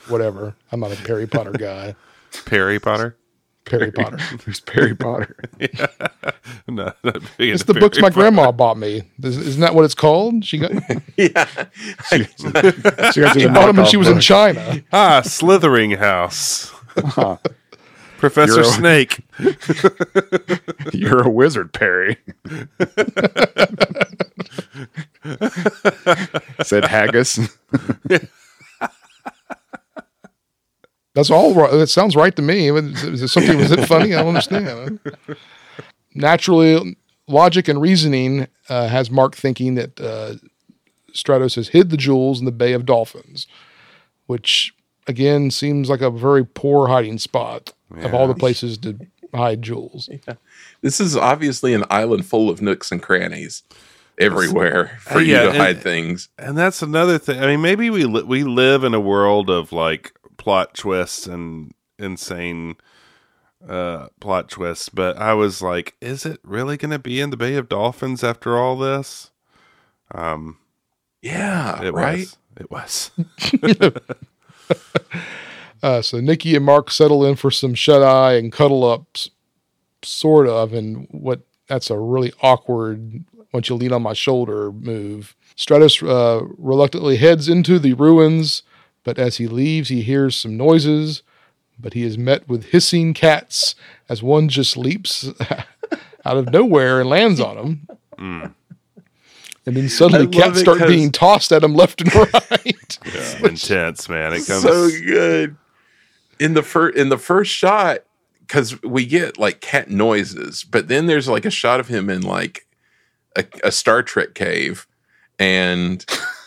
Whatever. 0.08 0.54
I'm 0.70 0.80
not 0.80 0.92
a 0.92 0.96
Harry 0.96 1.26
Potter 1.26 1.52
guy. 1.52 1.94
Perry 2.46 2.78
Potter. 2.80 3.16
Harry 3.70 3.92
Potter. 3.92 4.16
Who's 4.44 4.60
Harry 4.72 4.94
Potter? 4.96 5.36
no, 6.68 6.92
not 7.04 7.20
big 7.38 7.50
It's 7.50 7.62
into 7.62 7.72
the 7.72 7.80
books 7.80 7.98
my 7.98 8.08
Potter. 8.08 8.14
grandma 8.20 8.50
bought 8.52 8.76
me. 8.76 9.02
Is- 9.22 9.36
Isn't 9.38 9.60
that 9.60 9.74
what 9.74 9.84
it's 9.84 9.94
called? 9.94 10.44
She 10.44 10.58
got, 10.58 10.72
yeah, 11.16 11.46
She 12.10 13.20
got 13.20 13.34
she 13.38 13.46
bought 13.46 13.66
them 13.66 13.76
when 13.76 13.86
she 13.86 13.96
knockoff 13.96 13.98
was 13.98 14.08
in. 14.08 14.20
China. 14.20 14.82
Ah, 14.92 15.20
Slithering 15.22 15.92
House. 15.92 16.72
Huh. 16.96 17.36
Professor 18.18 18.52
You're 18.52 18.60
a- 18.62 18.64
Snake. 18.64 19.20
You're 20.92 21.22
a 21.22 21.30
wizard, 21.30 21.72
Perry. 21.72 22.16
Said 26.64 26.84
Haggis. 26.84 27.38
That's 31.14 31.30
all 31.30 31.54
right. 31.54 31.70
That 31.72 31.88
sounds 31.88 32.16
right 32.16 32.34
to 32.36 32.42
me. 32.42 32.70
Was, 32.70 32.84
is 33.04 33.22
it 33.22 33.28
something? 33.28 33.58
Was 33.58 33.70
it 33.70 33.86
funny? 33.86 34.14
I 34.14 34.18
don't 34.18 34.28
understand. 34.28 34.98
Naturally, 36.14 36.96
logic 37.28 37.68
and 37.68 37.80
reasoning 37.80 38.46
uh, 38.68 38.88
has 38.88 39.10
Mark 39.10 39.34
thinking 39.36 39.74
that 39.76 40.00
uh, 40.00 40.34
Stratos 41.12 41.56
has 41.56 41.68
hid 41.68 41.90
the 41.90 41.96
jewels 41.96 42.38
in 42.38 42.44
the 42.44 42.52
Bay 42.52 42.72
of 42.72 42.84
Dolphins, 42.86 43.46
which 44.26 44.74
again 45.06 45.50
seems 45.50 45.88
like 45.88 46.00
a 46.00 46.10
very 46.10 46.44
poor 46.44 46.88
hiding 46.88 47.18
spot 47.18 47.72
of 47.98 48.14
all 48.14 48.26
the 48.26 48.34
places 48.34 48.78
to 48.78 48.98
hide 49.34 49.62
jewels. 49.62 50.08
this 50.82 51.00
is 51.00 51.16
obviously 51.16 51.74
an 51.74 51.84
island 51.90 52.26
full 52.26 52.48
of 52.50 52.62
nooks 52.62 52.90
and 52.92 53.02
crannies 53.02 53.62
everywhere 54.18 54.98
for 55.00 55.18
Uh, 55.18 55.20
you 55.20 55.34
to 55.34 55.48
and- 55.50 55.56
hide 55.58 55.82
things. 55.82 56.28
And 56.38 56.56
that's 56.56 56.82
another 56.82 57.18
thing. 57.18 57.42
I 57.42 57.46
mean, 57.46 57.60
maybe 57.62 57.90
we 57.90 58.04
li- 58.04 58.22
we 58.22 58.44
live 58.44 58.84
in 58.84 58.94
a 58.94 59.00
world 59.00 59.48
of 59.50 59.72
like 59.72 60.12
plot 60.42 60.74
twists 60.74 61.26
and 61.26 61.72
insane 61.98 62.74
uh 63.68 64.08
plot 64.20 64.48
twists, 64.50 64.88
but 64.88 65.16
I 65.16 65.34
was 65.34 65.62
like, 65.62 65.94
is 66.00 66.26
it 66.26 66.40
really 66.42 66.76
going 66.76 66.90
to 66.90 66.98
be 66.98 67.20
in 67.20 67.30
the 67.30 67.36
Bay 67.36 67.54
of 67.54 67.68
Dolphins 67.68 68.24
after 68.24 68.56
all 68.58 68.76
this? 68.76 69.30
Um, 70.12 70.58
Yeah, 71.22 71.80
it 71.82 71.94
right. 71.94 72.18
was. 72.18 72.36
It 72.58 72.70
was. 72.70 73.10
Uh, 75.82 76.00
so 76.00 76.20
Nikki 76.20 76.54
and 76.54 76.64
Mark 76.64 76.92
settle 76.92 77.26
in 77.26 77.34
for 77.34 77.50
some 77.50 77.74
shut 77.74 78.04
eye 78.04 78.34
and 78.34 78.52
cuddle 78.52 78.84
ups, 78.84 79.30
sort 80.04 80.46
of, 80.46 80.72
and 80.72 81.08
what 81.10 81.40
that's 81.66 81.90
a 81.90 81.98
really 81.98 82.32
awkward 82.40 83.24
once 83.52 83.68
you 83.68 83.74
lean 83.74 83.92
on 83.92 84.00
my 84.00 84.12
shoulder 84.12 84.70
move. 84.70 85.34
Stratos 85.56 86.00
uh, 86.08 86.44
reluctantly 86.56 87.16
heads 87.16 87.48
into 87.48 87.80
the 87.80 87.94
ruins, 87.94 88.62
but 89.04 89.18
as 89.18 89.36
he 89.36 89.46
leaves, 89.46 89.88
he 89.88 90.02
hears 90.02 90.36
some 90.36 90.56
noises. 90.56 91.22
But 91.78 91.94
he 91.94 92.04
is 92.04 92.16
met 92.16 92.46
with 92.48 92.66
hissing 92.66 93.12
cats 93.12 93.74
as 94.08 94.22
one 94.22 94.48
just 94.48 94.76
leaps 94.76 95.28
out 96.24 96.36
of 96.36 96.52
nowhere 96.52 97.00
and 97.00 97.08
lands 97.08 97.40
on 97.40 97.56
him. 97.56 97.88
Mm. 98.18 98.54
And 99.64 99.76
then 99.76 99.88
suddenly 99.88 100.26
cats 100.26 100.60
start 100.60 100.86
being 100.86 101.10
tossed 101.10 101.50
at 101.50 101.64
him 101.64 101.74
left 101.74 102.00
and 102.00 102.14
right. 102.50 102.98
intense, 103.42 104.08
man. 104.08 104.32
It 104.32 104.46
comes 104.46 104.62
so 104.62 104.88
good 105.04 105.56
in 106.38 106.54
the 106.54 106.62
first 106.62 106.96
in 106.96 107.08
the 107.08 107.18
first 107.18 107.52
shot 107.52 108.00
because 108.40 108.82
we 108.82 109.06
get 109.06 109.38
like 109.38 109.60
cat 109.60 109.88
noises, 109.88 110.64
but 110.64 110.88
then 110.88 111.06
there's 111.06 111.28
like 111.28 111.44
a 111.44 111.50
shot 111.50 111.78
of 111.78 111.88
him 111.88 112.10
in 112.10 112.22
like 112.22 112.66
a, 113.36 113.44
a 113.62 113.72
Star 113.72 114.02
Trek 114.02 114.34
cave, 114.34 114.86
and 115.38 116.04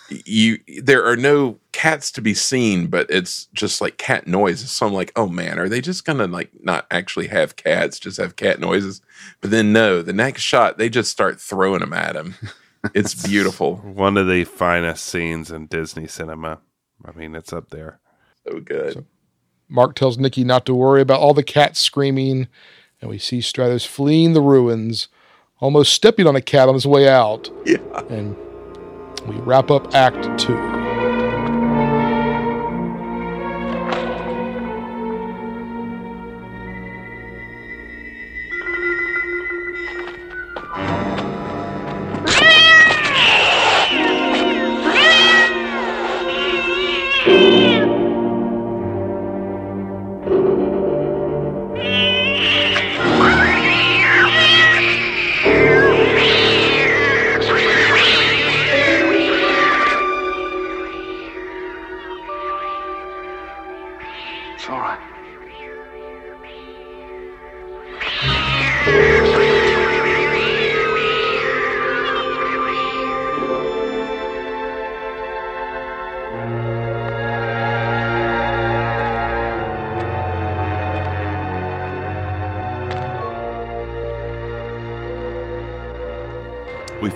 you 0.10 0.60
there 0.82 1.06
are 1.06 1.15
no 1.15 1.60
cats 1.72 2.11
to 2.11 2.22
be 2.22 2.34
seen, 2.34 2.88
but 2.88 3.10
it's 3.10 3.45
just 3.53 3.82
like 3.82 3.98
cat 3.98 4.27
noises. 4.27 4.72
So 4.72 4.88
I'm 4.88 4.94
like, 4.94 5.11
oh 5.15 5.27
man, 5.27 5.60
are 5.60 5.69
they 5.69 5.82
just 5.82 6.06
gonna 6.06 6.27
like 6.27 6.52
not 6.61 6.86
actually 6.91 7.27
have 7.27 7.56
cats, 7.56 7.99
just 7.99 8.18
have 8.18 8.36
cat 8.36 8.60
noises? 8.60 9.02
But 9.41 9.52
then 9.52 9.73
no, 9.73 10.02
the 10.02 10.14
next 10.14 10.41
shot 10.44 10.77
they 10.77 10.90
just 10.90 11.11
start 11.11 11.40
throwing 11.40 11.80
them 11.80 11.94
at 11.94 12.15
him. 12.15 12.36
It's 12.94 13.15
beautiful, 13.27 13.77
one 13.77 14.18
of 14.18 14.27
the 14.27 14.44
finest 14.44 15.06
scenes 15.06 15.52
in 15.52 15.68
Disney 15.68 16.07
cinema. 16.07 16.60
I 17.03 17.11
mean, 17.11 17.36
it's 17.36 17.53
up 17.53 17.69
there. 17.69 17.99
so 18.48 18.60
good. 18.60 19.06
Mark 19.68 19.95
tells 19.95 20.18
Nikki 20.18 20.44
not 20.44 20.65
to 20.68 20.76
worry 20.76 21.02
about 21.02 21.19
all 21.19 21.34
the 21.34 21.44
cats 21.44 21.80
screaming, 21.80 22.48
and 23.02 23.10
we 23.10 23.18
see 23.18 23.40
Stratos 23.40 23.86
fleeing 23.86 24.34
the 24.34 24.41
ruins, 24.41 25.07
almost 25.60 25.94
stepping 25.94 26.27
on 26.27 26.36
a 26.36 26.41
cat 26.41 26.68
on 26.68 26.76
his 26.76 26.86
way 26.86 27.10
out. 27.10 27.49
Yeah. 27.65 27.77
And 28.10 28.36
we 29.27 29.38
wrap 29.38 29.72
up 29.72 29.93
Act 29.93 30.39
Two. 30.39 30.74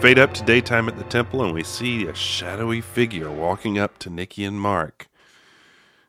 Fade 0.01 0.19
up 0.19 0.33
to 0.33 0.43
daytime 0.43 0.87
at 0.87 0.97
the 0.97 1.03
temple 1.05 1.43
and 1.43 1.53
we 1.53 1.63
see 1.63 2.05
a 2.07 2.13
shadowy 2.15 2.81
figure 2.81 3.29
walking 3.29 3.77
up 3.77 3.99
to 3.99 4.09
Nikki 4.09 4.43
and 4.45 4.59
Mark. 4.59 5.07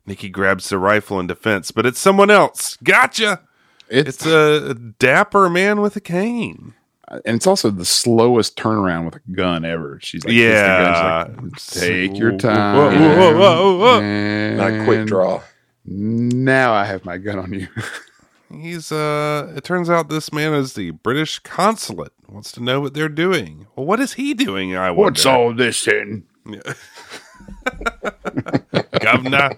Nikki 0.06 0.28
grabs 0.28 0.68
the 0.68 0.78
rifle 0.78 1.18
in 1.20 1.26
defense, 1.26 1.70
but 1.70 1.86
it's 1.86 1.98
someone 1.98 2.30
else. 2.30 2.76
Gotcha! 2.82 3.40
It's, 3.88 4.24
It's 4.24 4.26
a 4.26 4.74
dapper 4.74 5.50
man 5.50 5.80
with 5.80 5.96
a 5.96 6.00
cane. 6.00 6.74
and 7.08 7.36
it's 7.36 7.46
also 7.46 7.70
the 7.70 7.84
slowest 7.84 8.56
turnaround 8.56 9.04
with 9.06 9.16
a 9.16 9.32
gun 9.32 9.64
ever. 9.64 9.98
She's 10.02 10.24
like, 10.24 10.34
Yeah. 10.34 11.26
hits 11.26 11.74
the 11.74 11.80
like, 11.80 12.08
take 12.08 12.16
your 12.18 12.36
time. 12.38 12.76
whoa, 12.76 12.90
whoa, 13.16 13.38
whoa, 13.38 13.78
whoa. 13.78 14.54
Not 14.56 14.84
quick 14.86 15.06
draw. 15.06 15.42
Now 15.84 16.72
I 16.72 16.84
have 16.84 17.04
my 17.04 17.18
gun 17.18 17.38
on 17.40 17.52
you. 17.52 17.66
He's 18.52 18.90
uh 18.90 19.52
it 19.56 19.62
turns 19.64 19.89
out 19.89 20.09
this 20.09 20.32
man 20.32 20.55
is 20.55 20.74
the 20.74 20.90
British 20.90 21.39
consulate. 21.40 22.12
Wants 22.28 22.51
to 22.52 22.62
know 22.62 22.81
what 22.81 22.94
they're 22.94 23.09
doing. 23.09 23.66
Well, 23.77 23.86
what 23.86 24.01
is 24.01 24.14
he 24.14 24.35
doing? 24.35 24.77
I 24.77 24.90
wonder. 24.90 25.02
What's 25.10 25.27
all 25.27 25.52
this 25.55 25.86
in? 25.86 26.24
governor? 29.01 29.51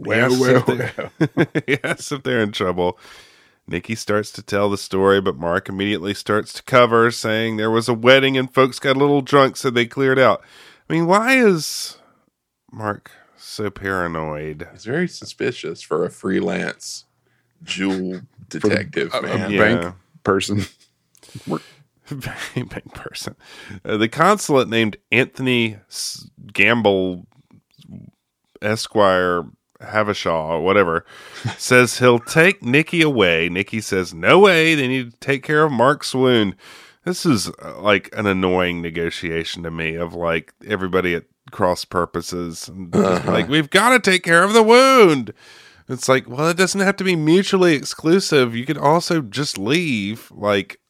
Well, 0.00 0.30
Yes, 0.30 0.40
well, 0.40 0.64
if 1.20 1.52
they- 1.52 1.78
yes, 1.82 2.12
if 2.12 2.22
they're 2.22 2.40
in 2.42 2.52
trouble. 2.52 2.98
Nikki 3.68 3.94
starts 3.96 4.30
to 4.32 4.42
tell 4.42 4.70
the 4.70 4.78
story, 4.78 5.20
but 5.20 5.36
Mark 5.36 5.68
immediately 5.68 6.14
starts 6.14 6.52
to 6.52 6.62
cover, 6.62 7.10
saying 7.10 7.56
there 7.56 7.70
was 7.70 7.88
a 7.88 7.94
wedding 7.94 8.36
and 8.38 8.52
folks 8.52 8.78
got 8.78 8.94
a 8.96 8.98
little 9.00 9.22
drunk, 9.22 9.56
so 9.56 9.70
they 9.70 9.86
cleared 9.86 10.20
out. 10.20 10.40
I 10.88 10.92
mean, 10.92 11.06
why 11.06 11.32
is 11.38 11.96
Mark 12.70 13.10
so 13.36 13.68
paranoid? 13.70 14.68
He's 14.72 14.84
very 14.84 15.08
suspicious 15.08 15.82
for 15.82 16.04
a 16.04 16.10
freelance 16.10 17.05
jewel 17.66 18.20
detective, 18.48 19.12
a- 19.14 19.18
a. 19.18 19.50
Yeah. 19.50 19.58
bank 19.58 19.94
person. 20.22 20.62
Big 22.08 22.94
person. 22.94 23.34
Uh, 23.84 23.96
the 23.96 24.08
consulate 24.08 24.68
named 24.68 24.96
Anthony 25.10 25.78
Gamble 26.52 27.26
Esquire 28.62 29.44
Havashaw 29.80 30.50
or 30.50 30.60
whatever 30.62 31.04
says 31.58 31.98
he'll 31.98 32.18
take 32.20 32.62
Nikki 32.62 33.02
away. 33.02 33.48
Nikki 33.48 33.80
says, 33.80 34.14
No 34.14 34.38
way. 34.38 34.74
They 34.74 34.88
need 34.88 35.12
to 35.12 35.18
take 35.18 35.42
care 35.42 35.64
of 35.64 35.72
Mark's 35.72 36.14
wound. 36.14 36.56
This 37.04 37.26
is 37.26 37.50
uh, 37.62 37.80
like 37.80 38.08
an 38.16 38.26
annoying 38.26 38.82
negotiation 38.82 39.62
to 39.64 39.70
me 39.70 39.94
of 39.94 40.14
like 40.14 40.52
everybody 40.66 41.14
at 41.14 41.24
cross 41.52 41.84
purposes. 41.84 42.70
just 42.92 43.24
Like, 43.26 43.48
we've 43.48 43.70
got 43.70 43.90
to 43.90 44.00
take 44.00 44.22
care 44.24 44.42
of 44.42 44.52
the 44.52 44.62
wound. 44.62 45.32
It's 45.88 46.08
like, 46.08 46.28
well, 46.28 46.48
it 46.48 46.56
doesn't 46.56 46.80
have 46.80 46.96
to 46.96 47.04
be 47.04 47.14
mutually 47.16 47.74
exclusive. 47.74 48.56
You 48.56 48.66
could 48.66 48.78
also 48.78 49.20
just 49.20 49.56
leave, 49.58 50.30
like, 50.34 50.80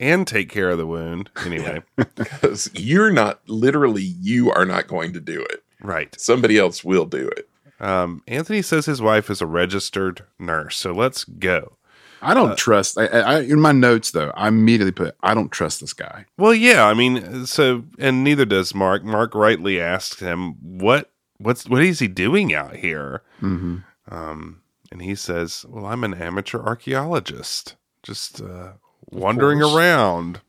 and 0.00 0.26
take 0.26 0.48
care 0.48 0.70
of 0.70 0.78
the 0.78 0.86
wound. 0.86 1.30
Anyway, 1.44 1.82
Because 2.14 2.70
you're 2.74 3.10
not, 3.10 3.40
literally, 3.48 4.02
you 4.02 4.50
are 4.50 4.64
not 4.64 4.86
going 4.86 5.12
to 5.12 5.20
do 5.20 5.42
it. 5.42 5.62
right. 5.82 6.18
Somebody 6.18 6.58
else 6.58 6.82
will 6.84 7.04
do 7.06 7.28
it. 7.28 7.48
Um, 7.78 8.22
Anthony 8.26 8.62
says 8.62 8.86
his 8.86 9.02
wife 9.02 9.28
is 9.28 9.42
a 9.42 9.46
registered 9.46 10.22
nurse, 10.38 10.76
so 10.78 10.92
let's 10.92 11.24
go. 11.24 11.76
I 12.22 12.32
don't 12.32 12.56
trust. 12.56 12.96
I, 12.96 13.04
I, 13.06 13.40
in 13.40 13.60
my 13.60 13.72
notes, 13.72 14.10
though, 14.12 14.32
I 14.34 14.48
immediately 14.48 14.92
put, 14.92 15.14
I 15.22 15.34
don't 15.34 15.52
trust 15.52 15.80
this 15.82 15.92
guy. 15.92 16.24
Well, 16.38 16.54
yeah, 16.54 16.86
I 16.86 16.94
mean, 16.94 17.44
so 17.44 17.84
and 17.98 18.24
neither 18.24 18.46
does 18.46 18.74
Mark. 18.74 19.04
Mark 19.04 19.34
rightly 19.34 19.78
asks 19.78 20.18
him 20.20 20.54
what 20.62 21.12
what's 21.36 21.68
what 21.68 21.82
is 21.82 21.98
he 21.98 22.08
doing 22.08 22.54
out 22.54 22.76
here? 22.76 23.22
Mm-hmm. 23.42 23.76
Um, 24.10 24.62
and 24.92 25.02
he 25.02 25.14
says, 25.14 25.64
"Well, 25.68 25.86
I'm 25.86 26.04
an 26.04 26.14
amateur 26.14 26.60
archaeologist, 26.62 27.76
just 28.02 28.40
uh, 28.40 28.72
wandering 29.10 29.62
around." 29.62 30.40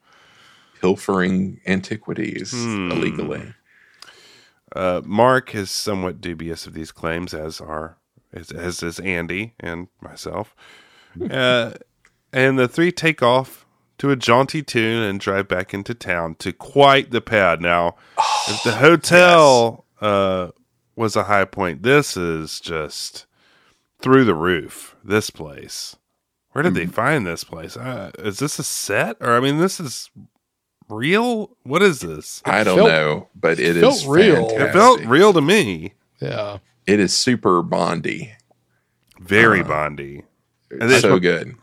Pilfering 0.79 1.59
antiquities 1.65 2.51
Hmm. 2.51 2.91
illegally. 2.91 3.53
Uh, 4.75 5.01
Mark 5.03 5.55
is 5.55 5.71
somewhat 5.71 6.21
dubious 6.21 6.67
of 6.67 6.73
these 6.73 6.91
claims, 6.91 7.33
as 7.33 7.59
are 7.59 7.97
as, 8.31 8.51
as 8.51 8.83
is 8.83 8.99
Andy 8.99 9.53
and 9.59 9.87
myself. 10.01 10.55
Uh, 11.31 11.71
and 12.31 12.59
the 12.59 12.67
three 12.67 12.91
take 12.91 13.23
off 13.23 13.65
to 13.97 14.11
a 14.11 14.15
jaunty 14.15 14.61
tune 14.61 15.01
and 15.01 15.19
drive 15.19 15.47
back 15.47 15.73
into 15.73 15.95
town 15.95 16.35
to 16.35 16.53
quite 16.53 17.09
the 17.09 17.21
pad. 17.21 17.59
Now, 17.61 17.95
if 18.47 18.61
the 18.61 18.73
hotel 18.75 19.85
uh, 20.01 20.49
was 20.95 21.15
a 21.15 21.23
high 21.23 21.45
point, 21.45 21.81
this 21.81 22.15
is 22.15 22.59
just 22.59 23.25
through 23.99 24.25
the 24.25 24.35
roof. 24.35 24.95
This 25.03 25.29
place. 25.29 25.95
Where 26.51 26.63
did 26.63 26.73
they 26.73 26.85
find 26.87 27.25
this 27.25 27.43
place? 27.43 27.77
Uh, 27.77 28.11
is 28.19 28.39
this 28.39 28.57
a 28.59 28.63
set, 28.63 29.17
or 29.19 29.35
I 29.35 29.39
mean, 29.39 29.59
this 29.59 29.79
is 29.79 30.09
real? 30.89 31.55
What 31.63 31.83
is 31.83 31.99
this? 31.99 32.41
I 32.45 32.63
don't 32.63 32.77
felt- 32.77 32.89
know, 32.89 33.27
but 33.35 33.59
it 33.59 33.75
felt 33.79 33.95
is 33.95 34.07
real. 34.07 34.49
fantastic. 34.49 34.69
It 34.69 34.73
felt 34.73 35.01
real 35.05 35.33
to 35.33 35.41
me. 35.41 35.93
Yeah. 36.19 36.57
It 36.87 36.99
is 36.99 37.15
super 37.15 37.61
bondy. 37.61 38.33
Very 39.19 39.61
Uh, 39.61 39.65
Bondy. 39.65 40.23
And 40.71 40.83
It's 40.83 40.93
then- 40.93 41.01
so 41.01 41.19
good. 41.19 41.55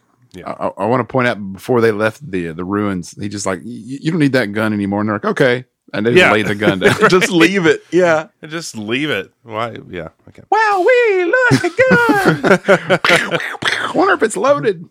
I, 0.45 0.71
I 0.79 0.87
want 0.87 1.01
to 1.01 1.11
point 1.13 1.29
out 1.29 1.53
before 1.53 1.81
they 1.81 1.93
left 1.93 2.29
the 2.29 2.49
the 2.49 2.65
ruins, 2.65 3.15
he 3.21 3.29
just 3.29 3.47
like, 3.47 3.61
you 3.63 4.11
don't 4.11 4.19
need 4.19 4.33
that 4.33 4.53
gun 4.53 4.73
anymore. 4.73 5.01
And 5.01 5.09
they're 5.09 5.15
like, 5.17 5.25
okay. 5.27 5.65
And 5.95 6.05
they 6.07 6.11
just 6.13 6.21
Yeah. 6.21 6.33
laid 6.33 6.47
the 6.47 6.55
gun 6.55 6.79
down. 6.81 6.95
Just 7.09 7.31
leave 7.31 7.67
it. 7.67 7.83
Yeah. 7.91 8.29
Just 8.47 8.77
leave 8.77 9.11
it. 9.11 9.33
Why? 9.43 9.77
Yeah. 9.89 10.09
Okay. 10.29 10.43
Wow, 10.51 10.85
we 10.87 11.25
look 11.25 11.63
good. 11.63 13.01
I 13.05 13.93
wonder 13.95 14.15
if 14.15 14.23
it's 14.23 14.37
loaded. 14.37 14.89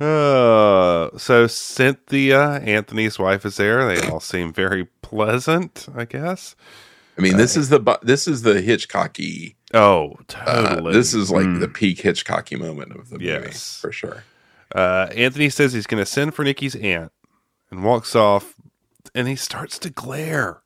Uh, 0.00 1.10
so 1.18 1.46
Cynthia, 1.48 2.60
Anthony's 2.60 3.18
wife, 3.18 3.44
is 3.44 3.56
there. 3.56 3.84
They 3.92 4.08
all 4.08 4.20
seem 4.20 4.52
very 4.52 4.84
pleasant, 5.02 5.88
I 5.96 6.04
guess. 6.04 6.54
I 7.16 7.20
mean, 7.20 7.36
this 7.36 7.56
is 7.56 7.68
the 7.68 7.98
this 8.02 8.28
is 8.28 8.42
the 8.42 8.62
Hitchcocky. 8.62 9.56
Oh, 9.74 10.12
Uh, 10.12 10.22
totally. 10.72 10.92
this 10.92 11.14
is 11.14 11.30
like 11.32 11.46
Mm. 11.46 11.58
the 11.60 11.66
peak 11.68 11.98
Hitchcocky 11.98 12.56
moment 12.58 12.92
of 12.92 13.10
the 13.10 13.18
movie 13.18 13.50
for 13.50 13.90
sure. 13.90 14.22
uh, 14.74 15.08
Anthony 15.16 15.48
says 15.50 15.72
he's 15.72 15.86
going 15.88 16.00
to 16.02 16.06
send 16.06 16.32
for 16.34 16.44
Nikki's 16.44 16.76
aunt 16.76 17.10
and 17.72 17.82
walks 17.82 18.14
off, 18.14 18.54
and 19.14 19.28
he 19.28 19.36
starts 19.36 19.78
to 19.80 19.90
glare. 19.90 20.62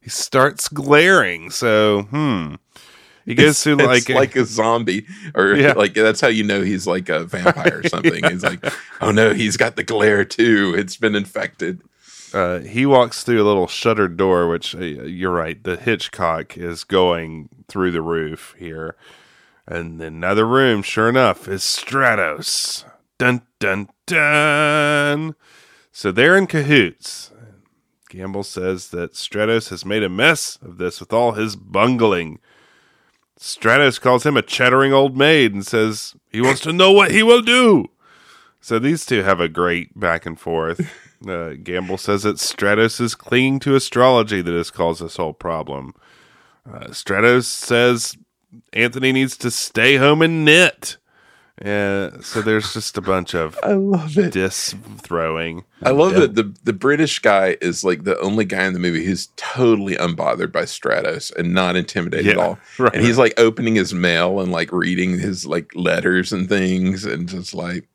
He 0.00 0.10
starts 0.10 0.68
glaring. 0.68 1.50
So, 1.50 2.02
hmm. 2.02 2.54
He 3.26 3.34
goes 3.34 3.62
through 3.62 3.78
It's 3.80 4.08
like, 4.08 4.08
like 4.08 4.34
a 4.36 4.44
zombie, 4.44 5.06
or 5.34 5.54
Yeah. 5.54 5.74
like 5.74 5.94
that's 5.94 6.20
how 6.20 6.28
you 6.28 6.42
know 6.42 6.62
he's 6.62 6.86
like 6.86 7.08
a 7.10 7.24
vampire 7.24 7.80
or 7.84 7.88
something. 7.88 8.24
He's 8.24 8.42
like, 8.42 8.64
oh 9.00 9.10
no, 9.12 9.34
he's 9.34 9.56
got 9.56 9.76
the 9.76 9.84
glare 9.84 10.24
too. 10.24 10.74
It's 10.76 10.96
been 10.96 11.14
infected. 11.14 11.82
uh, 12.32 12.60
he 12.60 12.86
walks 12.86 13.22
through 13.22 13.42
a 13.42 13.44
little 13.46 13.66
shuttered 13.68 14.16
door, 14.16 14.48
which 14.48 14.74
uh, 14.74 14.78
you're 14.80 15.30
right. 15.32 15.62
The 15.62 15.76
Hitchcock 15.76 16.56
is 16.56 16.82
going 16.82 17.50
through 17.68 17.90
the 17.90 18.02
roof 18.02 18.54
here, 18.58 18.96
and 19.66 20.00
then 20.00 20.14
another 20.14 20.46
room. 20.46 20.82
Sure 20.82 21.08
enough, 21.10 21.46
is 21.46 21.60
Stratos. 21.62 22.84
Dun 23.18 23.42
dun 23.60 23.90
dun. 24.06 25.34
So 25.92 26.10
they're 26.10 26.36
in 26.36 26.46
cahoots. 26.46 27.30
Gamble 28.10 28.42
says 28.42 28.88
that 28.88 29.14
Stratos 29.14 29.70
has 29.70 29.84
made 29.84 30.02
a 30.02 30.08
mess 30.08 30.58
of 30.62 30.78
this 30.78 30.98
with 31.00 31.12
all 31.12 31.32
his 31.32 31.54
bungling. 31.56 32.40
Stratos 33.38 34.00
calls 34.00 34.26
him 34.26 34.36
a 34.36 34.42
chattering 34.42 34.92
old 34.92 35.16
maid 35.16 35.54
and 35.54 35.64
says 35.64 36.14
he 36.28 36.40
wants 36.40 36.60
to 36.62 36.72
know 36.72 36.92
what 36.92 37.12
he 37.12 37.22
will 37.22 37.40
do. 37.40 37.86
So 38.60 38.78
these 38.78 39.06
two 39.06 39.22
have 39.22 39.40
a 39.40 39.48
great 39.48 39.98
back 39.98 40.26
and 40.26 40.38
forth. 40.38 40.90
Uh, 41.28 41.52
Gamble 41.62 41.98
says 41.98 42.22
that 42.22 42.36
Stratos 42.36 42.98
is 42.98 43.14
clinging 43.14 43.58
to 43.60 43.74
astrology 43.74 44.40
that 44.40 44.54
has 44.54 44.70
caused 44.70 45.02
this 45.02 45.18
whole 45.18 45.34
problem. 45.34 45.92
Uh, 46.66 46.86
Stratos 46.86 47.44
says 47.44 48.16
Anthony 48.72 49.12
needs 49.12 49.36
to 49.36 49.50
stay 49.50 49.96
home 49.96 50.22
and 50.22 50.46
knit. 50.46 50.96
Uh, 51.64 52.18
so 52.22 52.40
there's 52.40 52.72
just 52.72 52.96
a 52.96 53.02
bunch 53.02 53.34
of 53.34 53.58
I 53.62 53.72
love 53.72 54.16
it. 54.16 54.32
dis 54.32 54.74
throwing. 54.98 55.64
I 55.82 55.90
love 55.90 56.14
that 56.14 56.34
the 56.34 56.54
the 56.64 56.72
British 56.72 57.18
guy 57.18 57.58
is 57.60 57.84
like 57.84 58.04
the 58.04 58.18
only 58.20 58.46
guy 58.46 58.64
in 58.64 58.72
the 58.72 58.78
movie 58.78 59.04
who's 59.04 59.28
totally 59.36 59.94
unbothered 59.96 60.52
by 60.52 60.62
Stratos 60.62 61.34
and 61.36 61.52
not 61.52 61.76
intimidated 61.76 62.28
at 62.28 62.38
all. 62.38 62.58
right. 62.78 62.94
And 62.94 63.04
he's 63.04 63.18
like 63.18 63.38
opening 63.38 63.74
his 63.74 63.92
mail 63.92 64.40
and 64.40 64.50
like 64.50 64.72
reading 64.72 65.18
his 65.18 65.44
like 65.44 65.70
letters 65.74 66.32
and 66.32 66.48
things 66.48 67.04
and 67.04 67.28
just 67.28 67.52
like, 67.52 67.86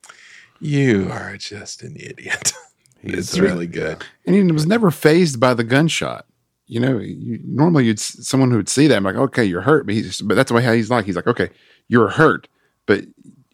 you 0.59 1.09
are 1.11 1.35
just 1.35 1.81
an 1.81 1.95
idiot. 1.95 2.53
He's, 3.01 3.13
it's 3.13 3.39
really 3.39 3.67
good. 3.67 4.03
And 4.25 4.35
he 4.35 4.41
was 4.51 4.65
never 4.65 4.89
fazed 4.89 5.39
by 5.39 5.53
the 5.53 5.63
gunshot. 5.63 6.25
You 6.65 6.79
know, 6.79 6.97
you, 6.97 7.39
normally 7.43 7.85
you'd 7.85 7.99
someone 7.99 8.49
who 8.49 8.57
would 8.57 8.69
see 8.69 8.87
that, 8.87 8.95
I'm 8.95 9.03
like, 9.03 9.15
okay, 9.15 9.45
you're 9.45 9.61
hurt, 9.61 9.85
but 9.85 9.93
he's 9.93 10.21
but 10.21 10.33
that's 10.33 10.49
the 10.49 10.55
way 10.55 10.63
how 10.63 10.73
he's 10.73 10.89
like. 10.89 11.05
He's 11.05 11.15
like, 11.15 11.27
okay, 11.27 11.51
you're 11.87 12.09
hurt, 12.09 12.47
but 12.87 13.05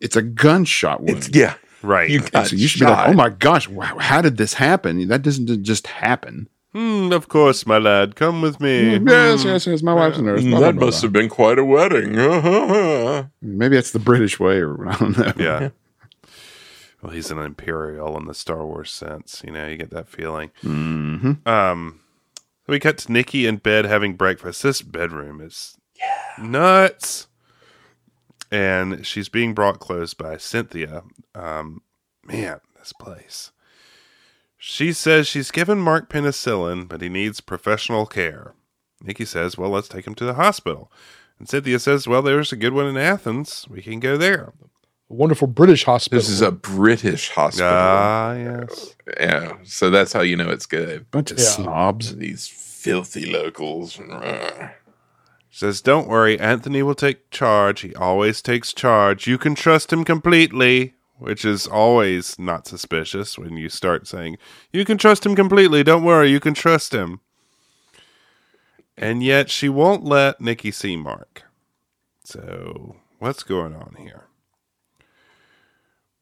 it's 0.02 0.16
a 0.16 0.22
gunshot 0.22 1.02
wound. 1.02 1.18
It's 1.18 1.30
yeah. 1.36 1.56
Right. 1.84 2.10
You 2.10 2.22
got 2.22 2.48
so 2.48 2.56
you 2.56 2.68
should 2.68 2.82
be 2.82 2.86
like, 2.86 3.10
oh 3.10 3.14
my 3.14 3.30
gosh, 3.30 3.68
wow, 3.68 3.98
how 3.98 4.22
did 4.22 4.38
this 4.38 4.54
happen? 4.54 5.08
That 5.08 5.24
doesn't 5.24 5.64
just 5.64 5.88
happen. 5.88 6.48
Hmm, 6.74 7.12
of 7.12 7.28
course, 7.28 7.66
my 7.66 7.80
lad. 7.80 8.16
Come 8.16 8.42
with 8.42 8.62
me. 8.62 8.98
Yes, 8.98 9.44
yes, 9.44 9.68
yes. 9.68 9.82
My 9.84 9.94
wife's 9.94 10.20
a 10.20 10.22
nurse. 10.22 10.42
blah, 10.42 10.52
blah, 10.52 10.60
that 10.60 10.76
blah, 10.76 10.86
must 10.86 11.02
blah. 11.02 11.08
have 11.08 11.14
been 11.14 11.28
quite 11.28 11.60
a 11.60 11.66
wedding. 11.66 12.18
Uh-huh. 12.18 13.24
Maybe 13.42 13.76
that's 13.76 13.92
the 13.92 14.00
British 14.00 14.40
way, 14.40 14.58
or 14.60 14.88
I 14.90 14.96
don't 14.96 15.18
know. 15.18 15.34
Yeah. 15.38 15.70
Well, 17.02 17.12
he's 17.12 17.32
an 17.32 17.40
imperial 17.40 18.16
in 18.18 18.26
the 18.26 18.34
Star 18.34 18.66
Wars 18.66 18.92
sense. 18.92 19.42
You 19.44 19.52
know, 19.52 19.68
you 19.68 19.76
get 19.76 19.90
that 19.90 20.08
feeling. 20.08 20.52
Mm-hmm. 20.64 21.48
Um, 21.48 22.00
we 22.68 22.80
cut 22.80 23.00
to 23.00 23.12
Nikki 23.12 23.48
in 23.48 23.58
bed 23.58 23.86
having 23.86 24.14
breakfast. 24.14 24.64
This 24.64 24.82
bedroom 24.82 25.42
is 25.42 25.78
nuts. 26.40 27.28
And 28.52 29.06
she's 29.06 29.30
being 29.30 29.54
brought 29.54 29.80
close 29.80 30.14
by 30.14 30.38
Cynthia. 30.38 31.04
Um, 31.34 31.82
man, 32.26 32.60
this 32.78 32.92
place. 32.94 33.52
She 34.58 34.94
says 34.94 35.28
she's 35.28 35.52
given 35.52 35.80
Mark 35.80 36.10
penicillin, 36.10 36.88
but 36.88 37.02
he 37.02 37.10
needs 37.10 37.40
professional 37.42 38.06
care. 38.06 38.54
Nikki 39.02 39.26
says, 39.26 39.58
Well, 39.58 39.70
let's 39.72 39.88
take 39.88 40.06
him 40.06 40.16
to 40.16 40.26
the 40.26 40.36
hospital. 40.36 40.92
And 41.40 41.50
Cynthia 41.50 41.80
says, 41.80 42.08
Well, 42.08 42.22
there's 42.22 42.52
a 42.52 42.56
good 42.58 42.74
one 42.74 42.86
in 42.88 42.98
Athens. 42.98 43.66
We 43.70 43.82
can 43.82 44.00
go 44.00 44.18
there. 44.18 44.52
A 45.10 45.14
wonderful 45.14 45.48
British 45.48 45.86
hospital. 45.86 46.20
This 46.20 46.30
is 46.30 46.42
a 46.42 46.52
British 46.52 47.30
hospital. 47.32 47.70
Ah, 47.72 48.34
yes. 48.34 48.96
yeah, 49.20 49.54
so 49.64 49.90
that's 49.90 50.14
how 50.14 50.22
you 50.22 50.36
know 50.38 50.50
it's 50.50 50.66
good. 50.68 51.10
Bunch 51.10 51.32
of 51.32 51.40
Yeah. 51.40 51.46
snobs. 51.46 52.16
These 52.18 52.48
filthy 52.48 53.32
locals. 53.32 54.00
Says, 55.54 55.82
Don't 55.82 56.08
worry, 56.08 56.40
Anthony 56.40 56.82
will 56.82 56.96
take 56.96 57.30
charge. 57.30 57.82
He 57.82 57.94
always 57.94 58.42
takes 58.42 58.74
charge. 58.74 59.28
You 59.28 59.38
can 59.38 59.54
trust 59.54 59.92
him 59.92 60.06
completely, 60.06 60.96
which 61.20 61.44
is 61.44 61.68
always 61.68 62.40
not 62.40 62.66
suspicious 62.66 63.38
when 63.38 63.58
you 63.58 63.68
start 63.68 64.08
saying, 64.08 64.38
You 64.72 64.86
can 64.86 64.98
trust 64.98 65.26
him 65.26 65.36
completely. 65.36 65.84
Don't 65.84 66.06
worry, 66.06 66.32
you 66.32 66.40
can 66.40 66.54
trust 66.54 66.94
him. 66.94 67.20
And 68.98 69.22
yet 69.22 69.50
she 69.50 69.68
won't 69.68 70.06
let 70.06 70.40
Nikki 70.40 70.72
see 70.72 70.96
Mark. 70.96 71.44
So, 72.24 72.96
what's 73.20 73.44
going 73.44 73.76
on 73.76 73.96
here? 74.00 74.28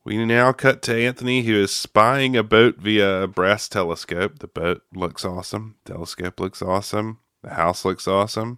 We 0.03 0.26
now 0.26 0.53
cut 0.53 0.81
to 0.84 0.95
Anthony, 0.95 1.43
who 1.43 1.53
is 1.53 1.76
spying 1.76 2.35
a 2.35 2.41
boat 2.41 2.77
via 2.77 3.23
a 3.23 3.27
brass 3.27 3.69
telescope. 3.69 4.39
The 4.39 4.47
boat 4.47 4.81
looks 4.91 5.23
awesome. 5.23 5.76
Telescope 5.85 6.39
looks 6.39 6.64
awesome. 6.64 7.19
The 7.43 7.51
house 7.51 7.85
looks 7.85 8.07
awesome. 8.07 8.57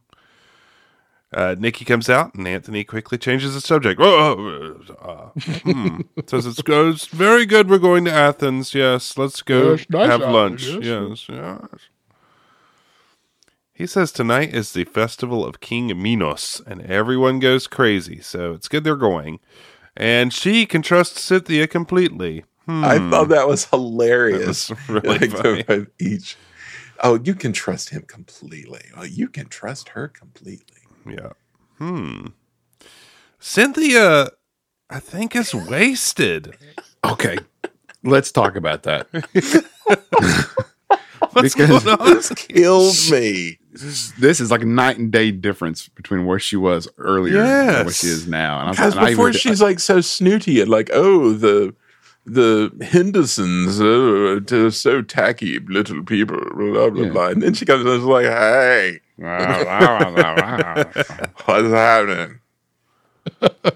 Uh, 1.34 1.56
Nikki 1.58 1.86
comes 1.86 2.10
out, 2.10 2.36
and 2.36 2.46
Anthony 2.46 2.84
quickly 2.84 3.18
changes 3.18 3.54
the 3.54 3.62
subject. 3.62 4.02
Oh, 4.04 4.76
uh, 5.00 5.40
hmm. 5.64 6.02
says 6.28 6.46
it's 6.46 6.62
goes 6.62 7.06
very 7.06 7.46
good. 7.46 7.70
We're 7.70 7.78
going 7.78 8.04
to 8.06 8.12
Athens. 8.12 8.74
Yes, 8.74 9.18
let's 9.18 9.42
go 9.42 9.72
Yes, 9.76 9.86
nice 9.90 10.10
have 10.10 10.22
Athens, 10.22 10.34
lunch. 10.34 10.64
yes. 10.68 10.84
Yes, 10.84 11.26
yes. 11.30 11.80
He 13.74 13.88
says 13.88 14.12
tonight 14.12 14.54
is 14.54 14.74
the 14.74 14.84
festival 14.84 15.46
of 15.46 15.60
King 15.62 15.88
Minos, 16.02 16.62
and 16.68 16.82
everyone 16.82 17.40
goes 17.40 17.66
crazy. 17.66 18.20
So 18.20 18.54
it's 18.54 18.68
good 18.68 18.84
they're 18.84 18.96
going, 18.98 19.40
and 19.96 20.34
she 20.34 20.66
can 20.66 20.82
trust 20.82 21.18
Cynthia 21.18 21.66
completely. 21.66 22.44
Hmm. 22.66 22.84
I 22.84 22.98
thought 23.10 23.30
that 23.30 23.48
was 23.48 23.66
hilarious. 23.66 24.68
That 24.68 24.78
was 24.78 24.90
really 25.04 25.18
Like, 25.30 25.66
funny. 25.68 25.88
each. 26.00 26.36
Oh, 27.04 27.18
you 27.24 27.34
can 27.34 27.54
trust 27.54 27.90
him 27.90 28.04
completely. 28.04 28.82
Oh, 28.96 29.04
you 29.04 29.28
can 29.30 29.48
trust 29.48 29.90
her 29.90 30.08
completely. 30.10 30.81
Yeah. 31.08 31.30
Hmm. 31.78 32.28
Cynthia, 33.40 34.30
I 34.90 35.00
think, 35.00 35.36
is 35.36 35.54
wasted. 35.54 36.56
Okay. 37.04 37.38
Let's 38.04 38.32
talk 38.32 38.56
about 38.56 38.84
that. 38.84 39.08
What's 41.34 41.54
Because- 41.56 41.84
going 41.84 42.00
on? 42.00 42.22
Killed 42.36 42.96
me. 43.12 43.58
This 43.74 44.42
is 44.42 44.52
like 44.52 44.64
a 44.64 44.66
night 44.66 44.98
and 44.98 45.12
day 45.12 45.32
difference 45.32 45.88
between 45.90 46.26
where 46.26 46.40
she 46.40 46.58
was 46.58 46.90
earlier 46.98 47.42
and 47.42 47.86
what 47.86 47.96
she 47.96 48.08
is 48.08 48.28
now. 48.28 48.60
And, 48.60 48.68
I'm, 48.70 48.72
Because 48.76 48.98
I 48.98 49.12
before 49.12 49.30
even- 49.30 49.40
she's 49.40 49.62
like 49.62 49.80
so 49.80 50.02
snooty 50.02 50.60
and 50.60 50.70
like, 50.70 50.90
oh, 50.94 51.32
the 51.34 51.74
the 52.26 52.72
Hendersons, 52.82 53.80
oh, 53.82 54.40
they're 54.42 54.70
so 54.72 55.02
tacky 55.02 55.60
little 55.60 56.04
people, 56.04 56.38
blah 56.54 56.90
blah 56.90 57.04
Yeah. 57.06 57.10
blah. 57.12 57.28
And 57.30 57.42
then 57.42 57.54
she 57.54 57.66
comes 57.66 57.86
and 57.86 57.94
is 57.96 58.04
like, 58.04 58.26
hey, 58.26 59.00
what's 61.46 61.68
happening? 61.68 62.40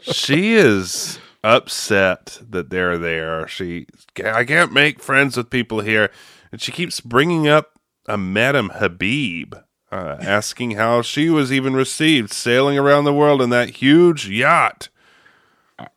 she 0.01 0.53
is 0.53 1.19
upset 1.43 2.39
that 2.49 2.69
they're 2.69 2.97
there. 2.97 3.47
She, 3.47 3.87
I 4.23 4.43
can't 4.43 4.73
make 4.73 5.01
friends 5.01 5.37
with 5.37 5.49
people 5.49 5.81
here, 5.81 6.09
and 6.51 6.59
she 6.59 6.71
keeps 6.71 6.99
bringing 6.99 7.47
up 7.47 7.79
a 8.07 8.17
Madame 8.17 8.71
Habib, 8.75 9.55
uh, 9.91 10.17
asking 10.19 10.71
how 10.71 11.01
she 11.01 11.29
was 11.29 11.51
even 11.51 11.75
received 11.75 12.31
sailing 12.31 12.77
around 12.77 13.03
the 13.05 13.13
world 13.13 13.41
in 13.41 13.49
that 13.51 13.69
huge 13.69 14.27
yacht. 14.27 14.89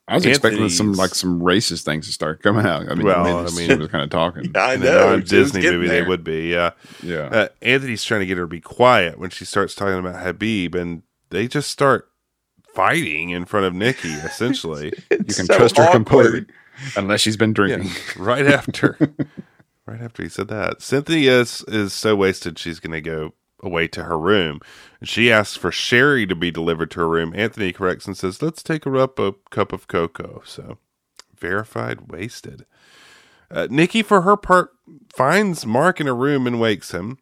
I 0.08 0.14
was 0.16 0.26
expecting 0.26 0.68
some 0.70 0.94
like 0.94 1.14
some 1.14 1.40
racist 1.40 1.84
things 1.84 2.06
to 2.08 2.12
start 2.12 2.42
coming 2.42 2.66
out. 2.66 2.90
I 2.90 2.94
mean, 2.94 3.06
Well, 3.06 3.24
I 3.24 3.42
I 3.42 3.44
mean, 3.46 3.54
mean- 3.56 3.70
she 3.70 3.76
was 3.76 3.88
kind 3.88 4.02
of 4.02 4.10
talking. 4.10 4.50
I 4.56 4.74
In 4.74 4.82
a 4.82 4.84
know. 4.86 5.10
non-Disney 5.10 5.38
just 5.38 5.54
movie, 5.54 5.86
getting 5.86 5.88
they 5.88 6.02
would 6.08 6.24
be. 6.24 6.48
Yeah. 6.48 6.70
Yeah. 7.02 7.18
Uh, 7.26 7.48
Anthony's 7.62 8.02
trying 8.02 8.20
to 8.20 8.26
get 8.26 8.38
her 8.38 8.44
to 8.44 8.48
be 8.48 8.60
quiet 8.60 9.18
when 9.18 9.30
she 9.30 9.44
starts 9.44 9.74
talking 9.76 9.98
about 9.98 10.20
Habib, 10.22 10.74
and 10.74 11.02
they 11.30 11.46
just 11.46 11.70
start 11.70 12.10
fighting 12.74 13.30
in 13.30 13.44
front 13.44 13.66
of 13.66 13.74
Nikki, 13.74 14.08
essentially, 14.12 14.92
you 15.10 15.18
can 15.24 15.46
so 15.46 15.56
trust 15.56 15.76
her 15.76 15.90
completely, 15.92 16.46
unless 16.96 17.20
she's 17.20 17.36
been 17.36 17.52
drinking. 17.52 17.90
right 18.16 18.46
after, 18.46 18.96
right 19.86 20.00
after 20.00 20.22
he 20.22 20.28
said 20.28 20.48
that. 20.48 20.80
Cynthia 20.82 21.40
is, 21.40 21.64
is 21.68 21.92
so 21.92 22.16
wasted, 22.16 22.58
she's 22.58 22.80
going 22.80 22.92
to 22.92 23.00
go 23.00 23.34
away 23.62 23.88
to 23.88 24.04
her 24.04 24.18
room. 24.18 24.60
And 25.00 25.08
she 25.08 25.30
asks 25.32 25.56
for 25.56 25.72
Sherry 25.72 26.26
to 26.26 26.34
be 26.34 26.50
delivered 26.50 26.90
to 26.92 27.00
her 27.00 27.08
room. 27.08 27.32
Anthony 27.36 27.72
corrects 27.72 28.06
and 28.06 28.16
says, 28.16 28.42
"Let's 28.42 28.62
take 28.62 28.84
her 28.84 28.96
up 28.96 29.18
a 29.18 29.34
cup 29.50 29.72
of 29.72 29.88
cocoa." 29.88 30.42
So, 30.44 30.78
verified 31.38 32.10
wasted. 32.10 32.64
Uh, 33.50 33.66
Nikki, 33.70 34.02
for 34.02 34.22
her 34.22 34.36
part, 34.36 34.70
finds 35.14 35.64
Mark 35.64 36.00
in 36.00 36.08
a 36.08 36.14
room 36.14 36.46
and 36.46 36.60
wakes 36.60 36.92
him. 36.92 37.18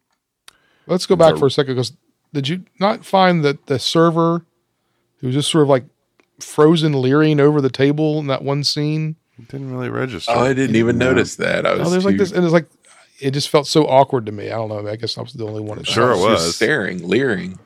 Let's 0.85 1.05
go 1.05 1.15
back 1.15 1.37
for 1.37 1.47
a 1.47 1.51
second 1.51 1.75
because 1.75 1.93
did 2.33 2.47
you 2.47 2.63
not 2.79 3.05
find 3.05 3.43
that 3.43 3.67
the 3.67 3.79
server 3.79 4.45
who 5.19 5.27
was 5.27 5.35
just 5.35 5.51
sort 5.51 5.63
of 5.63 5.69
like 5.69 5.85
frozen 6.39 6.93
leering 7.01 7.39
over 7.39 7.61
the 7.61 7.69
table 7.69 8.19
in 8.19 8.27
that 8.27 8.43
one 8.43 8.63
scene? 8.63 9.15
It 9.39 9.49
didn't 9.49 9.71
really 9.71 9.89
register. 9.89 10.31
Oh, 10.33 10.39
I 10.39 10.53
didn't 10.53 10.75
even 10.75 10.97
notice 10.97 11.35
that. 11.35 11.65
I 11.65 11.73
was 11.73 11.87
Oh, 11.87 11.91
there's 11.91 12.05
like 12.05 12.17
this, 12.17 12.31
and 12.31 12.43
it's 12.43 12.53
like 12.53 12.67
it 13.19 13.31
just 13.31 13.49
felt 13.49 13.67
so 13.67 13.85
awkward 13.87 14.25
to 14.27 14.31
me. 14.31 14.47
I 14.47 14.55
don't 14.55 14.69
know. 14.69 14.87
I 14.87 14.95
guess 14.95 15.17
I 15.17 15.21
was 15.21 15.33
the 15.33 15.45
only 15.45 15.61
one. 15.61 15.77
that 15.79 15.87
Sure 15.87 16.11
it 16.11 16.17
was. 16.19 16.55
staring, 16.55 17.07
leering. 17.07 17.59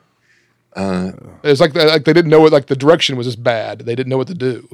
Uh, 0.74 1.12
It's 1.44 1.60
like 1.60 1.74
like 1.74 2.04
they 2.04 2.12
didn't 2.12 2.30
know 2.30 2.40
what 2.40 2.52
like 2.52 2.66
the 2.66 2.76
direction 2.76 3.16
was 3.16 3.26
just 3.26 3.42
bad. 3.42 3.80
They 3.80 3.94
didn't 3.94 4.08
know 4.10 4.16
what 4.18 4.28
to 4.28 4.34
do. 4.34 4.66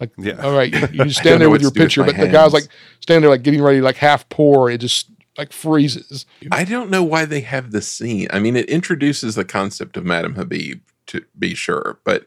Like, 0.00 0.10
Yeah. 0.18 0.40
all 0.42 0.52
right, 0.56 0.72
you, 0.72 1.04
you 1.04 1.10
stand 1.22 1.40
there 1.40 1.50
with 1.50 1.60
your 1.62 1.70
to 1.70 1.74
do 1.74 1.80
with 1.80 1.88
picture, 1.88 2.00
my 2.00 2.06
but 2.06 2.16
the 2.16 2.28
guy's 2.28 2.52
like 2.52 2.64
standing 3.00 3.20
there 3.22 3.30
like 3.30 3.42
getting 3.42 3.62
ready 3.62 3.80
like 3.80 3.96
half 3.96 4.28
pour. 4.30 4.70
It 4.70 4.78
just 4.78 5.08
like 5.38 5.52
freezes. 5.52 6.26
I 6.50 6.64
don't 6.64 6.90
know 6.90 7.02
why 7.04 7.24
they 7.26 7.40
have 7.42 7.70
this 7.70 7.86
scene. 7.88 8.28
I 8.30 8.38
mean, 8.38 8.56
it 8.56 8.68
introduces 8.68 9.34
the 9.34 9.44
concept 9.44 9.96
of 9.96 10.04
Madame 10.04 10.34
Habib 10.34 10.80
to 11.08 11.24
be 11.38 11.54
sure, 11.54 11.98
but 12.04 12.26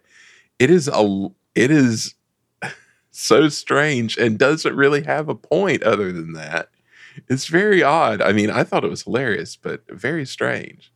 it 0.60 0.70
is 0.70 0.88
a 0.88 1.28
it 1.56 1.72
is 1.72 2.14
so 3.12 3.50
strange 3.50 4.18
and 4.18 4.38
doesn't 4.38 4.76
really 4.76 5.04
have 5.04 5.30
a 5.30 5.36
point 5.36 5.82
other 5.84 6.12
than 6.12 6.34
that. 6.34 6.70
It's 7.28 7.48
very 7.48 7.82
odd. 7.84 8.22
I 8.22 8.32
mean, 8.34 8.50
I 8.50 8.64
thought 8.64 8.84
it 8.84 8.90
was 8.90 9.04
hilarious, 9.04 9.56
but 9.56 9.84
very 9.90 10.26
strange. 10.26 10.92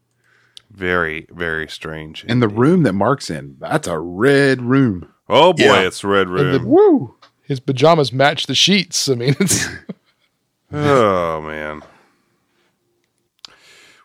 Very, 0.71 1.27
very 1.31 1.67
strange. 1.67 2.25
And 2.27 2.41
the 2.41 2.47
room 2.47 2.83
that 2.83 2.93
Mark's 2.93 3.29
in, 3.29 3.55
that's 3.59 3.87
a 3.87 3.97
red 3.99 4.61
room. 4.61 5.11
oh 5.27 5.53
boy, 5.53 5.63
Yeah. 5.63 5.79
it's 5.81 6.03
red 6.03 6.27
And 6.27 6.53
the, 6.53 6.59
room. 6.59 6.65
woo, 6.67 7.15
his 7.43 7.59
pajamas 7.59 8.13
match 8.13 8.45
the 8.45 8.55
sheets. 8.55 9.09
I 9.09 9.15
mean, 9.15 9.35
it's 9.39 9.65
oh 10.71 11.41
man. 11.41 11.81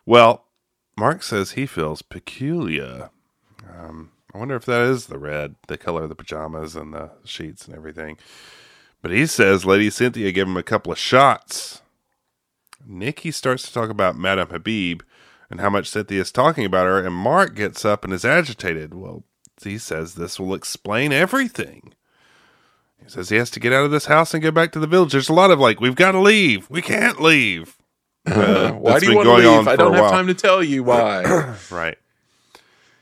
Well, 0.07 0.45
Mark 0.97 1.23
says 1.23 1.53
he 1.53 1.67
feels 1.67 2.03
peculiar. 2.03 3.11
Um, 3.69 4.11
I 4.35 4.39
wonder 4.39 4.55
if 4.57 4.65
that 4.67 4.83
is 4.83 5.07
the 5.07 5.19
red, 5.19 5.57
the 5.69 5.79
color 5.79 6.03
of 6.05 6.09
the 6.09 6.15
pajamas 6.15 6.77
and 6.77 6.93
the 6.93 7.11
sheets 7.25 7.67
and 7.67 7.75
everything. 7.77 8.19
But 9.03 9.11
he 9.11 9.27
says 9.27 9.65
Lady 9.67 9.91
Cynthia 9.91 10.33
gave 10.33 10.47
him 10.47 10.57
a 10.57 10.63
couple 10.63 10.93
of 10.93 10.99
shots. 10.99 11.83
Nikki 12.87 13.31
starts 13.31 13.65
to 13.67 13.73
talk 13.73 13.91
about 13.91 14.17
Madame 14.17 14.49
Habib 14.49 15.03
and 15.51 15.61
how 15.61 15.71
much 15.71 15.89
Cynthia 15.89 16.21
is 16.21 16.33
talking 16.33 16.65
about 16.65 16.87
her, 16.87 17.05
and 17.05 17.15
Mark 17.15 17.55
gets 17.55 17.85
up 17.85 18.05
and 18.05 18.13
is 18.13 18.25
agitated. 18.25 18.95
Well, 18.95 19.25
he 19.63 19.79
says 19.79 20.15
this 20.15 20.41
will 20.41 20.55
explain 20.55 21.13
everything. 21.13 21.95
He 23.03 23.11
says 23.11 23.29
he 23.29 23.37
has 23.37 23.51
to 23.51 23.61
get 23.61 23.73
out 23.73 23.85
of 23.85 23.91
this 23.91 24.07
house 24.07 24.33
and 24.33 24.43
go 24.43 24.51
back 24.51 24.73
to 24.73 24.81
the 24.81 24.87
village. 24.87 25.13
There's 25.13 25.29
a 25.29 25.35
lot 25.35 25.51
of 25.51 25.61
like, 25.61 25.81
we've 25.81 25.95
got 25.95 26.13
to 26.13 26.21
leave. 26.21 26.69
We 26.71 26.83
can't 26.83 27.21
leave. 27.21 27.77
Uh, 28.27 28.73
why 28.73 28.99
do 28.99 29.11
you 29.11 29.17
want 29.17 29.27
to 29.27 29.35
leave? 29.35 29.69
I 29.69 29.77
don't 29.77 29.93
have 29.93 30.11
time 30.11 30.29
to 30.29 30.35
tell 30.35 30.65
you 30.65 30.83
why. 30.83 31.55
Right. 31.71 31.99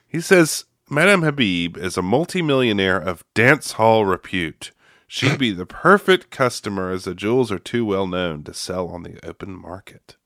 He 0.09 0.21
says 0.21 0.65
Madame 0.91 1.23
Habib 1.23 1.77
is 1.77 1.97
a 1.97 2.03
multimillionaire 2.03 2.99
of 3.01 3.23
dance 3.33 3.73
hall 3.73 4.05
repute. 4.05 4.72
She'd 5.15 5.37
be 5.37 5.53
the 5.53 5.67
perfect 5.67 6.31
customer 6.31 6.91
as 6.91 7.05
the 7.05 7.15
jewels 7.15 7.53
are 7.53 7.59
too 7.59 7.85
well 7.85 8.07
known 8.07 8.45
to 8.45 8.55
sell 8.55 8.89
on 8.89 9.03
the 9.03 9.23
open 9.23 9.55
market. 9.55 10.17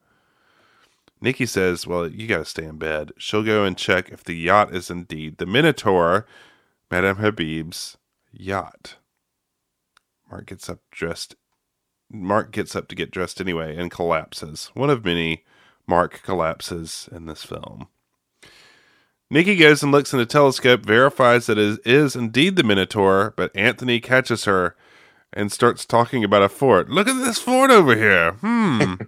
Nikki 1.20 1.44
says, 1.44 1.88
Well, 1.88 2.08
you 2.08 2.28
got 2.28 2.38
to 2.38 2.44
stay 2.44 2.66
in 2.66 2.78
bed. 2.78 3.10
She'll 3.18 3.42
go 3.42 3.64
and 3.64 3.76
check 3.76 4.10
if 4.10 4.22
the 4.22 4.36
yacht 4.36 4.72
is 4.72 4.88
indeed 4.88 5.38
the 5.38 5.44
Minotaur, 5.44 6.24
Madame 6.88 7.16
Habib's 7.16 7.96
yacht. 8.30 8.98
Mark 10.30 10.46
gets 10.46 10.70
up 10.70 10.78
dressed. 10.92 11.34
Mark 12.08 12.52
gets 12.52 12.76
up 12.76 12.86
to 12.86 12.94
get 12.94 13.10
dressed 13.10 13.40
anyway 13.40 13.76
and 13.76 13.90
collapses. 13.90 14.70
One 14.74 14.88
of 14.88 15.04
many 15.04 15.44
Mark 15.88 16.22
collapses 16.22 17.08
in 17.10 17.26
this 17.26 17.42
film. 17.42 17.88
Nikki 19.30 19.56
goes 19.56 19.82
and 19.82 19.90
looks 19.90 20.12
in 20.12 20.18
the 20.18 20.26
telescope, 20.26 20.86
verifies 20.86 21.46
that 21.46 21.58
it 21.58 21.80
is 21.84 22.14
indeed 22.14 22.56
the 22.56 22.62
Minotaur, 22.62 23.34
but 23.36 23.54
Anthony 23.56 23.98
catches 24.00 24.44
her 24.44 24.76
and 25.32 25.50
starts 25.50 25.84
talking 25.84 26.22
about 26.22 26.42
a 26.42 26.48
fort. 26.48 26.88
Look 26.88 27.08
at 27.08 27.24
this 27.24 27.38
fort 27.38 27.70
over 27.70 27.96
here. 27.96 28.32
Hmm. 28.32 28.94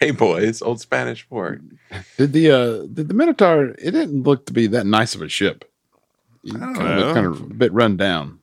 Hey 0.00 0.10
boys, 0.10 0.62
old 0.62 0.80
Spanish 0.80 1.22
fort. 1.28 1.60
Did 2.16 2.32
the 2.32 2.50
uh 2.50 2.86
did 2.86 3.08
the 3.08 3.14
Minotaur? 3.14 3.66
It 3.78 3.90
didn't 3.92 4.22
look 4.22 4.46
to 4.46 4.52
be 4.52 4.66
that 4.68 4.86
nice 4.86 5.14
of 5.14 5.20
a 5.22 5.28
ship. 5.28 5.70
It 6.42 6.52
don't 6.52 6.74
kind 6.74 6.76
of 6.78 6.84
know. 6.84 6.96
looked 6.96 7.14
kind 7.14 7.26
of 7.26 7.40
a 7.42 7.54
bit 7.54 7.72
run 7.72 7.96
down. 7.96 8.38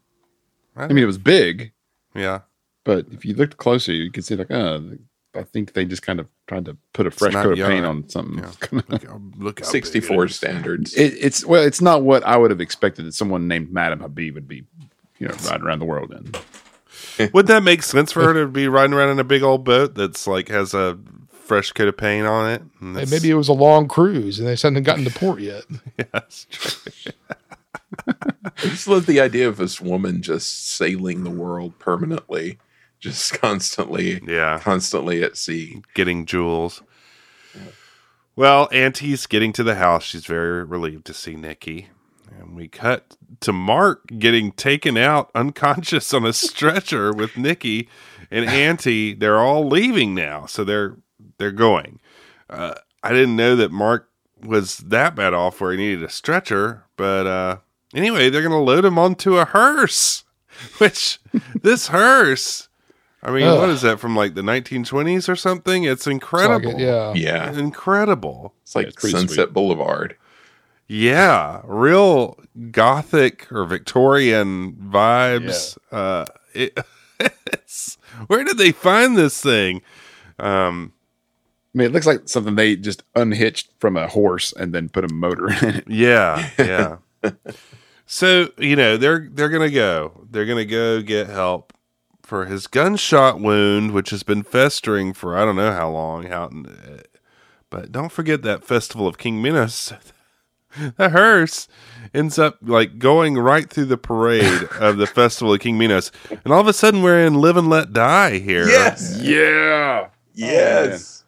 I 0.76 0.84
I 0.84 0.88
mean, 0.90 1.04
it 1.04 1.08
was 1.08 1.18
big, 1.18 1.72
yeah. 2.14 2.42
but 2.84 3.08
if 3.12 3.26
you 3.26 3.34
looked 3.34 3.58
closer, 3.58 3.92
you 3.92 4.12
could 4.12 4.24
see 4.24 4.36
like, 4.36 4.52
oh, 4.52 4.98
I 5.36 5.44
think 5.44 5.74
they 5.74 5.86
just 5.86 6.02
kind 6.02 6.20
of 6.20 6.28
tried 6.48 6.66
to 6.66 6.78
put 6.94 7.06
a 7.06 7.12
fresh 7.12 7.34
not 7.34 7.44
coat 7.44 7.60
of 7.60 7.68
paint 7.68 7.86
on 7.86 8.10
something. 8.10 8.40
Yeah. 8.40 8.82
Look 8.90 9.04
how, 9.06 9.22
look 9.38 9.60
how 9.60 9.72
big 9.72 9.86
it 9.86 9.88
64 9.88 10.28
standards. 10.30 10.94
It, 10.96 11.14
it's 11.20 11.46
well, 11.46 11.64
it's 11.64 11.82
not 11.82 12.04
what 12.04 12.24
I 12.24 12.38
would 12.38 12.52
have 12.52 12.62
expected 12.62 13.06
that 13.06 13.14
someone 13.14 13.48
named 13.48 13.72
Madame 13.72 14.00
Habib 14.00 14.34
would 14.36 14.48
be, 14.48 14.64
you 15.20 15.28
know, 15.28 15.36
riding 15.46 15.66
around 15.66 15.80
the 15.80 15.86
world 15.86 16.12
in. 16.12 16.34
Would 17.34 17.48
that 17.48 17.64
make 17.64 17.84
sense 17.84 18.12
for 18.12 18.22
her 18.24 18.34
to 18.34 18.48
be 18.48 18.68
riding 18.68 18.94
around 18.94 19.10
in 19.10 19.20
a 19.20 19.24
big 19.24 19.42
old 19.44 19.64
boat 19.64 19.96
that's 19.96 20.28
like 20.28 20.50
has 20.50 20.74
a 20.74 21.00
fresh 21.32 21.72
coat 21.72 21.88
of 21.88 21.98
paint 21.98 22.28
on 22.28 22.52
it? 22.52 22.62
And 22.80 22.98
Hey, 22.98 23.06
maybe 23.10 23.30
it 23.30 23.36
was 23.36 23.48
a 23.48 23.54
long 23.54 23.88
cruise 23.88 24.40
and 24.40 24.48
they 24.48 24.52
hadn't 24.56 24.84
gotten 24.84 25.04
to 25.06 25.12
port 25.12 25.40
yet. 25.40 25.64
yeah, 25.98 26.06
that's 26.12 26.46
true. 26.50 27.14
I 28.08 28.52
just 28.62 28.88
love 28.88 29.06
the 29.06 29.20
idea 29.20 29.48
of 29.48 29.58
this 29.58 29.80
woman 29.82 30.22
just 30.22 30.70
sailing 30.76 31.24
the 31.24 31.30
world 31.30 31.78
permanently, 31.80 32.60
just 33.00 33.34
constantly, 33.42 34.22
Yeah. 34.28 34.60
constantly 34.60 35.24
at 35.24 35.38
sea. 35.38 35.82
getting 35.94 36.26
jewels. 36.26 36.82
Well, 38.36 38.70
Auntie's 38.72 39.26
getting 39.26 39.52
to 39.54 39.64
the 39.64 39.76
house. 39.76 40.04
She's 40.04 40.26
very 40.26 40.64
relieved 40.64 41.06
to 41.08 41.14
see 41.14 41.36
Nikki. 41.36 41.90
And 42.40 42.56
we 42.56 42.68
cut 42.68 43.18
to 43.40 43.52
Mark 43.52 44.06
getting 44.20 44.52
taken 44.52 44.96
out 44.98 45.32
unconscious 45.36 46.14
on 46.14 46.26
a 46.26 46.34
stretcher 46.34 47.12
with 47.12 47.36
Nikki 47.36 47.90
and 48.30 48.46
Auntie. 48.50 49.14
They're 49.14 49.40
all 49.40 49.68
leaving 49.68 50.14
now, 50.14 50.46
so 50.46 50.64
they're 50.64 50.98
they're 51.40 51.52
going. 51.52 52.00
Uh, 52.50 52.76
I 53.02 53.10
didn't 53.12 53.36
know 53.36 53.56
that 53.56 53.72
Mark 53.72 54.10
was 54.44 54.78
that 54.80 55.16
bad 55.16 55.34
off 55.34 55.60
where 55.60 55.72
he 55.72 55.78
needed 55.78 56.04
a 56.04 56.10
stretcher, 56.10 56.84
but 56.96 57.26
uh, 57.26 57.58
anyway, 57.96 58.30
they're 58.30 58.42
going 58.44 58.52
to 58.52 58.58
load 58.58 58.86
him 58.86 59.00
onto 59.00 59.38
a 59.38 59.46
hearse. 59.46 60.24
Which 60.80 61.20
this 61.62 61.88
hearse, 61.88 62.67
I 63.24 63.32
mean, 63.32 63.44
Ugh. 63.44 63.58
what 63.60 63.70
is 63.70 63.82
that 63.82 64.00
from 64.00 64.16
like 64.16 64.36
the 64.36 64.42
1920s 64.42 65.28
or 65.28 65.36
something? 65.36 65.84
It's 65.84 66.02
It's 66.02 66.08
like 66.08 66.14
incredible. 66.14 66.72
it, 66.72 66.80
yeah. 66.80 67.14
Yeah, 67.14 67.52
Incredible. 67.58 68.54
it's 68.62 68.76
like 68.76 68.88
it's 68.88 69.10
Sunset 69.10 69.30
sweet. 69.48 69.54
Boulevard. 69.54 70.16
Yeah, 70.88 71.62
real 71.66 72.38
gothic 72.72 73.52
or 73.52 73.66
Victorian 73.66 74.74
vibes. 74.74 75.78
Uh, 75.92 76.26
it, 76.54 76.78
it's, 77.48 77.98
where 78.28 78.44
did 78.44 78.58
they 78.58 78.72
find 78.72 79.18
this 79.18 79.42
thing? 79.42 79.82
Um, 80.40 80.94
I 81.74 81.78
mean, 81.80 81.88
it 81.88 81.92
looks 81.94 82.06
like 82.08 82.30
something 82.30 82.56
they 82.56 82.76
just 82.78 83.04
unhitched 83.16 83.70
from 83.80 83.98
a 83.98 84.08
horse 84.08 84.54
and 84.54 84.74
then 84.74 84.88
put 84.90 85.04
a 85.04 85.14
motor 85.14 85.50
in 85.50 85.76
it. 85.76 85.84
yeah, 85.90 86.50
yeah. 86.60 86.98
so 88.06 88.50
you 88.58 88.76
know 88.76 88.96
they're 88.98 89.28
they're 89.32 89.50
gonna 89.50 89.70
go. 89.70 90.26
They're 90.32 90.46
gonna 90.46 90.64
go 90.66 91.02
get 91.02 91.28
help 91.28 91.74
for 92.28 92.46
his 92.46 92.68
gunshot 92.68 93.40
wound, 93.40 93.92
which 93.92 94.10
has 94.10 94.24
been 94.24 94.44
festering 94.44 95.14
for 95.14 95.38
I 95.38 95.46
don't 95.46 95.56
know 95.56 95.72
how 95.72 95.90
long. 95.90 96.24
How, 96.26 96.50
but 97.70 97.92
don't 97.92 98.12
forget 98.12 98.42
that 98.42 98.66
festival 98.66 99.08
of 99.08 99.18
King 99.18 99.42
Minos. 99.42 99.94
The 100.98 101.10
hearse 101.10 101.68
ends 102.14 102.38
up 102.38 102.58
like 102.62 103.00
going 103.00 103.36
right 103.36 103.68
through 103.68 103.86
the 103.86 103.98
parade 103.98 104.68
of 104.80 104.98
the 104.98 105.08
festival 105.08 105.54
of 105.54 105.60
King 105.62 105.78
Minos, 105.78 106.12
and 106.30 106.54
all 106.54 106.60
of 106.60 106.68
a 106.68 106.74
sudden 106.74 107.02
we're 107.02 107.26
in 107.26 107.36
Live 107.36 107.58
and 107.58 107.70
Let 107.70 107.94
Die 107.94 108.38
here. 108.40 108.68
Yes, 108.68 109.18
Yeah. 109.20 110.10
yes. 110.36 111.24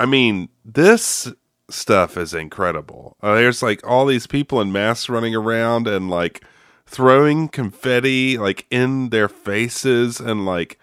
I 0.00 0.06
mean, 0.06 0.48
this 0.64 1.30
stuff 1.68 2.16
is 2.16 2.32
incredible. 2.34 3.16
Uh, 3.22 3.34
there's 3.36 3.62
like 3.62 3.86
all 3.86 4.06
these 4.06 4.26
people 4.26 4.60
in 4.60 4.72
masks 4.72 5.08
running 5.08 5.34
around 5.34 5.86
and 5.86 6.08
like 6.10 6.42
throwing 6.90 7.48
confetti 7.48 8.36
like 8.36 8.66
in 8.70 9.10
their 9.10 9.28
faces 9.28 10.18
and 10.20 10.44
like 10.44 10.78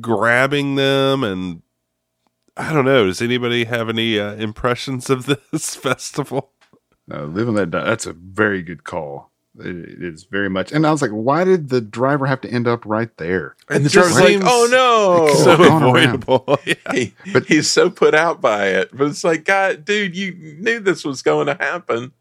grabbing 0.00 0.74
them 0.74 1.24
and 1.24 1.62
I 2.58 2.72
don't 2.72 2.84
know. 2.84 3.06
Does 3.06 3.20
anybody 3.20 3.64
have 3.64 3.88
any 3.88 4.18
uh, 4.18 4.34
impressions 4.34 5.10
of 5.10 5.26
this 5.52 5.74
festival? 5.76 6.50
No, 7.08 7.24
live 7.26 7.48
and 7.48 7.56
let 7.56 7.70
die. 7.70 7.84
That's 7.84 8.06
a 8.06 8.12
very 8.12 8.62
good 8.62 8.84
call. 8.84 9.30
It, 9.58 9.66
it 9.76 10.02
is 10.02 10.24
very 10.24 10.50
much. 10.50 10.72
And 10.72 10.86
I 10.86 10.90
was 10.90 11.00
like, 11.00 11.10
why 11.12 11.44
did 11.44 11.68
the 11.70 11.80
driver 11.80 12.26
have 12.26 12.40
to 12.42 12.50
end 12.50 12.66
up 12.68 12.84
right 12.84 13.14
there? 13.16 13.56
And 13.70 13.84
the 13.84 13.88
It 13.88 13.92
just 13.92 14.14
driver's 14.14 14.42
like, 14.42 14.42
"Oh 14.44 14.68
no!" 14.70 15.34
So 15.44 15.52
avoidable. 15.76 16.58
Yeah. 16.66 16.74
He- 16.92 17.14
But- 17.32 17.46
he's 17.46 17.70
so 17.70 17.88
put 17.88 18.14
out 18.14 18.40
by 18.42 18.66
it. 18.68 18.90
But 18.92 19.06
it's 19.08 19.24
like, 19.24 19.44
God, 19.44 19.84
dude, 19.84 20.16
you 20.16 20.32
knew 20.58 20.80
this 20.80 21.04
was 21.04 21.22
going 21.22 21.46
to 21.46 21.54
happen. 21.54 22.12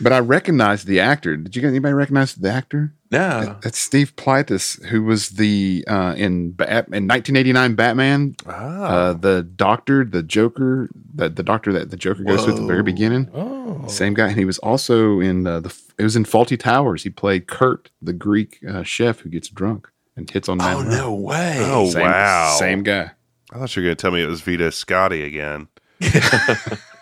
But 0.00 0.12
I 0.12 0.18
recognized 0.18 0.86
the 0.86 0.98
actor. 1.00 1.36
Did 1.36 1.54
you 1.54 1.62
guys 1.62 1.70
anybody 1.70 1.94
recognize 1.94 2.34
the 2.34 2.50
actor? 2.50 2.92
No. 3.12 3.56
That's 3.62 3.78
Steve 3.78 4.16
Plytas, 4.16 4.84
who 4.86 5.04
was 5.04 5.30
the 5.30 5.84
uh, 5.86 6.14
in 6.16 6.50
Bat- 6.50 6.88
in 6.88 7.06
1989 7.06 7.74
Batman, 7.76 8.34
Ah. 8.46 8.50
uh, 8.50 9.12
the 9.12 9.42
Doctor, 9.42 10.04
the 10.04 10.22
Joker, 10.22 10.88
the 11.14 11.28
the 11.28 11.44
Doctor 11.44 11.72
that 11.74 11.90
the 11.90 11.96
Joker 11.96 12.24
goes 12.24 12.44
to 12.44 12.50
at 12.50 12.56
the 12.56 12.66
very 12.66 12.82
beginning. 12.82 13.30
Oh. 13.32 13.86
Same 13.86 14.14
guy, 14.14 14.28
and 14.28 14.38
he 14.38 14.44
was 14.44 14.58
also 14.58 15.20
in 15.20 15.46
uh, 15.46 15.60
the. 15.60 15.74
It 15.96 16.02
was 16.02 16.16
in 16.16 16.24
Fawlty 16.24 16.58
Towers. 16.58 17.04
He 17.04 17.10
played 17.10 17.46
Kurt, 17.46 17.90
the 18.02 18.12
Greek 18.12 18.58
uh, 18.68 18.82
chef 18.82 19.20
who 19.20 19.28
gets 19.28 19.48
drunk 19.48 19.88
and 20.16 20.28
hits 20.28 20.48
on. 20.48 20.58
That. 20.58 20.76
Oh 20.76 20.82
no 20.82 21.14
way. 21.14 21.58
Oh, 21.60 21.88
Same, 21.90 22.02
wow. 22.02 22.56
same 22.58 22.82
guy. 22.82 23.12
I 23.52 23.58
thought 23.58 23.76
you 23.76 23.82
were 23.82 23.86
going 23.88 23.96
to 23.96 24.02
tell 24.02 24.10
me 24.10 24.22
it 24.22 24.26
was 24.26 24.40
Vito 24.40 24.70
Scotti 24.70 25.24
again. 25.24 25.68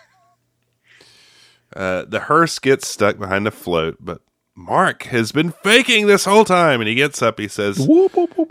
uh, 1.75 2.05
the 2.07 2.21
hearse 2.21 2.59
gets 2.59 2.87
stuck 2.87 3.17
behind 3.17 3.47
a 3.47 3.51
float, 3.51 3.97
but 3.99 4.21
Mark 4.55 5.03
has 5.03 5.31
been 5.31 5.51
faking 5.51 6.05
this 6.05 6.25
whole 6.25 6.45
time. 6.45 6.79
And 6.79 6.87
he 6.87 6.93
gets 6.93 7.21
up. 7.23 7.39
He 7.39 7.47
says 7.47 7.77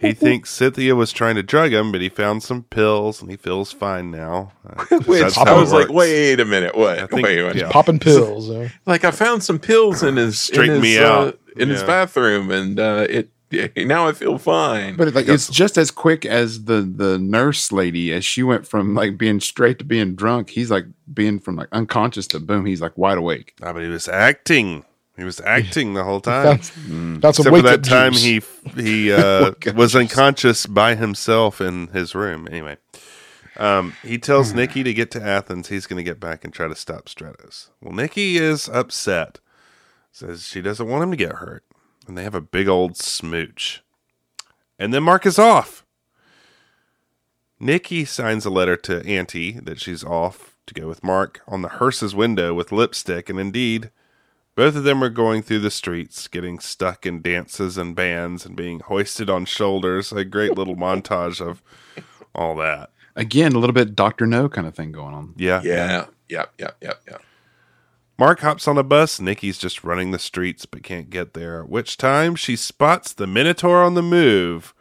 he 0.00 0.12
thinks 0.14 0.50
Cynthia 0.50 0.96
was 0.96 1.12
trying 1.12 1.36
to 1.36 1.44
drug 1.44 1.72
him, 1.72 1.92
but 1.92 2.00
he 2.00 2.08
found 2.08 2.42
some 2.42 2.64
pills 2.64 3.22
and 3.22 3.30
he 3.30 3.36
feels 3.36 3.70
fine 3.70 4.10
now. 4.10 4.50
Uh, 4.68 4.74
'cause 4.84 5.06
Which 5.06 5.20
that's 5.20 5.38
I 5.38 5.44
how 5.48 5.56
it 5.58 5.60
was 5.60 5.72
like, 5.72 5.90
wait 5.90 6.40
a 6.40 6.44
minute, 6.44 6.76
what? 6.76 6.98
I 6.98 7.06
think- 7.06 7.22
wait 7.24 7.38
a 7.38 7.42
minute. 7.42 7.56
yeah. 7.56 7.70
Popping 7.70 8.00
pills. 8.00 8.50
uh, 8.50 8.68
Like 8.84 9.04
I 9.04 9.12
found 9.12 9.44
some 9.44 9.60
pills 9.60 10.02
in 10.02 10.16
his 10.16 10.48
in 10.48 10.54
Straighten 10.54 10.74
his, 10.76 10.82
me 10.82 10.98
uh, 10.98 11.08
out. 11.08 11.38
in 11.56 11.68
his 11.68 11.84
bathroom, 11.84 12.50
and 12.50 12.80
uh, 12.80 13.06
it 13.08 13.30
yeah, 13.52 13.68
now 13.84 14.08
I 14.08 14.12
feel 14.12 14.38
fine. 14.38 14.96
But 14.96 15.14
like 15.14 15.28
it's 15.28 15.48
just 15.48 15.78
as 15.78 15.90
quick 15.90 16.24
as 16.24 16.64
the 16.64 16.80
the 16.82 17.18
nurse 17.18 17.70
lady 17.70 18.12
as 18.12 18.24
she 18.24 18.42
went 18.42 18.66
from 18.66 18.94
like 18.94 19.16
being 19.18 19.38
straight 19.40 19.78
to 19.80 19.84
being 19.84 20.14
drunk. 20.14 20.50
He's 20.50 20.70
like 20.70 20.86
being 21.12 21.38
from 21.38 21.56
like 21.56 21.68
unconscious 21.72 22.26
to 22.28 22.40
boom. 22.40 22.66
He's 22.66 22.80
like 22.80 22.96
wide 22.98 23.18
awake. 23.18 23.54
Ah, 23.62 23.72
but 23.72 23.82
he 23.82 23.88
was 23.88 24.08
acting. 24.08 24.84
He 25.16 25.24
was 25.24 25.40
acting 25.42 25.94
the 25.94 26.04
whole 26.04 26.20
time. 26.22 26.58
Found, 26.58 26.64
found 27.22 27.36
some 27.36 27.46
Except 27.46 27.56
for 27.56 27.62
that 27.62 27.84
time 27.84 28.12
juice. 28.14 28.46
he 28.74 28.82
he 28.82 29.12
uh, 29.12 29.52
was 29.74 29.94
unconscious 29.94 30.66
by 30.66 30.94
himself 30.94 31.60
in 31.60 31.88
his 31.88 32.14
room. 32.14 32.48
Anyway, 32.50 32.78
um, 33.58 33.94
he 34.02 34.16
tells 34.18 34.54
Nikki 34.54 34.82
to 34.82 34.94
get 34.94 35.10
to 35.12 35.22
Athens. 35.22 35.68
He's 35.68 35.86
going 35.86 35.98
to 35.98 36.02
get 36.02 36.18
back 36.18 36.44
and 36.44 36.52
try 36.52 36.66
to 36.68 36.74
stop 36.74 37.06
Stratos. 37.06 37.68
Well, 37.80 37.92
Nikki 37.92 38.38
is 38.38 38.68
upset. 38.70 39.38
Says 40.10 40.46
she 40.46 40.60
doesn't 40.62 40.88
want 40.88 41.04
him 41.04 41.10
to 41.10 41.16
get 41.16 41.32
hurt, 41.32 41.64
and 42.06 42.16
they 42.16 42.22
have 42.24 42.34
a 42.34 42.40
big 42.40 42.68
old 42.68 42.96
smooch. 42.96 43.82
And 44.78 44.92
then 44.92 45.02
Mark 45.02 45.26
is 45.26 45.38
off. 45.38 45.84
Nikki 47.60 48.04
signs 48.04 48.44
a 48.44 48.50
letter 48.50 48.76
to 48.76 49.06
Auntie 49.06 49.52
that 49.52 49.80
she's 49.80 50.02
off 50.02 50.56
to 50.66 50.74
go 50.74 50.88
with 50.88 51.04
Mark 51.04 51.40
on 51.46 51.62
the 51.62 51.68
hearse's 51.68 52.14
window 52.14 52.54
with 52.54 52.72
lipstick, 52.72 53.28
and 53.28 53.38
indeed, 53.38 53.90
both 54.54 54.76
of 54.76 54.84
them 54.84 55.02
are 55.02 55.08
going 55.08 55.42
through 55.42 55.60
the 55.60 55.70
streets, 55.70 56.28
getting 56.28 56.58
stuck 56.58 57.06
in 57.06 57.22
dances 57.22 57.78
and 57.78 57.94
bands 57.94 58.44
and 58.44 58.56
being 58.56 58.80
hoisted 58.80 59.30
on 59.30 59.44
shoulders. 59.44 60.12
A 60.12 60.24
great 60.24 60.56
little 60.56 60.76
montage 60.76 61.40
of 61.40 61.62
all 62.34 62.56
that. 62.56 62.90
Again, 63.14 63.52
a 63.52 63.58
little 63.58 63.74
bit 63.74 63.94
Doctor 63.94 64.26
No 64.26 64.48
kind 64.48 64.66
of 64.66 64.74
thing 64.74 64.90
going 64.92 65.14
on. 65.14 65.34
Yeah. 65.36 65.62
yeah, 65.64 66.06
yep, 66.28 66.52
yep, 66.58 66.76
yep, 66.80 67.00
yep. 67.08 67.22
Mark 68.18 68.40
hops 68.40 68.68
on 68.68 68.78
a 68.78 68.82
bus. 68.82 69.20
Nikki's 69.20 69.58
just 69.58 69.82
running 69.84 70.10
the 70.10 70.18
streets 70.18 70.66
but 70.66 70.82
can't 70.82 71.10
get 71.10 71.34
there. 71.34 71.60
At 71.62 71.68
which 71.68 71.96
time 71.96 72.34
she 72.36 72.56
spots 72.56 73.12
the 73.12 73.26
Minotaur 73.26 73.82
on 73.82 73.94
the 73.94 74.02
move. 74.02 74.74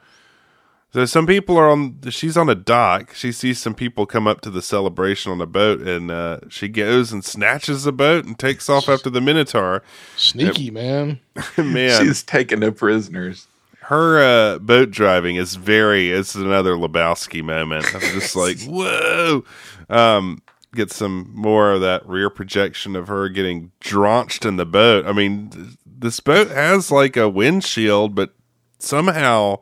So 0.93 1.05
some 1.05 1.25
people 1.25 1.57
are 1.57 1.69
on. 1.69 1.99
She's 2.09 2.35
on 2.35 2.49
a 2.49 2.55
dock. 2.55 3.13
She 3.13 3.31
sees 3.31 3.61
some 3.61 3.73
people 3.73 4.05
come 4.05 4.27
up 4.27 4.41
to 4.41 4.49
the 4.49 4.61
celebration 4.61 5.31
on 5.31 5.39
a 5.39 5.45
boat, 5.45 5.79
and 5.79 6.11
uh, 6.11 6.41
she 6.49 6.67
goes 6.67 7.13
and 7.13 7.23
snatches 7.23 7.85
the 7.85 7.93
boat 7.93 8.25
and 8.25 8.37
takes 8.37 8.67
off 8.69 8.89
after 8.89 9.09
the 9.09 9.21
Minotaur. 9.21 9.83
Sneaky, 10.17 10.69
man. 10.69 11.21
Man, 11.57 12.03
She's 12.03 12.23
taking 12.23 12.59
no 12.59 12.71
prisoners. 12.71 13.47
her 13.83 14.19
uh, 14.19 14.59
boat 14.59 14.91
driving 14.91 15.37
is 15.37 15.55
very 15.55 16.11
it's 16.11 16.35
another 16.35 16.73
lebowski 16.75 17.41
moment 17.43 17.85
i'm 17.95 18.01
just 18.01 18.35
like 18.35 18.57
whoa 18.67 19.43
um, 19.89 20.41
get 20.73 20.91
some 20.91 21.31
more 21.33 21.71
of 21.73 21.81
that 21.81 22.07
rear 22.07 22.29
projection 22.29 22.95
of 22.95 23.07
her 23.07 23.27
getting 23.29 23.71
drenched 23.79 24.45
in 24.45 24.55
the 24.57 24.65
boat. 24.65 25.05
I 25.05 25.11
mean, 25.11 25.49
th- 25.49 25.67
this 25.85 26.19
boat 26.19 26.49
has 26.49 26.91
like 26.91 27.17
a 27.17 27.29
windshield, 27.29 28.15
but 28.15 28.33
somehow 28.79 29.59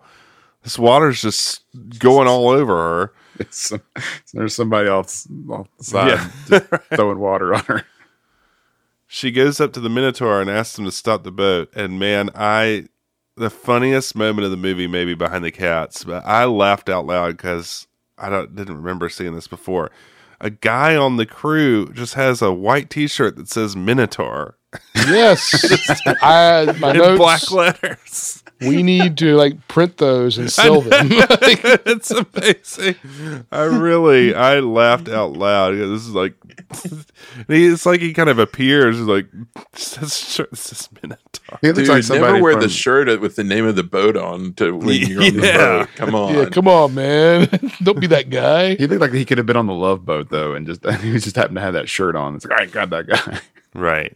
this 0.63 0.77
water's 0.77 1.21
just 1.21 1.63
going 1.99 2.27
all 2.27 2.49
over 2.49 2.73
her. 2.75 3.13
Some, 3.51 3.81
there's 4.33 4.53
somebody 4.55 4.89
else 4.89 5.25
off 5.49 5.67
the 5.77 5.83
side 5.83 6.29
Yeah. 6.49 6.59
throwing 6.95 7.19
water 7.19 7.53
on 7.55 7.63
her. 7.65 7.85
She 9.07 9.31
goes 9.31 9.59
up 9.59 9.73
to 9.73 9.79
the 9.79 9.89
Minotaur 9.89 10.41
and 10.41 10.49
asks 10.49 10.77
him 10.77 10.85
to 10.85 10.91
stop 10.91 11.23
the 11.23 11.31
boat. 11.31 11.71
And 11.75 11.97
man, 11.99 12.29
I 12.35 12.87
the 13.37 13.49
funniest 13.49 14.15
moment 14.15 14.43
of 14.45 14.51
the 14.51 14.57
movie 14.57 14.85
maybe 14.87 15.15
behind 15.15 15.45
the 15.45 15.51
cats, 15.51 16.03
but 16.03 16.23
I 16.25 16.43
laughed 16.45 16.89
out 16.89 17.05
loud 17.07 17.37
because 17.37 17.87
I 18.17 18.29
don't 18.29 18.53
didn't 18.55 18.75
remember 18.77 19.07
seeing 19.09 19.33
this 19.33 19.47
before. 19.47 19.89
A 20.41 20.49
guy 20.49 20.95
on 20.95 21.17
the 21.17 21.25
crew 21.25 21.91
just 21.91 22.13
has 22.13 22.41
a 22.41 22.53
white 22.53 22.89
T-shirt 22.89 23.35
that 23.35 23.49
says 23.49 23.75
Minotaur 23.75 24.58
Yes, 24.95 25.91
I 26.21 26.75
my 26.79 26.91
in 26.91 26.97
notes. 26.97 27.17
black 27.17 27.51
letters. 27.51 28.43
we 28.61 28.83
need 28.83 29.17
to 29.17 29.35
like 29.35 29.67
print 29.67 29.97
those 29.97 30.37
and 30.37 30.51
sell 30.51 30.81
them. 30.81 31.07
it's 31.11 32.11
amazing. 32.11 32.95
I 33.51 33.63
really, 33.63 34.35
I 34.35 34.59
laughed 34.59 35.09
out 35.09 35.33
loud. 35.33 35.71
This 35.75 36.05
is 36.05 36.09
like, 36.11 36.35
it's 37.47 37.85
like 37.85 38.01
he 38.01 38.13
kind 38.13 38.29
of 38.29 38.37
appears 38.37 38.97
he's 38.97 39.05
like, 39.05 39.27
this 39.73 40.17
shirt 40.17 40.55
says 40.55 40.87
Minotaur. 41.01 41.57
He 41.61 41.67
looks 41.69 41.79
Dude, 41.79 41.87
like 41.87 42.03
somebody 42.03 42.33
never 42.33 42.43
wear 42.43 42.53
from, 42.53 42.61
the 42.61 42.69
shirt 42.69 43.19
with 43.21 43.35
the 43.37 43.43
name 43.43 43.65
of 43.65 43.75
the 43.75 43.83
boat 43.83 44.15
on 44.17 44.53
to 44.55 44.71
when 44.75 45.01
you're 45.07 45.23
on 45.23 45.37
the 45.37 45.47
Yeah. 45.47 45.57
boat. 45.79 45.89
Come 45.95 46.13
on. 46.15 46.35
yeah, 46.35 46.45
come 46.45 46.67
on, 46.67 46.93
man. 46.93 47.47
Don't 47.81 47.99
be 47.99 48.07
that 48.07 48.29
guy. 48.29 48.75
He 48.75 48.85
looked 48.85 49.01
like 49.01 49.13
he 49.13 49.25
could 49.25 49.37
have 49.39 49.47
been 49.47 49.57
on 49.57 49.65
the 49.67 49.73
Love 49.73 50.05
Boat 50.05 50.29
though, 50.29 50.53
and 50.53 50.67
just 50.67 50.85
he 51.01 51.13
just 51.13 51.35
happened 51.35 51.55
to 51.55 51.61
have 51.61 51.73
that 51.73 51.89
shirt 51.89 52.15
on. 52.15 52.35
It's 52.35 52.45
like 52.45 52.61
I 52.61 52.65
got 52.67 52.89
that 52.91 53.07
guy. 53.07 53.39
Right. 53.73 54.15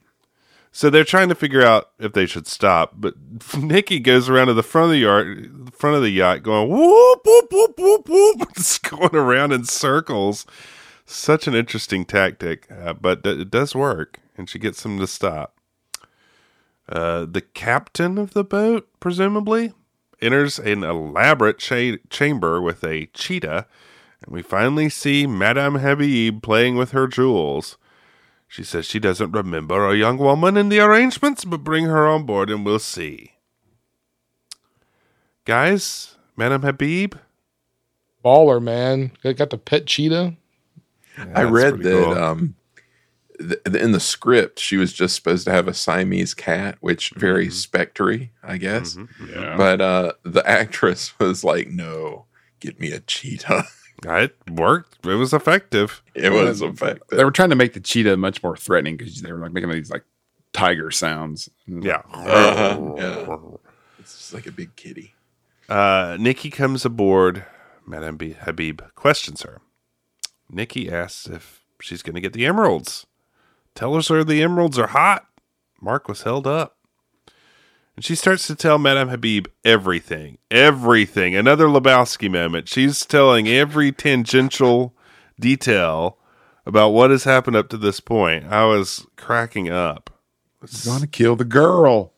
So 0.75 0.89
they're 0.89 1.03
trying 1.03 1.29
to 1.29 1.35
figure 1.35 1.61
out 1.63 1.91
if 1.99 2.13
they 2.13 2.25
should 2.25 2.47
stop, 2.47 2.95
but 2.95 3.13
Nikki 3.57 3.99
goes 3.99 4.27
around 4.27 4.47
to 4.47 4.55
the 4.55 4.63
front 4.63 4.85
of 4.85 4.91
the 4.91 4.97
yard, 4.97 5.71
front 5.71 5.95
of 5.95 6.01
the 6.01 6.09
yacht, 6.09 6.41
going 6.41 6.67
whoop 6.67 7.19
whoop 7.23 7.47
whoop 7.51 7.77
whoop 7.77 8.09
whoop, 8.09 8.53
just 8.55 8.89
going 8.89 9.15
around 9.15 9.51
in 9.51 9.65
circles. 9.65 10.47
Such 11.05 11.45
an 11.47 11.53
interesting 11.53 12.05
tactic, 12.05 12.67
uh, 12.71 12.93
but 12.93 13.23
it 13.23 13.41
it 13.41 13.51
does 13.51 13.75
work, 13.75 14.19
and 14.35 14.49
she 14.49 14.57
gets 14.57 14.81
them 14.81 14.97
to 14.97 15.05
stop. 15.05 15.55
Uh, 16.89 17.25
the 17.29 17.41
captain 17.41 18.17
of 18.17 18.33
the 18.33 18.43
boat, 18.43 18.89
presumably, 18.99 19.73
enters 20.23 20.57
an 20.57 20.83
elaborate 20.83 21.59
cha- 21.59 21.97
chamber 22.09 22.59
with 22.59 22.83
a 22.83 23.05
cheetah, 23.13 23.67
and 24.23 24.33
we 24.33 24.41
finally 24.41 24.89
see 24.89 25.27
Madame 25.27 25.75
Habib 25.75 26.41
playing 26.41 26.77
with 26.77 26.93
her 26.93 27.05
jewels. 27.05 27.77
She 28.53 28.63
says 28.63 28.85
she 28.85 28.99
doesn't 28.99 29.31
remember 29.31 29.89
a 29.89 29.95
young 29.95 30.19
woman 30.19 30.57
in 30.57 30.69
the 30.69 30.79
arrangements, 30.79 31.43
but 31.43 31.63
bring 31.63 31.85
her 31.85 32.05
on 32.07 32.23
board 32.27 32.51
and 32.51 32.63
we'll 32.63 32.77
see. 32.77 33.31
Guys, 35.45 36.17
Madame 36.37 36.61
Habib? 36.61 37.15
Baller, 38.23 38.61
man. 38.61 39.11
Got 39.23 39.37
got 39.37 39.49
the 39.49 39.57
pet 39.57 39.87
cheetah. 39.87 40.35
I 41.33 41.43
read 41.43 41.79
that 41.79 41.91
cool. 42.05 42.13
um, 42.13 42.55
th- 43.39 43.59
in 43.65 43.91
the 43.91 43.99
script 43.99 44.59
she 44.59 44.77
was 44.77 44.93
just 44.93 45.15
supposed 45.15 45.45
to 45.45 45.51
have 45.51 45.67
a 45.67 45.73
Siamese 45.73 46.35
cat, 46.35 46.77
which 46.79 47.09
very 47.15 47.45
Mm-hmm. 47.47 47.53
spectery, 47.53 48.31
I 48.43 48.57
guess. 48.57 48.97
Yeah. 49.29 49.57
But 49.57 49.81
uh, 49.81 50.13
the 50.23 50.47
actress 50.49 51.17
was 51.19 51.43
like, 51.43 51.69
"No, 51.69 52.25
get 52.59 52.79
me 52.79 52.91
a 52.91 52.99
cheetah." 52.99 53.65
It 54.05 54.35
worked. 54.49 55.05
It 55.05 55.15
was 55.15 55.33
effective. 55.33 56.01
it 56.15 56.31
was 56.31 56.61
effective. 56.61 57.07
they 57.17 57.23
were 57.23 57.31
trying 57.31 57.49
to 57.51 57.55
make 57.55 57.73
the 57.73 57.79
cheetah 57.79 58.17
much 58.17 58.43
more 58.43 58.55
threatening 58.57 58.97
because 58.97 59.21
they 59.21 59.31
were 59.31 59.39
like 59.39 59.51
making 59.53 59.69
these 59.71 59.89
like 59.91 60.03
tiger 60.53 60.91
sounds. 60.91 61.49
Yeah. 61.67 62.01
Uh-huh, 62.11 62.93
yeah. 62.97 63.37
It's 63.99 64.17
just 64.17 64.33
like 64.33 64.45
a 64.45 64.51
big 64.51 64.75
kitty. 64.75 65.13
Uh, 65.69 66.17
Nikki 66.19 66.49
comes 66.49 66.83
aboard. 66.85 67.45
Madame 67.85 68.17
B- 68.17 68.35
Habib 68.39 68.81
questions 68.95 69.41
her. 69.43 69.61
Nikki 70.49 70.91
asks 70.91 71.27
if 71.27 71.63
she's 71.81 72.01
going 72.01 72.15
to 72.15 72.21
get 72.21 72.33
the 72.33 72.45
emeralds. 72.45 73.05
Tells 73.75 74.07
her 74.09 74.23
the 74.23 74.41
emeralds 74.43 74.77
are 74.77 74.87
hot. 74.87 75.25
Mark 75.81 76.07
was 76.07 76.21
held 76.23 76.45
up. 76.47 76.77
And 77.95 78.03
she 78.03 78.15
starts 78.15 78.47
to 78.47 78.55
tell 78.55 78.79
Madame 78.79 79.09
Habib 79.09 79.45
everything. 79.63 80.39
Everything. 80.49 81.35
Another 81.35 81.67
Lebowski 81.67 82.29
moment. 82.31 82.67
She's 82.67 83.05
telling 83.05 83.47
every 83.47 83.91
tangential 83.91 84.95
detail 85.39 86.17
about 86.65 86.89
what 86.89 87.11
has 87.11 87.25
happened 87.25 87.55
up 87.55 87.69
to 87.69 87.77
this 87.77 87.99
point. 87.99 88.45
I 88.45 88.65
was 88.65 89.05
cracking 89.15 89.69
up. 89.69 90.09
Gonna 90.85 91.05
kill 91.07 91.35
the 91.35 91.45
girl. 91.45 92.13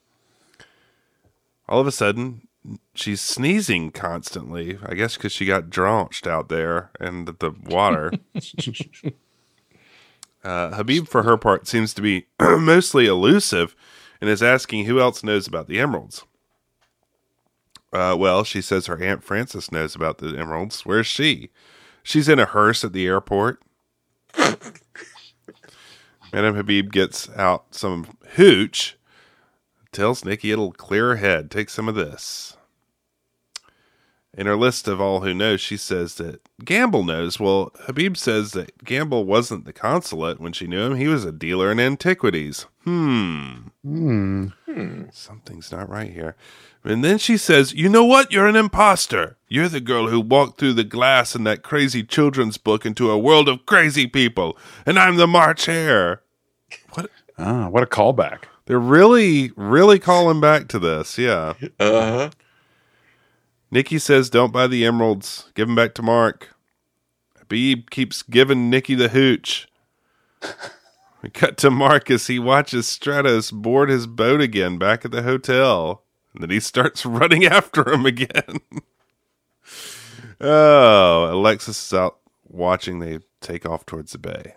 all 1.67 1.81
of 1.81 1.87
a 1.87 1.91
sudden 1.91 2.47
she's 2.93 3.21
sneezing 3.21 3.91
constantly 3.91 4.77
i 4.83 4.93
guess 4.95 5.15
because 5.17 5.31
she 5.31 5.45
got 5.45 5.69
drenched 5.69 6.25
out 6.27 6.49
there 6.49 6.89
in 6.99 7.25
the, 7.25 7.31
the 7.33 7.51
water 7.65 8.11
uh, 10.43 10.71
habib 10.75 11.07
for 11.07 11.23
her 11.23 11.37
part 11.37 11.67
seems 11.67 11.93
to 11.93 12.01
be 12.01 12.25
mostly 12.39 13.05
elusive 13.07 13.75
and 14.21 14.29
is 14.29 14.43
asking 14.43 14.85
who 14.85 14.99
else 14.99 15.23
knows 15.23 15.47
about 15.47 15.67
the 15.67 15.79
emeralds 15.79 16.23
uh, 17.93 18.15
well 18.17 18.43
she 18.43 18.61
says 18.61 18.87
her 18.87 19.01
aunt 19.01 19.23
frances 19.23 19.71
knows 19.71 19.95
about 19.95 20.17
the 20.17 20.37
emeralds 20.37 20.85
where's 20.85 21.07
she 21.07 21.49
she's 22.03 22.29
in 22.29 22.39
a 22.39 22.45
hearse 22.45 22.83
at 22.83 22.93
the 22.93 23.05
airport 23.05 23.61
madame 26.33 26.55
habib 26.55 26.91
gets 26.91 27.29
out 27.35 27.65
some 27.71 28.17
hooch 28.31 28.97
tells 29.95 30.25
Nikki 30.25 30.51
it'll 30.51 30.73
clear 30.73 31.09
her 31.09 31.15
head. 31.15 31.49
Take 31.49 31.69
some 31.69 31.87
of 31.87 31.95
this. 31.95 32.54
In 34.37 34.47
her 34.47 34.57
list 34.57 34.89
of 34.89 34.99
all 34.99 35.21
who 35.21 35.33
knows, 35.33 35.61
she 35.61 35.77
says 35.77 36.15
that 36.15 36.41
Gamble 36.63 37.05
knows. 37.05 37.39
Well, 37.39 37.71
Habib 37.81 38.17
says 38.17 38.51
that 38.51 38.83
Gamble 38.83 39.23
wasn't 39.23 39.63
the 39.63 39.71
consulate 39.71 40.41
when 40.41 40.51
she 40.51 40.67
knew 40.67 40.81
him. 40.81 40.97
He 40.97 41.07
was 41.07 41.23
a 41.23 41.31
dealer 41.31 41.71
in 41.71 41.79
antiquities. 41.79 42.65
Hmm. 42.83 43.67
Hmm. 43.81 44.47
Something's 45.11 45.71
not 45.71 45.89
right 45.89 46.11
here. 46.11 46.35
And 46.83 47.03
then 47.03 47.17
she 47.17 47.37
says, 47.37 47.73
You 47.73 47.87
know 47.87 48.03
what? 48.03 48.31
You're 48.31 48.47
an 48.47 48.57
imposter. 48.57 49.37
You're 49.47 49.69
the 49.69 49.79
girl 49.79 50.09
who 50.09 50.19
walked 50.19 50.59
through 50.59 50.73
the 50.73 50.83
glass 50.83 51.33
in 51.33 51.45
that 51.45 51.63
crazy 51.63 52.03
children's 52.03 52.57
book 52.57 52.85
into 52.85 53.09
a 53.09 53.17
world 53.17 53.47
of 53.47 53.65
crazy 53.65 54.05
people. 54.05 54.57
And 54.85 54.99
I'm 54.99 55.15
the 55.15 55.27
March 55.27 55.65
Hare. 55.65 56.21
What? 56.93 57.09
Ah, 57.37 57.69
what 57.69 57.83
a 57.83 57.87
callback. 57.87 58.43
They're 58.65 58.79
really, 58.79 59.51
really 59.55 59.97
calling 59.99 60.41
back 60.41 60.67
to 60.69 60.79
this. 60.79 61.17
Yeah. 61.17 61.53
Uh 61.79 62.01
huh. 62.01 62.29
Nikki 63.75 63.99
says, 63.99 64.29
"Don't 64.29 64.53
buy 64.53 64.67
the 64.67 64.85
emeralds. 64.85 65.51
Give 65.53 65.67
them 65.67 65.75
back 65.75 65.93
to 65.95 66.01
Mark." 66.01 66.55
Habib 67.37 67.89
keeps 67.89 68.23
giving 68.23 68.69
Nikki 68.69 68.95
the 68.95 69.09
hooch. 69.09 69.67
we 71.21 71.29
cut 71.29 71.57
to 71.57 71.69
Mark 71.69 72.09
as 72.09 72.27
he 72.27 72.39
watches 72.39 72.85
Stratos 72.87 73.51
board 73.51 73.89
his 73.89 74.07
boat 74.07 74.39
again 74.39 74.77
back 74.77 75.03
at 75.03 75.11
the 75.11 75.23
hotel, 75.23 76.03
and 76.33 76.41
then 76.41 76.49
he 76.51 76.61
starts 76.61 77.05
running 77.05 77.45
after 77.45 77.91
him 77.91 78.05
again. 78.05 78.59
oh, 80.39 81.33
Alexis 81.33 81.87
is 81.87 81.93
out 81.93 82.17
watching. 82.47 82.99
They 82.99 83.19
take 83.41 83.65
off 83.65 83.85
towards 83.85 84.13
the 84.13 84.17
bay. 84.19 84.55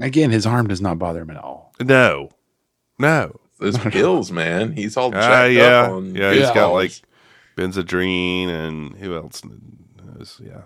Again, 0.00 0.30
his 0.32 0.46
arm 0.46 0.66
does 0.66 0.80
not 0.80 0.98
bother 0.98 1.22
him 1.22 1.30
at 1.30 1.36
all. 1.36 1.72
No, 1.80 2.30
no. 2.98 3.38
Those 3.60 3.78
pills, 3.92 4.30
man. 4.32 4.72
He's 4.72 4.96
all 4.96 5.10
jacked 5.12 5.24
Ah, 5.26 5.44
yeah, 5.44 5.80
up 5.82 5.90
on. 5.92 6.14
yeah. 6.14 6.32
He's 6.32 6.42
Yeah. 6.42 6.54
got 6.54 6.72
like 6.72 7.00
Benzedrine 7.58 8.48
and 8.48 8.96
who 8.98 9.16
else 9.16 9.42
knows? 9.44 10.40
Yeah. 10.42 10.62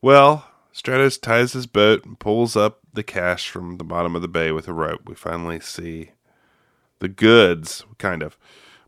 Well, 0.00 0.46
Stratos 0.72 1.20
ties 1.20 1.54
his 1.54 1.66
boat 1.66 2.04
and 2.04 2.16
pulls 2.18 2.54
up 2.54 2.78
the 2.92 3.02
cache 3.02 3.50
from 3.50 3.78
the 3.78 3.84
bottom 3.84 4.14
of 4.14 4.22
the 4.22 4.28
bay 4.28 4.52
with 4.52 4.68
a 4.68 4.72
rope. 4.72 5.00
We 5.08 5.16
finally 5.16 5.58
see 5.58 6.12
the 7.00 7.08
goods, 7.08 7.84
kind 7.98 8.22
of. 8.22 8.38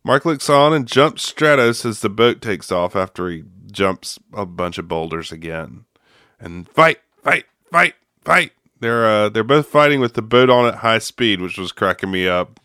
Mark 0.04 0.24
looks 0.24 0.48
on 0.48 0.72
and 0.72 0.86
jumps 0.86 1.32
Stratos 1.32 1.84
as 1.84 2.00
the 2.00 2.08
boat 2.08 2.40
takes 2.40 2.70
off 2.70 2.94
after 2.94 3.28
he 3.28 3.42
jumps 3.72 4.20
a 4.32 4.46
bunch 4.46 4.78
of 4.78 4.86
boulders 4.86 5.32
again. 5.32 5.84
And 6.38 6.68
fight, 6.68 7.00
fight, 7.24 7.46
fight, 7.72 7.96
fight. 8.22 8.52
They're 8.78 9.04
uh, 9.04 9.28
they're 9.30 9.42
both 9.42 9.66
fighting 9.66 9.98
with 9.98 10.14
the 10.14 10.22
boat 10.22 10.48
on 10.48 10.66
at 10.66 10.76
high 10.76 11.00
speed, 11.00 11.40
which 11.40 11.58
was 11.58 11.72
cracking 11.72 12.12
me 12.12 12.28
up. 12.28 12.60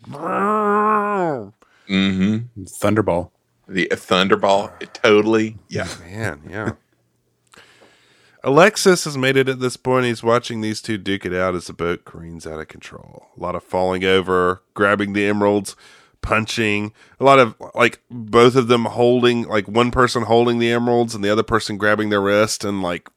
Mm-hmm. 1.88 2.62
Thunderball. 2.62 3.30
The 3.66 3.88
Thunderball, 3.90 4.92
totally. 4.92 5.58
Yeah. 5.68 5.88
Man, 6.00 6.42
yeah. 6.48 6.72
Alexis 8.44 9.04
has 9.04 9.16
made 9.16 9.38
it 9.38 9.48
at 9.48 9.60
this 9.60 9.78
point. 9.78 10.04
He's 10.04 10.22
watching 10.22 10.60
these 10.60 10.82
two 10.82 10.98
duke 10.98 11.24
it 11.24 11.32
out 11.32 11.54
as 11.54 11.66
the 11.66 11.72
boat 11.72 12.04
careens 12.04 12.46
out 12.46 12.60
of 12.60 12.68
control. 12.68 13.28
A 13.38 13.40
lot 13.40 13.54
of 13.54 13.62
falling 13.64 14.04
over, 14.04 14.62
grabbing 14.74 15.14
the 15.14 15.24
emeralds, 15.26 15.74
punching. 16.20 16.92
A 17.18 17.24
lot 17.24 17.38
of 17.38 17.54
like 17.74 18.00
both 18.10 18.54
of 18.54 18.68
them 18.68 18.84
holding, 18.84 19.48
like 19.48 19.66
one 19.66 19.90
person 19.90 20.24
holding 20.24 20.58
the 20.58 20.70
emeralds 20.70 21.14
and 21.14 21.24
the 21.24 21.30
other 21.30 21.42
person 21.42 21.78
grabbing 21.78 22.10
their 22.10 22.20
wrist 22.20 22.64
and 22.64 22.82
like. 22.82 23.08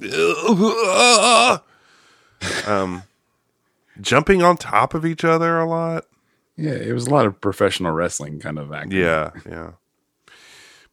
Um, 2.66 3.04
jumping 4.00 4.42
on 4.42 4.58
top 4.58 4.92
of 4.92 5.06
each 5.06 5.24
other 5.24 5.58
a 5.58 5.66
lot. 5.66 6.04
Yeah, 6.56 6.72
it 6.72 6.92
was 6.92 7.06
a 7.06 7.10
lot 7.10 7.24
of 7.24 7.40
professional 7.40 7.92
wrestling 7.92 8.38
kind 8.38 8.58
of 8.58 8.70
acting. 8.70 8.98
Yeah, 8.98 9.30
yeah. 9.48 9.70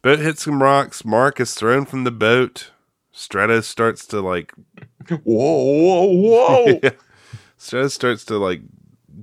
Boat 0.02 0.20
hits 0.20 0.44
some 0.44 0.62
rocks. 0.64 1.06
Mark 1.06 1.40
is 1.40 1.54
thrown 1.54 1.86
from 1.86 2.04
the 2.04 2.12
boat. 2.12 2.72
Stratos 3.14 3.66
starts 3.66 4.06
to 4.08 4.22
like 4.22 4.54
Whoa, 5.10 5.18
whoa, 5.24 6.06
whoa. 6.06 6.80
Stratos 7.60 7.92
starts 7.92 8.26
to 8.26 8.38
like 8.38 8.62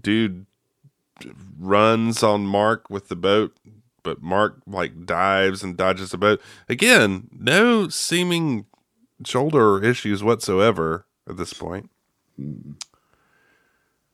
dude 0.00 0.46
runs 1.58 2.22
on 2.22 2.46
Mark 2.46 2.88
with 2.90 3.08
the 3.08 3.16
boat, 3.16 3.56
but 4.02 4.22
Mark 4.22 4.60
like 4.66 5.04
dives 5.04 5.62
and 5.62 5.76
dodges 5.76 6.10
the 6.10 6.18
boat. 6.18 6.40
Again, 6.68 7.28
no 7.32 7.88
seeming 7.88 8.66
shoulder 9.24 9.82
issues 9.82 10.22
whatsoever 10.22 11.06
at 11.28 11.36
this 11.36 11.52
point. 11.52 11.90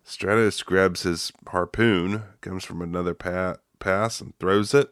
Stratos 0.06 0.64
grabs 0.64 1.02
his 1.02 1.32
harpoon, 1.48 2.22
comes 2.40 2.64
from 2.64 2.80
another 2.80 3.12
pa- 3.14 3.56
pass, 3.78 4.20
and 4.20 4.38
throws 4.38 4.72
it. 4.72 4.90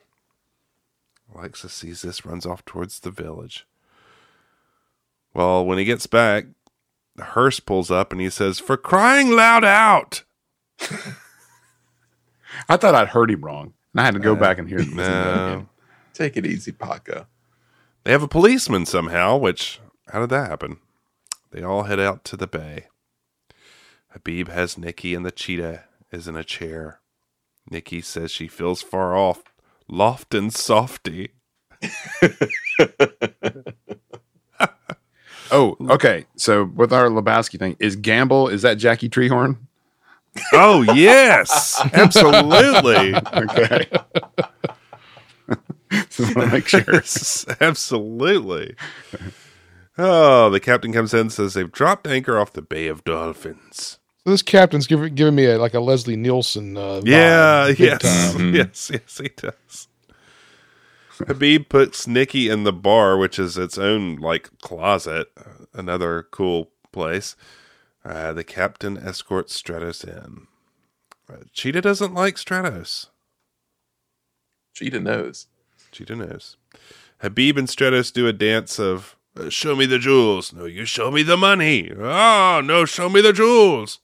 Alexa 1.34 1.68
sees 1.68 2.02
this, 2.02 2.24
runs 2.26 2.46
off 2.46 2.64
towards 2.64 3.00
the 3.00 3.10
village. 3.10 3.66
Well, 5.34 5.64
when 5.64 5.78
he 5.78 5.84
gets 5.84 6.06
back, 6.06 6.46
the 7.16 7.24
hearse 7.24 7.60
pulls 7.60 7.90
up 7.90 8.12
and 8.12 8.20
he 8.20 8.30
says, 8.30 8.59
For 8.59 8.76
crying 8.76 9.30
loud 9.30 9.64
out! 9.64 10.24
I 12.68 12.76
thought 12.76 12.94
I'd 12.94 13.09
heard 13.09 13.30
him 13.30 13.44
wrong. 13.44 13.74
And 13.92 14.00
I 14.00 14.04
had 14.04 14.14
to 14.14 14.20
go 14.20 14.34
back 14.34 14.59
and 14.59 14.68
hear 14.68 14.80
it. 14.80 14.92
No. 14.92 15.66
Take 16.14 16.36
it 16.36 16.46
easy, 16.46 16.72
Paco. 16.72 17.26
They 18.04 18.12
have 18.12 18.22
a 18.22 18.28
policeman 18.28 18.86
somehow, 18.86 19.36
which, 19.36 19.80
how 20.09 20.20
did 20.20 20.30
that 20.30 20.48
happen? 20.48 20.78
They 21.50 21.62
all 21.62 21.84
head 21.84 22.00
out 22.00 22.24
to 22.26 22.36
the 22.36 22.46
bay. 22.46 22.86
Habib 24.10 24.48
has 24.48 24.76
Nikki 24.76 25.14
and 25.14 25.24
the 25.24 25.30
cheetah 25.30 25.84
is 26.10 26.28
in 26.28 26.36
a 26.36 26.44
chair. 26.44 27.00
Nikki 27.70 28.00
says 28.00 28.30
she 28.30 28.48
feels 28.48 28.82
far 28.82 29.16
off, 29.16 29.42
loft 29.93 30.35
and 30.35 30.52
softy. 30.52 31.31
Oh, 35.55 35.77
okay. 35.82 36.24
So 36.35 36.64
with 36.64 36.94
our 36.94 37.09
Lebowski 37.09 37.59
thing, 37.59 37.77
is 37.78 37.94
Gamble, 37.94 38.48
is 38.48 38.62
that 38.62 38.78
Jackie 38.78 39.10
Treehorn? 39.10 39.59
Oh, 40.55 40.81
yes, 40.81 41.78
absolutely. 41.93 43.14
Okay. 43.14 43.86
Just 46.09 46.35
want 46.35 46.48
to 46.48 46.55
make 46.55 46.66
sure. 46.66 47.02
Absolutely. 47.60 48.74
Oh, 49.98 50.48
the 50.48 50.59
captain 50.59 50.90
comes 50.90 51.12
in 51.12 51.20
and 51.20 51.32
says 51.32 51.52
they've 51.52 51.70
dropped 51.70 52.06
anchor 52.06 52.39
off 52.39 52.55
the 52.55 52.62
Bay 52.62 52.86
of 52.86 53.05
Dolphins. 53.05 53.98
So 54.24 54.31
this 54.31 54.43
captain's 54.43 54.86
giving 54.86 55.15
giving 55.15 55.35
me 55.35 55.47
a, 55.47 55.59
like 55.59 55.74
a 55.74 55.81
Leslie 55.81 56.16
Nielsen. 56.16 56.77
Uh, 56.77 57.01
Yeah, 57.05 57.66
vibe, 57.70 57.78
big 57.78 57.78
yes, 57.78 58.32
time. 58.35 58.55
yes, 58.55 58.90
yes, 58.93 59.19
he 59.19 59.28
does. 59.36 59.89
Habib 61.27 61.69
puts 61.69 62.07
Nikki 62.07 62.49
in 62.49 62.65
the 62.65 62.73
bar, 62.73 63.16
which 63.16 63.39
is 63.39 63.57
its 63.59 63.78
own 63.78 64.16
like 64.16 64.51
closet, 64.61 65.28
uh, 65.36 65.66
another 65.74 66.27
cool 66.31 66.70
place. 66.93 67.36
Uh, 68.05 68.32
the 68.32 68.44
captain 68.44 68.97
escorts 68.99 69.61
Stratos 69.61 70.05
in. 70.05 70.47
Uh, 71.32 71.44
Cheetah 71.53 71.81
doesn't 71.82 72.15
like 72.15 72.35
Stratos. 72.36 73.07
Cheetah 74.74 75.01
knows. 75.01 75.47
Cheetah 75.93 76.16
knows. 76.16 76.57
Habib 77.19 77.57
and 77.59 77.69
Stratos 77.69 78.12
do 78.12 78.27
a 78.27 78.32
dance 78.32 78.78
of 78.81 79.16
uh, 79.36 79.49
"Show 79.51 79.77
me 79.77 79.86
the 79.86 79.99
jewels." 79.99 80.53
No, 80.53 80.65
you 80.65 80.85
show 80.85 81.11
me 81.11 81.23
the 81.23 81.36
money. 81.36 81.93
Oh 81.97 82.61
no, 82.65 82.85
show 82.85 83.09
me 83.09 83.20
the 83.20 83.32
jewels. 83.32 83.99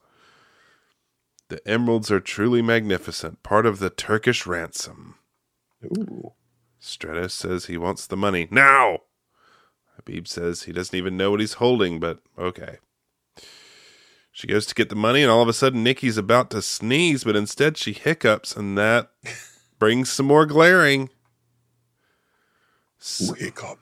The 1.49 1.67
emeralds 1.67 2.11
are 2.11 2.19
truly 2.19 2.61
magnificent, 2.61 3.43
part 3.43 3.65
of 3.65 3.79
the 3.79 3.89
Turkish 3.89 4.45
ransom. 4.47 5.15
Ooh. 5.83 6.33
Stratos 6.81 7.31
says 7.31 7.65
he 7.65 7.77
wants 7.77 8.07
the 8.07 8.17
money 8.17 8.47
now. 8.51 8.99
Habib 9.95 10.27
says 10.27 10.63
he 10.63 10.71
doesn't 10.71 10.95
even 10.95 11.17
know 11.17 11.31
what 11.31 11.39
he's 11.39 11.53
holding, 11.53 11.99
but 11.99 12.19
okay. 12.37 12.77
She 14.31 14.47
goes 14.47 14.65
to 14.67 14.75
get 14.75 14.89
the 14.89 14.95
money, 14.95 15.21
and 15.21 15.29
all 15.31 15.41
of 15.41 15.49
a 15.49 15.53
sudden, 15.53 15.83
Nikki's 15.83 16.17
about 16.17 16.49
to 16.51 16.61
sneeze, 16.61 17.23
but 17.25 17.35
instead 17.35 17.77
she 17.77 17.91
hiccups, 17.93 18.55
and 18.55 18.77
that 18.77 19.11
brings 19.79 20.09
some 20.09 20.27
more 20.27 20.45
glaring. 20.45 21.09
S- 23.01 23.31
Wake 23.37 23.63
up. 23.63 23.79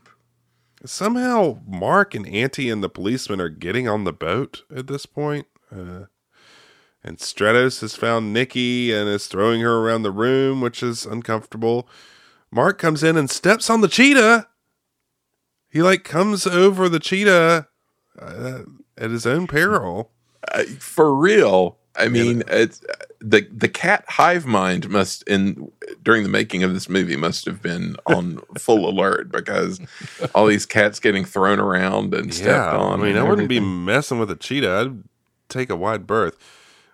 Somehow, 0.85 1.59
Mark 1.67 2.15
and 2.15 2.25
Auntie 2.27 2.69
and 2.69 2.81
the 2.83 2.89
policeman 2.89 3.41
are 3.41 3.49
getting 3.49 3.87
on 3.87 4.03
the 4.05 4.13
boat 4.13 4.63
at 4.75 4.87
this 4.87 5.05
point. 5.05 5.47
Uh, 5.71 6.05
and 7.07 7.17
Stratos 7.17 7.79
has 7.81 7.95
found 7.95 8.33
Nikki 8.33 8.93
and 8.93 9.07
is 9.07 9.27
throwing 9.27 9.61
her 9.61 9.77
around 9.77 10.03
the 10.03 10.11
room, 10.11 10.59
which 10.59 10.83
is 10.83 11.05
uncomfortable. 11.05 11.87
Mark 12.51 12.77
comes 12.77 13.01
in 13.01 13.17
and 13.17 13.29
steps 13.29 13.69
on 13.69 13.81
the 13.81 13.87
cheetah. 13.87 14.47
He 15.69 15.81
like 15.81 16.03
comes 16.03 16.45
over 16.45 16.89
the 16.89 16.99
cheetah 16.99 17.67
uh, 18.19 18.59
at 18.97 19.11
his 19.11 19.25
own 19.25 19.47
peril. 19.47 20.11
Uh, 20.51 20.63
for 20.79 21.15
real. 21.15 21.77
I 21.95 22.09
mean, 22.09 22.43
it's 22.47 22.81
the 23.19 23.47
the 23.51 23.67
cat 23.67 24.05
hive 24.07 24.45
mind 24.45 24.87
must 24.87 25.23
in 25.23 25.71
during 26.03 26.21
the 26.21 26.29
making 26.29 26.61
of 26.61 26.73
this 26.75 26.87
movie 26.87 27.15
must 27.15 27.45
have 27.45 27.59
been 27.59 27.95
on 28.05 28.39
full 28.59 28.87
alert 28.87 29.31
because 29.31 29.79
all 30.35 30.45
these 30.45 30.67
cats 30.67 30.99
getting 30.99 31.25
thrown 31.25 31.59
around 31.59 32.13
and 32.13 32.31
stepped 32.31 32.75
on. 32.75 33.01
I 33.01 33.03
mean, 33.03 33.17
I 33.17 33.23
wouldn't 33.23 33.49
be 33.49 33.59
messing 33.59 34.19
with 34.19 34.29
a 34.29 34.35
cheetah. 34.35 34.71
I'd 34.71 35.03
take 35.49 35.71
a 35.71 35.75
wide 35.75 36.05
berth. 36.05 36.37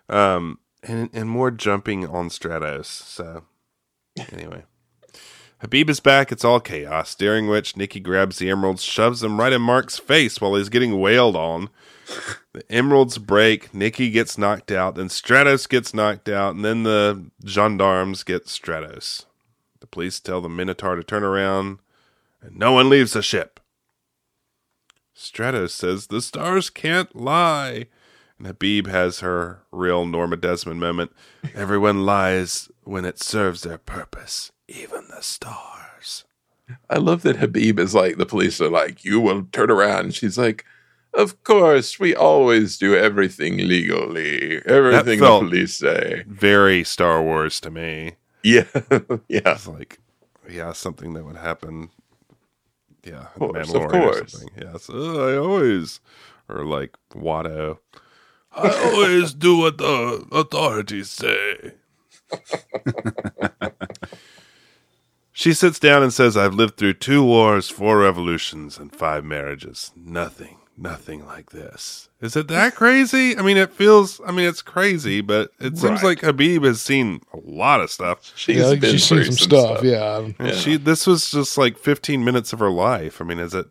Um, 0.08 0.58
and 0.82 1.10
and 1.12 1.28
more 1.28 1.50
jumping 1.50 2.06
on 2.06 2.28
Stratos. 2.28 2.86
So 2.86 3.44
anyway, 4.32 4.64
Habib 5.58 5.88
is 5.88 6.00
back. 6.00 6.30
It's 6.30 6.44
all 6.44 6.60
chaos. 6.60 7.14
During 7.14 7.48
which 7.48 7.76
Nikki 7.76 8.00
grabs 8.00 8.38
the 8.38 8.50
emeralds, 8.50 8.82
shoves 8.82 9.20
them 9.20 9.38
right 9.40 9.52
in 9.52 9.62
Mark's 9.62 9.98
face 9.98 10.40
while 10.40 10.54
he's 10.54 10.68
getting 10.68 11.00
wailed 11.00 11.36
on. 11.36 11.70
The 12.52 12.70
emeralds 12.70 13.16
break. 13.16 13.72
Nikki 13.72 14.10
gets 14.10 14.36
knocked 14.36 14.70
out. 14.70 14.94
Then 14.94 15.08
Stratos 15.08 15.66
gets 15.68 15.94
knocked 15.94 16.28
out, 16.28 16.54
and 16.54 16.64
then 16.64 16.82
the 16.82 17.30
gendarmes 17.46 18.24
get 18.24 18.44
Stratos. 18.44 19.24
The 19.80 19.86
police 19.86 20.20
tell 20.20 20.40
the 20.40 20.48
Minotaur 20.48 20.96
to 20.96 21.02
turn 21.02 21.24
around, 21.24 21.78
and 22.42 22.58
no 22.58 22.72
one 22.72 22.90
leaves 22.90 23.14
the 23.14 23.22
ship. 23.22 23.58
Stratos 25.16 25.70
says 25.70 26.08
the 26.08 26.20
stars 26.20 26.68
can't 26.68 27.14
lie. 27.16 27.86
And 28.38 28.46
Habib 28.46 28.86
has 28.88 29.20
her 29.20 29.62
real 29.70 30.06
Norma 30.06 30.36
Desmond 30.36 30.80
moment. 30.80 31.12
Everyone 31.54 32.04
lies 32.04 32.68
when 32.82 33.04
it 33.04 33.22
serves 33.22 33.62
their 33.62 33.78
purpose, 33.78 34.50
even 34.68 35.06
the 35.08 35.22
stars. 35.22 36.24
I 36.90 36.96
love 36.98 37.22
that 37.22 37.36
Habib 37.36 37.78
is 37.78 37.94
like 37.94 38.16
the 38.16 38.26
police 38.26 38.60
are 38.60 38.70
like, 38.70 39.04
you 39.04 39.20
will 39.20 39.44
turn 39.52 39.70
around. 39.70 40.06
And 40.06 40.14
she's 40.14 40.38
like, 40.38 40.64
of 41.12 41.44
course, 41.44 42.00
we 42.00 42.14
always 42.14 42.76
do 42.76 42.96
everything 42.96 43.56
legally. 43.58 44.60
Everything 44.66 45.20
the 45.20 45.26
police 45.38 45.76
say. 45.76 46.24
Very 46.26 46.82
Star 46.82 47.22
Wars 47.22 47.60
to 47.60 47.70
me. 47.70 48.14
Yeah, 48.42 48.64
yeah. 49.28 49.52
It's 49.52 49.68
like, 49.68 50.00
yeah, 50.50 50.72
something 50.72 51.14
that 51.14 51.24
would 51.24 51.36
happen. 51.36 51.90
Yeah, 53.04 53.26
Of 53.34 53.38
course, 53.38 53.68
of 53.68 53.74
Mandalorian 53.74 54.22
or 54.24 54.28
something. 54.28 54.50
Yes, 54.60 54.90
uh, 54.90 55.26
I 55.28 55.36
always, 55.36 56.00
or 56.48 56.64
like 56.64 56.96
Watto. 57.14 57.78
I 58.56 58.70
always 58.92 59.34
do 59.34 59.58
what 59.58 59.78
the 59.78 60.26
authorities 60.32 61.10
say. 61.10 61.74
she 65.32 65.52
sits 65.52 65.78
down 65.78 66.02
and 66.02 66.12
says, 66.12 66.36
I've 66.36 66.54
lived 66.54 66.76
through 66.76 66.94
two 66.94 67.24
wars, 67.24 67.68
four 67.68 67.98
revolutions, 67.98 68.78
and 68.78 68.94
five 68.94 69.24
marriages. 69.24 69.90
Nothing, 69.96 70.58
nothing 70.76 71.26
like 71.26 71.50
this. 71.50 72.08
Is 72.20 72.36
it 72.36 72.48
that 72.48 72.74
crazy? 72.76 73.36
I 73.36 73.42
mean, 73.42 73.56
it 73.56 73.72
feels, 73.72 74.20
I 74.26 74.30
mean, 74.30 74.46
it's 74.48 74.62
crazy, 74.62 75.20
but 75.20 75.50
it 75.60 75.76
seems 75.76 76.02
Right. 76.02 76.04
like 76.04 76.20
Habib 76.20 76.62
has 76.62 76.80
seen 76.80 77.20
a 77.32 77.38
lot 77.44 77.80
of 77.80 77.90
stuff. 77.90 78.32
She's 78.36 78.56
Yeah, 78.56 78.70
been 78.76 78.92
she's 78.92 79.04
seen 79.04 79.18
through 79.24 79.24
some 79.36 79.36
stuff. 79.50 79.82
Yeah, 79.82 80.18
And 80.38 80.48
Yeah. 80.48 80.52
she, 80.52 80.76
this 80.76 81.06
was 81.06 81.30
just 81.30 81.58
like 81.58 81.76
15 81.78 82.24
minutes 82.24 82.52
of 82.52 82.60
her 82.60 82.70
life. 82.70 83.20
I 83.20 83.24
mean, 83.24 83.38
is 83.40 83.54
it, 83.54 83.66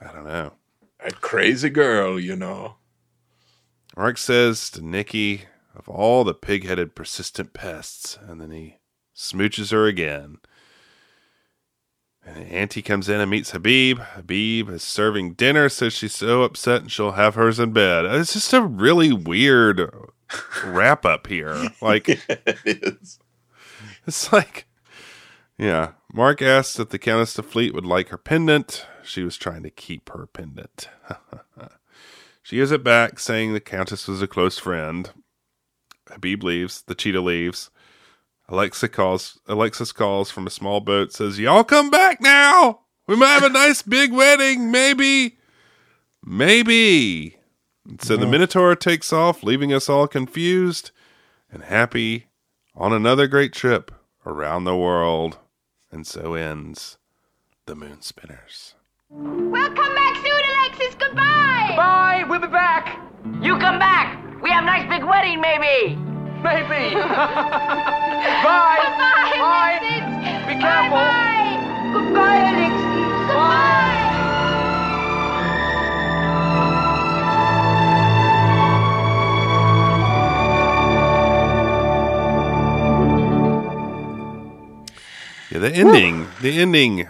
I 0.00 0.12
don't 0.12 0.26
know. 0.26 0.52
A 1.00 1.12
crazy 1.12 1.70
girl, 1.70 2.18
you 2.18 2.34
know. 2.36 2.76
Mark 3.96 4.18
says 4.18 4.68
to 4.70 4.82
Nikki, 4.82 5.44
of 5.74 5.88
all 5.88 6.22
the 6.22 6.34
pig 6.34 6.66
headed 6.66 6.94
persistent 6.94 7.52
pests, 7.52 8.18
and 8.20 8.40
then 8.40 8.50
he 8.50 8.76
smooches 9.14 9.72
her 9.72 9.86
again. 9.86 10.36
And 12.24 12.44
Auntie 12.48 12.82
comes 12.82 13.08
in 13.08 13.20
and 13.20 13.30
meets 13.30 13.52
Habib. 13.52 14.00
Habib 14.00 14.68
is 14.68 14.82
serving 14.82 15.34
dinner, 15.34 15.68
so 15.68 15.88
she's 15.88 16.14
so 16.14 16.42
upset 16.42 16.82
and 16.82 16.92
she'll 16.92 17.12
have 17.12 17.36
hers 17.36 17.60
in 17.60 17.72
bed. 17.72 18.04
Uh, 18.04 18.18
it's 18.18 18.32
just 18.32 18.52
a 18.52 18.62
really 18.62 19.12
weird 19.12 19.90
wrap 20.64 21.06
up 21.06 21.28
here. 21.28 21.70
Like, 21.80 22.08
it 22.08 22.58
is. 22.64 23.20
it's 24.06 24.32
like, 24.32 24.66
yeah. 25.56 25.92
Mark 26.12 26.42
asks 26.42 26.80
if 26.80 26.88
the 26.88 26.98
Countess 26.98 27.38
of 27.38 27.46
Fleet 27.46 27.72
would 27.74 27.86
like 27.86 28.08
her 28.08 28.18
pendant. 28.18 28.84
She 29.04 29.22
was 29.22 29.36
trying 29.36 29.62
to 29.62 29.70
keep 29.70 30.08
her 30.08 30.26
pendant. 30.26 30.88
She 32.46 32.58
gives 32.58 32.70
it 32.70 32.84
back, 32.84 33.18
saying 33.18 33.54
the 33.54 33.60
Countess 33.60 34.06
was 34.06 34.22
a 34.22 34.28
close 34.28 34.56
friend. 34.56 35.10
Habib 36.08 36.44
leaves. 36.44 36.80
The 36.86 36.94
cheetah 36.94 37.20
leaves. 37.20 37.70
Alexa 38.48 38.88
calls. 38.90 39.40
Alexis 39.48 39.90
calls 39.90 40.30
from 40.30 40.46
a 40.46 40.50
small 40.50 40.78
boat. 40.78 41.12
Says, 41.12 41.40
"Y'all 41.40 41.64
come 41.64 41.90
back 41.90 42.20
now. 42.20 42.82
We 43.08 43.16
might 43.16 43.30
have 43.30 43.42
a 43.42 43.48
nice 43.48 43.82
big 43.82 44.12
wedding. 44.12 44.70
Maybe, 44.70 45.38
maybe." 46.24 47.36
So 48.00 48.16
the 48.16 48.28
Minotaur 48.28 48.76
takes 48.76 49.12
off, 49.12 49.42
leaving 49.42 49.72
us 49.72 49.88
all 49.88 50.06
confused 50.06 50.92
and 51.50 51.64
happy 51.64 52.28
on 52.76 52.92
another 52.92 53.26
great 53.26 53.52
trip 53.52 53.90
around 54.24 54.62
the 54.62 54.76
world. 54.76 55.38
And 55.90 56.06
so 56.06 56.34
ends 56.34 56.96
the 57.66 57.74
Moon 57.74 58.02
Spinners. 58.02 58.76
We'll 59.08 59.74
come 59.74 59.94
back 59.96 60.14
soon, 60.14 60.44
Alexis. 60.44 60.94
Goodbye. 60.94 61.45
Bye, 62.16 62.24
we'll 62.24 62.40
be 62.40 62.46
back. 62.46 62.98
You 63.42 63.58
come 63.58 63.78
back. 63.78 64.16
We 64.42 64.48
have 64.48 64.62
a 64.62 64.66
nice 64.66 64.88
big 64.88 65.04
wedding, 65.04 65.38
maybe. 65.38 65.96
Maybe. 66.42 66.94
Bye. 66.94 68.80
Goodbye, 68.80 69.36
Bye. 69.36 69.76
Alexis. 69.82 70.46
Be 70.46 70.54
careful. 70.58 70.96
Bye-bye. 70.96 71.92
Goodbye, 71.92 72.40
Alexis. 72.52 72.96
Goodbye. 73.28 73.76
Yeah, 85.50 85.58
the 85.58 85.70
ending. 85.74 86.26
the 86.40 86.58
ending. 86.62 87.06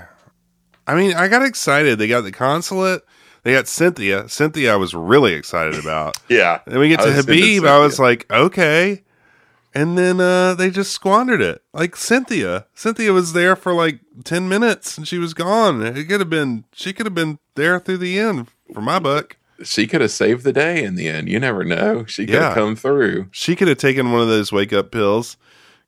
I 0.85 0.95
mean, 0.97 1.15
I 1.15 1.29
got 1.29 1.43
excited. 1.45 2.01
They 2.01 2.09
got 2.09 2.23
the 2.23 2.33
consulate. 2.33 3.03
They 3.47 3.53
got 3.53 3.69
Cynthia. 3.69 4.29
Cynthia, 4.29 4.73
I 4.73 4.77
was 4.77 4.93
really 4.93 5.35
excited 5.35 5.79
about. 5.79 6.17
Yeah. 6.29 6.63
Then 6.67 6.81
we 6.81 6.89
get 6.89 6.99
to 6.99 7.07
into 7.11 7.21
Habib. 7.23 7.65
I 7.65 7.79
was 7.79 8.01
like, 8.01 8.27
okay. 8.29 9.05
And 9.73 9.97
then 9.97 10.19
uh, 10.21 10.55
they 10.55 10.69
just 10.69 10.91
squandered 10.91 11.41
it. 11.41 11.63
Like 11.73 11.95
Cynthia. 11.95 12.67
Cynthia 12.75 13.13
was 13.13 13.35
there 13.35 13.55
for 13.55 13.73
like 13.73 14.01
10 14.25 14.49
minutes 14.49 14.99
and 14.99 15.07
she 15.07 15.19
was 15.19 15.33
gone. 15.33 15.81
It 15.81 16.09
could 16.09 16.19
have 16.19 16.29
been, 16.29 16.65
she 16.73 16.93
could 16.93 17.07
have 17.07 17.15
been 17.15 17.39
there 17.55 17.79
through 17.79 17.99
the 17.99 18.19
end 18.19 18.49
for 18.75 18.81
my 18.81 18.99
book. 18.99 19.37
she 19.63 19.87
could 19.87 20.01
have 20.01 20.11
saved 20.11 20.43
the 20.43 20.53
day 20.53 20.83
in 20.83 20.97
the 20.97 21.07
end. 21.07 21.29
You 21.29 21.39
never 21.39 21.63
know. 21.63 22.05
She 22.07 22.27
could 22.27 22.35
Yeah. 22.35 22.47
have 22.47 22.55
come 22.55 22.75
through. 22.75 23.29
She 23.31 23.55
could 23.55 23.69
have 23.69 23.79
taken 23.79 24.11
one 24.11 24.23
of 24.23 24.29
those 24.29 24.51
wake 24.51 24.73
up 24.73 24.91
pills, 24.91 25.37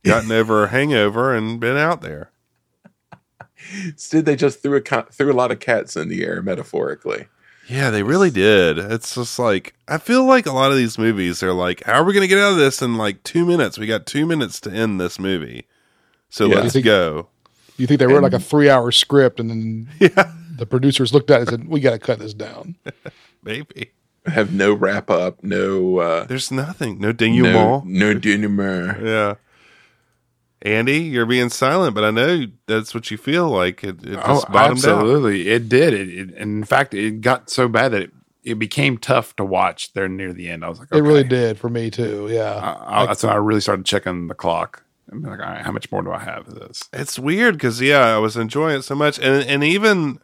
gotten 0.05 0.31
over 0.31 0.63
a 0.63 0.69
hangover, 0.69 1.35
and 1.35 1.59
been 1.59 1.77
out 1.77 2.03
there. 2.03 2.31
Instead, 3.85 4.27
they 4.27 4.37
just 4.37 4.63
threw 4.63 4.77
a 4.77 5.03
threw 5.11 5.33
a 5.33 5.35
lot 5.35 5.51
of 5.51 5.59
cats 5.59 5.97
in 5.97 6.09
the 6.09 6.25
air, 6.25 6.41
metaphorically. 6.41 7.27
Yeah, 7.69 7.91
they 7.91 8.03
really 8.03 8.31
did. 8.31 8.79
It's 8.79 9.15
just 9.15 9.39
like 9.39 9.75
I 9.87 9.99
feel 9.99 10.25
like 10.25 10.47
a 10.47 10.53
lot 10.53 10.71
of 10.71 10.77
these 10.79 10.99
movies 10.99 11.43
are 11.43 11.53
like, 11.53 11.83
how 11.85 12.01
are 12.01 12.05
we 12.05 12.13
going 12.15 12.23
to 12.23 12.29
get 12.29 12.39
out 12.39 12.53
of 12.53 12.59
this 12.59 12.81
in 12.83 12.97
like 12.97 13.23
two 13.25 13.45
minutes? 13.45 13.79
We 13.79 13.87
got 13.87 14.07
two 14.07 14.25
minutes 14.27 14.59
to 14.61 14.71
end 14.71 15.01
this 15.01 15.19
movie, 15.19 15.67
so 16.31 16.47
Yeah. 16.47 16.55
let's 16.57 16.65
You 16.67 16.71
think- 16.71 16.85
go. 16.87 17.29
You 17.77 17.87
think 17.87 18.01
they 18.01 18.07
wrote 18.09 18.25
like 18.25 18.33
a 18.33 18.41
three 18.41 18.69
hour 18.69 18.91
script 18.91 19.39
and 19.39 19.49
then 19.51 19.89
Yeah, 20.01 20.33
the 20.57 20.67
producers 20.67 21.15
looked 21.15 21.31
at 21.31 21.37
it 21.37 21.41
and 21.43 21.51
said, 21.51 21.69
we 21.69 21.79
got 21.81 21.93
to 21.93 21.99
cut 22.01 22.19
this 22.19 22.35
down. 22.35 22.75
maybe. 23.45 23.93
Have 24.27 24.53
no 24.53 24.75
wrap 24.75 25.09
up, 25.11 25.43
no 25.45 25.99
uh, 25.99 26.25
There's 26.25 26.51
nothing, 26.51 26.99
no 27.01 27.09
no 27.09 27.13
denouement. 27.15 27.85
no 27.87 28.15
denouement. 28.15 29.01
Yeah, 29.03 29.35
Andy, 30.63 30.99
you're 31.01 31.27
being 31.27 31.51
silent, 31.51 31.95
but 31.95 32.05
I 32.05 32.11
know 32.11 32.47
that's 32.67 32.95
what 32.95 33.11
you 33.11 33.17
feel 33.17 33.49
like. 33.49 33.85
It, 33.85 34.05
it 34.05 34.19
Oh, 34.23 34.35
just 34.35 34.51
bottomed 34.51 34.85
out. 34.85 34.99
absolutely. 34.99 35.49
It 35.49 35.69
did. 35.69 35.95
It, 35.95 36.09
it, 36.09 36.31
in 36.35 36.65
fact, 36.65 36.95
it 36.95 37.21
got 37.21 37.49
so 37.51 37.69
bad 37.69 37.93
that 37.93 38.03
it, 38.03 38.11
it 38.43 38.59
became 38.59 38.99
tough 38.99 39.37
to 39.37 39.45
watch 39.45 39.93
there 39.93 40.09
near 40.09 40.33
the 40.33 40.49
end. 40.49 40.65
I 40.65 40.69
was 40.69 40.81
like, 40.81 40.89
It 40.93 41.03
really 41.03 41.23
did 41.25 41.59
for 41.59 41.69
me 41.69 41.91
too. 41.91 42.29
Yeah. 42.31 42.55
I, 42.55 43.03
I, 43.03 43.07
that's 43.07 43.23
when 43.23 43.33
I 43.33 43.37
really 43.37 43.61
started 43.61 43.87
checking 43.87 44.27
the 44.27 44.35
clock. 44.35 44.83
I'm 45.11 45.23
like, 45.23 45.39
all 45.41 45.47
right, 45.47 45.65
how 45.65 45.73
much 45.73 45.91
more 45.93 46.03
do 46.03 46.11
I 46.13 46.19
have 46.19 46.49
of 46.49 46.57
this? 46.57 46.83
It's 46.93 47.19
weird 47.19 47.55
because 47.55 47.81
yeah, 47.81 48.01
I 48.15 48.19
was 48.19 48.37
enjoying 48.37 48.77
it 48.79 48.83
so 48.83 48.95
much, 48.95 49.19
and 49.19 49.43
and 49.49 49.65
even 49.65 50.19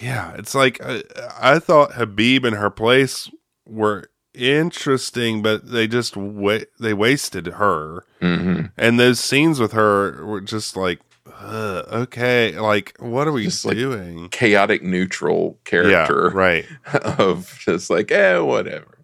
yeah, 0.00 0.34
it's 0.38 0.54
like 0.54 0.80
I, 0.84 1.02
I 1.40 1.58
thought 1.58 1.94
Habib 1.94 2.44
and 2.44 2.54
her 2.56 2.70
place 2.70 3.28
were 3.66 4.04
interesting, 4.34 5.42
but 5.42 5.70
they 5.70 5.86
just 5.86 6.16
wa- 6.16 6.60
they 6.78 6.94
wasted 6.94 7.46
her, 7.48 8.04
hmm 8.20 8.62
and 8.76 8.98
those 9.00 9.20
scenes 9.20 9.58
with 9.60 9.72
her 9.72 10.24
were 10.24 10.40
just 10.40 10.76
like, 10.76 11.00
uh, 11.40 11.82
okay, 11.92 12.58
like 12.58 12.94
what 12.98 13.26
are 13.28 13.32
we 13.32 13.44
Just 13.44 13.64
like 13.64 13.76
doing? 13.76 14.28
Chaotic 14.30 14.82
neutral 14.82 15.58
character, 15.64 16.30
Yeah, 16.32 16.38
right. 16.38 16.66
of 17.18 17.58
just 17.64 17.90
like, 17.90 18.10
eh, 18.10 18.38
whatever. 18.38 18.98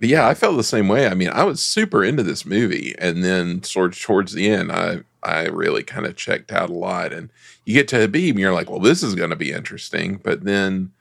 But 0.00 0.08
yeah, 0.08 0.28
I 0.28 0.34
felt 0.34 0.56
the 0.56 0.62
same 0.62 0.86
way. 0.88 1.08
I 1.08 1.14
mean, 1.14 1.30
I 1.30 1.42
was 1.44 1.60
super 1.60 2.04
into 2.04 2.22
this 2.22 2.46
movie, 2.46 2.94
and 2.98 3.24
then 3.24 3.62
sort 3.64 3.96
towards 3.96 4.32
the 4.32 4.48
end, 4.48 4.70
I 4.70 5.00
I 5.22 5.46
really 5.46 5.82
kind 5.82 6.06
of 6.06 6.14
checked 6.16 6.52
out 6.52 6.70
a 6.70 6.74
lot. 6.74 7.12
And 7.12 7.30
you 7.64 7.74
get 7.74 7.88
to 7.88 7.98
Habib, 7.98 8.36
and 8.36 8.38
you're 8.40 8.52
like, 8.54 8.70
well, 8.70 8.78
this 8.78 9.02
is 9.02 9.16
going 9.16 9.30
to 9.30 9.36
be 9.36 9.50
interesting. 9.50 10.20
But 10.22 10.44
then 10.44 10.92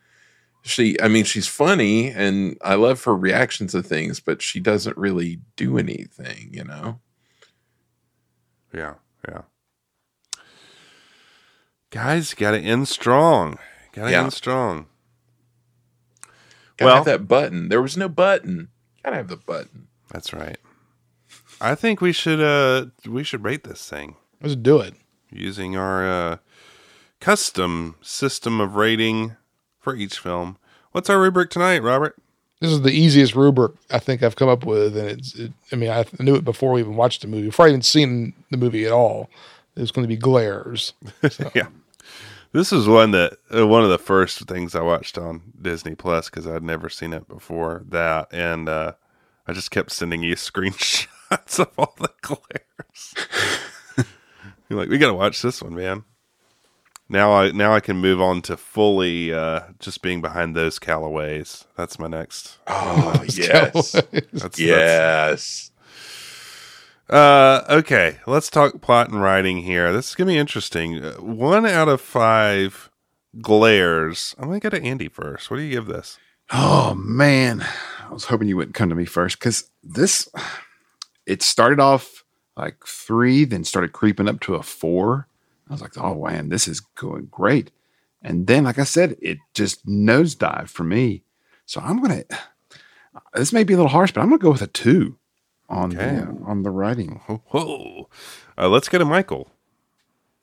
she, 0.67 0.99
I 1.01 1.07
mean, 1.07 1.23
she's 1.23 1.47
funny, 1.47 2.09
and 2.09 2.57
I 2.61 2.75
love 2.75 3.03
her 3.05 3.15
reactions 3.15 3.71
to 3.71 3.81
things, 3.83 4.19
but 4.19 4.41
she 4.41 4.59
doesn't 4.59 4.97
really 4.97 5.39
do 5.55 5.77
anything, 5.77 6.49
you 6.53 6.63
know. 6.63 6.99
Yeah, 8.73 8.95
yeah. 9.27 9.41
Guys, 11.89 12.33
got 12.33 12.51
to 12.51 12.59
end 12.59 12.87
strong. 12.87 13.57
Got 13.93 14.05
to 14.05 14.11
Yeah. 14.11 14.23
end 14.23 14.33
strong. 14.33 14.87
Gotta 16.77 16.85
Well- 16.85 16.95
have 16.97 17.05
that 17.05 17.27
button. 17.27 17.69
There 17.69 17.81
was 17.81 17.97
no 17.97 18.07
button. 18.09 18.69
Gotta 19.03 19.15
have 19.17 19.29
the 19.29 19.37
button. 19.37 19.87
That's 20.11 20.31
right. 20.33 20.57
I 21.59 21.73
think 21.73 22.01
we 22.01 22.11
should 22.11 22.39
uh 22.39 22.87
we 23.07 23.23
should 23.23 23.43
rate 23.43 23.63
this 23.63 23.89
thing. 23.89 24.15
Let's 24.41 24.55
do 24.55 24.79
it. 24.79 24.93
using 25.31 25.75
our 25.75 26.07
uh, 26.09 26.37
custom 27.19 27.95
system 28.01 28.61
of 28.61 28.75
rating 28.75 29.35
for 29.87 29.95
each 29.95 30.19
film. 30.19 30.57
What's 30.91 31.09
our 31.09 31.17
rubric 31.17 31.49
tonight, 31.49 31.81
Robert? 31.81 32.17
This 32.59 32.71
is 32.71 32.81
the 32.81 32.91
easiest 32.91 33.35
rubric 33.35 33.71
I 33.89 33.99
think 33.99 34.21
I've 34.21 34.35
come 34.35 34.49
up 34.49 34.65
with, 34.65 34.97
and 34.97 35.07
it's. 35.11 35.33
It, 35.35 35.53
I 35.71 35.77
mean, 35.77 35.89
I 35.89 36.03
knew 36.19 36.35
it 36.35 36.43
before 36.43 36.73
we 36.73 36.81
even 36.81 36.97
watched 36.97 37.21
the 37.21 37.29
movie. 37.29 37.45
Before 37.45 37.67
I 37.67 37.69
even 37.69 37.81
seen 37.81 38.33
the 38.51 38.57
movie 38.57 38.85
at 38.85 38.91
all, 38.91 39.29
it 39.77 39.79
was 39.79 39.91
going 39.91 40.03
to 40.03 40.09
be 40.09 40.17
glares. 40.17 40.91
So, 41.29 41.49
Yeah. 41.55 41.67
This 42.51 42.73
is 42.73 42.85
one 42.85 43.11
that 43.11 43.37
uh, 43.55 43.65
one 43.65 43.85
of 43.85 43.89
the 43.89 43.97
first 43.97 44.39
things 44.39 44.75
I 44.75 44.81
watched 44.81 45.17
on 45.17 45.53
Disney 45.61 45.95
Plus 45.95 46.29
because 46.29 46.45
I'd 46.45 46.63
never 46.63 46.89
seen 46.89 47.13
it 47.13 47.29
before 47.29 47.85
that, 47.87 48.27
and 48.33 48.67
uh, 48.67 48.93
I 49.47 49.53
just 49.53 49.71
kept 49.71 49.91
sending 49.91 50.21
you 50.21 50.35
screenshots 50.35 51.59
of 51.59 51.69
all 51.77 51.95
the 51.97 52.11
glares. 52.21 54.05
You're 54.67 54.79
like, 54.79 54.89
we 54.89 54.97
got 54.97 55.07
to 55.07 55.13
watch 55.13 55.41
this 55.41 55.61
one, 55.61 55.75
man. 55.75 56.03
Now 57.09 57.31
I 57.33 57.51
now 57.51 57.73
I 57.73 57.79
can 57.79 57.97
move 57.97 58.19
on 58.21 58.41
to 58.43 58.57
fully 58.57 59.33
uh, 59.33 59.61
just 59.79 60.01
being 60.01 60.21
behind 60.21 60.55
those 60.55 60.77
Callaways. 60.79 61.65
That's 61.77 61.97
my 61.99 62.07
next. 62.07 62.57
Oh 62.67 63.23
yes, 63.29 63.91
That's, 63.91 63.91
that's- 64.31 64.59
yes. 64.59 65.71
Uh, 67.09 67.63
okay, 67.69 68.17
let's 68.27 68.49
talk 68.49 68.81
plot 68.81 69.09
and 69.09 69.21
writing 69.21 69.59
here. 69.59 69.93
This 69.93 70.09
is 70.09 70.15
gonna 70.15 70.31
be 70.31 70.37
interesting. 70.37 71.01
Uh, 71.03 71.13
one 71.13 71.65
out 71.65 71.87
of 71.87 72.01
five 72.01 72.89
glares. 73.41 74.35
I'm 74.37 74.49
gonna 74.49 74.59
go 74.59 74.69
to 74.69 74.81
Andy 74.83 75.07
first. 75.07 75.49
What 75.49 75.57
do 75.57 75.63
you 75.63 75.71
give 75.71 75.85
this? 75.85 76.17
Oh 76.51 76.95
man, 76.95 77.65
I 78.09 78.11
was 78.11 78.25
hoping 78.25 78.49
you 78.49 78.57
wouldn't 78.57 78.75
come 78.75 78.89
to 78.89 78.95
me 78.95 79.05
first 79.05 79.39
because 79.39 79.69
this 79.83 80.27
it 81.25 81.41
started 81.41 81.79
off 81.79 82.25
like 82.57 82.85
three, 82.85 83.45
then 83.45 83.63
started 83.63 83.93
creeping 83.93 84.27
up 84.27 84.41
to 84.41 84.55
a 84.55 84.63
four. 84.63 85.27
I 85.69 85.73
was 85.73 85.81
like, 85.81 85.97
oh 85.97 86.23
man, 86.25 86.49
this 86.49 86.67
is 86.67 86.79
going 86.79 87.27
great. 87.31 87.71
And 88.21 88.47
then, 88.47 88.63
like 88.65 88.79
I 88.79 88.83
said, 88.83 89.15
it 89.21 89.37
just 89.53 89.85
nosedived 89.85 90.69
for 90.69 90.83
me. 90.83 91.23
So 91.65 91.81
I'm 91.81 92.01
gonna. 92.01 92.23
This 93.33 93.51
may 93.51 93.63
be 93.63 93.73
a 93.73 93.77
little 93.77 93.89
harsh, 93.89 94.11
but 94.11 94.21
I'm 94.21 94.29
gonna 94.29 94.37
go 94.39 94.51
with 94.51 94.61
a 94.61 94.67
two 94.67 95.17
on 95.69 95.91
Okay. 95.95 96.17
the 96.17 96.23
uh, 96.23 96.33
on 96.45 96.63
the 96.63 96.69
writing. 96.69 97.19
Whoa. 97.47 98.09
Uh, 98.57 98.69
let's 98.69 98.89
go 98.89 98.99
to 98.99 99.05
Michael. 99.05 99.51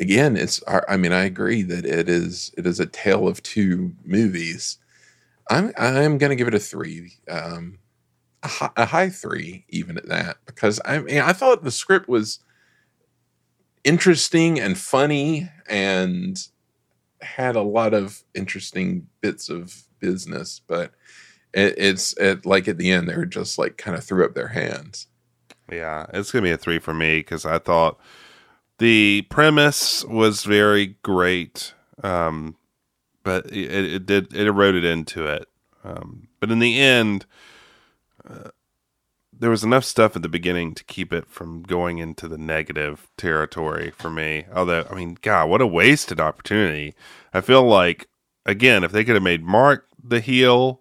Again, 0.01 0.37
it's. 0.37 0.61
I 0.67 0.97
mean, 0.97 1.13
I 1.13 1.25
agree 1.25 1.63
that 1.63 1.85
it 1.87 2.09
is. 2.09 2.53
It 2.59 2.67
is 2.67 2.81
a 2.81 2.87
tale 2.87 3.29
of 3.29 3.43
two 3.45 3.93
movies. 4.05 4.79
I'm. 5.51 5.73
I'm 5.79 6.19
going 6.19 6.31
to 6.31 6.37
give 6.37 6.49
it 6.49 6.55
a 6.55 6.59
three. 6.59 7.13
Um, 7.31 7.79
a 8.43 8.49
high, 8.49 8.71
a 8.77 8.85
high 8.87 9.09
three, 9.09 9.65
even 9.69 9.97
at 9.97 10.09
that, 10.09 10.39
because 10.47 10.81
I 10.85 10.99
mean, 10.99 11.21
I 11.21 11.33
thought 11.33 11.63
the 11.65 11.71
script 11.71 12.09
was 12.09 12.41
interesting 13.85 14.59
and 14.59 14.77
funny 14.77 15.49
and 15.69 16.39
had 17.21 17.57
a 17.57 17.63
lot 17.63 17.95
of 17.95 18.23
interesting 18.35 19.07
bits 19.21 19.49
of 19.49 19.85
business, 20.01 20.61
but 20.67 20.93
it, 21.53 21.75
it's 21.79 22.17
it, 22.19 22.45
like 22.45 22.69
at 22.69 22.79
the 22.79 22.91
end 22.91 23.09
they 23.09 23.17
were 23.17 23.27
just 23.27 23.59
like 23.59 23.77
kind 23.77 23.97
of 23.97 24.05
threw 24.05 24.25
up 24.25 24.35
their 24.35 24.49
hands. 24.49 25.07
Yeah, 25.71 26.07
it's 26.13 26.31
gonna 26.31 26.43
be 26.43 26.51
a 26.51 26.59
three 26.59 26.79
for 26.79 26.95
me 26.95 27.21
because 27.21 27.47
I 27.47 27.59
thought 27.59 27.99
the 28.79 29.23
premise 29.31 30.05
was 30.05 30.45
very 30.45 30.97
great, 31.03 31.75
um, 32.03 32.57
but 33.23 33.47
it, 33.47 33.71
it 33.71 34.07
did 34.07 34.35
it 34.35 34.47
eroded 34.47 34.85
into 34.85 35.27
it. 35.27 35.49
Um, 35.83 36.29
but 36.41 36.51
in 36.51 36.59
the 36.59 36.81
end, 36.81 37.27
uh, 38.29 38.51
there 39.39 39.51
was 39.51 39.65
enough 39.65 39.85
stuff 39.85 40.17
at 40.17 40.23
the 40.23 40.29
beginning 40.29 40.75
to 40.75 40.85
keep 40.85 41.13
it 41.13 41.27
from 41.29 41.63
going 41.63 41.99
into 41.99 42.29
the 42.29 42.39
negative 42.39 43.09
territory 43.17 43.91
for 43.91 44.11
me. 44.11 44.47
Although, 44.55 44.87
I 44.91 44.95
mean, 44.95 45.19
God, 45.23 45.49
what 45.49 45.61
a 45.61 45.67
wasted 45.67 46.21
opportunity. 46.21 46.95
I 47.33 47.41
feel 47.41 47.63
like, 47.63 48.09
again, 48.47 48.85
if 48.85 48.93
they 48.93 49.05
could 49.05 49.15
have 49.15 49.23
made 49.23 49.43
Mark 49.43 49.87
the 50.03 50.21
heel 50.21 50.81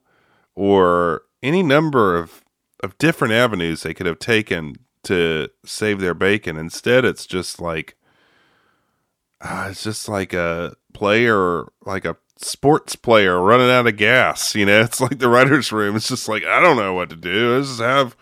or 0.56 1.24
any 1.42 1.64
number 1.64 2.18
of, 2.18 2.44
of 2.82 2.98
different 2.98 3.34
avenues 3.34 3.82
they 3.82 3.94
could 3.94 4.06
have 4.06 4.20
taken 4.20 4.76
to 5.04 5.50
save 5.66 6.00
their 6.00 6.14
bacon, 6.14 6.58
instead, 6.58 7.06
it's 7.06 7.26
just 7.26 7.60
like, 7.60 7.96
uh, 9.42 9.68
it's 9.72 9.84
just 9.84 10.08
like 10.08 10.34
a 10.34 10.76
player, 10.94 11.66
like 11.86 12.06
a 12.06 12.18
sports 12.38 12.96
player 12.96 13.42
running 13.42 13.70
out 13.70 13.88
of 13.88 13.98
gas. 13.98 14.56
You 14.56 14.66
know, 14.66 14.82
it's 14.84 15.02
like 15.02 15.20
the 15.20 15.30
writer's 15.30 15.72
room. 15.72 15.96
It's 15.96 16.08
just 16.08 16.30
like, 16.30 16.44
I 16.46 16.60
don't 16.60 16.78
know 16.78 16.94
what 16.94 17.10
to 17.10 17.16
do. 17.16 17.56
Let's 17.56 17.70
just 17.70 17.82
have 17.82 18.16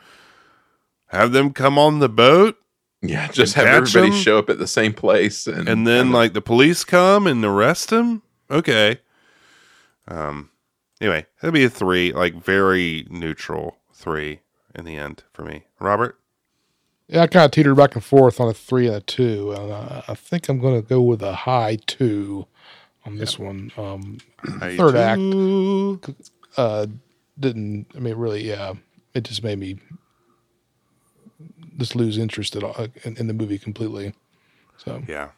have 1.11 1.31
them 1.31 1.51
come 1.53 1.77
on 1.77 1.99
the 1.99 2.09
boat 2.09 2.57
Yeah, 3.01 3.27
just 3.29 3.53
have 3.55 3.65
everybody 3.67 3.89
everybody 4.07 4.17
'em? 4.17 4.23
show 4.23 4.37
up 4.39 4.49
at 4.49 4.57
the 4.59 4.67
same 4.67 4.93
place, 4.93 5.47
and, 5.47 5.67
and 5.69 5.85
then 5.87 6.07
have 6.07 6.13
like 6.15 6.33
the 6.33 6.41
police 6.41 6.83
come 6.83 7.27
and 7.27 7.43
arrest 7.45 7.89
them. 7.89 8.21
Okay. 8.49 8.99
Um. 10.07 10.49
Anyway, 10.99 11.25
that'd 11.41 11.53
be 11.53 11.63
a 11.63 11.69
three, 11.69 12.11
like 12.11 12.35
very 12.35 13.07
neutral 13.09 13.77
three 13.93 14.41
in 14.75 14.85
the 14.85 14.97
end 14.97 15.23
for 15.33 15.43
me. 15.43 15.63
Robert, 15.79 16.19
Yeah, 17.07 17.21
I 17.23 17.27
kind 17.27 17.45
of 17.45 17.51
teetered 17.51 17.75
back 17.75 17.95
and 17.95 18.03
forth 18.03 18.39
on 18.39 18.47
a 18.49 18.53
three 18.53 18.85
and 18.87 18.97
a 18.97 19.01
two. 19.01 19.51
And 19.51 19.71
uh, 19.71 20.01
I 20.07 20.13
think 20.13 20.47
I'm 20.47 20.59
going 20.59 20.79
to 20.79 20.87
go 20.87 21.01
with 21.01 21.23
a 21.23 21.33
high 21.33 21.77
two 21.87 22.45
on 23.05 23.17
this 23.17 23.39
one. 23.39 23.71
Um, 23.77 24.19
third 24.59 24.93
you 24.93 25.99
act 26.03 26.09
uh, 26.57 26.85
didn't. 27.39 27.87
I 27.95 27.99
mean, 27.99 28.15
really, 28.15 28.47
yeah, 28.47 28.73
it 29.15 29.23
just 29.23 29.43
made 29.43 29.57
me 29.57 29.79
just 31.77 31.95
lose 31.95 32.17
interest 32.17 32.55
at 32.55 32.63
all, 32.63 32.87
in, 33.03 33.17
in 33.17 33.27
the 33.27 33.33
movie 33.33 33.57
completely. 33.59 34.13
So 34.77 35.01
Yeah. 35.07 35.29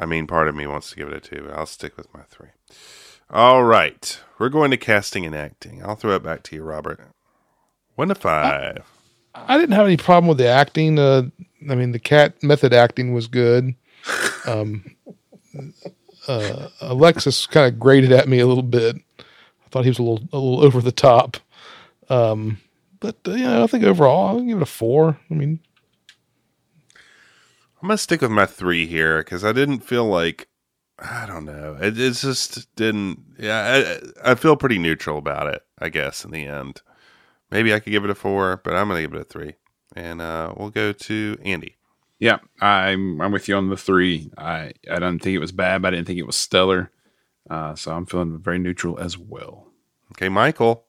I 0.00 0.06
mean, 0.06 0.26
part 0.26 0.48
of 0.48 0.54
me 0.54 0.66
wants 0.66 0.90
to 0.90 0.96
give 0.96 1.08
it 1.08 1.14
a 1.14 1.20
two, 1.20 1.44
but 1.48 1.58
I'll 1.58 1.66
stick 1.66 1.96
with 1.96 2.12
my 2.14 2.22
three. 2.28 2.48
All 3.30 3.64
right. 3.64 4.20
We're 4.38 4.48
going 4.48 4.70
to 4.70 4.76
casting 4.76 5.26
and 5.26 5.34
acting. 5.34 5.82
I'll 5.84 5.96
throw 5.96 6.14
it 6.14 6.22
back 6.22 6.42
to 6.44 6.56
you, 6.56 6.62
Robert. 6.62 7.00
One 7.96 8.08
to 8.08 8.14
five. 8.14 8.84
I 9.34 9.58
didn't 9.58 9.74
have 9.74 9.86
any 9.86 9.96
problem 9.96 10.28
with 10.28 10.38
the 10.38 10.46
acting. 10.48 10.98
Uh, 10.98 11.24
I 11.68 11.74
mean, 11.74 11.92
the 11.92 11.98
cat 11.98 12.40
method 12.42 12.72
acting 12.72 13.12
was 13.12 13.26
good. 13.26 13.74
Um, 14.46 14.96
uh, 16.26 16.68
Alexis 16.80 17.46
kind 17.46 17.70
of 17.70 17.78
grated 17.78 18.12
at 18.12 18.28
me 18.28 18.38
a 18.38 18.46
little 18.46 18.62
bit. 18.62 18.96
I 19.18 19.68
thought 19.70 19.84
he 19.84 19.90
was 19.90 19.98
a 19.98 20.02
little 20.02 20.26
a 20.32 20.38
little 20.38 20.64
over 20.64 20.80
the 20.80 20.92
top. 20.92 21.36
Um, 22.08 22.58
but 23.00 23.16
uh, 23.26 23.32
you 23.32 23.44
know, 23.44 23.64
I 23.64 23.66
think 23.66 23.84
overall 23.84 24.28
I'll 24.28 24.42
give 24.42 24.58
it 24.58 24.62
a 24.62 24.66
four. 24.66 25.18
I 25.30 25.34
mean, 25.34 25.60
I'm 27.80 27.88
gonna 27.88 27.98
stick 27.98 28.20
with 28.22 28.30
my 28.30 28.46
three 28.46 28.86
here 28.86 29.18
because 29.18 29.44
I 29.44 29.52
didn't 29.52 29.80
feel 29.80 30.06
like 30.06 30.48
I 30.98 31.26
don't 31.26 31.44
know. 31.44 31.76
It, 31.80 31.98
it 31.98 32.14
just 32.14 32.74
didn't. 32.74 33.20
Yeah, 33.38 34.00
I, 34.24 34.32
I 34.32 34.34
feel 34.34 34.56
pretty 34.56 34.78
neutral 34.78 35.18
about 35.18 35.46
it. 35.46 35.62
I 35.78 35.88
guess 35.90 36.24
in 36.24 36.32
the 36.32 36.44
end, 36.46 36.82
maybe 37.50 37.72
I 37.72 37.78
could 37.78 37.90
give 37.90 38.04
it 38.04 38.10
a 38.10 38.14
four, 38.16 38.60
but 38.64 38.74
I'm 38.74 38.88
gonna 38.88 39.02
give 39.02 39.14
it 39.14 39.20
a 39.20 39.24
three. 39.24 39.54
And 39.94 40.20
uh, 40.20 40.54
we'll 40.56 40.70
go 40.70 40.92
to 40.92 41.38
Andy. 41.44 41.76
Yeah, 42.18 42.38
I'm 42.60 43.20
I'm 43.20 43.30
with 43.30 43.48
you 43.48 43.56
on 43.56 43.70
the 43.70 43.76
three. 43.76 44.30
I 44.36 44.72
I 44.90 44.98
don't 44.98 45.20
think 45.20 45.34
it 45.36 45.40
was 45.40 45.52
bad, 45.52 45.82
but 45.82 45.88
I 45.88 45.96
didn't 45.96 46.08
think 46.08 46.18
it 46.18 46.26
was 46.26 46.36
stellar. 46.36 46.90
Uh, 47.48 47.74
so 47.74 47.92
I'm 47.92 48.06
feeling 48.06 48.38
very 48.38 48.58
neutral 48.58 48.98
as 48.98 49.16
well. 49.16 49.68
Okay, 50.12 50.28
Michael. 50.28 50.84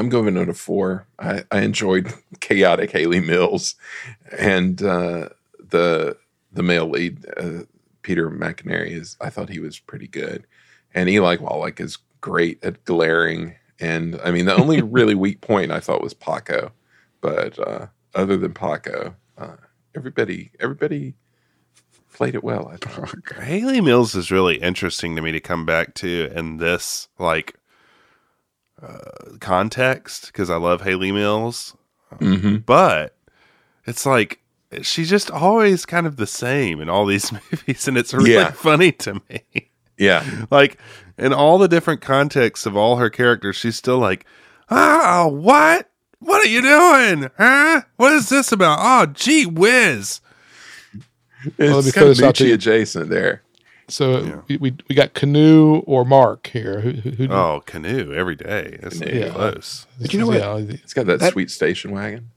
I'm 0.00 0.08
going 0.08 0.38
on 0.38 0.48
a 0.48 0.54
four. 0.54 1.06
I, 1.18 1.44
I 1.50 1.60
enjoyed 1.60 2.10
chaotic 2.40 2.90
Hayley 2.90 3.20
Mills, 3.20 3.74
and 4.36 4.82
uh, 4.82 5.28
the 5.58 6.16
the 6.50 6.62
male 6.62 6.88
lead 6.88 7.26
uh, 7.36 7.64
Peter 8.00 8.30
McEnery 8.30 8.92
is. 8.92 9.18
I 9.20 9.28
thought 9.28 9.50
he 9.50 9.60
was 9.60 9.78
pretty 9.78 10.08
good, 10.08 10.46
and 10.94 11.10
Eli 11.10 11.36
Wallach 11.36 11.80
is 11.80 11.98
great 12.22 12.64
at 12.64 12.82
glaring. 12.86 13.56
And 13.78 14.18
I 14.24 14.30
mean, 14.30 14.46
the 14.46 14.56
only 14.56 14.80
really 14.82 15.14
weak 15.14 15.42
point 15.42 15.70
I 15.70 15.80
thought 15.80 16.02
was 16.02 16.14
Paco, 16.14 16.72
but 17.20 17.58
uh, 17.58 17.88
other 18.14 18.38
than 18.38 18.54
Paco, 18.54 19.14
uh, 19.36 19.56
everybody 19.94 20.50
everybody 20.60 21.14
played 22.14 22.34
it 22.34 22.42
well. 22.42 22.68
I 22.68 22.76
thought. 22.76 23.14
Hayley 23.38 23.82
Mills 23.82 24.14
is 24.14 24.30
really 24.30 24.56
interesting 24.56 25.14
to 25.16 25.20
me 25.20 25.30
to 25.32 25.40
come 25.40 25.66
back 25.66 25.92
to 25.96 26.32
in 26.34 26.56
this 26.56 27.08
like 27.18 27.59
uh, 28.82 29.36
context 29.40 30.26
because 30.26 30.50
I 30.50 30.56
love 30.56 30.82
Hayley 30.82 31.12
Mills, 31.12 31.76
mm-hmm. 32.14 32.56
but 32.58 33.16
it's 33.86 34.06
like 34.06 34.40
she's 34.82 35.10
just 35.10 35.30
always 35.30 35.84
kind 35.86 36.06
of 36.06 36.16
the 36.16 36.26
same 36.26 36.80
in 36.80 36.88
all 36.88 37.06
these 37.06 37.32
movies, 37.52 37.88
and 37.88 37.96
it's 37.98 38.14
really 38.14 38.32
Yeah. 38.34 38.50
funny 38.52 38.92
to 38.92 39.20
me. 39.28 39.70
Yeah, 39.98 40.24
like 40.50 40.78
in 41.18 41.32
all 41.32 41.58
the 41.58 41.68
different 41.68 42.00
contexts 42.00 42.66
of 42.66 42.76
all 42.76 42.96
her 42.96 43.10
characters, 43.10 43.56
she's 43.56 43.76
still 43.76 43.98
like, 43.98 44.24
"Ah, 44.70 45.26
what? 45.28 45.88
What 46.20 46.44
are 46.46 46.48
you 46.50 46.62
doing? 46.62 47.30
Huh? 47.38 47.82
What 47.96 48.12
is 48.12 48.28
this 48.28 48.52
about? 48.52 48.78
Oh, 48.80 49.06
gee 49.12 49.46
whiz!" 49.46 50.20
let 51.58 51.58
me 51.58 51.66
it's 51.78 51.92
throw 51.92 52.02
kind 52.02 52.10
of 52.10 52.16
this 52.16 52.22
out 52.22 52.34
to 52.36 52.46
you. 52.48 52.54
adjacent 52.54 53.08
there. 53.08 53.42
So 53.90 54.20
Yeah. 54.22 54.40
we, 54.48 54.56
we 54.58 54.76
we 54.88 54.94
got 54.94 55.14
Canoe 55.14 55.78
or 55.86 56.04
Mark 56.04 56.46
here. 56.46 56.80
Who, 56.80 56.90
who, 56.92 57.10
who 57.10 57.28
Oh, 57.30 57.62
canoe 57.66 58.12
every 58.14 58.36
day. 58.36 58.78
That's 58.82 58.98
not 59.00 59.08
Canoe. 59.08 59.20
even 59.20 59.32
close. 59.32 59.86
But 60.00 60.12
you 60.12 60.18
know 60.20 60.26
what? 60.26 60.38
yeah, 60.38 60.56
It's 60.82 60.94
got 60.94 61.06
that, 61.06 61.20
That- 61.20 61.32
sweet 61.32 61.50
station 61.50 61.90
wagon. 61.92 62.30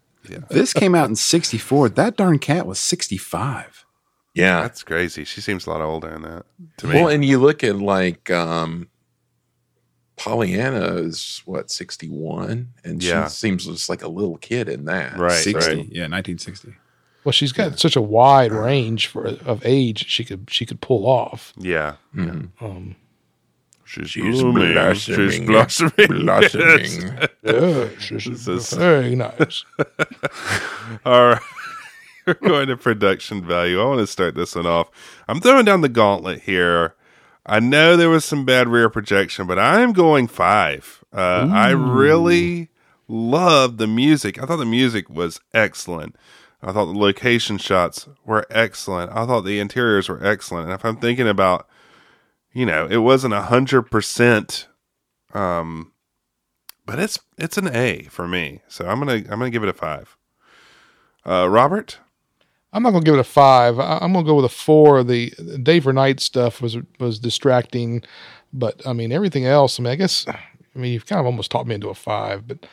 This 0.50 0.74
came 0.74 0.96
out 0.96 1.10
in 1.10 1.16
'64. 1.18 1.90
That 1.90 2.16
darn 2.16 2.40
cat 2.40 2.66
was 2.66 2.80
65. 2.80 3.86
Yeah, 4.34 4.62
That's 4.62 4.82
crazy. 4.82 5.26
She 5.26 5.42
seems 5.42 5.68
a 5.68 5.70
lot 5.70 5.82
older 5.82 6.10
than 6.10 6.22
that 6.24 6.46
to 6.78 6.88
me. 6.88 6.96
Well, 6.96 7.10
and 7.10 7.24
you 7.26 7.40
look 7.40 7.64
at 7.64 7.76
like 7.78 8.32
um 8.32 8.88
Pollyanna 10.16 10.96
is 10.96 11.42
what 11.46 11.70
sixty 11.72 12.08
one, 12.08 12.70
and 12.84 13.04
Yeah. 13.04 13.26
she 13.28 13.32
seems 13.36 13.66
just 13.66 13.90
like 13.90 14.04
a 14.04 14.08
little 14.08 14.38
kid 14.38 14.70
in 14.70 14.86
that. 14.86 15.18
Right, 15.18 15.34
60. 15.34 15.62
So- 15.62 15.72
Yeah, 15.90 16.08
1960. 16.08 16.74
Well, 17.24 17.32
she's 17.32 17.52
got 17.52 17.80
such 17.80 17.96
a 17.96 18.02
wide 18.02 18.52
range 18.52 19.08
for 19.08 19.26
of 19.46 19.62
age 19.66 20.08
she 20.08 20.24
could 20.26 20.48
she 20.52 20.66
could 20.66 20.82
pull 20.82 21.06
off. 21.08 21.54
yeah, 21.58 21.96
Mhm. 22.16 22.50
Um, 22.62 22.96
she's, 23.86 24.10
She's 24.10 24.42
blooming. 24.42 24.74
blossoming. 24.74 25.30
She's 25.30 25.40
blossoming. 25.48 26.26
Blossoming. 26.26 27.28
yeah, 27.44 27.88
she's 28.00 28.46
This 28.46 28.72
is- 28.72 28.74
very 28.74 29.16
nice. 29.16 29.64
All 31.06 31.28
right. 31.30 31.42
We're 32.26 32.34
going 32.36 32.68
to 32.70 32.78
production 32.78 33.46
value. 33.46 33.82
I 33.82 33.86
want 33.86 34.00
to 34.00 34.08
start 34.08 34.34
this 34.36 34.56
one 34.56 34.66
off. 34.66 34.90
I'm 35.28 35.42
throwing 35.42 35.66
down 35.66 35.82
the 35.82 35.90
gauntlet 35.90 36.44
here. 36.44 36.96
I 37.46 37.60
know 37.60 37.98
there 37.98 38.10
was 38.10 38.24
some 38.24 38.46
bad 38.46 38.70
rear 38.70 38.90
projection, 38.90 39.46
but 39.46 39.60
I'm 39.60 39.92
going 39.92 40.28
five. 40.30 41.04
Uh, 41.12 41.50
I 41.52 41.72
really 41.72 42.70
loved 43.10 43.78
the 43.78 43.88
music. 43.88 44.42
I 44.42 44.46
thought 44.46 44.56
the 44.56 44.66
music 44.66 45.10
was 45.10 45.42
excellent. 45.54 46.16
I 46.64 46.72
thought 46.72 46.86
the 46.86 46.98
location 46.98 47.58
shots 47.58 48.08
were 48.26 48.46
excellent. 48.50 49.12
I 49.12 49.26
thought 49.26 49.42
the 49.42 49.60
interiors 49.60 50.08
were 50.08 50.26
excellent. 50.26 50.66
And 50.70 50.74
if 50.74 50.86
I'm 50.86 50.96
thinking 50.96 51.28
about, 51.28 51.68
you 52.54 52.66
know, 52.66 52.88
it 52.90 52.98
wasn't 52.98 53.34
a 53.34 53.42
hundred 53.42 53.84
percent, 53.84 54.68
um, 55.34 55.92
but 56.86 57.00
it's 57.00 57.20
it's 57.38 57.58
an 57.58 57.76
A 57.76 58.04
for 58.04 58.28
me. 58.28 58.62
So 58.70 58.88
I'm 58.88 59.00
gonna 59.00 59.16
I'm 59.16 59.40
gonna 59.40 59.50
give 59.50 59.64
it 59.64 59.70
a 59.70 59.74
five. 59.74 60.16
Uh, 61.26 61.50
Robert, 61.50 62.00
I'm 62.72 62.84
not 62.84 62.92
gonna 62.92 63.04
give 63.04 63.16
it 63.16 63.20
a 63.20 63.26
five. 63.26 63.78
I, 63.78 64.00
I'm 64.02 64.14
gonna 64.14 64.26
go 64.26 64.36
with 64.36 64.46
a 64.46 64.50
four. 64.50 65.04
The 65.04 65.32
day 65.62 65.82
for 65.82 65.92
night 65.92 66.22
stuff 66.22 66.62
was 66.62 66.78
was 66.98 67.20
distracting, 67.20 68.04
but 68.54 68.86
I 68.88 68.94
mean 68.94 69.12
everything 69.12 69.46
else. 69.46 69.80
I 69.80 69.84
mean, 69.84 69.92
I 69.92 69.96
guess 69.96 70.26
I 70.28 70.40
mean 70.80 70.94
you've 70.94 71.06
kind 71.06 71.20
of 71.20 71.26
almost 71.26 71.52
talked 71.52 71.68
me 71.68 71.76
into 71.76 71.90
a 71.90 71.96
five, 71.96 72.48
but 72.48 72.66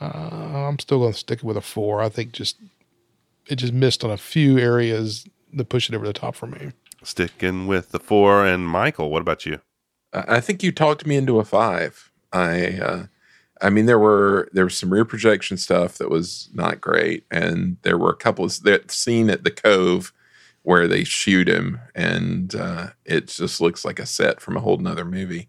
uh, 0.00 0.68
I'm 0.68 0.78
still 0.78 1.00
gonna 1.00 1.12
stick 1.12 1.42
with 1.42 1.58
a 1.58 1.62
four. 1.62 2.00
I 2.00 2.08
think 2.08 2.32
just 2.32 2.56
it 3.48 3.56
just 3.56 3.72
missed 3.72 4.04
on 4.04 4.10
a 4.10 4.16
few 4.16 4.58
areas 4.58 5.26
that 5.52 5.68
push 5.68 5.88
it 5.88 5.94
over 5.94 6.06
the 6.06 6.12
top 6.12 6.34
for 6.34 6.46
me. 6.46 6.72
sticking 7.02 7.66
with 7.66 7.90
the 7.92 7.98
four, 8.00 8.44
and 8.44 8.66
Michael. 8.68 9.10
What 9.10 9.22
about 9.22 9.46
you? 9.46 9.60
I 10.12 10.36
I 10.36 10.40
think 10.40 10.62
you 10.62 10.72
talked 10.72 11.06
me 11.06 11.16
into 11.16 11.38
a 11.38 11.44
five. 11.44 12.10
I 12.32 12.78
uh 12.78 13.06
I 13.62 13.70
mean 13.70 13.86
there 13.86 13.98
were 13.98 14.48
there 14.52 14.64
was 14.64 14.76
some 14.76 14.92
rear 14.92 15.04
projection 15.04 15.56
stuff 15.56 15.98
that 15.98 16.10
was 16.10 16.48
not 16.52 16.80
great, 16.80 17.24
and 17.30 17.76
there 17.82 17.96
were 17.98 18.10
a 18.10 18.16
couple 18.16 18.44
of 18.44 18.62
that 18.64 18.90
scene 18.90 19.30
at 19.30 19.44
the 19.44 19.50
cove 19.50 20.12
where 20.62 20.88
they 20.88 21.04
shoot 21.04 21.48
him, 21.48 21.80
and 21.94 22.54
uh, 22.56 22.88
it 23.04 23.28
just 23.28 23.60
looks 23.60 23.84
like 23.84 24.00
a 24.00 24.06
set 24.06 24.40
from 24.40 24.56
a 24.56 24.60
whole 24.60 24.78
nother 24.78 25.04
movie. 25.04 25.48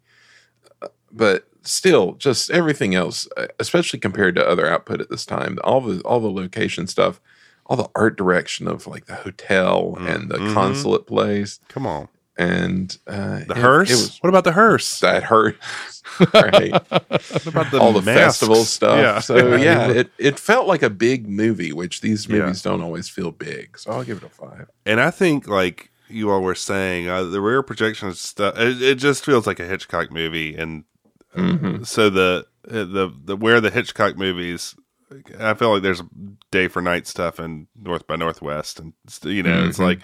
Uh, 0.80 0.90
But 1.12 1.48
still, 1.64 2.14
just 2.14 2.52
everything 2.52 2.94
else, 2.94 3.28
uh, 3.36 3.48
especially 3.60 3.98
compared 4.00 4.36
to 4.36 4.48
other 4.48 4.68
output 4.68 5.02
at 5.02 5.10
this 5.10 5.26
time, 5.26 5.58
all 5.64 5.82
the 5.82 6.02
all 6.04 6.20
the 6.20 6.30
location 6.32 6.86
stuff, 6.86 7.20
all 7.68 7.78
the 7.78 7.90
art 7.96 8.18
direction 8.18 8.68
of 8.68 8.88
like 8.88 9.06
the 9.06 9.16
hotel 9.16 9.96
and 10.00 10.30
the 10.30 10.38
Mhm. 10.38 10.54
consulate 10.54 11.06
place, 11.08 11.60
Come 11.68 11.86
on. 11.86 12.08
and 12.38 12.98
uh, 13.08 13.40
The 13.40 13.52
it- 13.52 13.58
hearse. 13.58 13.90
It 13.92 13.96
was 13.96 14.18
what 14.22 14.30
about 14.30 14.44
the 14.46 14.54
hearse? 14.54 15.00
that 15.02 15.24
hearse. 15.24 15.56
right. 16.34 16.72
What 16.72 17.46
about 17.48 17.72
the 17.72 17.80
all 17.80 17.92
the 17.94 18.02
masks? 18.02 18.22
festival 18.40 18.64
stuff. 18.64 18.98
Yeah. 18.98 19.20
So 19.20 19.56
yeah, 19.58 19.90
it, 19.90 20.10
it 20.18 20.40
felt 20.40 20.68
like 20.68 20.82
a 20.84 20.90
big 20.90 21.28
movie, 21.28 21.74
which 21.74 22.02
these 22.02 22.28
Yeah. 22.28 22.38
movies 22.40 22.62
don't 22.62 22.82
always 22.82 23.10
feel 23.10 23.32
big. 23.32 23.78
So 23.78 23.92
I'll 23.92 24.04
give 24.04 24.18
it 24.18 24.24
a 24.24 24.30
five. 24.30 24.68
And 24.86 25.00
I 25.02 25.12
think, 25.12 25.48
like 25.48 25.90
you 26.10 26.32
all 26.32 26.42
were 26.42 26.56
saying, 26.56 27.10
uh, 27.10 27.24
the 27.26 27.42
rear 27.42 27.62
projection 27.62 28.14
stuff, 28.14 28.58
it, 28.58 28.82
it 28.82 28.96
just 28.96 29.26
feels 29.26 29.46
like 29.46 29.60
a 29.60 29.66
Hitchcock 29.66 30.10
movie. 30.12 30.56
And 30.56 30.86
uh, 31.36 31.42
Mhm. 31.42 31.86
so 31.86 32.10
the, 32.10 32.46
uh, 32.70 32.72
the 32.86 33.14
the 33.26 33.36
where 33.36 33.60
the 33.60 33.70
Hitchcock 33.72 34.16
movies, 34.18 34.74
I 35.40 35.54
feel 35.54 35.74
like 35.74 35.84
there's 35.84 36.02
day 36.52 36.68
for 36.68 36.82
night 36.82 37.08
stuff 37.08 37.40
in 37.40 37.68
North 37.82 38.06
by 38.08 38.16
Northwest, 38.18 38.80
and 38.80 38.94
you 39.24 39.44
know, 39.44 39.66
it's 39.66 39.78
Mhm. 39.78 39.84
like 39.84 40.00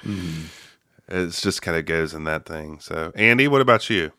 it's 1.10 1.42
just 1.42 1.62
kind 1.62 1.78
of 1.78 1.86
goes 1.86 2.14
in 2.14 2.24
that 2.24 2.46
thing. 2.46 2.80
So, 2.80 3.12
Andy, 3.16 3.48
what 3.48 3.62
about 3.62 3.90
you? 3.90 4.12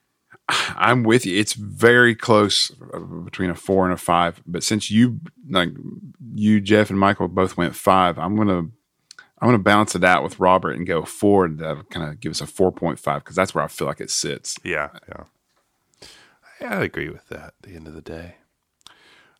I'm 0.48 1.02
with 1.02 1.26
you. 1.26 1.36
It's 1.38 1.54
very 1.54 2.14
close 2.14 2.70
uh, 2.94 2.98
between 3.00 3.50
a 3.50 3.54
four 3.54 3.84
and 3.84 3.92
a 3.92 3.96
five. 3.96 4.40
But 4.46 4.62
since 4.62 4.90
you 4.90 5.20
like 5.50 5.70
you, 6.34 6.60
Jeff, 6.60 6.90
and 6.90 6.98
Michael 6.98 7.28
both 7.28 7.56
went 7.56 7.74
five, 7.74 8.18
I'm 8.18 8.36
gonna 8.36 8.58
I'm 9.40 9.48
gonna 9.48 9.58
balance 9.58 9.94
it 9.94 10.04
out 10.04 10.22
with 10.22 10.38
Robert 10.40 10.72
and 10.76 10.86
go 10.86 11.04
four. 11.04 11.44
and 11.46 11.58
That'll 11.58 11.82
kind 11.84 12.08
of 12.08 12.20
give 12.20 12.30
us 12.30 12.40
a 12.40 12.46
four 12.46 12.70
point 12.72 12.98
five 13.00 13.24
because 13.24 13.36
that's 13.36 13.54
where 13.54 13.64
I 13.64 13.68
feel 13.68 13.86
like 13.88 14.00
it 14.00 14.10
sits. 14.10 14.56
Yeah, 14.62 14.90
yeah. 15.08 15.24
I 16.60 16.82
agree 16.84 17.08
with 17.08 17.28
that. 17.28 17.40
At 17.48 17.62
the 17.62 17.74
end 17.74 17.86
of 17.88 17.94
the 17.94 18.00
day. 18.00 18.36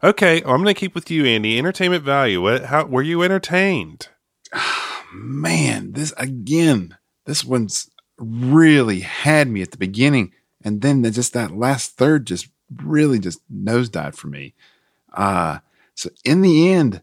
Okay, 0.02 0.38
I'm 0.38 0.62
going 0.62 0.66
to 0.66 0.74
keep 0.74 0.94
with 0.94 1.10
you, 1.10 1.24
Andy. 1.24 1.58
Entertainment 1.58 2.04
value. 2.04 2.40
What? 2.40 2.66
How 2.66 2.84
were 2.84 3.02
you 3.02 3.22
entertained? 3.22 4.08
Man, 5.12 5.92
this 5.92 6.12
again. 6.16 6.96
This 7.24 7.44
one's 7.44 7.90
really 8.18 9.00
had 9.00 9.48
me 9.48 9.62
at 9.62 9.70
the 9.70 9.76
beginning, 9.76 10.32
and 10.62 10.80
then 10.80 11.02
the- 11.02 11.10
just 11.10 11.32
that 11.34 11.50
last 11.50 11.96
third 11.96 12.26
just 12.26 12.48
really 12.82 13.18
just 13.18 13.40
nosedived 13.52 14.14
for 14.16 14.28
me. 14.28 14.54
Uh 15.12 15.58
so 15.94 16.10
in 16.24 16.42
the 16.42 16.70
end, 16.72 17.02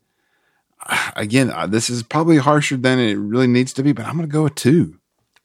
again, 1.16 1.50
uh, 1.50 1.68
this 1.68 1.90
is 1.90 2.04
probably 2.04 2.38
harsher 2.38 2.78
than 2.78 3.00
it 3.00 3.16
really 3.16 3.48
needs 3.48 3.74
to 3.74 3.84
be, 3.84 3.92
but 3.92 4.06
I'm 4.06 4.16
gonna 4.16 4.28
go 4.28 4.46
a 4.46 4.50
two. 4.50 5.00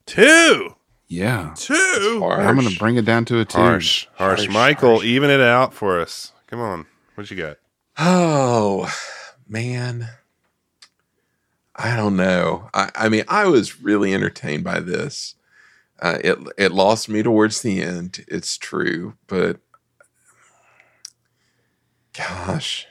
Two. 0.07 0.77
Yeah. 1.09 1.55
Two. 1.57 2.25
I'm 2.25 2.57
going 2.57 2.69
to 2.69 2.79
bring 2.79 2.97
it 2.97 3.05
down 3.05 3.25
to 3.27 3.41
a 3.41 3.45
two. 3.45 3.59
Harsh, 3.59 4.07
harsh. 4.15 4.41
Harsh, 4.43 4.49
Michael, 4.55 4.97
harsh. 4.97 5.05
even 5.05 5.29
it 5.29 5.41
out 5.41 5.75
for 5.75 6.01
us. 6.01 6.33
Come 6.47 6.61
on. 6.61 6.87
What 7.21 7.31
you 7.31 7.37
got? 7.37 7.59
Oh 7.99 8.91
man, 9.47 10.09
I 11.77 11.95
don't 11.95 12.17
know. 12.17 12.71
I, 12.73 12.91
I 12.95 13.09
mean, 13.11 13.25
I 13.29 13.45
was 13.45 13.83
really 13.83 14.15
entertained 14.15 14.65
by 14.65 14.81
this. 14.81 15.35
Uh, 16.01 16.17
it 16.25 16.39
it 16.57 16.73
lost 16.73 17.11
me 17.11 17.23
towards 17.23 17.61
the 17.61 17.83
end. 17.83 18.25
It's 18.27 18.57
true, 18.57 19.19
but 19.27 19.61
gosh, 22.17 22.87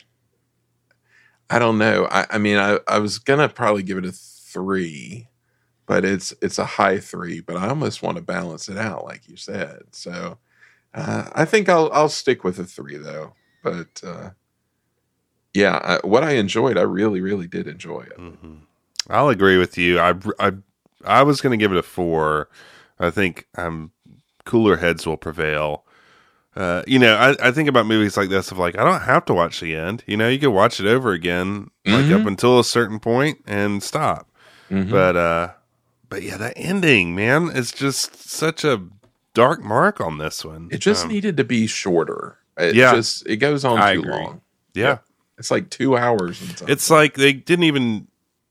I 1.50 1.58
don't 1.58 1.80
know. 1.80 2.08
I, 2.12 2.28
I 2.30 2.38
mean, 2.38 2.58
I, 2.58 2.78
I 2.88 3.00
was 3.00 3.18
gonna 3.18 3.50
probably 3.50 3.82
give 3.82 3.98
it 3.98 4.06
a 4.06 4.12
three, 4.12 5.28
but 5.88 6.06
it's 6.06 6.36
it's 6.40 6.60
a 6.60 6.66
high 6.66 7.00
three. 7.00 7.40
But 7.40 7.58
I 7.58 7.70
almost 7.70 8.04
want 8.04 8.18
to 8.18 8.22
balance 8.22 8.70
it 8.70 8.78
out, 8.78 9.06
like 9.06 9.28
you 9.28 9.38
said. 9.38 9.86
So 9.90 10.38
uh, 10.94 11.32
I 11.34 11.46
think 11.46 11.68
I'll 11.68 11.90
I'll 11.92 12.10
stick 12.10 12.44
with 12.44 12.60
a 12.60 12.64
three 12.66 12.98
though. 12.98 13.34
But 13.64 14.02
uh, 14.06 14.30
yeah, 15.54 15.80
I, 16.04 16.08
what 16.08 16.24
I 16.24 16.32
enjoyed, 16.32 16.78
I 16.78 16.82
really 16.84 17.22
really 17.22 17.48
did 17.48 17.68
enjoy 17.68 18.02
it. 18.02 18.18
Mm-hmm. 18.18 18.56
I'll 19.10 19.30
agree 19.30 19.58
with 19.58 19.78
you. 19.78 20.00
I 20.00 20.14
I 20.40 20.52
I 21.06 21.24
was 21.24 21.42
going 21.42 21.58
to 21.58 21.62
give 21.64 21.72
it 21.72 21.78
a 21.78 21.84
four. 21.84 22.50
I 23.00 23.10
think 23.10 23.48
um 23.58 23.92
cooler 24.46 24.78
heads 24.78 25.06
will 25.06 25.18
prevail. 25.18 25.86
Uh, 26.56 26.84
you 26.88 27.00
know, 27.00 27.16
I, 27.16 27.48
I 27.48 27.52
think 27.52 27.70
about 27.70 27.86
movies 27.86 28.18
like 28.18 28.30
this 28.30 28.52
of 28.52 28.58
like 28.58 28.78
I 28.78 28.84
don't 28.84 29.02
have 29.02 29.24
to 29.26 29.34
watch 29.34 29.60
the 29.62 29.76
end. 29.76 30.04
You 30.08 30.18
know, 30.18 30.28
you 30.28 30.40
can 30.40 30.52
watch 30.52 30.80
it 30.80 30.88
over 30.88 31.12
again, 31.12 31.70
like 31.86 32.06
Mhm. 32.06 32.22
up 32.22 32.28
until 32.28 32.60
a 32.60 32.64
certain 32.64 33.00
point 33.00 33.40
and 33.48 33.82
stop. 33.82 34.30
Mhm. 34.70 34.90
But 34.92 35.16
uh, 35.16 35.50
but 36.10 36.22
yeah, 36.24 36.38
that 36.38 36.54
ending, 36.56 37.16
man, 37.16 37.50
is 37.50 37.72
just 37.72 38.30
such 38.30 38.64
a 38.66 38.82
dark 39.34 39.62
mark 39.64 40.02
on 40.02 40.18
this 40.18 40.44
one. 40.44 40.68
It 40.72 40.80
just 40.80 41.04
Um, 41.06 41.12
needed 41.12 41.38
to 41.38 41.44
be 41.44 41.66
shorter. 41.68 42.39
It 42.60 42.76
Yeah. 42.76 42.94
just 42.94 43.26
it 43.28 43.38
goes 43.38 43.66
on 43.66 43.80
I 43.80 43.94
too 43.96 44.02
agree. 44.02 44.12
long. 44.14 44.42
yeah. 44.74 45.00
It's 45.38 45.52
like 45.52 45.70
two 45.70 45.98
hours. 45.98 46.42
It's 46.68 46.90
like 46.90 47.14
they 47.16 47.32
didn't 47.34 47.64
even 47.64 48.08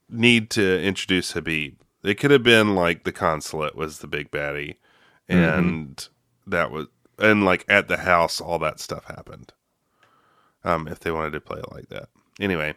need 0.09 0.48
to 0.51 0.82
introduce 0.82 1.32
Habib. 1.32 1.74
They 2.02 2.14
could 2.14 2.30
have 2.30 2.43
been 2.43 2.74
like 2.74 3.05
the 3.05 3.12
consulate 3.12 3.76
was 3.76 3.98
the 3.98 4.06
big 4.06 4.30
baddie, 4.30 4.76
and 5.28 6.09
that 6.47 6.70
was 6.70 6.86
and 7.18 7.44
like 7.44 7.64
at 7.68 7.89
the 7.89 7.98
house, 7.98 8.40
all 8.40 8.59
that 8.60 8.80
stuff 8.80 9.05
happened. 9.05 9.52
Um, 10.64 10.89
if 10.89 10.98
they 11.01 11.10
wanted 11.10 11.32
to 11.35 11.40
play 11.40 11.59
it 11.60 11.70
like 11.72 11.89
that. 11.90 12.09
Anyway, 12.40 12.74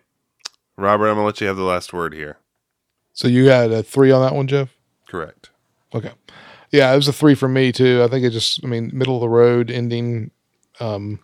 Robert, 0.78 1.08
I'm 1.08 1.16
gonna 1.16 1.26
let 1.26 1.40
you 1.42 1.48
have 1.48 1.58
the 1.58 1.64
last 1.64 1.94
word 1.94 2.14
here. 2.14 2.38
So 3.14 3.28
you 3.28 3.50
had 3.50 3.72
a 3.72 3.84
three 3.84 4.12
on 4.12 4.22
that 4.22 4.36
one, 4.36 4.48
Jeff? 4.48 4.76
Correct. 5.08 5.52
Okay. 5.94 6.12
Yeah, 6.72 6.92
it 6.92 6.96
was 6.96 7.08
a 7.08 7.14
three 7.14 7.36
for 7.36 7.48
me 7.50 7.72
too. 7.72 8.02
I 8.04 8.08
think 8.08 8.26
it 8.26 8.30
just, 8.32 8.64
I 8.64 8.68
mean, 8.68 8.92
middle 8.94 9.16
of 9.16 9.22
the 9.22 9.30
road 9.30 9.70
ending, 9.70 10.32
um, 10.80 11.20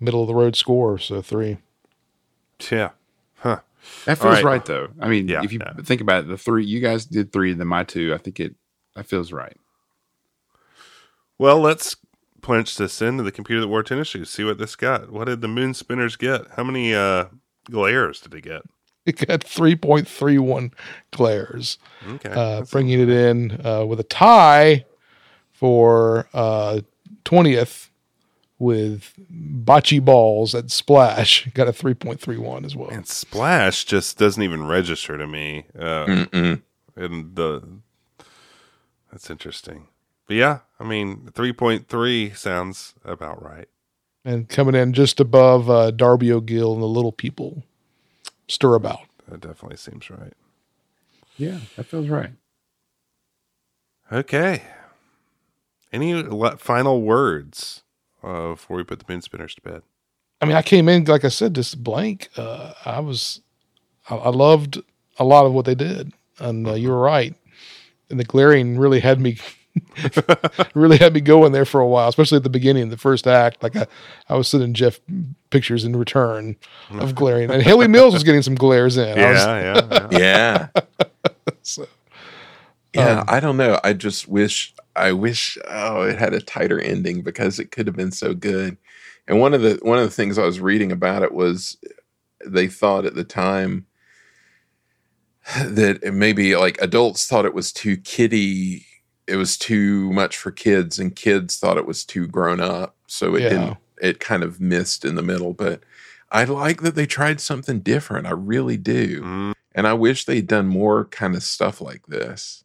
middle 0.00 0.22
of 0.22 0.28
the 0.28 0.34
road 0.34 0.56
score. 0.56 0.98
So 0.98 1.22
three. 1.22 1.58
Yeah. 2.70 2.90
Huh. 3.36 3.60
That 4.06 4.18
feels 4.18 4.36
right. 4.36 4.44
right. 4.44 4.64
though. 4.64 4.88
I 5.00 5.08
mean, 5.08 5.28
Yeah, 5.28 5.42
if 5.44 5.52
you 5.52 5.60
yeah. 5.62 5.74
think 5.82 6.00
about 6.00 6.24
it, 6.24 6.28
the 6.28 6.38
three 6.38 6.64
you 6.64 6.80
guys 6.80 7.04
did 7.04 7.32
three, 7.32 7.52
then 7.52 7.66
my 7.66 7.84
two. 7.84 8.14
I 8.14 8.18
think 8.18 8.40
it 8.40 8.54
that 8.94 9.06
feels 9.06 9.32
right. 9.32 9.56
Well, 11.38 11.60
let's 11.60 11.96
punch 12.40 12.76
this 12.76 13.02
into 13.02 13.22
the 13.22 13.32
computer 13.32 13.60
that 13.62 13.68
wore 13.68 13.82
tennis 13.82 14.08
shoes. 14.08 14.30
See 14.30 14.44
what 14.44 14.58
this 14.58 14.76
got. 14.76 15.10
What 15.10 15.24
did 15.26 15.40
the 15.40 15.48
moon 15.48 15.74
spinners 15.74 16.16
get? 16.16 16.42
How 16.56 16.64
many 16.64 16.94
uh 16.94 17.26
glares 17.70 18.20
did 18.20 18.34
it 18.34 18.42
get? 18.42 18.62
It 19.06 19.18
got 19.26 19.40
3.31 19.40 20.72
glares, 21.10 21.76
Okay. 22.08 22.30
uh, 22.30 22.62
bringing 22.62 23.00
it 23.00 23.10
in 23.10 23.60
uh, 23.62 23.84
with 23.84 24.00
a 24.00 24.04
tie 24.04 24.86
for 25.52 26.26
uh, 26.32 26.80
20th 27.26 27.90
with 28.58 29.12
Bocce 29.30 30.04
Balls 30.04 30.54
at 30.54 30.70
Splash. 30.70 31.46
Got 31.54 31.68
a 31.68 31.72
3.31 31.72 32.64
as 32.64 32.76
well. 32.76 32.90
And 32.90 33.06
Splash 33.06 33.84
just 33.84 34.18
doesn't 34.18 34.42
even 34.42 34.66
register 34.66 35.18
to 35.18 35.26
me. 35.26 35.66
Uh, 35.78 36.26
and 36.96 37.34
the 37.34 37.62
that's 39.10 39.30
interesting. 39.30 39.86
But 40.26 40.36
yeah, 40.36 40.58
I 40.80 40.84
mean, 40.84 41.28
three 41.34 41.52
point 41.52 41.86
three 41.86 42.30
sounds 42.30 42.94
about 43.04 43.40
right. 43.42 43.68
And 44.24 44.48
coming 44.48 44.74
in 44.74 44.92
just 44.92 45.20
above 45.20 45.70
uh, 45.70 45.90
Darby 45.92 46.32
O'Gill 46.32 46.72
and 46.72 46.82
the 46.82 46.86
Little 46.86 47.12
People. 47.12 47.62
Stir 48.48 48.74
about. 48.74 49.00
That 49.28 49.40
definitely 49.40 49.76
seems 49.76 50.10
right. 50.10 50.32
Yeah, 51.36 51.58
that 51.76 51.86
feels 51.86 52.08
right. 52.08 52.32
Okay. 54.10 54.62
Any 55.92 56.24
final 56.58 57.02
words 57.02 57.83
uh, 58.24 58.50
before 58.50 58.76
we 58.76 58.84
put 58.84 58.98
the 58.98 59.04
moon 59.08 59.22
spinners 59.22 59.54
to 59.54 59.60
bed? 59.60 59.82
I 60.40 60.46
mean, 60.46 60.56
I 60.56 60.62
came 60.62 60.88
in 60.88 61.04
like 61.04 61.24
I 61.24 61.28
said, 61.28 61.54
just 61.54 61.82
blank. 61.82 62.28
Uh, 62.36 62.72
I 62.84 63.00
was, 63.00 63.40
I, 64.08 64.16
I 64.16 64.28
loved 64.30 64.82
a 65.18 65.24
lot 65.24 65.46
of 65.46 65.52
what 65.52 65.64
they 65.64 65.74
did, 65.74 66.12
and 66.38 66.66
uh, 66.66 66.74
you 66.74 66.90
were 66.90 67.00
right. 67.00 67.34
And 68.10 68.20
the 68.20 68.24
glaring 68.24 68.78
really 68.78 69.00
had 69.00 69.20
me, 69.20 69.38
really 70.74 70.98
had 70.98 71.14
me 71.14 71.20
going 71.20 71.52
there 71.52 71.64
for 71.64 71.80
a 71.80 71.86
while, 71.86 72.08
especially 72.08 72.36
at 72.36 72.42
the 72.42 72.50
beginning, 72.50 72.90
the 72.90 72.96
first 72.96 73.26
act. 73.26 73.62
Like 73.62 73.76
I, 73.76 73.86
I 74.28 74.36
was 74.36 74.48
sending 74.48 74.74
Jeff 74.74 75.00
pictures 75.50 75.84
in 75.84 75.96
return 75.96 76.56
of 76.90 77.14
glaring, 77.14 77.50
and 77.50 77.62
Hayley 77.62 77.88
Mills 77.88 78.12
was 78.12 78.24
getting 78.24 78.42
some 78.42 78.54
glares 78.54 78.96
in. 78.96 79.18
I 79.18 79.30
was, 79.30 79.40
yeah, 79.40 79.80
yeah, 79.90 80.08
yeah. 80.10 80.18
Yeah. 80.18 80.82
so, 81.62 81.86
Yeah, 82.94 83.20
Um, 83.20 83.24
I 83.28 83.40
don't 83.40 83.56
know. 83.56 83.80
I 83.84 83.92
just 83.92 84.28
wish 84.28 84.74
I 84.96 85.12
wish 85.12 85.58
oh 85.68 86.02
it 86.02 86.18
had 86.18 86.34
a 86.34 86.40
tighter 86.40 86.80
ending 86.80 87.22
because 87.22 87.58
it 87.58 87.70
could 87.72 87.86
have 87.86 87.96
been 87.96 88.12
so 88.12 88.34
good. 88.34 88.76
And 89.28 89.40
one 89.40 89.54
of 89.54 89.62
the 89.62 89.78
one 89.82 89.98
of 89.98 90.04
the 90.04 90.10
things 90.10 90.38
I 90.38 90.44
was 90.46 90.60
reading 90.60 90.92
about 90.92 91.22
it 91.22 91.32
was 91.34 91.76
they 92.46 92.68
thought 92.68 93.06
at 93.06 93.14
the 93.14 93.24
time 93.24 93.86
that 95.66 96.02
maybe 96.14 96.56
like 96.56 96.80
adults 96.80 97.26
thought 97.26 97.44
it 97.44 97.54
was 97.54 97.72
too 97.72 97.96
kiddie 97.98 98.86
it 99.26 99.36
was 99.36 99.56
too 99.56 100.12
much 100.12 100.36
for 100.36 100.50
kids 100.50 100.98
and 100.98 101.16
kids 101.16 101.58
thought 101.58 101.76
it 101.78 101.86
was 101.86 102.04
too 102.04 102.26
grown 102.26 102.60
up 102.60 102.96
so 103.06 103.34
it 103.34 103.44
Yeah. 103.44 103.48
didn't 103.48 103.78
it 104.00 104.20
kind 104.20 104.42
of 104.42 104.60
missed 104.60 105.04
in 105.04 105.14
the 105.16 105.22
middle 105.22 105.52
but 105.52 105.82
i 106.32 106.44
like 106.44 106.80
that 106.82 106.94
they 106.94 107.06
tried 107.06 107.40
something 107.40 107.80
different 107.80 108.26
i 108.26 108.30
really 108.32 108.76
do 108.78 109.22
Mm, 109.22 109.52
and 109.74 109.86
i 109.86 109.92
wish 109.92 110.24
they'd 110.24 110.46
done 110.46 110.66
more 110.66 111.04
kind 111.06 111.34
of 111.36 111.42
stuff 111.42 111.80
like 111.80 112.06
this 112.06 112.63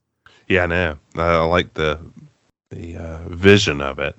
yeah, 0.49 0.63
I 0.63 0.67
know. 0.67 0.97
I 1.15 1.38
like 1.45 1.73
the 1.76 1.99
the 2.71 2.97
uh, 2.97 3.30
vision 3.30 3.81
of 3.81 3.99
it. 3.99 4.15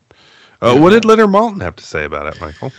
Uh, 0.60 0.76
What 0.76 0.90
did 0.90 1.04
Leonard 1.04 1.30
Maltin 1.30 1.62
have 1.62 1.76
to 1.76 1.84
say 1.84 2.04
about 2.04 2.26
it, 2.34 2.40
Michael? 2.40 2.72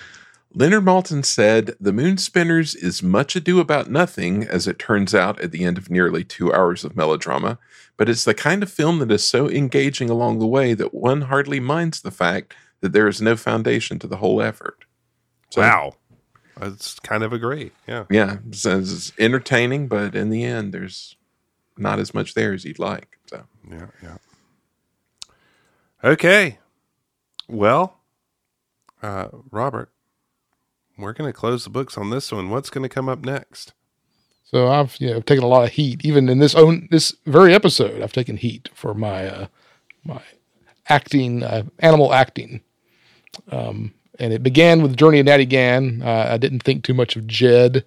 Leonard 0.54 0.84
Maltin 0.84 1.24
said, 1.24 1.76
The 1.80 1.94
Moon 1.94 2.18
Spinners 2.18 2.76
is 2.76 3.02
much 3.02 3.38
ado 3.38 3.62
about 3.62 3.90
nothing, 3.90 4.44
as 4.44 4.68
it 4.68 4.78
turns 4.78 5.16
out 5.16 5.40
at 5.40 5.52
the 5.52 5.64
end 5.64 5.78
of 5.78 5.90
nearly 5.90 6.26
two 6.26 6.54
hours 6.54 6.84
of 6.84 6.96
melodrama, 6.98 7.58
but 7.96 8.10
it's 8.10 8.26
the 8.26 8.34
kind 8.34 8.62
of 8.62 8.70
film 8.70 9.00
that 9.00 9.12
is 9.12 9.24
so 9.24 9.50
engaging 9.50 10.10
along 10.10 10.40
the 10.40 10.48
way 10.48 10.74
that 10.74 10.94
one 10.94 11.22
hardly 11.22 11.62
minds 11.62 12.02
the 12.02 12.12
fact 12.12 12.54
that 12.82 12.92
there 12.92 13.08
is 13.08 13.22
no 13.22 13.38
foundation 13.38 13.98
to 14.00 14.08
the 14.08 14.18
whole 14.18 14.42
effort. 14.42 14.84
So, 15.52 15.62
Wow. 15.62 15.94
That's 16.60 17.00
kind 17.00 17.24
of 17.24 17.32
agree. 17.32 17.72
Yeah. 17.88 18.04
Yeah, 18.10 18.38
it's, 18.50 18.66
it's 18.66 19.14
entertaining, 19.18 19.88
but 19.88 20.16
in 20.16 20.30
the 20.30 20.44
end, 20.44 20.74
there's 20.74 21.16
not 21.78 22.00
as 22.00 22.14
much 22.14 22.34
there 22.34 22.54
as 22.54 22.66
you'd 22.66 22.80
like. 22.80 23.18
So, 23.28 23.44
Yeah. 23.70 23.88
Yeah. 24.02 24.18
Okay. 26.04 26.58
Well, 27.48 28.00
uh, 29.04 29.28
Robert, 29.52 29.92
we're 30.98 31.14
going 31.14 31.30
to 31.32 31.38
close 31.38 31.64
the 31.64 31.70
books 31.70 31.98
on 31.98 32.10
this 32.10 32.32
one. 32.32 32.50
What's 32.50 32.70
going 32.70 32.84
to 32.84 32.90
come 32.90 33.10
up 33.10 33.24
next? 33.24 33.74
So 34.46 34.68
I've 34.68 34.98
you 35.00 35.10
know 35.10 35.22
taken 35.22 35.44
a 35.44 35.48
lot 35.48 35.64
of 35.64 35.72
heat, 35.72 36.04
even 36.04 36.28
in 36.28 36.40
this 36.40 36.56
own 36.56 36.88
this 36.92 37.16
very 37.26 37.54
episode. 37.54 38.02
I've 38.02 38.12
taken 38.12 38.36
heat 38.36 38.70
for 38.74 38.94
my 38.94 39.28
uh, 39.28 39.48
my 40.04 40.22
acting, 40.90 41.42
uh, 41.44 41.64
animal 41.80 42.14
acting, 42.14 42.62
um, 43.50 43.94
and 44.20 44.34
it 44.34 44.44
began 44.44 44.82
with 44.82 44.92
the 44.92 44.98
Journey 44.98 45.20
of 45.20 45.26
Natty 45.26 45.46
Gann. 45.46 46.02
Uh, 46.04 46.28
I 46.32 46.38
didn't 46.38 46.64
think 46.64 46.84
too 46.84 46.94
much 46.94 47.16
of 47.16 47.28
Jed, 47.28 47.86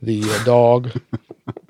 the 0.00 0.22
uh, 0.24 0.44
dog. 0.44 0.98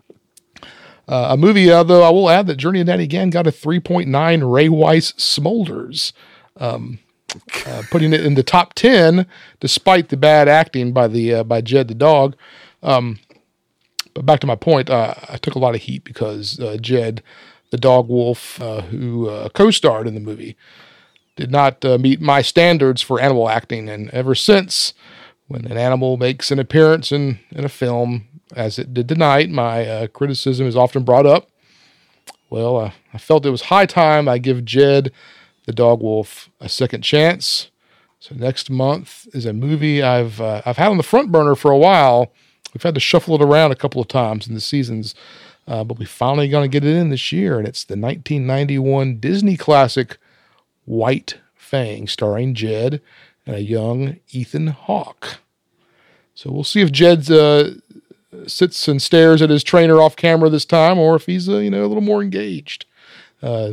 Uh, 1.09 1.29
a 1.31 1.37
movie, 1.37 1.71
uh, 1.71 1.83
though, 1.83 2.03
I 2.03 2.11
will 2.11 2.31
add 2.31 2.47
that 2.47 2.57
Journey 2.57 2.81
of 2.81 2.87
Natty 2.87 3.07
Gann 3.07 3.31
got 3.31 3.47
a 3.47 3.51
3.9 3.51 4.53
Ray 4.53 4.69
Weiss 4.69 5.13
Smolders, 5.13 6.13
um, 6.57 7.01
uh, 7.67 7.83
putting 7.91 8.13
it 8.13 8.25
in 8.25 8.35
the 8.35 8.43
top 8.43 8.75
10 8.75 9.27
despite 9.61 10.09
the 10.11 10.17
bad 10.17 10.49
acting 10.49 10.93
by 10.93 11.09
the 11.09 11.35
uh, 11.35 11.45
by 11.45 11.61
Jed 11.61 11.89
the 11.89 11.95
dog. 11.95 12.37
Um, 12.83 13.19
but 14.15 14.27
back 14.27 14.41
to 14.41 14.47
my 14.47 14.57
point, 14.57 14.91
uh, 14.91 15.15
I 15.29 15.37
took 15.39 15.55
a 15.55 15.59
lot 15.59 15.75
of 15.75 15.83
heat 15.83 16.05
because 16.05 16.61
uh, 16.61 16.77
Jed, 16.81 17.23
the 17.71 17.79
dog 17.79 18.09
wolf 18.09 18.61
uh, 18.61 18.83
who 18.83 19.29
uh, 19.29 19.49
co-starred 19.51 20.07
in 20.07 20.15
the 20.15 20.21
movie, 20.21 20.57
did 21.37 21.51
not 21.51 21.85
uh, 21.85 21.99
meet 21.99 22.21
my 22.21 22.43
standards 22.43 23.01
for 23.01 23.21
animal 23.21 23.49
acting, 23.49 23.89
and 23.89 24.11
ever 24.11 24.35
since, 24.35 24.93
when 25.49 25.65
an 25.65 25.79
animal 25.79 26.17
makes 26.17 26.51
an 26.51 26.59
appearance 26.59 27.11
in 27.11 27.41
in 27.51 27.65
a 27.65 27.71
film, 27.71 28.29
as 28.55 28.79
it 28.79 28.95
did 28.95 29.09
tonight, 29.09 29.51
my 29.51 29.87
uh, 29.87 30.07
criticism 30.09 30.67
is 30.67 30.77
often 30.77 31.05
brought 31.05 31.27
up. 31.27 31.49
Well, 32.51 32.77
uh, 32.77 32.91
I 33.15 33.19
felt 33.19 33.47
it 33.47 33.51
was 33.51 33.63
high 33.63 33.87
time 33.87 34.29
I 34.29 34.39
give 34.39 34.65
Jed, 34.65 35.11
the 35.67 35.73
dog 35.73 36.03
wolf, 36.03 36.51
a 36.61 36.69
second 36.69 37.03
chance. 37.03 37.71
So 38.21 38.35
next 38.35 38.71
month 38.71 39.27
is 39.35 39.47
a 39.47 39.53
movie 39.53 40.03
I've 40.03 40.41
uh, 40.41 40.63
I've 40.65 40.77
had 40.77 40.91
on 40.91 40.97
the 40.97 41.03
front 41.03 41.33
burner 41.33 41.55
for 41.55 41.71
a 41.71 41.79
while. 41.79 42.33
We've 42.73 42.83
had 42.83 42.95
to 42.95 43.01
shuffle 43.01 43.35
it 43.35 43.43
around 43.43 43.73
a 43.73 43.77
couple 43.77 44.01
of 44.01 44.09
times 44.09 44.47
in 44.47 44.55
the 44.55 44.61
seasons, 44.61 45.15
uh, 45.67 45.85
but 45.85 45.99
we 45.99 46.05
finally 46.05 46.49
going 46.49 46.71
to 46.71 46.73
get 46.73 46.87
it 46.87 46.97
in 46.97 47.11
this 47.11 47.33
year, 47.33 47.59
and 47.59 47.67
it's 47.67 47.85
the 47.85 47.95
1991 47.95 49.17
Disney 49.19 49.57
classic 49.57 50.19
White 50.85 51.39
Fang, 51.55 52.07
starring 52.07 52.55
Jed 52.55 53.01
and 53.47 53.57
a 53.57 53.63
young 53.63 54.17
Ethan 54.31 54.69
Hawke. 54.69 55.39
So 56.35 56.51
we'll 56.51 56.65
see 56.65 56.81
if 56.81 56.93
Jed's 56.93 57.31
uh, 57.31 57.75
sits 58.47 58.89
and 58.89 59.01
stares 59.01 59.43
at 59.43 59.51
his 59.51 59.63
trainer 59.63 60.01
off 60.01 60.17
camera 60.17 60.49
this 60.49 60.65
time, 60.65 60.99
or 60.99 61.17
if 61.17 61.27
he's 61.27 61.49
uh, 61.49 61.59
you 61.59 61.71
know 61.71 61.85
a 61.85 61.89
little 61.89 62.03
more 62.03 62.23
engaged 62.23 62.87
uh, 63.43 63.73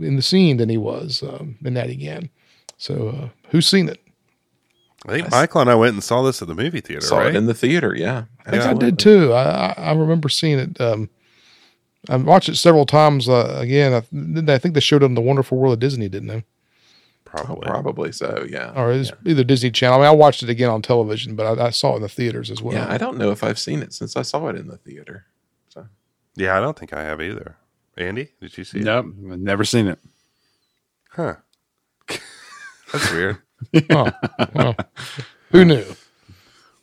in 0.00 0.16
the 0.16 0.22
scene 0.22 0.56
than 0.56 0.68
he 0.68 0.76
was 0.76 1.22
um, 1.22 1.56
in 1.64 1.74
that 1.74 1.90
again. 1.90 2.30
So 2.76 3.08
uh, 3.08 3.28
who's 3.50 3.66
seen 3.66 3.88
it? 3.88 4.00
I 5.06 5.12
think 5.12 5.30
Michael 5.30 5.60
and 5.60 5.70
I 5.70 5.74
went 5.74 5.94
and 5.94 6.02
saw 6.02 6.22
this 6.22 6.42
at 6.42 6.48
the 6.48 6.54
movie 6.54 6.80
theater, 6.80 7.00
saw 7.06 7.18
right? 7.18 7.28
it 7.28 7.36
in 7.36 7.46
the 7.46 7.54
theater. 7.54 7.94
Yeah. 7.94 8.24
I 8.46 8.50
think 8.50 8.62
I 8.64 8.74
did 8.74 8.98
too. 8.98 9.32
I, 9.32 9.42
I, 9.42 9.74
I 9.78 9.92
remember 9.92 10.28
seeing 10.28 10.58
it. 10.58 10.80
Um, 10.80 11.08
I 12.08 12.16
watched 12.16 12.48
it 12.48 12.56
several 12.56 12.86
times. 12.86 13.28
Uh, 13.28 13.58
again, 13.60 13.92
I, 13.92 14.52
I 14.52 14.58
think 14.58 14.74
they 14.74 14.80
showed 14.80 15.02
it 15.02 15.06
on 15.06 15.14
the 15.14 15.20
Wonderful 15.20 15.58
World 15.58 15.74
of 15.74 15.80
Disney, 15.80 16.08
didn't 16.08 16.28
they? 16.28 16.44
Probably. 17.28 17.68
Oh, 17.68 17.70
Probably 17.70 18.12
so. 18.12 18.46
Yeah. 18.48 18.72
Or 18.74 18.90
it's 18.92 19.12
either 19.26 19.44
Disney 19.44 19.70
Channel. 19.70 19.98
I 19.98 20.02
mean, 20.02 20.08
I 20.08 20.14
watched 20.14 20.42
it 20.42 20.48
again 20.48 20.70
on 20.70 20.80
television, 20.82 21.36
but 21.36 21.58
I, 21.58 21.66
I 21.66 21.70
saw 21.70 21.92
it 21.92 21.96
in 21.96 22.02
the 22.02 22.08
theaters 22.08 22.50
as 22.50 22.62
well. 22.62 22.74
Yeah. 22.74 22.90
I 22.90 22.96
don't 22.98 23.18
know 23.18 23.30
if 23.30 23.44
I've 23.44 23.58
seen 23.58 23.82
it 23.82 23.92
since 23.92 24.16
I 24.16 24.22
saw 24.22 24.48
it 24.48 24.56
in 24.56 24.66
the 24.68 24.78
theater. 24.78 25.26
So, 25.68 25.86
Yeah, 26.34 26.56
I 26.56 26.60
don't 26.60 26.78
think 26.78 26.92
I 26.92 27.02
have 27.04 27.20
either. 27.20 27.56
Andy, 27.96 28.30
did 28.40 28.56
you 28.56 28.64
see 28.64 28.78
it? 28.78 28.84
Nope, 28.84 29.06
I've 29.30 29.38
never 29.40 29.64
seen 29.64 29.88
it. 29.88 29.98
Huh. 31.10 31.34
That's 32.92 33.12
weird. 33.12 33.38
Oh, 33.90 34.12
well, 34.54 34.76
who 35.50 35.64
knew? 35.64 35.84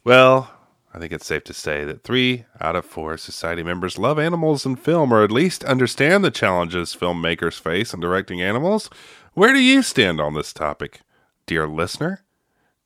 Well, 0.04 0.52
I 0.94 1.00
think 1.00 1.14
it's 1.14 1.26
safe 1.26 1.46
to 1.46 1.54
say 1.54 1.86
that 1.86 2.04
three 2.04 2.44
out 2.60 2.76
of 2.76 2.84
four 2.86 3.16
society 3.18 3.64
members 3.64 3.98
love 3.98 4.20
animals 4.20 4.66
in 4.66 4.76
film, 4.76 5.14
or 5.14 5.24
at 5.24 5.32
least 5.32 5.64
understand 5.64 6.24
the 6.26 6.32
challenges 6.32 6.94
filmmakers 6.94 7.58
face 7.60 7.94
in 7.94 8.02
directing 8.02 8.42
animals. 8.42 8.90
Where 9.36 9.52
do 9.52 9.60
you 9.60 9.82
stand 9.82 10.22
on 10.22 10.34
this 10.34 10.54
topic, 10.54 11.02
dear 11.46 11.68
listener? 11.68 12.24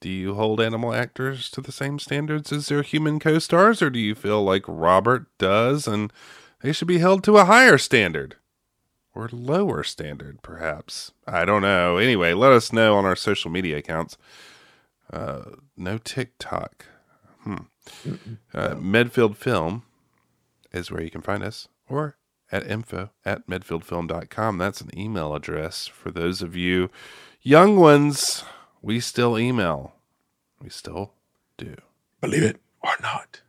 Do 0.02 0.10
you 0.10 0.34
hold 0.34 0.60
animal 0.60 0.96
actors 0.96 1.48
to 1.52 1.62
the 1.62 1.72
same 1.72 2.00
standards 2.00 2.52
as 2.52 2.70
their 2.70 2.82
human 2.82 3.20
co 3.20 3.38
stars, 3.38 3.84
or 3.84 3.92
do 3.92 4.00
you 4.00 4.16
feel 4.16 4.44
like 4.44 4.64
Robert 4.68 5.28
does 5.38 5.88
and 5.88 6.12
they 6.64 6.74
should 6.74 6.88
be 6.88 6.98
held 6.98 7.24
to 7.26 7.38
a 7.38 7.46
higher 7.46 7.78
standard? 7.78 8.38
Or 9.14 9.30
lower 9.32 9.84
standard, 9.84 10.42
perhaps? 10.42 11.12
I 11.28 11.46
don't 11.46 11.62
know. 11.62 11.98
Anyway, 11.98 12.34
let 12.34 12.52
us 12.52 12.74
know 12.74 12.96
on 12.96 13.06
our 13.06 13.16
social 13.16 13.52
media 13.52 13.78
accounts. 13.78 14.18
Uh, 15.14 15.52
no 15.78 16.00
TikTok. 16.00 16.88
Hmm. 17.44 17.58
Uh, 18.56 18.74
Medfield 18.74 19.38
Film 19.38 19.84
is 20.72 20.90
where 20.90 21.04
you 21.04 21.12
can 21.12 21.22
find 21.22 21.44
us, 21.44 21.68
or 21.88 22.18
at 22.52 22.68
info 22.68 23.12
at 23.26 23.48
medfieldfilm.com. 23.48 24.58
That's 24.58 24.82
an 24.82 24.98
email 24.98 25.34
address 25.36 25.88
for 25.88 26.12
those 26.12 26.42
of 26.42 26.56
you 26.56 26.90
young 27.42 27.78
ones. 27.78 28.44
We 28.82 29.00
still 29.00 29.38
email. 29.38 29.94
We 30.62 30.70
still 30.70 31.14
do. 31.58 31.76
believe 32.22 32.44
it 32.44 32.60
or 32.82 32.94
not. 33.02 33.42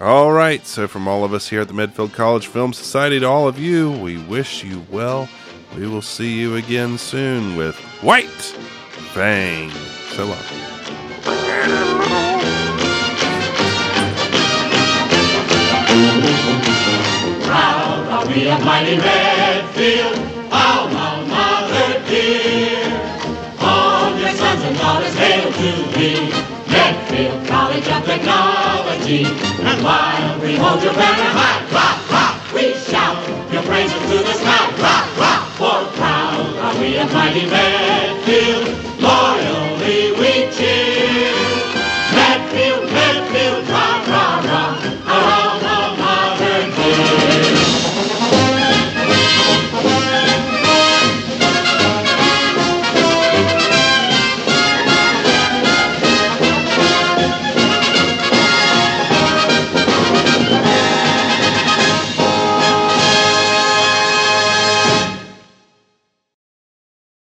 All 0.00 0.32
right. 0.32 0.66
So, 0.66 0.88
from 0.88 1.06
all 1.06 1.24
of 1.24 1.32
us 1.32 1.48
here 1.48 1.60
at 1.60 1.68
the 1.68 1.74
Medfield 1.74 2.12
College 2.12 2.48
Film 2.48 2.72
Society 2.72 3.20
to 3.20 3.26
all 3.26 3.46
of 3.46 3.58
you, 3.58 3.92
we 3.92 4.18
wish 4.18 4.64
you 4.64 4.84
well. 4.90 5.28
We 5.76 5.86
will 5.86 6.02
see 6.02 6.38
you 6.38 6.56
again 6.56 6.98
soon 6.98 7.56
with 7.56 7.76
White 8.02 8.26
Fang. 9.12 9.70
So 10.10 10.26
long. 10.26 10.36
Proud 17.42 18.06
are 18.08 18.26
we 18.26 18.50
of 18.50 18.64
mighty 18.64 18.96
Medfield, 18.96 20.18
alma 20.52 21.24
mater 21.28 22.08
dear. 22.08 23.14
All 23.60 24.18
your 24.18 24.30
sons 24.30 24.62
and 24.64 24.76
daughters 24.76 25.14
hail 25.14 25.52
to 25.52 25.98
be. 25.98 26.43
Medfield 26.74 27.46
College 27.46 27.86
of 27.86 28.04
Technology. 28.04 29.22
And 29.68 29.78
while 29.84 30.40
we 30.40 30.56
hold 30.56 30.82
your 30.82 30.92
banner 30.94 31.30
high, 31.38 31.62
rock, 31.70 31.98
rock, 32.10 32.34
we 32.52 32.74
shout 32.74 33.16
your 33.52 33.62
praises 33.62 34.02
to 34.10 34.18
the 34.26 34.34
sky, 34.34 34.66
rock, 34.82 35.06
rock, 35.22 35.42
for 35.58 35.80
proud 35.96 36.56
are 36.64 36.80
we 36.80 36.98
of 36.98 37.12
mighty 37.12 37.46
Maryland. 37.46 38.93